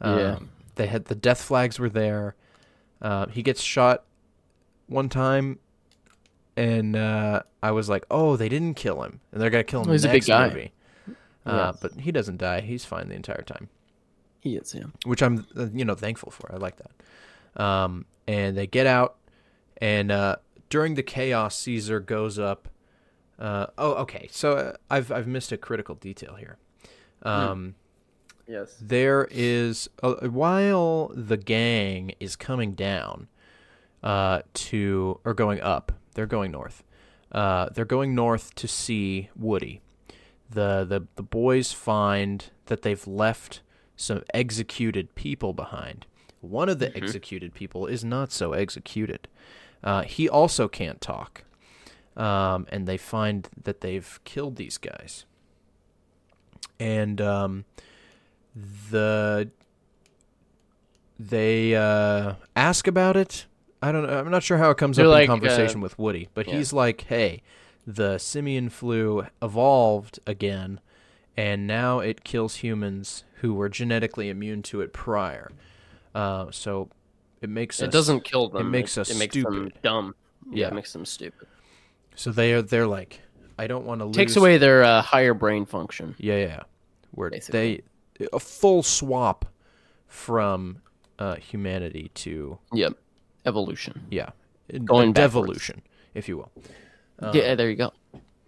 Um, 0.01 0.19
Yeah. 0.19 0.39
They 0.77 0.87
had 0.89 1.07
the 1.07 1.15
death 1.15 1.41
flags 1.41 1.79
were 1.79 1.89
there. 1.89 2.35
Uh, 3.01 3.27
he 3.27 3.43
gets 3.43 3.63
shot 3.63 4.05
one 4.89 5.09
time, 5.09 5.59
and 6.57 6.97
uh, 6.97 7.43
I 7.63 7.71
was 7.71 7.89
like, 7.89 8.05
"Oh, 8.11 8.37
they 8.37 8.49
didn't 8.49 8.75
kill 8.75 9.03
him, 9.03 9.21
and 9.33 9.41
they're 9.41 9.51
gonna 9.51 9.65
kill 9.65 9.85
him 9.85 9.93
He's 9.93 10.05
a 10.05 10.09
big 10.11 10.25
guy. 10.27 10.49
movie." 10.49 10.73
Uh, 11.45 11.73
Yes. 11.73 11.79
But 11.81 12.01
he 12.01 12.11
doesn't 12.13 12.39
die; 12.39 12.61
he's 12.61 12.85
fine 12.85 13.09
the 13.09 13.15
entire 13.15 13.43
time, 13.43 13.69
He 14.41 14.57
is, 14.57 14.75
yeah. 14.75 14.85
which 15.05 15.23
I'm 15.23 15.47
uh, 15.57 15.67
you 15.73 15.85
know 15.85 15.95
thankful 15.95 16.31
for. 16.33 16.51
I 16.53 16.57
like 16.57 16.77
that. 16.79 16.91
Um, 17.57 18.07
and 18.29 18.57
they 18.57 18.67
get 18.67 18.87
out, 18.87 19.17
and 19.81 20.11
uh, 20.11 20.37
during 20.69 20.95
the 20.95 21.03
chaos, 21.03 21.57
Caesar 21.61 22.01
goes 22.01 22.39
up. 22.39 22.69
Uh, 23.39 23.67
oh, 23.79 23.95
okay. 23.95 24.29
So 24.31 24.53
uh, 24.55 24.73
I've 24.91 25.11
I've 25.13 25.27
missed 25.27 25.53
a 25.53 25.57
critical 25.57 25.95
detail 25.95 26.35
here. 26.35 26.59
Um, 27.23 27.75
Yes. 28.49 28.77
there 28.81 29.27
is 29.33 29.91
uh, 30.05 30.15
while 30.29 31.11
the 31.13 31.37
gang 31.37 32.13
is 32.21 32.37
coming 32.37 32.75
down 32.75 33.27
uh, 34.05 34.43
to 34.55 35.19
or 35.25 35.35
going 35.35 35.61
up 35.61 35.91
they're 36.15 36.27
going 36.27 36.53
north 36.53 36.85
uh, 37.33 37.71
they're 37.71 37.85
going 37.85 38.15
north 38.15 38.55
to 38.55 38.69
see 38.69 39.31
woody 39.35 39.81
the, 40.49 40.85
the 40.89 41.09
the 41.17 41.25
boys 41.25 41.73
find 41.73 42.51
that 42.67 42.83
they've 42.83 43.05
left 43.09 43.63
some 43.97 44.23
executed 44.33 45.17
people 45.17 45.53
behind 45.53 46.07
one 46.47 46.69
of 46.69 46.79
the 46.79 46.97
executed 46.97 47.55
people 47.55 47.87
is 47.87 48.05
not 48.05 48.33
so 48.33 48.53
executed 48.53 49.29
uh, 49.85 50.03
he 50.03 50.29
also 50.29 50.69
can't 50.69 51.01
talk 51.01 51.45
um, 52.17 52.67
and 52.71 52.87
they 52.87 52.97
find 52.97 53.49
that 53.63 53.81
they've 53.83 54.21
killed 54.25 54.57
these 54.57 54.79
guys 54.79 55.27
and 56.79 57.21
um, 57.21 57.65
the 58.91 59.51
they 61.19 61.75
uh, 61.75 62.35
ask 62.55 62.87
about 62.87 63.17
it. 63.17 63.47
I 63.83 63.93
don't 63.93 64.07
know. 64.07 64.19
I'm 64.19 64.31
not 64.31 64.43
sure 64.43 64.59
how 64.59 64.71
it 64.71 64.77
comes 64.77 64.97
They're 64.97 65.07
up 65.07 65.13
like, 65.13 65.25
in 65.25 65.29
conversation 65.29 65.81
uh, 65.81 65.83
with 65.83 65.99
Woody, 65.99 66.29
but 66.35 66.49
yeah. 66.49 66.57
he's 66.57 66.73
like, 66.73 67.03
"Hey, 67.03 67.43
the 67.87 68.19
simian 68.19 68.69
flu 68.69 69.27
evolved 69.41 70.19
again, 70.27 70.81
and 71.37 71.67
now 71.67 72.01
it 72.01 72.25
kills 72.25 72.57
humans 72.57 73.25
who 73.37 73.55
were 73.55 73.69
genetically 73.69 74.29
immune 74.29 74.63
to 74.63 74.81
it 74.81 74.93
prior. 74.93 75.51
Uh, 76.17 76.51
so 76.51 76.89
it 77.43 77.51
makes 77.51 77.81
It 77.81 77.89
us, 77.89 77.93
doesn't 77.93 78.25
kill 78.25 78.49
them. 78.49 78.71
makes 78.71 78.97
it, 78.97 79.03
us 79.03 79.11
it 79.11 79.19
makes 79.19 79.35
them 79.35 79.45
stupid. 79.45 79.83
dumb. 79.83 80.15
Yeah, 80.51 80.61
Yeah. 80.63 80.69
it 80.69 80.75
makes 80.75 80.93
them 80.93 81.05
stupid. 81.05 81.47
So 82.15 82.31
they 82.33 82.53
are 82.55 82.63
they're 82.63 82.87
like, 82.87 83.21
I 83.59 83.67
don't 83.67 83.85
want 83.85 84.01
to 84.01 84.07
lose. 84.07 84.17
Takes 84.17 84.37
away 84.37 84.57
their 84.59 84.83
uh, 84.83 85.03
higher 85.03 85.35
brain 85.35 85.67
function. 85.67 86.15
Yeah, 86.19 86.37
yeah. 86.39 86.63
Where 87.11 87.31
Basically. 87.31 87.83
they 88.19 88.27
a 88.33 88.41
full 88.41 88.83
swap 88.83 89.45
from 90.07 90.79
uh, 91.19 91.37
humanity 91.37 92.11
to 92.15 92.59
Yep. 92.73 92.95
Evolution. 93.45 94.07
yeah, 94.11 94.31
Going 94.85 95.13
devolution, 95.13 95.83
if 96.15 96.29
you 96.29 96.39
will. 96.39 96.51
Um, 97.21 97.35
yeah, 97.37 97.55
there 97.55 97.69
you 97.71 97.77
go. 97.77 97.93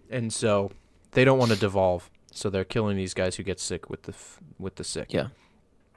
And 0.09 0.33
so 0.33 0.71
they 1.11 1.23
don't 1.23 1.37
want 1.39 1.51
to 1.51 1.57
devolve, 1.57 2.09
so 2.31 2.49
they're 2.49 2.63
killing 2.65 2.97
these 2.97 3.13
guys 3.13 3.35
who 3.35 3.43
get 3.43 3.59
sick 3.59 3.89
with 3.89 4.03
the 4.03 4.11
f- 4.13 4.39
with 4.57 4.75
the 4.75 4.83
sick. 4.83 5.13
Yeah. 5.13 5.27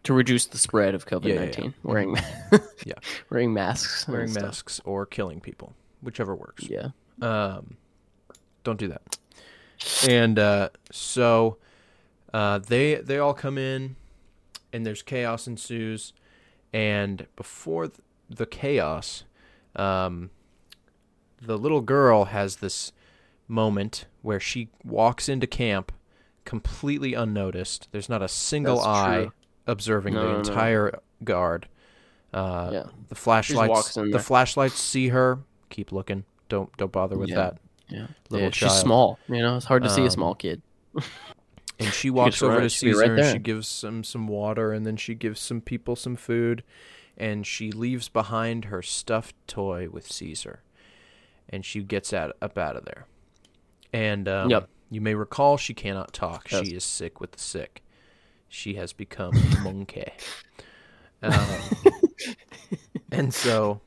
To 0.04 0.12
reduce 0.12 0.46
the 0.46 0.58
spread 0.58 0.94
of 0.96 1.06
COVID 1.06 1.24
yeah, 1.26 1.34
yeah. 1.34 1.40
nineteen, 1.40 1.74
wearing 1.84 2.16
Yeah. 2.84 2.94
wearing 3.30 3.52
masks, 3.54 4.08
wearing 4.08 4.28
stuff. 4.28 4.42
masks 4.42 4.80
or 4.84 5.06
killing 5.06 5.40
people, 5.40 5.74
whichever 6.02 6.34
works. 6.34 6.64
Yeah. 6.68 6.88
Um, 7.20 7.76
don't 8.64 8.78
do 8.78 8.88
that. 8.88 9.18
And 10.08 10.38
uh, 10.38 10.70
so 10.90 11.58
uh, 12.32 12.58
they 12.58 12.96
they 12.96 13.18
all 13.18 13.34
come 13.34 13.58
in, 13.58 13.96
and 14.72 14.84
there's 14.84 15.02
chaos 15.02 15.46
ensues. 15.46 16.12
And 16.72 17.26
before 17.36 17.86
th- 17.88 18.00
the 18.30 18.46
chaos, 18.46 19.24
um, 19.76 20.30
the 21.40 21.58
little 21.58 21.80
girl 21.82 22.24
has 22.26 22.56
this 22.56 22.92
moment 23.46 24.06
where 24.22 24.40
she 24.40 24.68
walks 24.84 25.28
into 25.28 25.46
camp 25.46 25.92
completely 26.44 27.14
unnoticed. 27.14 27.88
There's 27.92 28.08
not 28.08 28.22
a 28.22 28.28
single 28.28 28.76
That's 28.76 28.86
eye 28.86 29.22
true. 29.24 29.32
Observing 29.66 30.14
No, 30.14 30.20
the 30.22 30.26
no, 30.28 30.32
no. 30.34 30.38
entire 30.40 30.98
guard. 31.24 31.68
Uh, 32.32 32.70
Yeah. 32.72 32.82
The 33.08 33.14
flashlights. 33.14 33.68
walks 33.70 33.96
in 33.96 34.10
The 34.10 34.18
flashlights 34.18 34.78
see 34.78 35.08
her. 35.08 35.38
Keep 35.70 35.92
looking. 35.92 36.24
Don't 36.48 36.74
don't 36.76 36.92
bother 36.92 37.16
with 37.16 37.28
Yeah. 37.30 37.36
that. 37.36 37.58
Yeah. 37.88 38.06
Little 38.30 38.46
yeah, 38.46 38.50
she's 38.52 38.72
small. 38.72 39.18
You 39.28 39.38
know, 39.42 39.56
it's 39.56 39.66
hard 39.66 39.82
to 39.82 39.90
see 39.90 40.00
Um, 40.02 40.06
a 40.06 40.10
small 40.10 40.34
kid. 40.34 40.62
And 41.78 41.92
she 41.92 42.10
walks 42.10 42.36
just 42.36 42.42
over 42.44 42.60
to 42.60 42.70
Caesar 42.70 43.00
right 43.00 43.18
and 43.18 43.32
she 43.32 43.38
gives 43.40 43.82
him 43.82 44.04
some 44.04 44.28
water 44.28 44.72
and 44.72 44.86
then 44.86 44.96
she 44.96 45.14
gives 45.16 45.40
some 45.40 45.60
people 45.60 45.96
some 45.96 46.14
food 46.14 46.62
and 47.16 47.44
she 47.44 47.72
leaves 47.72 48.08
behind 48.08 48.66
her 48.66 48.82
stuffed 48.82 49.34
toy 49.48 49.88
with 49.90 50.06
Caesar. 50.12 50.62
And 51.48 51.64
she 51.64 51.82
gets 51.82 52.12
out 52.12 52.36
up 52.40 52.56
out 52.56 52.76
of 52.76 52.84
there. 52.84 53.06
And 53.92 54.28
um, 54.28 54.48
Yep. 54.50 54.68
you 54.90 55.00
may 55.00 55.14
recall 55.16 55.56
she 55.56 55.74
cannot 55.74 56.12
talk. 56.12 56.52
Yes. 56.52 56.66
She 56.68 56.74
is 56.76 56.84
sick 56.84 57.20
with 57.20 57.32
the 57.32 57.40
sick. 57.40 57.81
She 58.52 58.74
has 58.74 58.92
become 58.92 59.32
monkey. 59.62 60.12
Um, 61.22 61.48
and 63.10 63.32
so 63.32 63.80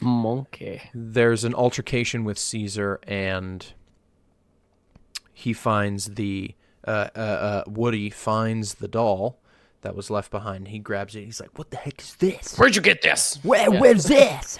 Monkey. 0.00 0.82
there's 0.92 1.44
an 1.44 1.54
altercation 1.54 2.24
with 2.24 2.36
Caesar, 2.36 2.98
and 3.06 3.64
he 5.32 5.52
finds 5.52 6.06
the 6.06 6.56
uh, 6.84 7.10
uh, 7.14 7.18
uh, 7.18 7.64
Woody 7.68 8.10
finds 8.10 8.74
the 8.74 8.88
doll 8.88 9.38
that 9.82 9.94
was 9.94 10.10
left 10.10 10.32
behind. 10.32 10.68
He 10.68 10.80
grabs 10.80 11.14
it. 11.14 11.24
He's 11.24 11.40
like, 11.40 11.56
"What 11.56 11.70
the 11.70 11.76
heck 11.76 12.00
is 12.00 12.16
this? 12.16 12.58
Where'd 12.58 12.74
you 12.74 12.82
get 12.82 13.02
this? 13.02 13.38
Where, 13.44 13.70
Where's 13.70 14.04
this?" 14.04 14.58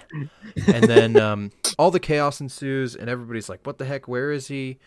and 0.68 0.84
then 0.84 1.16
um, 1.16 1.50
all 1.80 1.90
the 1.90 1.98
chaos 2.00 2.40
ensues, 2.40 2.94
and 2.94 3.10
everybody's 3.10 3.48
like, 3.48 3.66
"What 3.66 3.78
the 3.78 3.86
heck? 3.86 4.06
Where 4.06 4.30
is 4.30 4.46
he?" 4.46 4.78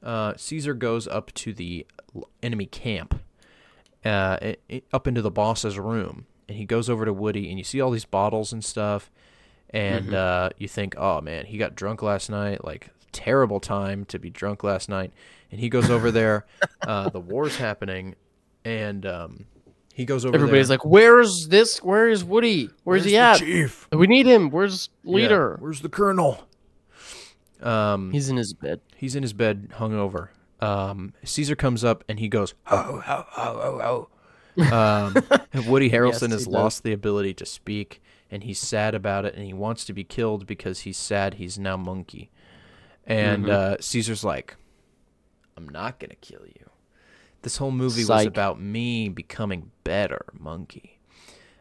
Uh, 0.00 0.34
Caesar 0.36 0.74
goes 0.74 1.08
up 1.08 1.32
to 1.34 1.52
the 1.52 1.84
enemy 2.40 2.66
camp, 2.66 3.20
uh, 4.06 4.38
i- 4.42 4.56
i- 4.70 4.82
up 4.92 5.06
into 5.06 5.22
the 5.22 5.30
boss's 5.30 5.78
room, 5.78 6.26
and 6.48 6.56
he 6.56 6.64
goes 6.64 6.88
over 6.90 7.04
to 7.04 7.12
Woody, 7.12 7.48
and 7.50 7.58
you 7.58 7.64
see 7.64 7.80
all 7.80 7.90
these 7.90 8.04
bottles 8.04 8.52
and 8.52 8.64
stuff, 8.64 9.10
and 9.70 10.14
uh, 10.14 10.50
you 10.58 10.68
think, 10.68 10.94
"Oh 10.96 11.20
man, 11.20 11.46
he 11.46 11.58
got 11.58 11.74
drunk 11.74 12.02
last 12.02 12.30
night. 12.30 12.64
Like 12.64 12.90
terrible 13.12 13.60
time 13.60 14.04
to 14.06 14.18
be 14.18 14.30
drunk 14.30 14.62
last 14.64 14.88
night." 14.88 15.12
And 15.50 15.60
he 15.60 15.68
goes 15.68 15.90
over 15.90 16.10
there. 16.10 16.46
Uh, 16.86 17.08
the 17.08 17.18
war's 17.20 17.56
happening, 17.56 18.14
and 18.64 19.04
um, 19.06 19.46
he 19.92 20.04
goes 20.04 20.24
over. 20.24 20.36
Everybody's 20.36 20.68
there. 20.68 20.74
like, 20.78 20.84
"Where's 20.84 21.48
this? 21.48 21.82
Where 21.82 22.08
is 22.08 22.22
Woody? 22.22 22.70
Where's, 22.84 23.04
he 23.04 23.12
the 23.12 23.16
at? 23.18 23.38
chief? 23.38 23.88
We 23.90 24.06
need 24.06 24.24
him. 24.26 24.50
Where's 24.50 24.88
Yeah, 25.02 25.14
leader? 25.16 25.56
Where's 25.58 25.80
the 25.80 25.88
colonel? 25.88 26.46
Um, 27.60 28.12
He's 28.12 28.28
in 28.28 28.36
his 28.36 28.52
bed. 28.52 28.80
he's 28.96 29.16
in 29.16 29.22
his 29.22 29.32
bed, 29.32 29.70
hungover. 29.76 30.28
Um, 30.60 31.12
Caesar 31.24 31.54
comes 31.56 31.84
up 31.84 32.04
and 32.08 32.18
he 32.18 32.28
goes, 32.28 32.54
"Ho 32.64 33.00
ho 33.04 33.24
ho 33.28 33.78
ho 33.78 34.08
ho." 34.58 34.74
Um, 34.74 35.14
Woody 35.66 35.90
Harrelson 35.90 36.30
Yes, 36.30 36.32
has 36.32 36.46
lost 36.46 36.82
the 36.82 36.92
ability 36.92 37.34
to 37.34 37.46
speak, 37.46 38.02
and 38.30 38.42
he's 38.44 38.58
sad 38.58 38.94
about 38.94 39.24
it, 39.24 39.34
and 39.34 39.44
he 39.44 39.52
wants 39.52 39.84
to 39.84 39.92
be 39.92 40.04
killed 40.04 40.46
because 40.46 40.80
he's 40.80 40.96
sad 40.96 41.34
he's 41.34 41.58
now 41.58 41.76
monkey. 41.76 42.30
And 43.06 43.44
Mhm. 43.44 43.50
uh, 43.50 43.76
Caesar's 43.80 44.24
like, 44.24 44.56
"I'm 45.56 45.68
not 45.68 45.98
gonna 46.00 46.16
kill 46.16 46.46
you." 46.46 46.70
This 47.42 47.58
whole 47.58 47.70
movie 47.70 48.04
was 48.04 48.26
about 48.26 48.60
me 48.60 49.08
becoming 49.08 49.70
better, 49.84 50.24
monkey. 50.32 50.98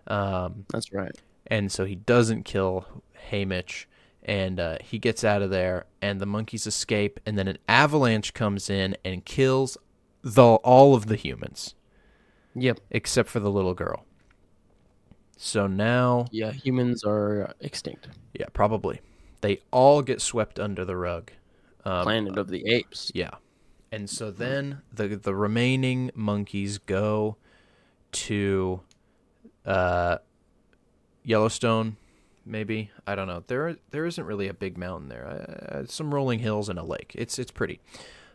Um, 0.08 0.66
That's 0.72 0.92
right. 0.94 1.16
and 1.48 1.72
so 1.72 1.86
he 1.86 1.96
doesn't 1.96 2.44
kill 2.44 3.04
Haymitch, 3.32 3.86
and 4.26 4.60
uh, 4.60 4.78
he 4.82 5.00
gets 5.00 5.24
out 5.24 5.42
of 5.42 5.50
there, 5.52 5.86
and 6.02 6.20
the 6.20 6.26
monkeys 6.26 6.66
escape, 6.68 7.20
and 7.26 7.38
then 7.38 7.48
an 7.48 7.58
avalanche 7.70 8.34
comes 8.34 8.70
in 8.70 8.98
and 9.06 9.24
kills 9.24 9.78
the 10.24 10.44
all 10.44 10.96
of 10.96 11.06
the 11.06 11.16
humans 11.16 11.76
Yep. 12.56 12.80
except 12.90 13.30
for 13.30 13.40
the 13.40 13.52
little 13.52 13.74
girl. 13.76 14.06
So 15.38 15.68
now, 15.68 16.26
Yeah, 16.32 16.52
humans 16.52 17.04
are 17.04 17.54
extinct. 17.60 18.08
yeah, 18.34 18.48
probably 18.54 19.02
they 19.42 19.62
all 19.72 20.02
get 20.02 20.22
swept 20.22 20.60
under 20.60 20.84
the 20.86 20.96
rug. 20.96 21.32
Um, 21.84 22.04
Planet 22.04 22.38
of 22.38 22.48
the 22.48 22.64
Apes. 22.68 23.12
Yeah. 23.14 23.32
And 23.92 24.10
so 24.10 24.32
then 24.32 24.82
the 24.92 25.10
the 25.10 25.36
remaining 25.36 26.10
monkeys 26.16 26.80
go 26.80 27.38
to 28.14 28.82
uh 29.66 30.18
Yellowstone 31.24 31.98
maybe. 32.46 32.92
I 33.08 33.16
don't 33.16 33.28
know. 33.28 33.44
There 33.48 33.78
there 33.92 34.06
isn't 34.06 34.24
really 34.24 34.48
a 34.48 34.54
big 34.54 34.78
mountain 34.78 35.10
there. 35.10 35.26
Uh, 35.28 35.86
some 35.88 36.14
rolling 36.14 36.40
hills 36.40 36.70
and 36.70 36.80
a 36.80 36.84
lake. 36.84 37.12
It's 37.16 37.40
it's 37.40 37.52
pretty. 37.52 37.80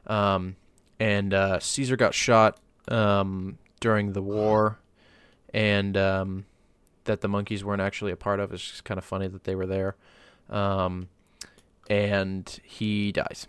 Um 0.07 0.57
and 0.99 1.33
uh 1.35 1.59
Caesar 1.61 1.97
got 1.97 2.15
shot 2.15 2.59
um 2.89 3.59
during 3.81 4.13
the 4.13 4.23
war 4.23 4.79
and 5.55 5.97
um 5.97 6.47
that 7.05 7.21
the 7.21 7.29
monkeys 7.29 7.65
weren't 7.65 7.83
actually 7.83 8.13
a 8.13 8.17
part 8.17 8.41
of. 8.41 8.53
It's 8.53 8.63
just 8.63 8.85
kind 8.85 8.99
of 8.99 9.05
funny 9.05 9.29
that 9.29 9.45
they 9.45 9.55
were 9.55 9.67
there. 9.67 9.97
Um 10.49 11.09
and 11.89 12.61
he 12.63 13.13
dies. 13.13 13.47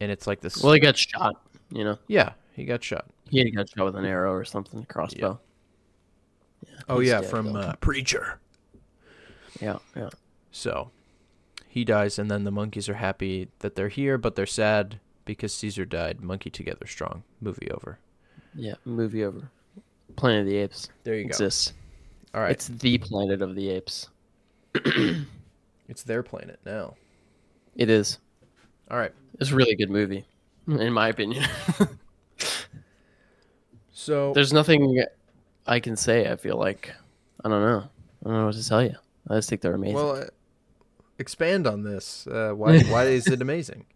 And 0.00 0.10
it's 0.10 0.26
like 0.26 0.40
this 0.40 0.62
Well, 0.62 0.72
he 0.72 0.80
got 0.80 0.96
shot. 0.96 1.36
You 1.70 1.84
know, 1.84 1.98
yeah, 2.06 2.32
he 2.54 2.64
got 2.64 2.82
shot. 2.84 3.06
he 3.30 3.50
got 3.50 3.68
shot 3.70 3.84
with 3.86 3.96
an 3.96 4.04
arrow 4.04 4.32
or 4.32 4.44
something, 4.44 4.80
a 4.80 4.86
crossbow. 4.86 5.40
Oh 6.88 7.00
yeah, 7.00 7.22
from 7.22 7.52
though. 7.52 7.60
uh, 7.60 7.74
Preacher. 7.76 8.38
Yeah, 9.60 9.78
yeah. 9.96 10.10
So 10.50 10.90
he 11.68 11.84
dies, 11.84 12.18
and 12.18 12.30
then 12.30 12.44
the 12.44 12.50
monkeys 12.50 12.88
are 12.88 12.94
happy 12.94 13.48
that 13.60 13.74
they're 13.76 13.88
here, 13.88 14.18
but 14.18 14.34
they're 14.36 14.46
sad 14.46 14.98
because 15.24 15.54
Caesar 15.54 15.84
died. 15.84 16.20
Monkey 16.20 16.50
together 16.50 16.86
strong. 16.86 17.22
Movie 17.40 17.70
over. 17.70 17.98
Yeah, 18.54 18.74
movie 18.84 19.24
over. 19.24 19.50
Planet 20.16 20.40
of 20.42 20.46
the 20.46 20.56
Apes 20.56 20.90
There 21.04 21.14
you 21.14 21.24
go. 21.24 21.28
exists. 21.28 21.72
All 22.34 22.40
right, 22.42 22.50
It's 22.52 22.68
the 22.68 22.98
Planet 22.98 23.40
of 23.42 23.54
the 23.54 23.70
Apes. 23.70 24.08
it's 25.88 26.02
their 26.02 26.22
planet 26.22 26.58
now. 26.64 26.94
It 27.76 27.88
is. 27.90 28.18
All 28.90 28.98
right. 28.98 29.12
It's 29.40 29.50
a 29.50 29.54
really 29.54 29.74
good 29.74 29.90
movie, 29.90 30.24
in 30.66 30.92
my 30.92 31.08
opinion. 31.08 31.44
So 33.94 34.32
There's 34.32 34.52
nothing 34.52 35.04
I 35.66 35.78
can 35.78 35.96
say. 35.96 36.28
I 36.30 36.36
feel 36.36 36.56
like 36.56 36.92
I 37.44 37.48
don't 37.48 37.62
know. 37.62 37.84
I 38.24 38.28
don't 38.28 38.38
know 38.38 38.46
what 38.46 38.54
to 38.56 38.66
tell 38.68 38.82
you. 38.82 38.96
I 39.28 39.36
just 39.36 39.48
think 39.48 39.60
they're 39.62 39.74
amazing. 39.74 39.94
well, 39.96 40.16
uh, 40.16 40.24
expand 41.18 41.66
on 41.66 41.82
this. 41.84 42.26
Uh, 42.26 42.52
why 42.54 42.80
why 42.84 43.04
is 43.04 43.26
it 43.28 43.40
amazing? 43.42 43.86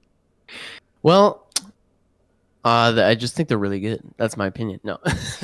Well, 1.03 1.47
uh, 2.65 2.93
th- 2.93 3.05
I 3.05 3.15
just 3.15 3.36
think 3.36 3.48
they're 3.48 3.59
really 3.59 3.78
good. 3.78 4.01
That's 4.16 4.36
my 4.36 4.47
opinion. 4.48 4.81
No, 4.82 4.98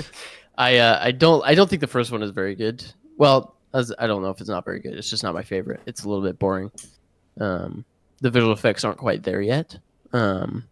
I 0.58 0.78
uh, 0.78 0.98
I 1.00 1.12
don't 1.12 1.44
I 1.44 1.54
don't 1.54 1.70
think 1.70 1.80
the 1.80 1.86
first 1.86 2.10
one 2.10 2.22
is 2.22 2.30
very 2.32 2.56
good. 2.56 2.84
Well, 3.16 3.54
as, 3.72 3.92
I 3.96 4.08
don't 4.08 4.22
know 4.22 4.30
if 4.30 4.40
it's 4.40 4.50
not 4.50 4.64
very 4.64 4.80
good. 4.80 4.94
It's 4.94 5.08
just 5.08 5.22
not 5.22 5.34
my 5.34 5.42
favorite. 5.44 5.80
It's 5.86 6.02
a 6.02 6.08
little 6.08 6.24
bit 6.24 6.38
boring. 6.38 6.72
Um, 7.40 7.84
the 8.20 8.30
visual 8.30 8.52
effects 8.52 8.82
aren't 8.82 8.98
quite 8.98 9.22
there 9.22 9.40
yet. 9.40 9.78
Um, 10.12 10.64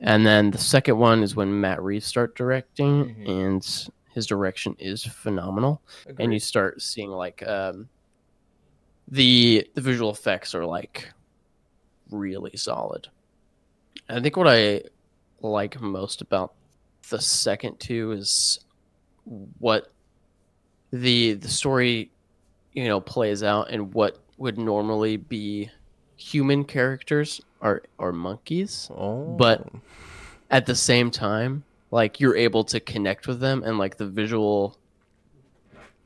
and 0.00 0.26
then 0.26 0.50
the 0.50 0.58
second 0.58 0.96
one 0.98 1.22
is 1.22 1.36
when 1.36 1.60
Matt 1.60 1.82
Reeves 1.82 2.06
start 2.06 2.34
directing, 2.36 3.14
Mhm. 3.16 3.28
and 3.28 3.88
his 4.18 4.26
direction 4.26 4.74
is 4.80 5.04
phenomenal. 5.04 5.80
and 6.18 6.32
you 6.32 6.40
start 6.40 6.82
seeing 6.82 7.08
like 7.10 7.46
um, 7.46 7.88
the 9.06 9.64
the 9.74 9.80
visual 9.80 10.10
effects 10.10 10.56
are 10.56 10.66
like 10.66 11.08
really 12.10 12.56
solid. 12.56 13.06
I 14.08 14.18
think 14.20 14.36
what 14.36 14.48
I 14.48 14.82
like 15.40 15.80
most 15.80 16.20
about 16.20 16.54
the 17.10 17.20
second 17.20 17.78
two 17.78 18.10
is 18.10 18.58
what 19.60 19.92
the 20.92 21.34
the 21.34 21.48
story 21.48 22.10
you 22.72 22.86
know 22.88 23.00
plays 23.00 23.44
out 23.44 23.70
and 23.70 23.94
what 23.94 24.18
would 24.36 24.58
normally 24.58 25.16
be 25.16 25.70
human 26.16 26.64
characters 26.64 27.40
are 27.60 27.84
are 28.00 28.12
monkeys 28.12 28.90
oh, 28.96 29.36
but- 29.36 29.64
at 30.50 30.66
the 30.66 30.74
same 30.74 31.10
time 31.10 31.62
like 31.90 32.20
you're 32.20 32.36
able 32.36 32.64
to 32.64 32.80
connect 32.80 33.26
with 33.26 33.40
them 33.40 33.62
and 33.64 33.78
like 33.78 33.96
the 33.96 34.06
visual 34.06 34.76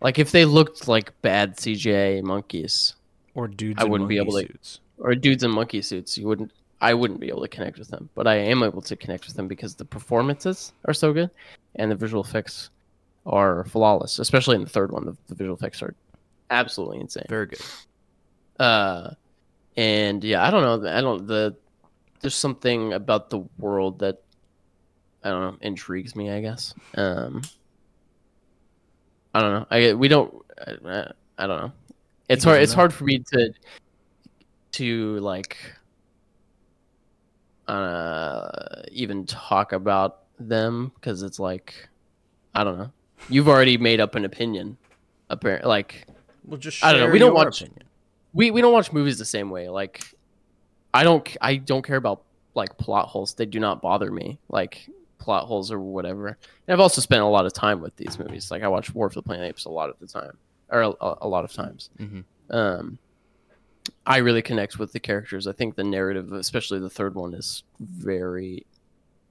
like 0.01 0.19
if 0.19 0.31
they 0.33 0.45
looked 0.45 0.89
like 0.89 1.21
bad 1.23 1.57
CGI 1.57 2.23
monkeys 2.23 2.95
or 3.35 3.49
dudes, 3.49 3.81
I 3.81 3.87
in 3.87 3.91
wouldn't 3.91 4.09
be 4.09 4.19
monkey 4.19 4.29
able 4.31 4.41
to- 4.41 4.53
suits. 4.53 4.81
or 4.99 5.15
dudes 5.15 5.43
in 5.45 5.51
monkey 5.51 5.83
suits, 5.83 6.19
you 6.19 6.27
wouldn't 6.27 6.53
I 6.81 6.95
wouldn't 6.95 7.21
be 7.21 7.29
able 7.29 7.43
to 7.43 7.49
connect 7.49 7.79
with 7.79 7.89
them. 7.89 8.09
But 8.17 8.27
I 8.27 8.35
am 8.35 8.63
able 8.65 8.83
to 8.83 8.97
connect 8.97 9.27
with 9.27 9.37
them 9.37 9.47
because 9.47 9.77
the 9.77 9.85
performances 9.85 10.73
are 10.87 10.93
so 10.95 11.13
good 11.13 11.31
and 11.77 11.91
the 11.91 11.95
visual 11.95 12.25
effects 12.25 12.71
are 13.25 13.65
flawless, 13.67 14.19
especially 14.19 14.57
in 14.57 14.65
the 14.65 14.69
third 14.69 14.91
one. 14.91 15.05
The, 15.07 15.17
the 15.29 15.37
visual 15.37 15.57
effects 15.57 15.81
are 15.83 15.95
absolutely 16.51 16.99
insane. 17.01 17.27
Very 17.29 17.47
good. 17.47 17.61
Uh 18.59 19.11
and 19.77 20.23
yeah, 20.25 20.45
I 20.47 20.51
don't 20.51 20.83
know, 20.83 20.89
I 20.91 21.01
don't 21.01 21.27
the 21.27 21.57
there's 22.21 22.35
something 22.35 22.93
about 22.93 23.31
the 23.31 23.41
world 23.59 23.99
that 24.01 24.23
I 25.24 25.31
don't 25.31 25.40
know, 25.43 25.59
intrigues 25.61 26.16
me, 26.16 26.31
I 26.31 26.40
guess. 26.40 26.74
Um 26.94 27.43
I 29.35 29.40
don't 29.40 29.53
know. 29.53 29.66
I 29.70 29.93
we 29.94 30.09
don't 30.09 30.35
I, 30.66 31.11
I 31.39 31.47
don't 31.47 31.61
know. 31.61 31.73
It's 32.28 32.44
hard 32.44 32.55
doesn't 32.57 32.62
it's 32.62 32.73
hard 32.73 32.93
for 32.94 33.05
me 33.05 33.19
to 33.32 33.53
to 34.73 35.19
like 35.20 35.57
uh 37.69 38.82
even 38.90 39.24
talk 39.27 39.73
about 39.73 40.20
them 40.39 40.93
because 40.97 41.23
it's 41.23 41.39
like 41.39 41.89
I 42.55 42.65
don't 42.65 42.78
know. 42.78 42.90
You've 43.28 43.49
already 43.49 43.78
made 43.78 44.01
up 44.01 44.15
an 44.15 44.24
opinion. 44.24 44.77
Apparently 45.31 45.69
like 45.69 46.07
Well, 46.44 46.59
just 46.59 46.85
I 46.85 46.93
don't 46.93 47.01
know, 47.03 47.11
we 47.11 47.19
don't 47.19 47.35
watch- 47.35 47.62
opinion. 47.62 47.85
we 48.35 48.51
we 48.51 48.61
don't 48.61 48.73
watch 48.73 48.93
movies 48.93 49.19
the 49.19 49.24
same 49.24 49.49
way. 49.51 49.69
Like, 49.69 50.05
I 50.93 51.05
don't 51.05 51.27
I 51.40 51.57
don't 51.57 51.82
care 51.82 51.97
about 51.97 52.23
like 52.55 52.77
plot 52.77 53.09
holes. 53.09 53.35
They 53.35 53.47
do 53.47 53.61
not 53.61 53.81
bother 53.81 54.11
me. 54.11 54.39
Like 54.49 54.86
plot 55.23 55.47
holes 55.47 55.70
or 55.70 55.78
whatever. 55.81 56.27
And 56.28 56.39
I've 56.69 56.81
also 56.81 57.01
spent 57.01 57.23
a 57.23 57.27
lot 57.27 57.47
of 57.47 57.53
time 57.53 57.81
with 57.81 57.94
these 57.97 58.19
movies. 58.19 58.51
Like 58.51 58.62
I 58.62 58.69
watch 58.69 58.93
War 58.94 59.09
for 59.09 59.15
the 59.15 59.23
Planet 59.23 59.43
of 59.43 59.47
the 59.47 59.51
Apes 59.51 59.65
a 59.65 59.70
lot 59.70 59.89
of 59.89 59.99
the 60.01 60.07
time, 60.07 60.36
or 60.70 60.82
a, 60.82 60.93
a 61.01 61.28
lot 61.28 61.44
of 61.44 61.53
times. 61.53 61.90
Mhm. 61.99 62.24
Um, 62.51 62.99
I 64.07 64.19
really 64.19 64.43
connect 64.43 64.78
with 64.78 64.93
the 64.93 65.01
characters. 65.01 65.47
I 65.47 65.53
think 65.53 65.74
the 65.77 65.85
narrative, 65.85 66.32
especially 66.32 66.78
the 66.81 66.90
third 66.90 67.15
one, 67.15 67.35
is 67.35 67.62
very 67.81 68.66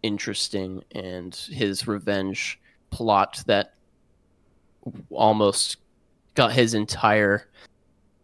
interesting, 0.03 0.83
and 0.91 1.35
his 1.35 1.87
revenge 1.87 2.59
plot 2.89 3.43
that 3.45 3.73
almost 5.09 5.77
got 6.35 6.53
his 6.53 6.73
entire 6.73 7.47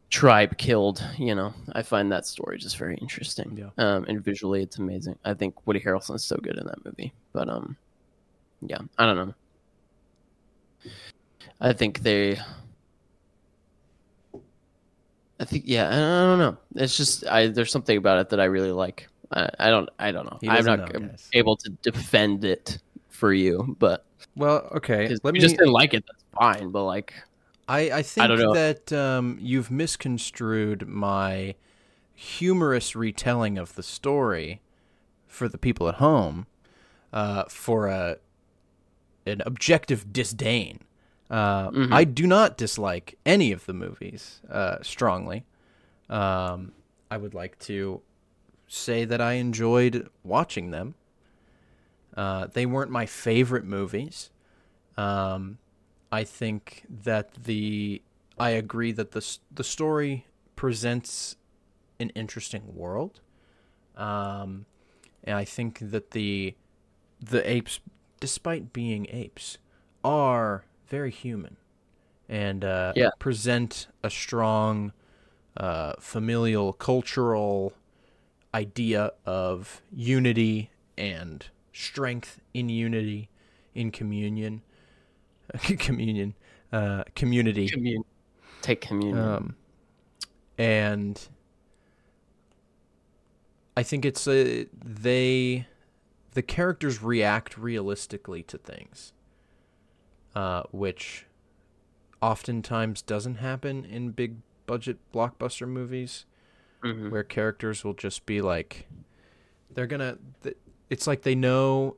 tribe 0.10 0.58
killed. 0.58 1.04
You 1.18 1.36
know, 1.36 1.54
I 1.74 1.82
find 1.82 2.12
that 2.12 2.26
story 2.26 2.58
just 2.58 2.78
very 2.78 2.96
interesting. 2.98 3.58
Yeah. 3.58 3.70
Um, 3.84 4.06
and 4.08 4.24
visually, 4.24 4.64
it's 4.64 4.78
amazing. 4.78 5.18
I 5.26 5.34
think 5.34 5.66
Woody 5.66 5.80
Harrelson 5.80 6.16
is 6.16 6.24
so 6.24 6.38
good 6.38 6.58
in 6.58 6.66
that 6.68 6.86
movie. 6.86 7.14
But 7.34 7.50
um, 7.50 7.78
yeah, 8.62 8.80
I 8.98 9.06
don't 9.06 9.28
know. 9.28 9.34
I 11.60 11.74
think 11.74 12.00
they. 12.00 12.38
I 15.40 15.46
think 15.46 15.66
yeah, 15.68 15.88
I 15.88 16.26
don't 16.26 16.40
know. 16.40 16.58
It's 16.76 16.98
just 16.98 17.26
I 17.28 17.48
there's 17.48 17.72
something 17.72 17.98
about 17.98 18.20
it 18.20 18.30
that 18.30 18.40
I 18.40 18.46
really 18.46 18.72
like. 18.72 19.08
I, 19.32 19.50
I 19.60 19.70
don't 19.70 19.90
I 20.00 20.12
don't 20.12 20.26
know. 20.26 20.40
I'm 20.50 20.64
doesn't 20.64 20.94
know, 20.94 21.10
able 21.34 21.56
to 21.58 21.70
defend 21.82 22.46
it 22.46 22.80
for 23.10 23.34
you, 23.34 23.76
but 23.80 24.06
Well, 24.36 24.68
okay. 24.76 25.16
Let 25.24 25.34
me. 25.34 25.40
just 25.40 25.58
didn't 25.58 25.74
like 25.74 25.94
it. 25.94 26.04
That's 26.08 26.24
fine. 26.34 26.70
But 26.70 26.86
like, 26.86 27.14
I 27.68 27.92
I 27.92 28.02
think 28.02 28.30
know. 28.40 28.54
that 28.54 28.94
um, 28.94 29.38
you've 29.42 29.70
misconstrued 29.72 30.88
my 30.88 31.56
humorous 32.14 32.96
retelling 32.96 33.58
of 33.58 33.76
the 33.76 33.84
story 33.84 34.62
for 35.28 35.48
the 35.48 35.58
people 35.58 35.88
at 35.90 35.96
home 35.96 36.48
uh, 37.14 37.44
for 37.50 37.88
a 37.88 38.18
an 39.26 39.42
objective 39.46 40.14
disdain. 40.14 40.80
Uh, 41.30 41.70
Mhm. 41.72 41.94
I 41.94 42.06
do 42.06 42.26
not 42.26 42.58
dislike 42.58 43.18
any 43.26 43.52
of 43.52 43.66
the 43.66 43.74
movies 43.74 44.42
uh, 44.50 44.78
strongly. 44.82 45.44
Um, 46.10 46.72
I 47.12 47.18
would 47.18 47.34
like 47.34 47.60
to 47.60 48.02
say 48.68 49.04
that 49.04 49.20
I 49.20 49.34
enjoyed 49.34 50.10
watching 50.24 50.72
them. 50.72 50.96
Uh, 52.16 52.48
they 52.48 52.66
weren't 52.66 52.90
my 52.92 53.06
favorite 53.06 53.66
movies. 53.66 54.30
Um, 54.96 55.58
I 56.12 56.24
think 56.24 56.86
that 57.04 57.34
the 57.44 58.02
I 58.40 58.52
agree 58.52 58.92
that 58.94 59.12
the 59.12 59.38
the 59.52 59.64
story 59.64 60.26
presents 60.56 61.36
an 62.00 62.10
interesting 62.12 62.76
world, 62.76 63.20
um, 63.96 64.66
and 65.24 65.36
I 65.38 65.46
think 65.46 65.80
that 65.80 66.12
the 66.12 66.56
the 67.20 67.50
apes, 67.50 67.80
despite 68.20 68.74
being 68.74 69.08
apes, 69.10 69.58
are 70.04 70.66
very 70.88 71.12
human, 71.12 71.58
and 72.30 72.64
uh, 72.64 72.96
Yeah. 72.96 73.10
present 73.20 73.88
a 74.04 74.10
strong 74.10 74.94
uh, 75.58 75.94
familial 76.00 76.74
cultural 76.74 77.74
idea 78.54 79.12
of 79.26 79.82
unity 79.92 80.72
and 80.98 81.46
strength 81.74 82.40
in 82.54 82.70
unity 82.70 83.30
in 83.76 83.92
communion 83.92 84.62
communion 85.80 86.34
uh, 86.72 87.04
community 87.16 87.68
commun- 87.70 88.04
take 88.62 88.82
communion. 88.82 89.18
um, 89.18 89.56
and 90.58 91.28
I 93.76 93.84
think 93.84 94.06
it's 94.06 94.28
uh, 94.28 94.64
they 94.84 95.68
the 96.34 96.42
characters 96.42 97.02
react 97.02 97.58
realistically 97.58 98.44
to 98.44 98.58
things, 98.58 99.14
uh, 100.36 100.64
which 100.72 101.26
oftentimes 102.22 103.02
doesn't 103.04 103.36
happen 103.36 103.86
in 103.86 104.10
big 104.12 104.38
budget 104.66 104.98
blockbuster 105.14 105.68
movies 105.68 106.26
Mhm. 106.84 107.10
where 107.12 107.24
characters 107.24 107.84
will 107.84 107.94
just 107.94 108.26
be 108.26 108.42
like 108.42 108.88
they're 109.74 109.88
gonna 109.88 110.18
th- 110.44 110.58
it's 110.90 111.08
like 111.08 111.22
they 111.24 111.36
know 111.36 111.96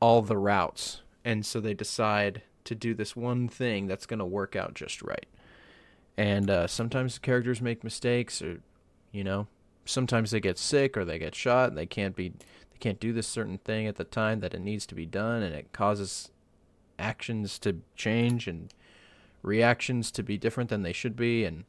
all 0.00 0.22
the 0.22 0.36
routes 0.36 1.02
and 1.24 1.44
so 1.46 1.60
they 1.60 1.74
decide 1.74 2.42
to 2.70 2.74
do 2.74 2.94
this 2.94 3.14
one 3.14 3.48
thing 3.48 3.86
that's 3.86 4.06
gonna 4.06 4.26
work 4.26 4.56
out 4.56 4.74
just 4.74 5.02
right 5.02 5.26
and 6.16 6.50
uh, 6.50 6.66
sometimes 6.66 7.14
the 7.14 7.20
characters 7.20 7.60
make 7.60 7.84
mistakes 7.84 8.40
or 8.42 8.62
you 9.12 9.22
know 9.24 9.46
sometimes 9.84 10.30
they 10.30 10.40
get 10.40 10.58
sick 10.58 10.96
or 10.96 11.04
they 11.04 11.18
get 11.18 11.34
shot 11.34 11.68
and 11.68 11.78
they 11.78 11.86
can't 11.86 12.16
be 12.16 12.30
they 12.30 12.78
can't 12.80 13.00
do 13.00 13.12
this 13.12 13.26
certain 13.26 13.58
thing 13.58 13.86
at 13.86 13.96
the 13.96 14.04
time 14.04 14.40
that 14.40 14.54
it 14.54 14.60
needs 14.60 14.86
to 14.86 14.94
be 14.94 15.06
done 15.06 15.42
and 15.42 15.54
it 15.54 15.72
causes 15.72 16.30
actions 16.98 17.58
to 17.58 17.80
change 17.96 18.46
and 18.48 18.72
reactions 19.42 20.10
to 20.10 20.22
be 20.22 20.38
different 20.38 20.70
than 20.70 20.82
they 20.82 20.92
should 20.92 21.16
be 21.16 21.44
and 21.44 21.64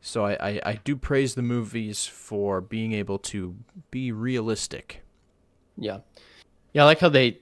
So 0.00 0.26
I, 0.26 0.32
I, 0.50 0.60
I 0.66 0.80
do 0.84 0.96
praise 0.96 1.34
the 1.34 1.42
movies 1.42 2.04
for 2.06 2.60
being 2.60 2.92
able 2.92 3.18
to 3.20 3.56
be 3.90 4.12
realistic. 4.12 5.02
Yeah. 5.78 6.00
Yeah, 6.74 6.82
I 6.82 6.86
like 6.86 7.00
how 7.00 7.08
they 7.08 7.38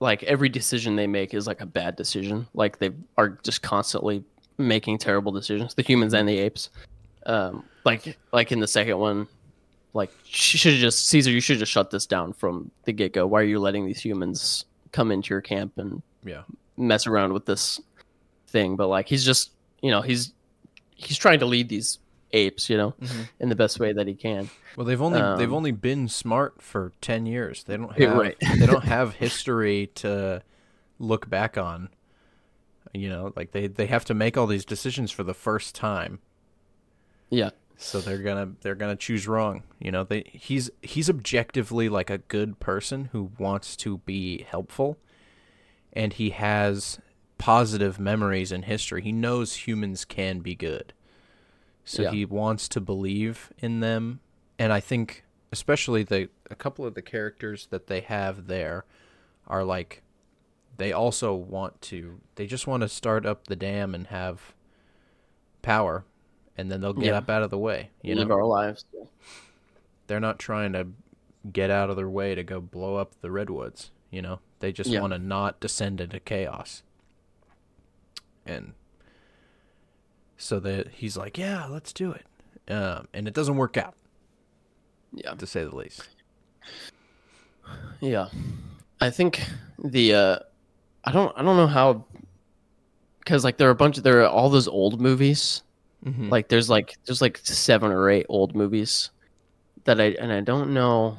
like 0.00 0.22
every 0.24 0.48
decision 0.48 0.96
they 0.96 1.06
make 1.06 1.34
is 1.34 1.46
like 1.46 1.60
a 1.60 1.66
bad 1.66 1.96
decision. 1.96 2.46
Like 2.54 2.78
they 2.78 2.90
are 3.16 3.30
just 3.42 3.62
constantly 3.62 4.22
making 4.58 4.98
terrible 4.98 5.32
decisions. 5.32 5.74
The 5.74 5.82
humans 5.82 6.14
and 6.14 6.28
the 6.28 6.38
apes. 6.38 6.70
Um 7.24 7.64
like 7.84 8.18
like 8.32 8.52
in 8.52 8.60
the 8.60 8.66
second 8.66 8.98
one, 8.98 9.26
like 9.94 10.10
she 10.24 10.58
should 10.58 10.74
just 10.74 11.08
Caesar, 11.08 11.30
you 11.30 11.40
should 11.40 11.58
just 11.58 11.72
shut 11.72 11.90
this 11.90 12.06
down 12.06 12.32
from 12.32 12.70
the 12.84 12.92
get 12.92 13.12
go. 13.12 13.26
Why 13.26 13.40
are 13.40 13.44
you 13.44 13.58
letting 13.58 13.86
these 13.86 14.00
humans 14.00 14.64
come 14.92 15.10
into 15.10 15.32
your 15.34 15.40
camp 15.40 15.78
and 15.78 16.02
Yeah. 16.24 16.42
mess 16.76 17.06
around 17.06 17.32
with 17.32 17.46
this 17.46 17.80
thing? 18.48 18.76
But 18.76 18.88
like 18.88 19.08
he's 19.08 19.24
just 19.24 19.50
you 19.82 19.90
know, 19.90 20.02
he's 20.02 20.32
he's 20.94 21.18
trying 21.18 21.38
to 21.40 21.46
lead 21.46 21.68
these 21.68 21.98
apes, 22.32 22.68
you 22.70 22.76
know, 22.76 22.94
in 23.40 23.48
the 23.48 23.56
best 23.56 23.78
way 23.80 23.92
that 23.92 24.06
he 24.06 24.14
can. 24.14 24.50
Well, 24.76 24.84
they've 24.86 25.00
only 25.00 25.26
they've 25.34 25.52
Um, 25.52 25.54
only 25.54 25.72
been 25.72 26.08
smart 26.08 26.60
for 26.62 26.92
ten 27.00 27.26
years. 27.26 27.64
They 27.64 27.76
don't 27.76 27.92
have 27.98 28.12
right. 28.14 28.36
they 28.58 28.66
don't 28.66 28.84
have 28.84 29.14
history 29.14 29.88
to 29.96 30.42
look 30.98 31.28
back 31.28 31.56
on. 31.58 31.90
You 32.92 33.08
know, 33.10 33.32
like 33.36 33.52
they 33.52 33.66
they 33.66 33.86
have 33.86 34.04
to 34.06 34.14
make 34.14 34.36
all 34.36 34.46
these 34.46 34.64
decisions 34.64 35.10
for 35.10 35.22
the 35.22 35.34
first 35.34 35.74
time. 35.74 36.20
Yeah. 37.30 37.50
So 37.76 38.00
they're 38.00 38.18
gonna 38.22 38.52
they're 38.62 38.74
gonna 38.74 38.96
choose 38.96 39.28
wrong. 39.28 39.62
You 39.78 39.90
know, 39.92 40.04
they 40.04 40.24
he's 40.32 40.70
he's 40.82 41.10
objectively 41.10 41.88
like 41.88 42.08
a 42.10 42.18
good 42.18 42.58
person 42.58 43.06
who 43.12 43.32
wants 43.38 43.76
to 43.78 43.98
be 43.98 44.42
helpful, 44.44 44.98
and 45.92 46.12
he 46.14 46.30
has 46.30 46.98
positive 47.38 47.98
memories 48.00 48.52
in 48.52 48.62
history. 48.62 49.02
He 49.02 49.12
knows 49.12 49.66
humans 49.66 50.04
can 50.06 50.40
be 50.40 50.54
good, 50.54 50.94
so 51.86 52.02
Yeah. 52.02 52.10
he 52.10 52.24
wants 52.26 52.68
to 52.68 52.80
believe 52.82 53.50
in 53.58 53.80
them. 53.80 54.20
And 54.58 54.72
I 54.72 54.80
think 54.80 55.24
especially 55.52 56.02
the 56.02 56.28
a 56.50 56.54
couple 56.54 56.84
of 56.84 56.92
the 56.94 57.00
characters 57.02 57.68
that 57.70 57.86
they 57.86 58.00
have 58.00 58.46
there 58.48 58.84
are 59.46 59.64
like 59.64 60.02
they 60.76 60.92
also 60.92 61.32
want 61.34 61.80
to 61.80 62.20
they 62.34 62.46
just 62.46 62.66
want 62.66 62.82
to 62.82 62.88
start 62.88 63.24
up 63.24 63.46
the 63.46 63.56
dam 63.56 63.94
and 63.94 64.08
have 64.08 64.54
power 65.62 66.04
and 66.58 66.70
then 66.70 66.80
they'll 66.80 66.92
get 66.92 67.06
Yeah. 67.06 67.18
up 67.18 67.30
out 67.30 67.42
of 67.42 67.50
the 67.50 67.56
way 67.58 67.90
you 68.02 68.14
live 68.16 68.28
know 68.28 68.34
our 68.34 68.44
lives. 68.44 68.84
they're 70.08 70.20
not 70.20 70.38
trying 70.38 70.72
to 70.74 70.88
get 71.52 71.70
out 71.70 71.88
of 71.90 71.96
their 71.96 72.08
way 72.10 72.34
to 72.34 72.42
go 72.42 72.60
blow 72.60 72.96
up 72.96 73.12
the 73.20 73.30
redwoods 73.30 73.90
you 74.10 74.20
know 74.20 74.40
they 74.60 74.72
just 74.72 74.90
Yeah. 74.90 75.00
want 75.00 75.12
to 75.12 75.18
not 75.18 75.60
descend 75.60 76.00
into 76.00 76.18
chaos 76.20 76.82
and 78.44 78.74
so 80.36 80.60
that 80.60 80.88
he's 80.88 81.16
like 81.16 81.38
yeah 81.38 81.66
let's 81.66 81.92
do 81.92 82.12
it 82.12 82.26
um, 82.72 83.06
and 83.14 83.26
it 83.28 83.34
doesn't 83.34 83.56
work 83.56 83.76
out 83.76 83.94
Yeah. 85.12 85.34
to 85.34 85.46
say 85.46 85.64
the 85.64 85.74
least 85.74 86.08
Yeah. 88.00 88.28
I 89.00 89.10
think 89.10 89.42
the 89.82 90.14
uh 90.14 90.38
I 91.04 91.12
don't 91.12 91.32
I 91.36 91.42
don't 91.42 91.56
know 91.56 91.66
how 91.66 92.04
cuz 93.24 93.44
like 93.44 93.56
there 93.58 93.68
are 93.68 93.72
a 93.72 93.74
bunch 93.76 93.98
of 93.98 94.04
there 94.04 94.22
are 94.22 94.28
all 94.28 94.48
those 94.50 94.68
old 94.68 95.00
movies. 95.00 95.62
mm-hmm. 96.04 96.28
Like 96.28 96.48
there's 96.48 96.70
like 96.70 96.96
there's 97.04 97.20
like 97.20 97.38
7 97.42 97.90
or 97.90 98.08
8 98.08 98.26
old 98.28 98.54
movies 98.54 99.10
that 99.84 100.00
I 100.00 100.16
and 100.20 100.32
I 100.32 100.40
don't 100.40 100.72
know 100.74 101.18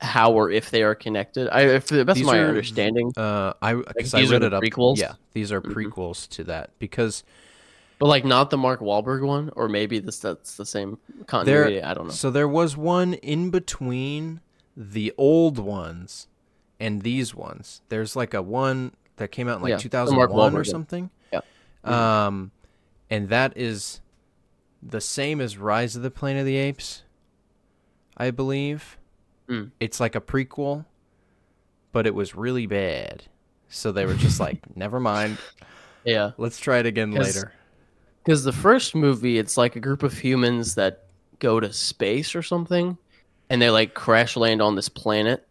how 0.00 0.32
or 0.32 0.50
if 0.50 0.70
they 0.70 0.82
are 0.82 0.94
connected. 0.96 1.48
I 1.50 1.62
if 1.76 1.86
the 1.86 2.04
best 2.04 2.16
These 2.16 2.26
of 2.26 2.32
my 2.32 2.40
are- 2.40 2.48
understanding, 2.48 3.12
uh, 3.16 3.52
I 3.62 3.74
because 3.74 4.14
I 4.14 4.24
read 4.24 4.42
it 4.42 4.52
up. 4.52 4.62
prequels? 4.62 4.98
Yeah, 4.98 5.14
these 5.32 5.52
are 5.52 5.60
Mhm. 5.60 5.72
prequels 5.72 6.28
to 6.30 6.44
that 6.44 6.70
because 6.80 7.22
but 8.02 8.08
like 8.08 8.24
not 8.24 8.50
the 8.50 8.58
Mark 8.58 8.80
Wahlberg 8.80 9.24
one 9.24 9.52
or 9.54 9.68
maybe 9.68 10.00
this 10.00 10.18
that's 10.18 10.56
the 10.56 10.66
same 10.66 10.98
continuity, 11.28 11.80
I 11.80 11.94
don't 11.94 12.08
know. 12.08 12.12
So 12.12 12.32
there 12.32 12.48
was 12.48 12.76
one 12.76 13.14
in 13.14 13.50
between 13.50 14.40
the 14.76 15.12
old 15.16 15.60
ones 15.60 16.26
and 16.80 17.02
these 17.02 17.32
ones. 17.32 17.80
There's 17.90 18.16
like 18.16 18.34
a 18.34 18.42
one 18.42 18.90
that 19.18 19.28
came 19.28 19.46
out 19.46 19.58
in 19.58 19.62
like 19.62 19.70
Yeah, 19.70 19.76
2001 19.76 20.56
or 20.56 20.64
something. 20.64 21.10
Yeah. 21.32 21.42
Um, 21.84 22.50
and 23.08 23.28
that 23.28 23.56
is 23.56 24.00
the 24.82 25.00
same 25.00 25.40
as 25.40 25.56
Rise 25.56 25.94
of 25.94 26.02
the 26.02 26.10
Planet 26.10 26.40
of 26.40 26.46
the 26.46 26.56
Apes, 26.56 27.04
I 28.16 28.32
believe. 28.32 28.98
Mm. 29.48 29.70
It's 29.78 30.00
like 30.00 30.16
a 30.16 30.20
prequel, 30.20 30.86
but 31.92 32.08
it 32.08 32.16
was 32.16 32.34
really 32.34 32.66
bad. 32.66 33.22
So 33.68 33.92
they 33.92 34.06
were 34.06 34.14
just 34.14 34.40
like, 34.40 34.58
never 34.76 34.98
mind. 34.98 35.38
Yeah. 36.02 36.32
Let's 36.36 36.58
try 36.58 36.78
it 36.78 36.86
again 36.86 37.12
later. 37.12 37.52
Because 38.22 38.44
the 38.44 38.52
first 38.52 38.94
movie, 38.94 39.38
it's 39.38 39.56
like 39.56 39.76
a 39.76 39.80
group 39.80 40.02
of 40.02 40.16
humans 40.16 40.74
that 40.76 41.06
go 41.38 41.58
to 41.58 41.72
space 41.72 42.34
or 42.34 42.42
something, 42.42 42.96
and 43.50 43.60
they 43.60 43.70
like 43.70 43.94
crash 43.94 44.36
land 44.36 44.62
on 44.62 44.76
this 44.76 44.88
planet, 44.88 45.46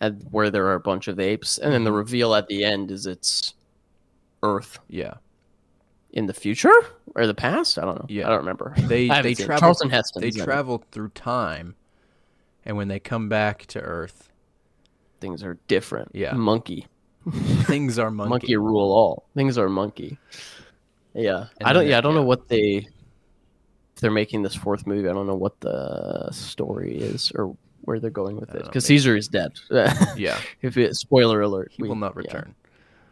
at, 0.00 0.14
where 0.30 0.50
there 0.50 0.66
are 0.66 0.74
a 0.74 0.80
bunch 0.80 1.08
of 1.08 1.18
apes, 1.18 1.58
and 1.58 1.72
then 1.72 1.84
the 1.84 1.90
mm-hmm. 1.90 1.98
reveal 1.98 2.34
at 2.34 2.46
the 2.46 2.64
end 2.64 2.90
is 2.90 3.06
it's 3.06 3.54
Earth 4.42 4.78
Yeah. 4.88 5.14
in 6.12 6.26
the 6.26 6.34
future 6.34 6.72
or 7.14 7.26
the 7.26 7.34
past. 7.34 7.78
I 7.78 7.82
don't 7.82 7.96
know. 7.96 8.06
Yeah. 8.08 8.26
I 8.26 8.30
don't 8.30 8.38
remember. 8.38 8.74
They 8.78 9.08
they 9.22 9.34
travel 9.34 9.60
Charlton 9.60 9.90
Heston. 9.90 10.22
they 10.22 10.30
travel 10.30 10.84
through 10.92 11.10
time, 11.10 11.74
and 12.64 12.76
when 12.76 12.88
they 12.88 13.00
come 13.00 13.28
back 13.28 13.66
to 13.66 13.80
Earth, 13.80 14.30
Things 15.20 15.44
are 15.44 15.58
different. 15.68 16.10
Yeah. 16.14 16.32
Monkey. 16.32 16.86
things 17.64 17.98
are 17.98 18.10
monkey. 18.10 18.30
monkey. 18.30 18.56
rule 18.56 18.90
all. 18.92 19.28
Things 19.34 19.58
are 19.58 19.68
monkey. 19.68 20.18
Yeah. 21.14 21.46
And 21.58 21.68
I 21.68 21.72
don't. 21.72 21.86
Yeah. 21.86 21.98
I 21.98 22.00
don't 22.00 22.14
know 22.14 22.22
what 22.22 22.48
they. 22.48 22.86
If 23.96 24.00
they're 24.02 24.10
making 24.10 24.42
this 24.42 24.54
fourth 24.54 24.86
movie, 24.86 25.08
I 25.08 25.12
don't 25.12 25.26
know 25.26 25.34
what 25.34 25.60
the 25.60 26.30
story 26.32 26.96
is 26.98 27.32
or 27.34 27.56
where 27.82 27.98
they're 28.00 28.10
going 28.10 28.36
with 28.36 28.54
it. 28.54 28.64
Because 28.64 28.84
Caesar 28.86 29.16
is 29.16 29.28
dead. 29.28 29.52
Yeah, 30.16 30.38
If 30.62 30.76
it 30.76 30.94
spoiler 30.96 31.40
alert, 31.42 31.72
he 31.74 31.82
we- 31.82 31.88
will 31.88 31.96
not 31.96 32.12
yeah, 32.14 32.18
return. 32.22 32.54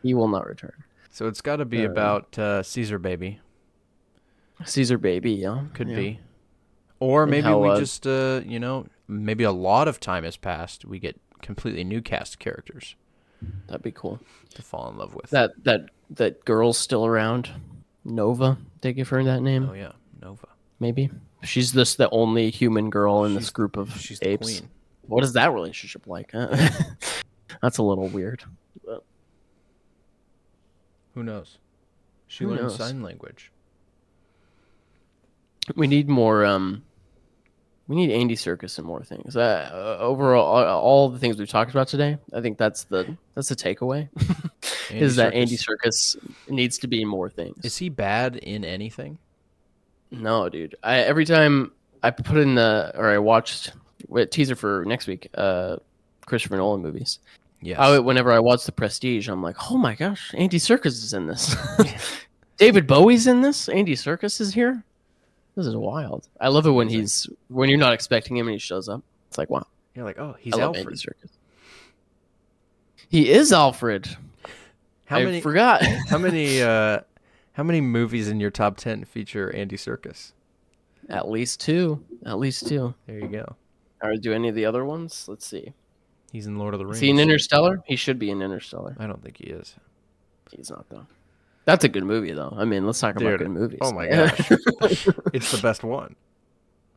he 0.02 0.14
will 0.14 0.28
not 0.28 0.46
return. 0.46 0.72
So 1.10 1.26
it's 1.26 1.40
got 1.40 1.56
to 1.56 1.64
be 1.64 1.84
Uh, 1.84 1.90
about 1.90 2.38
uh, 2.38 2.62
Caesar 2.62 2.98
baby. 2.98 3.40
Caesar 4.64 4.98
baby, 4.98 5.32
yeah, 5.32 5.64
Could 5.74 5.88
yeah. 5.88 5.96
be, 5.96 6.20
or 7.00 7.22
And 7.22 7.30
maybe 7.30 7.44
how, 7.44 7.58
we 7.60 7.68
uh, 7.70 7.78
just 7.78 8.06
uh, 8.06 8.40
you 8.46 8.58
know 8.58 8.86
maybe 9.06 9.44
a 9.44 9.52
lot 9.52 9.88
of 9.88 10.00
time 10.00 10.24
has 10.24 10.36
passed. 10.36 10.84
We 10.84 10.98
get 10.98 11.20
completely 11.42 11.84
new 11.84 12.00
cast 12.02 12.38
characters 12.38 12.96
That'd 13.68 13.82
be 13.82 13.92
cool. 13.92 14.18
to 14.54 14.62
fall 14.62 14.88
in 14.90 14.96
love 14.98 15.14
with. 15.14 15.30
That 15.30 15.52
that 15.64 15.90
that 16.10 16.44
girl's 16.44 16.78
still 16.78 17.04
around. 17.06 17.50
Nova, 18.08 18.58
they 18.80 18.92
give 18.92 19.08
her 19.10 19.22
that 19.24 19.40
name. 19.42 19.68
oh 19.70 19.74
yeah, 19.74 19.92
Nova. 20.20 20.48
Maybe 20.80 21.10
she's 21.42 21.72
this 21.72 21.94
the 21.94 22.08
only 22.10 22.50
human 22.50 22.90
girl 22.90 23.24
in 23.24 23.34
this 23.34 23.50
group 23.50 23.76
of 23.76 24.00
She's 24.00 24.18
the 24.20 24.28
apes. 24.30 24.46
queen. 24.60 24.70
What 25.02 25.24
is 25.24 25.32
that 25.34 25.52
relationship 25.52 26.06
like? 26.06 26.30
huh? 26.32 26.48
That's 27.62 27.78
a 27.78 27.82
little 27.82 28.08
weird. 28.08 28.42
But 28.84 29.02
Who 31.14 31.22
knows? 31.22 31.58
She 32.28 32.44
Who 32.44 32.50
learned 32.50 32.62
knows? 32.62 32.76
sign 32.76 33.02
language. 33.02 33.50
we 35.76 35.86
need 35.86 36.08
more. 36.08 36.44
Um, 36.44 36.84
we 37.88 37.96
need 37.96 38.10
Andy 38.10 38.36
Serkis 38.36 38.76
and 38.78 38.86
more 38.86 39.02
things. 39.02 39.34
Uh, 39.34 39.70
uh, 39.72 40.02
overall, 40.02 40.44
all, 40.44 40.80
all 40.80 41.08
the 41.08 41.18
things 41.18 41.38
we've 41.38 41.48
talked 41.48 41.70
about 41.70 41.88
today, 41.88 42.18
I 42.34 42.42
think 42.42 42.58
that's 42.58 42.84
the 42.84 43.16
that's 43.34 43.48
the 43.48 43.56
takeaway. 43.56 44.08
Is 44.90 45.16
that 45.16 45.34
Andy 45.34 45.56
Serkis 45.56 46.16
needs 46.48 46.78
to 46.78 46.86
be 46.86 47.04
more 47.04 47.28
things. 47.30 47.64
Is 47.64 47.76
he 47.78 47.88
bad 47.88 48.36
in 48.36 48.64
anything? 48.64 49.18
No, 50.10 50.48
dude. 50.48 50.76
I 50.82 50.98
every 51.00 51.24
time 51.24 51.72
I 52.02 52.10
put 52.10 52.36
in 52.36 52.54
the 52.54 52.92
or 52.94 53.08
I 53.08 53.18
watched 53.18 53.72
teaser 54.30 54.54
for 54.54 54.84
next 54.86 55.06
week, 55.06 55.28
uh, 55.34 55.76
Christopher 56.26 56.56
Nolan 56.56 56.82
movies. 56.82 57.18
Yeah. 57.60 57.80
I, 57.80 57.98
whenever 57.98 58.30
I 58.30 58.38
watch 58.38 58.64
The 58.64 58.72
Prestige, 58.72 59.28
I'm 59.28 59.42
like, 59.42 59.56
oh 59.70 59.76
my 59.76 59.94
gosh, 59.94 60.32
Andy 60.36 60.58
Serkis 60.58 60.86
is 60.86 61.12
in 61.12 61.26
this. 61.26 61.56
David 62.56 62.86
Bowie's 62.86 63.26
in 63.26 63.40
this. 63.40 63.68
Andy 63.68 63.94
Serkis 63.94 64.40
is 64.40 64.52
here. 64.52 64.84
This 65.58 65.66
is 65.66 65.74
wild. 65.74 66.28
I 66.40 66.50
love 66.50 66.66
it 66.66 66.70
when 66.70 66.88
he's 66.88 67.28
when 67.48 67.68
you're 67.68 67.80
not 67.80 67.92
expecting 67.92 68.36
him 68.36 68.46
and 68.46 68.52
he 68.52 68.60
shows 68.60 68.88
up. 68.88 69.02
It's 69.26 69.38
like 69.38 69.50
wow, 69.50 69.66
You're 69.92 70.04
like, 70.04 70.16
oh, 70.16 70.36
he's 70.38 70.54
I 70.54 70.58
love 70.58 70.76
Andy 70.76 70.78
Alfred. 70.78 70.98
Serkis. 70.98 71.30
He 73.08 73.28
is 73.28 73.52
Alfred. 73.52 74.08
How 75.06 75.16
I 75.16 75.24
many? 75.24 75.40
forgot. 75.40 75.82
how 76.08 76.16
many? 76.16 76.62
Uh, 76.68 77.00
how 77.54 77.64
many 77.64 77.80
movies 77.80 78.28
in 78.28 78.38
your 78.38 78.52
top 78.52 78.76
ten 78.76 79.04
feature 79.04 79.52
Andy 79.52 79.76
Serkis? 79.76 80.30
At 81.08 81.28
least 81.28 81.58
two. 81.58 82.04
At 82.24 82.38
least 82.38 82.68
two. 82.68 82.94
There 83.08 83.18
you 83.18 83.26
go. 83.26 83.56
Or 84.00 84.14
do 84.14 84.32
any 84.32 84.48
of 84.48 84.54
the 84.54 84.64
other 84.64 84.84
ones? 84.84 85.24
Let's 85.26 85.44
see. 85.44 85.72
He's 86.30 86.46
in 86.46 86.56
Lord 86.56 86.74
of 86.74 86.78
the 86.78 86.86
Rings. 86.86 86.98
Is 86.98 87.00
he 87.00 87.10
in 87.10 87.18
Interstellar? 87.18 87.82
He 87.84 87.96
should 87.96 88.20
be 88.20 88.30
in 88.30 88.42
Interstellar. 88.42 88.94
I 89.00 89.08
don't 89.08 89.24
think 89.24 89.38
he 89.38 89.46
is. 89.46 89.74
He's 90.52 90.70
not 90.70 90.88
though. 90.88 91.08
That's 91.68 91.84
a 91.84 91.88
good 91.88 92.04
movie 92.04 92.32
though. 92.32 92.54
I 92.56 92.64
mean, 92.64 92.86
let's 92.86 92.98
talk 92.98 93.16
about 93.16 93.28
Dude, 93.28 93.38
good 93.40 93.50
movies. 93.50 93.78
oh 93.82 93.92
my 93.92 94.06
gosh. 94.08 94.50
It's 95.34 95.52
the 95.52 95.60
best 95.62 95.84
one. 95.84 96.16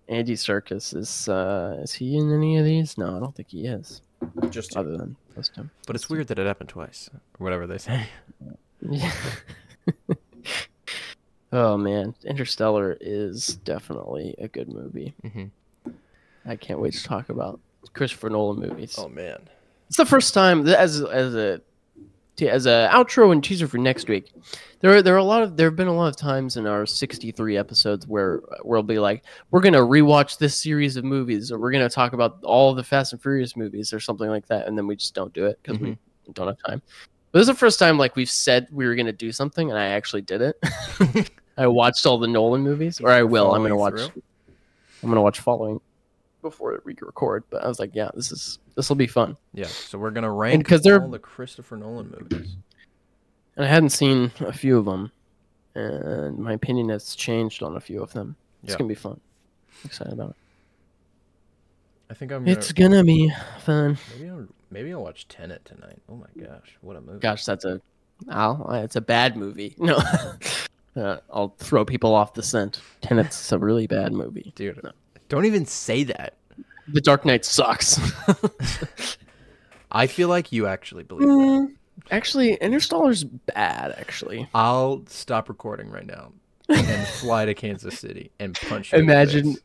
Andy 0.08 0.36
Serkis 0.36 0.96
is 0.96 1.28
uh 1.28 1.78
is 1.84 1.92
he 1.94 2.18
in 2.18 2.32
any 2.34 2.58
of 2.58 2.64
these? 2.64 2.98
No, 2.98 3.18
I 3.18 3.20
don't 3.20 3.36
think 3.36 3.50
he 3.50 3.66
is. 3.68 4.02
Just 4.50 4.78
Other 4.78 4.96
than 4.98 5.18
this 5.36 5.50
time. 5.50 5.72
But 5.88 5.96
it's 5.98 6.10
weird 6.10 6.28
that 6.28 6.40
it 6.40 6.46
happened 6.48 6.70
twice, 6.70 7.10
or 7.14 7.20
whatever 7.44 7.68
they 7.68 7.78
say. 7.80 8.08
Yeah. 8.90 9.12
Oh 11.54 11.76
man, 11.78 12.16
Interstellar 12.24 12.98
is 13.02 13.56
definitely 13.66 14.36
a 14.38 14.48
good 14.48 14.70
movie. 14.70 15.14
Mhm. 15.22 15.50
I 16.46 16.56
can't 16.56 16.80
wait 16.80 16.94
to 16.94 17.04
talk 17.04 17.28
about 17.28 17.60
Christopher 17.94 18.30
Nolan 18.30 18.62
movies. 18.62 18.96
Oh 18.98 19.10
man. 19.10 19.50
It's 19.90 19.98
the 19.98 20.06
first 20.06 20.34
time 20.34 20.66
as 20.66 21.02
as 21.02 21.36
a 21.36 21.60
as 22.50 22.66
a 22.66 22.90
outro 22.92 23.32
and 23.32 23.44
teaser 23.44 23.68
for 23.68 23.78
next 23.78 24.08
week. 24.08 24.32
There 24.80 24.96
are 24.96 25.02
there 25.02 25.14
are 25.14 25.18
a 25.20 25.24
lot 25.24 25.44
of 25.44 25.58
there 25.58 25.68
have 25.68 25.76
been 25.76 25.88
a 25.88 25.94
lot 25.94 26.08
of 26.08 26.16
times 26.16 26.58
in 26.58 26.66
our 26.66 26.86
63 26.86 27.58
episodes 27.58 28.08
where 28.08 28.42
we'll 28.64 28.84
be 28.84 29.00
like 29.00 29.24
we're 29.52 29.62
going 29.62 29.74
to 29.74 29.80
rewatch 29.80 30.38
this 30.38 30.56
series 30.56 30.98
of 30.98 31.04
movies 31.04 31.52
or 31.52 31.60
we're 31.60 31.72
going 31.72 31.88
to 31.88 31.94
talk 31.94 32.14
about 32.14 32.44
all 32.44 32.74
the 32.74 32.84
Fast 32.84 33.14
and 33.14 33.22
Furious 33.22 33.56
movies 33.56 33.94
or 33.94 34.00
something 34.00 34.30
like 34.30 34.48
that 34.48 34.68
and 34.68 34.78
then 34.78 34.88
we 34.88 34.96
just 34.96 35.14
don't 35.14 35.34
do 35.34 35.46
it 35.46 35.60
because 35.62 35.80
we 35.80 35.92
mm-hmm. 35.92 36.32
don't 36.34 36.48
have 36.48 36.58
time. 36.66 36.82
But 37.32 37.40
this 37.40 37.44
is 37.44 37.54
the 37.54 37.60
first 37.60 37.80
time 37.80 37.98
like 37.98 38.16
we've 38.16 38.30
said 38.30 38.68
we 38.72 38.86
were 38.86 38.96
going 38.96 39.06
to 39.06 39.12
do 39.12 39.32
something 39.32 39.70
and 39.70 39.78
I 39.78 39.88
actually 39.88 40.24
did 40.24 40.42
it. 40.42 41.32
I 41.58 41.68
watched 41.68 42.06
all 42.06 42.18
the 42.18 42.28
Nolan 42.28 42.62
movies 42.62 43.00
or 43.00 43.12
I 43.12 43.24
will. 43.24 43.54
I'm 43.54 43.62
going 43.62 43.70
to 43.70 43.76
watch 43.76 43.94
through? 43.94 44.24
I'm 45.04 45.10
going 45.10 45.16
to 45.16 45.22
watch 45.22 45.40
following 45.40 45.80
before 46.42 46.82
we 46.86 46.96
record, 47.02 47.44
but 47.50 47.64
I 47.64 47.68
was 47.68 47.80
like, 47.80 47.92
yeah, 47.94 48.10
this 48.14 48.32
is 48.32 48.60
this 48.76 48.90
will 48.90 48.96
be 48.96 49.08
fun. 49.08 49.38
Yeah. 49.54 49.66
So 49.68 49.98
we're 49.98 50.12
gonna 50.12 50.32
rank 50.32 50.66
'cause 50.68 50.82
they're- 50.82 51.02
all 51.02 51.10
the 51.10 51.20
Christopher 51.20 51.78
Nolan 51.78 52.14
movies. 52.20 52.56
And 53.56 53.66
I 53.66 53.68
hadn't 53.68 53.90
seen 53.90 54.32
a 54.40 54.54
few 54.54 54.78
of 54.78 54.86
them, 54.86 55.12
and 55.76 56.38
my 56.40 56.54
opinion 56.54 56.90
has 56.90 57.16
changed 57.16 57.62
on 57.64 57.76
a 57.76 57.80
few 57.82 58.02
of 58.02 58.14
them. 58.14 58.36
It's 58.64 58.72
Yeah. 58.74 58.78
gonna 58.80 58.88
be 58.88 58.96
fun. 58.96 59.20
I'm 59.84 59.88
excited 59.88 60.14
about 60.14 60.30
it. 60.32 60.36
I 62.10 62.14
think 62.14 62.32
I'm. 62.32 62.44
Gonna, 62.44 62.58
It's 62.58 62.72
gonna 62.72 63.04
be 63.04 63.32
fun. 63.60 63.98
maybe 64.18 64.30
I'll 64.30 64.48
maybe 64.70 64.94
I'll 64.94 65.04
watch 65.04 65.28
Tenet 65.28 65.64
tonight. 65.66 66.02
Oh 66.10 66.16
my 66.16 66.28
gosh, 66.46 66.78
what 66.82 66.96
a 66.98 67.02
movie! 67.02 67.20
Gosh, 67.20 67.46
that's 67.46 67.64
a, 67.66 67.82
Al, 68.30 68.70
it's 68.74 68.96
a 68.96 69.02
bad 69.02 69.36
movie. 69.38 69.76
No, 69.80 69.98
uh, 70.96 71.18
I'll 71.32 71.56
throw 71.58 71.86
people 71.86 72.14
off 72.14 72.34
the 72.34 72.44
scent. 72.44 72.82
Tenet's 73.02 73.52
a 73.52 73.58
really 73.58 73.88
bad 73.88 74.12
movie. 74.14 74.52
dude, 74.56 74.84
No. 74.84 74.92
Don't 75.32 75.46
even 75.46 75.66
say 75.66 76.04
that. 76.04 76.34
The 76.90 77.00
Dark 77.00 77.24
Knight 77.24 77.46
sucks. 77.46 77.98
I 79.92 80.08
feel 80.08 80.28
like 80.28 80.52
you 80.52 80.68
actually 80.68 81.04
believe 81.04 81.30
that. 81.30 81.34
Mm, 81.34 81.76
actually, 82.12 82.56
Interstellar's 82.56 83.24
bad. 83.24 83.96
Actually, 83.98 84.50
I'll 84.54 85.04
stop 85.08 85.48
recording 85.48 85.90
right 85.90 86.06
now 86.06 86.34
and 86.68 87.08
fly 87.22 87.46
to 87.46 87.54
Kansas 87.54 87.98
City 87.98 88.30
and 88.40 88.60
punch 88.68 88.92
you. 88.92 89.00
Imagine- 89.00 89.56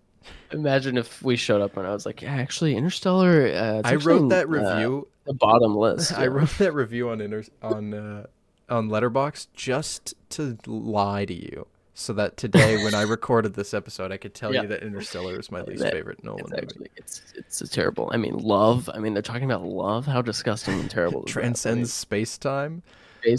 imagine 0.52 0.97
if 0.98 1.20
we 1.20 1.34
showed 1.34 1.60
up 1.62 1.76
and 1.76 1.84
I 1.84 1.90
was 1.93 2.06
like, 2.06 2.22
yeah, 2.22 2.34
actually, 2.36 2.76
Interstellar. 2.76 3.47
Uh, 3.48 3.78
it's 3.80 3.88
I 3.88 3.94
actually 3.94 4.20
wrote 4.20 4.28
that 4.28 4.44
uh, 4.47 4.48
review. 4.48 5.09
the 5.24 5.34
bottom 5.34 5.74
list. 5.76 6.12
I 6.16 6.28
wrote 6.28 6.51
that 6.59 6.74
review 6.74 7.10
on 7.10 7.20
inter- 7.20 7.43
on 7.60 7.93
uh, 7.93 8.26
on 8.68 8.88
Letterboxd 8.88 9.48
just 9.52 10.14
to 10.30 10.56
lie 10.64 11.24
to 11.24 11.34
you, 11.34 11.66
so 11.98 12.12
that 12.12 12.36
today 12.36 12.85
when 12.85 12.94
I 12.94 13.02
recorded 13.16 13.55
this 13.55 13.73
episode, 13.73 14.12
I 14.12 14.18
could 14.18 14.35
tell 14.35 14.55
Yeah. 14.55 14.62
you 14.62 14.68
that 14.68 14.82
Interstellar 14.82 15.39
is 15.40 15.51
my 15.51 15.62
least 15.66 15.82
That- 15.82 15.93
favorite 15.93 16.23
Nolan 16.23 16.40
It's 16.40 16.51
movie. 16.51 16.62
actually 16.62 16.89
it's 16.97 17.23
it's 17.35 17.60
a 17.62 17.68
terrible. 17.68 18.10
I 18.12 18.18
mean, 18.18 18.35
love. 18.39 18.89
I 18.93 18.98
mean, 18.98 19.14
they're 19.14 19.23
talking 19.23 19.44
about 19.51 19.64
love. 19.64 20.05
How 20.06 20.20
disgusting 20.23 20.78
and 20.78 20.90
terrible. 20.90 21.24
is 21.24 21.32
that? 21.35 21.40
I 21.40 21.43
mean, 21.43 21.44
Transcends 21.55 21.93
space 21.93 22.36
time. 22.39 22.82
I 23.27 23.31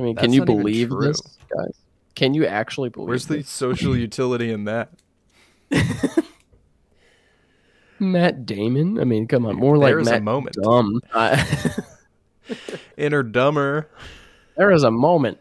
mean, 0.00 0.14
That's 0.16 0.24
can 0.24 0.32
you 0.32 0.44
believe 0.44 0.90
this, 0.90 1.20
guys? 1.56 1.76
Can 2.16 2.34
you 2.34 2.44
actually 2.46 2.88
believe? 2.88 3.08
Where's 3.08 3.26
the 3.28 3.42
social 3.42 3.96
utility 3.96 4.50
in 4.50 4.64
that? 4.64 4.90
Matt 7.98 8.44
Damon? 8.46 8.98
I 8.98 9.04
mean, 9.04 9.28
come 9.28 9.46
on, 9.46 9.56
more 9.56 9.78
like 9.78 9.94
There's 9.94 10.08
a 10.08 10.12
Matt 10.12 10.22
moment. 10.24 10.56
Dumb. 10.60 11.00
I, 11.14 11.46
Inner 12.96 13.22
dumber. 13.22 13.88
there 14.56 14.72
is 14.72 14.82
a 14.82 14.90
moment. 14.90 15.38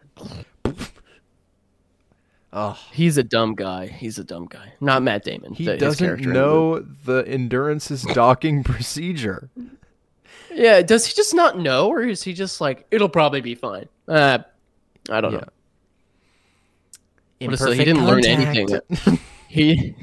Oh, 2.54 2.78
He's 2.92 3.18
a 3.18 3.24
dumb 3.24 3.56
guy. 3.56 3.88
He's 3.88 4.20
a 4.20 4.24
dumb 4.26 4.46
guy. 4.46 4.74
Not 4.82 5.04
Matt 5.04 5.24
Damon. 5.24 5.54
he 5.54 5.66
the- 5.66 5.78
doesn't 5.78 6.06
character 6.06 6.30
in 6.30 6.34
the 6.34 6.40
movie. 6.42 6.86
know 6.86 6.86
the 7.06 7.24
Endurance's 7.34 8.02
docking 8.14 8.64
procedure. 8.64 9.50
Yeah, 10.54 10.82
does 10.82 11.06
he 11.06 11.14
just 11.14 11.34
not 11.34 11.58
know, 11.60 11.88
or 11.88 12.02
is 12.02 12.24
he 12.24 12.34
just 12.34 12.60
like 12.60 12.86
it'll 12.92 13.08
probably 13.10 13.40
be 13.40 13.56
fine? 13.56 13.88
Uh, 14.08 14.40
I 15.10 15.22
don't 15.22 15.32
Yeah. 15.32 15.40
know. 15.40 15.48
Honestly, 17.48 17.78
he 17.78 17.86
didn't 17.86 18.06
learn 18.06 18.26
anything. 18.26 18.68
He 19.48 19.96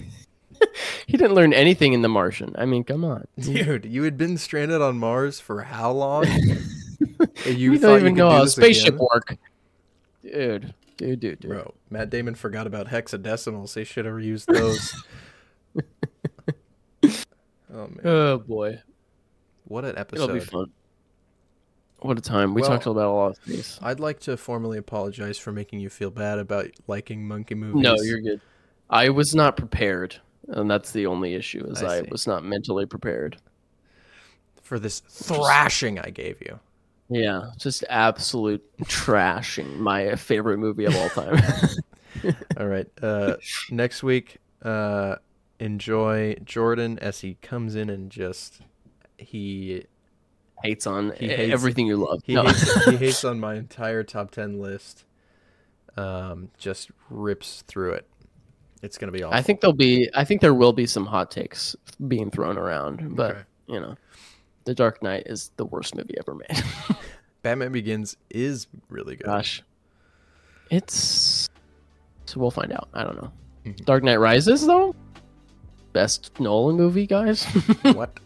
he 1.07 1.17
didn't 1.17 1.33
learn 1.35 1.55
anything 1.55 1.95
in 1.95 2.03
The 2.03 2.09
Martian. 2.09 2.55
I 2.59 2.67
mean, 2.67 2.85
come 2.85 3.03
on. 3.03 3.27
Dude, 3.39 3.87
you 3.87 4.03
had 4.03 4.19
been 4.19 4.37
stranded 4.37 4.83
on 4.83 4.99
Mars 4.99 5.41
for 5.41 5.63
how 5.63 5.91
long? 5.93 6.27
You 6.27 7.73
You 7.73 7.79
thought 7.79 7.89
don't 7.89 8.01
even 8.01 8.13
could 8.15 8.19
know 8.19 8.31
do 8.31 8.37
how 8.37 8.43
a 8.43 8.49
spaceship 8.49 8.97
again? 8.97 9.07
work. 9.11 9.37
Dude, 10.23 10.75
dude, 10.99 11.21
dude, 11.21 11.41
dude. 11.41 11.51
Bro, 11.51 11.75
Matt 11.89 12.11
Damon 12.11 12.35
forgot 12.35 12.67
about 12.67 12.89
hexadecimals. 12.89 13.73
They 13.73 13.85
should 13.85 14.05
have 14.05 14.21
used 14.23 14.47
those. 14.49 14.95
oh 17.05 17.09
man, 17.73 18.01
Oh 18.05 18.39
boy, 18.39 18.83
what 19.65 19.85
an 19.85 19.91
it'll 19.97 20.29
be 20.29 20.35
episode! 20.39 20.51
fun. 20.51 20.67
What 22.01 22.17
a 22.19 22.21
time. 22.21 22.55
We 22.55 22.61
Well- 22.63 22.71
talked 22.71 22.87
about 22.87 23.07
a 23.07 23.13
lot 23.13 23.31
of 23.33 23.39
things. 23.39 23.79
I'd 23.83 23.99
like 24.01 24.21
to 24.21 24.37
formally 24.37 24.79
apologize 24.79 25.39
for 25.39 25.51
making 25.53 25.81
you 25.81 25.91
feel 25.91 26.11
bad 26.11 26.39
about 26.39 26.67
liking 26.87 27.27
monkey 27.27 27.55
movies. 27.57 27.83
No, 27.83 27.97
you're 27.97 28.21
good. 28.21 28.41
I 28.91 29.09
was 29.11 29.35
not 29.35 29.57
prepared, 29.57 30.17
and 30.49 30.71
that's 30.71 30.93
the 30.93 31.07
only 31.07 31.35
issue. 31.35 31.65
Is 31.69 31.83
I 31.83 31.99
I, 31.99 32.03
was 32.11 32.27
not 32.27 32.45
mentally 32.45 32.87
prepared. 32.87 33.39
for 34.63 34.79
this 34.79 35.01
thrashing 35.01 35.99
I 35.99 36.11
gave 36.11 36.41
you. 36.41 36.61
Yeah, 37.11 37.51
just 37.57 37.85
absolute 37.89 38.63
trashing. 38.83 39.77
My 39.79 40.15
favorite 40.17 40.59
movie 40.59 40.85
of 40.85 40.95
all 40.97 41.09
time. 41.09 41.41
All 42.59 42.67
right. 42.67 42.87
Uh, 43.01 43.37
next 43.71 44.03
week, 44.03 44.39
uh, 44.63 45.17
enjoy 45.61 46.35
Jordan 46.45 46.99
as 46.99 47.21
he 47.21 47.35
comes 47.43 47.77
in 47.77 47.89
and 47.91 48.11
just 48.11 48.61
he 49.17 49.85
hates 50.65 50.87
on 50.87 51.13
He 51.13 51.29
hates- 51.29 51.53
everything 51.53 51.87
you 51.87 51.97
love. 51.97 52.21
he 52.25 52.35
No. 52.35 52.43
hates, 52.43 52.85
he 52.87 52.97
hates 52.97 53.25
on 53.25 53.39
my 53.39 53.55
entire 53.55 54.03
top 54.03 54.33
ten 54.33 54.59
list. 54.59 55.05
Um, 55.97 56.51
just 56.59 56.91
rips 57.11 57.63
through 57.69 57.93
it. 57.93 58.07
It's 58.83 58.99
gonna 58.99 59.13
be 59.13 59.23
awful. 59.23 59.37
I 59.37 59.43
think 59.43 59.61
there'll 59.61 59.75
be. 59.77 60.09
I 60.15 60.25
think 60.25 60.41
there 60.41 60.55
will 60.55 60.73
be 60.73 60.87
some 60.87 61.07
hot 61.07 61.31
takes 61.31 61.75
being 62.07 62.31
thrown 62.31 62.59
around, 62.59 63.15
but 63.17 63.31
Okay. 63.33 63.43
you 63.69 63.81
know, 63.81 63.97
The 64.65 64.75
Dark 64.75 65.03
Knight 65.03 65.25
is 65.27 65.51
the 65.57 65.65
worst 65.65 65.95
movie 65.95 66.15
ever 66.19 66.35
made. 66.35 66.65
Batman 67.43 67.73
Begins 67.73 68.17
is 68.31 68.67
really 68.89 69.17
good. 69.17 69.27
Gosh, 69.27 69.63
it's. 70.71 71.49
So 72.27 72.41
we'll 72.41 72.51
find 72.51 72.73
out. 72.73 72.89
I 72.93 73.05
don't 73.05 73.17
know. 73.17 73.33
Mhm. 73.65 73.85
Dark 73.85 74.03
Knight 74.03 74.17
Rises 74.17 74.67
though, 74.67 74.95
best 75.93 76.39
Nolan 76.39 76.77
movie, 76.77 77.07
guys. 77.07 77.45
what? 77.83 78.19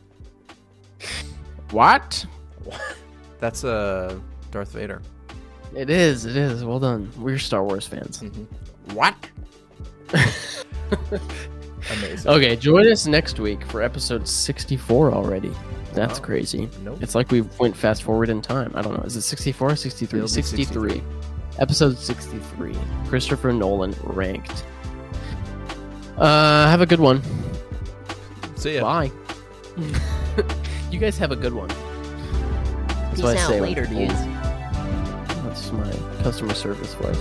what? 1.70 2.26
That's 3.40 3.64
uh 3.64 4.18
Darth 4.50 4.72
Vader. 4.72 5.02
It 5.74 5.88
is. 5.88 6.26
It 6.26 6.36
is. 6.36 6.64
Well 6.64 6.80
done. 6.80 7.10
We're 7.16 7.38
Star 7.38 7.64
Wars 7.64 7.86
fans. 7.86 8.22
What? 8.92 9.14
Amazing. 11.90 12.30
Okay, 12.30 12.56
join 12.56 12.86
us 12.90 13.06
next 13.06 13.40
week 13.40 13.64
for 13.66 13.82
episode 13.82 14.28
64 14.28 15.12
already. 15.12 15.50
That's 15.94 16.18
Wow. 16.18 16.24
crazy. 16.26 16.68
Nope. 16.82 16.98
It's 17.02 17.14
like 17.14 17.30
we 17.30 17.42
went 17.58 17.76
fast 17.76 18.02
forward 18.02 18.28
in 18.30 18.40
time. 18.42 18.72
I 18.74 18.82
don't 18.82 18.94
know. 18.96 19.02
Is 19.04 19.16
it 19.16 19.22
64 19.22 19.70
or 19.72 19.76
63? 19.76 20.26
63. 20.26 20.64
63. 20.64 21.02
Episode 21.58 21.98
63. 21.98 22.74
Christopher 23.08 23.52
Nolan 23.52 23.94
ranked. 24.04 24.64
Uh, 26.16 26.66
have 26.68 26.80
a 26.80 26.86
good 26.86 27.00
one. 27.00 27.20
See 28.56 28.76
ya. 28.76 28.82
Bye. 28.82 29.10
you 30.90 30.98
guys 30.98 31.18
have 31.18 31.32
a 31.32 31.36
good 31.36 31.52
one. 31.52 31.68
That's 31.68 33.14
Peace 33.16 33.22
what 33.24 33.36
I 33.36 33.40
out 33.40 33.48
say 33.50 33.60
later, 33.60 33.82
people- 33.86 34.06
dudes. 34.06 34.20
That's 35.44 35.72
my 35.72 35.90
customer 36.22 36.54
service 36.54 36.94
voice. 36.94 37.18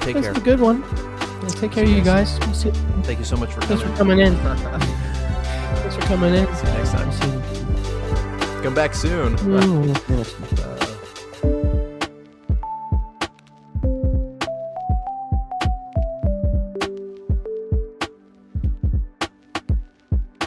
Take 0.00 0.14
That's 0.14 0.28
care. 0.28 0.36
a 0.36 0.40
good 0.40 0.60
one. 0.60 0.82
Yeah, 0.82 1.48
take 1.48 1.72
care, 1.72 1.84
of 1.84 1.90
you 1.90 2.00
guys. 2.02 2.38
Thank 2.38 3.18
you 3.18 3.24
so 3.26 3.36
much 3.36 3.52
for 3.52 3.60
Thanks 3.62 3.82
coming. 3.82 3.94
for 3.94 3.98
coming 3.98 4.18
in. 4.20 4.34
Thanks 4.36 5.96
for 5.96 6.02
coming 6.02 6.34
in. 6.34 6.46
See 6.56 6.66
you 6.66 6.72
next 6.72 6.92
time. 6.92 7.33
Come 8.64 8.74
back 8.74 8.94
soon. 8.94 9.38
Ooh. 9.46 9.92
Uh, 9.92 10.83